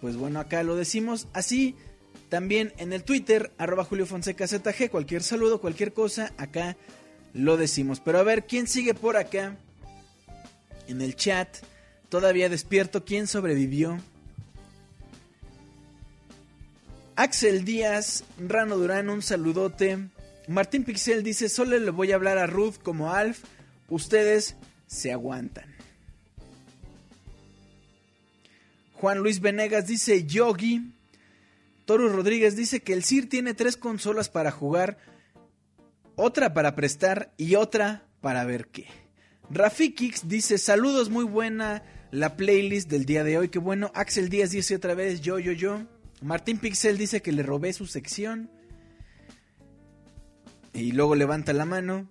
pues 0.00 0.16
bueno, 0.16 0.40
acá 0.40 0.62
lo 0.62 0.76
decimos 0.76 1.28
así. 1.32 1.74
También 2.28 2.72
en 2.78 2.92
el 2.92 3.04
Twitter, 3.04 3.52
arroba 3.56 3.84
Julio 3.84 4.06
Fonseca 4.06 4.46
ZG, 4.46 4.90
cualquier 4.90 5.22
saludo, 5.22 5.60
cualquier 5.60 5.92
cosa, 5.92 6.32
acá 6.38 6.76
lo 7.32 7.56
decimos. 7.56 8.00
Pero 8.00 8.18
a 8.18 8.24
ver, 8.24 8.46
¿quién 8.46 8.66
sigue 8.66 8.94
por 8.94 9.16
acá? 9.16 9.56
En 10.88 11.00
el 11.00 11.14
chat, 11.14 11.48
todavía 12.08 12.48
despierto, 12.48 13.04
¿quién 13.04 13.26
sobrevivió? 13.26 13.98
Axel 17.16 17.64
Díaz, 17.64 18.24
Rano 18.38 18.76
Durán, 18.76 19.08
un 19.08 19.22
saludote. 19.22 19.98
Martín 20.48 20.84
Pixel 20.84 21.22
dice, 21.22 21.48
solo 21.48 21.78
le 21.78 21.90
voy 21.90 22.12
a 22.12 22.16
hablar 22.16 22.38
a 22.38 22.46
Ruth 22.46 22.76
como 22.82 23.12
Alf, 23.12 23.44
ustedes 23.88 24.54
se 24.86 25.12
aguantan. 25.12 25.74
Juan 28.94 29.18
Luis 29.18 29.40
Venegas 29.40 29.86
dice 29.86 30.24
Yogi. 30.24 30.92
Toru 31.86 32.08
Rodríguez 32.08 32.56
dice 32.56 32.80
que 32.80 32.92
el 32.92 33.04
CIR 33.04 33.28
tiene 33.28 33.54
tres 33.54 33.76
consolas 33.76 34.28
para 34.28 34.50
jugar, 34.50 34.98
otra 36.16 36.52
para 36.52 36.74
prestar 36.74 37.32
y 37.36 37.54
otra 37.54 38.02
para 38.20 38.44
ver 38.44 38.66
qué. 38.68 38.86
Rafikix 39.50 40.28
dice 40.28 40.58
saludos, 40.58 41.10
muy 41.10 41.24
buena 41.24 41.82
la 42.10 42.36
playlist 42.36 42.88
del 42.88 43.04
día 43.04 43.24
de 43.24 43.38
hoy, 43.38 43.48
qué 43.48 43.58
bueno. 43.58 43.90
Axel 43.94 44.28
Díaz 44.28 44.50
dice 44.50 44.76
otra 44.76 44.94
vez 44.94 45.20
yo, 45.20 45.38
yo, 45.38 45.52
yo. 45.52 45.82
Martín 46.22 46.58
Pixel 46.58 46.98
dice 46.98 47.22
que 47.22 47.32
le 47.32 47.42
robé 47.42 47.72
su 47.72 47.86
sección. 47.86 48.50
Y 50.72 50.92
luego 50.92 51.14
levanta 51.14 51.52
la 51.52 51.64
mano. 51.64 52.08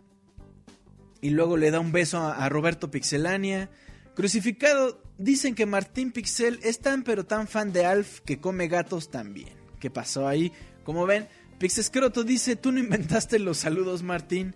Y 1.21 1.31
luego 1.31 1.57
le 1.57 1.71
da 1.71 1.79
un 1.79 1.91
beso 1.91 2.19
a, 2.19 2.43
a 2.43 2.49
Roberto 2.49 2.91
Pixelania. 2.91 3.69
Crucificado, 4.15 5.01
dicen 5.17 5.55
que 5.55 5.65
Martín 5.65 6.11
Pixel 6.11 6.59
es 6.63 6.79
tan 6.79 7.03
pero 7.03 7.25
tan 7.25 7.47
fan 7.47 7.73
de 7.73 7.85
Alf 7.85 8.19
que 8.21 8.39
come 8.39 8.67
gatos 8.67 9.09
también. 9.09 9.53
¿Qué 9.79 9.89
pasó 9.89 10.27
ahí? 10.27 10.51
Como 10.83 11.05
ven, 11.05 11.27
Pixescroto 11.57 12.23
dice, 12.23 12.55
tú 12.55 12.71
no 12.71 12.79
inventaste 12.79 13.39
los 13.39 13.57
saludos, 13.57 14.03
Martín. 14.03 14.55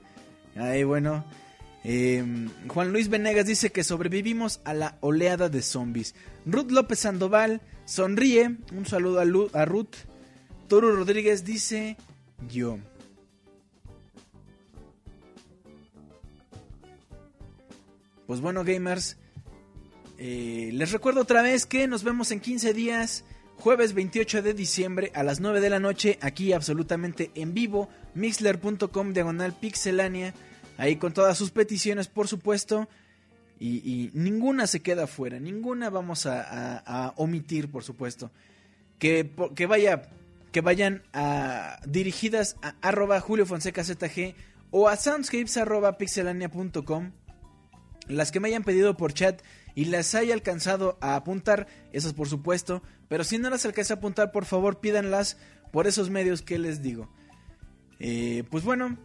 Ay, 0.56 0.84
bueno. 0.84 1.26
Eh, 1.84 2.24
Juan 2.68 2.92
Luis 2.92 3.10
Venegas 3.10 3.46
dice 3.46 3.72
que 3.72 3.84
sobrevivimos 3.84 4.62
a 4.66 4.74
la 4.74 4.98
oleada 5.02 5.50
de 5.50 5.62
zombies. 5.62 6.16
Ruth 6.46 6.72
López 6.72 7.00
Sandoval 7.00 7.62
sonríe. 7.86 8.58
Un 8.74 8.86
saludo 8.86 9.50
a, 9.54 9.66
Ruth. 9.66 9.96
Toro 10.68 10.96
Rodríguez 10.96 11.46
dice 11.46 11.98
yo. 12.50 12.78
Pues 18.28 18.42
bueno, 18.42 18.64
gamers. 18.64 19.18
eh, 20.20 20.70
les 20.74 20.92
recuerdo 20.92 21.22
otra 21.22 21.42
vez 21.42 21.66
que 21.66 21.88
nos 21.88 22.04
vemos 22.04 22.32
en 22.32 22.40
15 22.40 22.74
días. 22.74 23.24
Jueves 23.56 23.94
28 23.94 24.42
de 24.42 24.54
diciembre 24.54 25.12
a 25.16 25.24
las 25.24 25.40
9 25.40 25.60
de 25.60 25.70
la 25.70 25.80
noche. 25.80 26.20
Aquí 26.22 26.54
absolutamente 26.54 27.32
en 27.36 27.54
vivo. 27.54 27.90
Mixler.com 28.14 29.14
diagonal 29.14 29.54
pixelania. 29.54 30.34
Ahí 30.80 30.96
con 30.96 31.14
todas 31.14 31.38
sus 31.38 31.52
peticiones, 31.52 32.08
por 32.08 32.28
supuesto. 32.28 32.88
Y, 33.60 34.10
ninguna 34.14 34.66
se 34.66 34.82
queda 34.82 35.08
fuera. 35.08 35.38
Ninguna 35.40 35.90
vamos 35.90 36.26
a, 36.26 37.14
omitir, 37.18 37.70
por 37.70 37.84
supuesto. 37.84 38.32
Que, 38.98 39.32
que 39.56 39.66
vaya. 39.66 40.10
Que 40.54 40.62
vayan 40.62 41.04
a, 41.14 41.80
dirigidas 41.86 42.56
a 42.64 42.74
arroba 42.82 43.20
Julio 43.20 43.46
Fonseca 43.46 43.84
ZG 43.84 44.34
o 44.72 44.88
a 44.88 44.96
soundscapes 44.96 45.58
arroba 45.58 46.00
pixelania.com 46.00 47.12
las 48.08 48.32
que 48.32 48.40
me 48.40 48.48
hayan 48.48 48.64
pedido 48.64 48.98
por 48.98 49.14
chat 49.14 49.42
y 49.76 49.86
las 49.86 50.16
haya 50.16 50.34
alcanzado 50.34 50.98
a 51.00 51.16
apuntar, 51.16 51.68
esas 51.94 52.14
por 52.14 52.28
supuesto, 52.28 52.82
pero 53.08 53.24
si 53.24 53.38
no 53.38 53.50
las 53.50 53.66
alcanza 53.66 53.94
a 53.94 53.98
apuntar, 53.98 54.32
por 54.32 54.46
favor 54.46 54.80
pídanlas 54.80 55.38
por 55.72 55.88
esos 55.88 56.10
medios 56.10 56.42
que 56.42 56.58
les 56.58 56.82
digo. 56.82 57.10
Eh, 58.00 58.44
pues 58.50 58.64
bueno, 58.64 58.98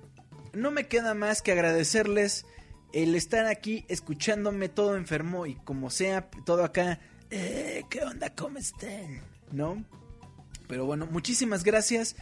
no 0.55 0.71
me 0.71 0.87
queda 0.87 1.15
más 1.15 1.43
que 1.43 1.53
agradecerles 1.53 2.47
el 2.93 3.15
estar 3.15 3.47
aquí 3.47 3.85
escuchándome 3.89 4.69
todo 4.69 4.97
enfermo 4.97 5.47
y 5.47 5.57
como 5.57 5.91
sea, 5.91 6.31
todo 6.45 6.65
acá, 6.65 7.01
eh, 7.31 7.85
¿qué 7.91 8.03
onda? 8.03 8.35
¿Cómo 8.35 8.59
están? 8.59 9.21
¿No? 9.51 9.85
Pero 10.69 10.87
bueno, 10.87 11.07
muchísimas 11.07 11.65
gracias. 11.65 12.17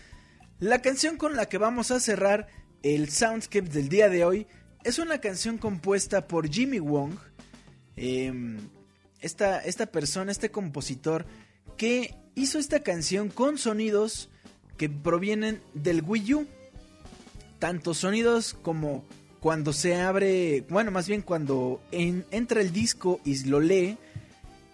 La 0.58 0.80
canción 0.80 1.16
con 1.16 1.36
la 1.36 1.46
que 1.46 1.58
vamos 1.58 1.90
a 1.90 2.00
cerrar 2.00 2.48
el 2.82 3.10
Soundscape 3.10 3.68
del 3.68 3.88
día 3.88 4.08
de 4.08 4.24
hoy 4.24 4.46
es 4.84 4.98
una 4.98 5.20
canción 5.20 5.58
compuesta 5.58 6.26
por 6.26 6.48
Jimmy 6.48 6.78
Wong. 6.78 7.14
eh, 7.96 8.32
esta, 9.22 9.60
esta 9.60 9.86
persona, 9.86 10.32
este 10.32 10.50
compositor, 10.50 11.26
que 11.76 12.16
hizo 12.34 12.58
esta 12.58 12.82
canción 12.82 13.28
con 13.28 13.56
sonidos 13.56 14.28
que 14.76 14.90
provienen 14.90 15.62
del 15.74 16.02
Wii 16.02 16.34
U. 16.34 16.46
Tanto 17.62 17.94
sonidos 17.94 18.56
como 18.60 19.04
cuando 19.38 19.72
se 19.72 19.94
abre, 19.94 20.64
bueno, 20.68 20.90
más 20.90 21.06
bien 21.06 21.22
cuando 21.22 21.80
en- 21.92 22.24
entra 22.32 22.60
el 22.60 22.72
disco 22.72 23.20
y 23.24 23.38
lo 23.44 23.60
lee, 23.60 23.98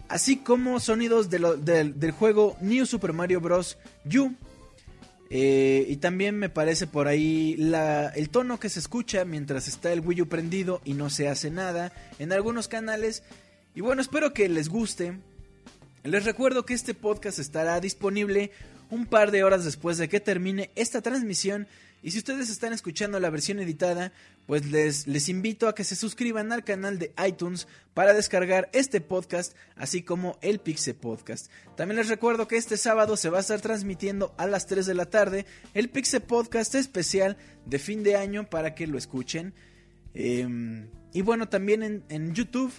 así 0.07 0.37
como 0.37 0.79
sonidos 0.79 1.29
del 1.29 2.11
juego 2.17 2.57
New 2.61 2.87
Super 2.87 3.13
Mario 3.13 3.41
Bros. 3.41 3.77
U. 4.05 4.31
Eh, 5.29 5.85
y 5.87 5.97
también 5.97 6.35
me 6.39 6.49
parece 6.49 6.87
por 6.87 7.07
ahí 7.07 7.55
la- 7.57 8.07
el 8.09 8.31
tono 8.31 8.59
que 8.59 8.69
se 8.69 8.79
escucha 8.79 9.23
mientras 9.23 9.67
está 9.67 9.93
el 9.93 9.99
Wii 9.99 10.23
U 10.23 10.27
prendido 10.27 10.81
y 10.83 10.95
no 10.95 11.11
se 11.11 11.27
hace 11.29 11.51
nada 11.51 11.93
en 12.17 12.33
algunos 12.33 12.67
canales. 12.67 13.21
Y 13.75 13.81
bueno, 13.81 14.01
espero 14.01 14.33
que 14.33 14.49
les 14.49 14.67
guste. 14.67 15.13
Les 16.03 16.25
recuerdo 16.25 16.65
que 16.65 16.73
este 16.73 16.95
podcast 16.95 17.37
estará 17.37 17.79
disponible 17.79 18.49
un 18.89 19.05
par 19.05 19.29
de 19.29 19.43
horas 19.43 19.63
después 19.63 19.99
de 19.99 20.09
que 20.09 20.19
termine 20.19 20.71
esta 20.73 21.03
transmisión 21.03 21.67
Y 22.01 22.11
si 22.11 22.19
ustedes 22.19 22.49
están 22.49 22.73
escuchando 22.73 23.19
la 23.19 23.29
versión 23.29 23.59
editada, 23.59 24.13
pues 24.45 24.65
les, 24.65 25.29
invito 25.29 25.67
a 25.67 25.75
que 25.75 25.83
se 25.83 25.95
suscriban 25.95 26.51
al 26.51 26.63
canal 26.63 26.97
de 26.97 27.13
iTunes 27.27 27.67
para 27.93 28.13
descargar 28.13 28.69
este 28.73 29.01
podcast, 29.01 29.55
así 29.75 30.01
como 30.01 30.37
el 30.41 30.59
Pixe 30.59 30.93
Podcast. 30.93 31.51
También 31.75 31.97
les 31.97 32.09
recuerdo 32.09 32.47
que 32.47 32.57
este 32.57 32.77
sábado 32.77 33.17
se 33.17 33.29
va 33.29 33.37
a 33.37 33.41
estar 33.41 33.61
transmitiendo 33.61 34.33
a 34.37 34.47
las 34.47 34.65
3 34.65 34.85
de 34.85 34.93
la 34.93 35.09
tarde 35.09 35.45
el 35.73 35.89
Pixe 35.89 36.21
Podcast 36.21 36.75
especial 36.75 37.37
de 37.65 37.79
fin 37.79 38.01
de 38.03 38.15
año 38.15 38.49
para 38.49 38.75
que 38.75 38.87
lo 38.87 38.97
escuchen. 38.97 39.53
Eh, 40.13 40.87
y 41.13 41.21
bueno, 41.21 41.49
también 41.49 41.83
en, 41.83 42.03
en, 42.09 42.33
YouTube 42.33 42.71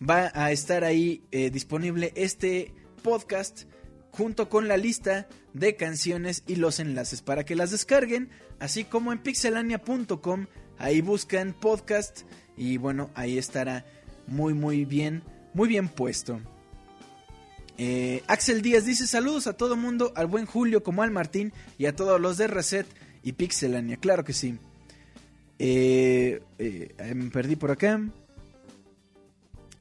va 0.00 0.30
a 0.34 0.52
estar 0.52 0.84
ahí 0.84 1.22
eh, 1.32 1.50
disponible 1.50 2.12
este 2.14 2.72
podcast 3.02 3.64
junto 4.12 4.48
con 4.48 4.68
la 4.68 4.76
lista 4.76 5.28
de 5.58 5.76
canciones 5.76 6.42
y 6.46 6.56
los 6.56 6.80
enlaces 6.80 7.22
para 7.22 7.44
que 7.44 7.54
las 7.54 7.70
descarguen, 7.70 8.30
así 8.58 8.84
como 8.84 9.12
en 9.12 9.18
pixelania.com, 9.18 10.46
ahí 10.78 11.00
buscan 11.00 11.52
podcast 11.52 12.22
y 12.56 12.76
bueno, 12.76 13.10
ahí 13.14 13.38
estará 13.38 13.84
muy 14.26 14.54
muy 14.54 14.84
bien, 14.84 15.22
muy 15.54 15.68
bien 15.68 15.88
puesto. 15.88 16.40
Eh, 17.76 18.22
Axel 18.26 18.62
Díaz 18.62 18.84
dice 18.84 19.06
saludos 19.06 19.46
a 19.46 19.52
todo 19.52 19.76
mundo, 19.76 20.12
al 20.16 20.26
buen 20.26 20.46
Julio 20.46 20.82
como 20.82 21.02
al 21.02 21.10
Martín 21.10 21.52
y 21.78 21.86
a 21.86 21.94
todos 21.94 22.20
los 22.20 22.36
de 22.36 22.48
Reset 22.48 22.86
y 23.22 23.32
Pixelania, 23.32 23.96
claro 23.96 24.24
que 24.24 24.32
sí. 24.32 24.58
Eh, 25.58 26.40
eh, 26.58 27.14
me 27.14 27.30
perdí 27.30 27.56
por 27.56 27.70
acá. 27.70 28.00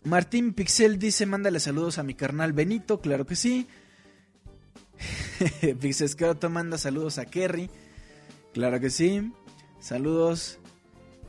Martín 0.04 0.54
Pixel 0.54 1.00
dice, 1.00 1.26
mándale 1.26 1.60
saludos 1.60 1.98
a 1.98 2.04
mi 2.04 2.14
carnal 2.14 2.54
Benito, 2.54 3.02
claro 3.02 3.26
que 3.26 3.36
sí. 3.36 3.68
Pixescroto 5.80 6.50
manda 6.50 6.78
saludos 6.78 7.18
a 7.18 7.26
Kerry, 7.26 7.70
claro 8.54 8.80
que 8.80 8.90
sí. 8.90 9.32
Saludos. 9.80 10.60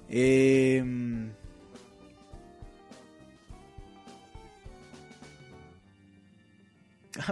Eh, 0.09 0.83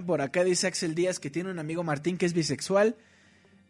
por 0.06 0.20
acá 0.20 0.44
dice 0.44 0.66
Axel 0.66 0.94
Díaz 0.94 1.18
que 1.18 1.30
tiene 1.30 1.50
un 1.50 1.58
amigo 1.58 1.82
Martín 1.82 2.18
que 2.18 2.26
es 2.26 2.32
bisexual. 2.32 2.96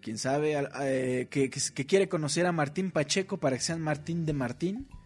Quién 0.01 0.19
sabe, 0.19 0.57
eh, 0.83 1.29
que, 1.31 1.51
quiere 1.51 2.09
conocer 2.09 2.47
a 2.47 2.53
Martín 2.53 2.91
Pacheco 2.91 3.39
para 3.39 3.57
que 3.57 3.63
sean 3.63 3.81
Martín 3.81 4.27
de 4.27 4.33
Martín. 4.33 4.89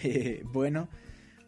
Eh, 0.00 0.42
bueno, 0.44 0.88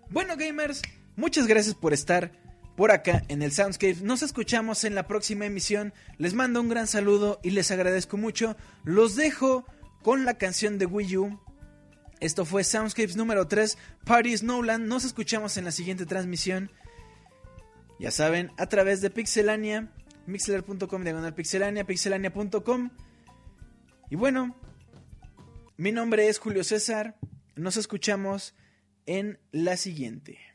bueno, 0.09 0.37
gamers, 0.37 0.83
muchas 1.15 1.47
gracias 1.47 1.77
por 1.77 1.93
estar 1.93 2.33
por 2.81 2.93
acá 2.93 3.25
en 3.29 3.43
el 3.43 3.53
Soundscape. 3.53 3.99
Nos 4.01 4.23
escuchamos 4.23 4.85
en 4.85 4.95
la 4.95 5.07
próxima 5.07 5.45
emisión. 5.45 5.93
Les 6.17 6.33
mando 6.33 6.63
un 6.63 6.71
gran 6.71 6.87
saludo 6.87 7.39
y 7.43 7.51
les 7.51 7.71
agradezco 7.71 8.17
mucho. 8.17 8.57
Los 8.85 9.17
dejo 9.17 9.67
con 10.01 10.25
la 10.25 10.39
canción 10.39 10.79
de 10.79 10.87
Wii 10.87 11.17
U. 11.19 11.41
Esto 12.21 12.47
fue 12.47 12.65
Soundscapes 12.65 13.17
número 13.17 13.47
3, 13.47 13.77
Party 14.07 14.35
Snowland. 14.35 14.89
Nos 14.89 15.05
escuchamos 15.05 15.59
en 15.59 15.67
la 15.67 15.73
siguiente 15.73 16.07
transmisión. 16.07 16.73
Ya 17.99 18.11
saben, 18.11 18.51
a 18.57 18.65
través 18.65 19.03
de 19.03 19.11
Pixelania, 19.11 19.93
mixler.com 20.25 21.05
diagonal 21.05 21.35
pixelania, 21.35 21.85
pixelania.com. 21.85 22.93
Y 24.09 24.17
bueno, 24.17 24.59
mi 25.77 25.93
nombre 25.93 26.29
es 26.29 26.39
Julio 26.39 26.65
César. 26.65 27.19
Nos 27.57 27.77
escuchamos 27.77 28.55
en 29.05 29.39
la 29.53 29.77
siguiente. 29.77 30.50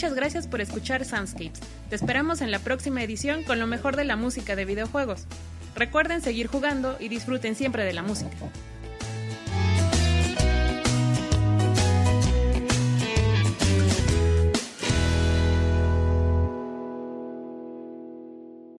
Muchas 0.00 0.16
gracias 0.16 0.46
por 0.46 0.62
escuchar 0.62 1.04
Soundscapes. 1.04 1.60
Te 1.90 1.94
esperamos 1.94 2.40
en 2.40 2.50
la 2.50 2.58
próxima 2.58 3.02
edición 3.02 3.44
con 3.44 3.58
lo 3.58 3.66
mejor 3.66 3.96
de 3.96 4.04
la 4.04 4.16
música 4.16 4.56
de 4.56 4.64
videojuegos. 4.64 5.26
Recuerden 5.74 6.22
seguir 6.22 6.46
jugando 6.46 6.96
y 6.98 7.08
disfruten 7.08 7.54
siempre 7.54 7.84
de 7.84 7.92
la 7.92 8.02
música. 8.02 8.30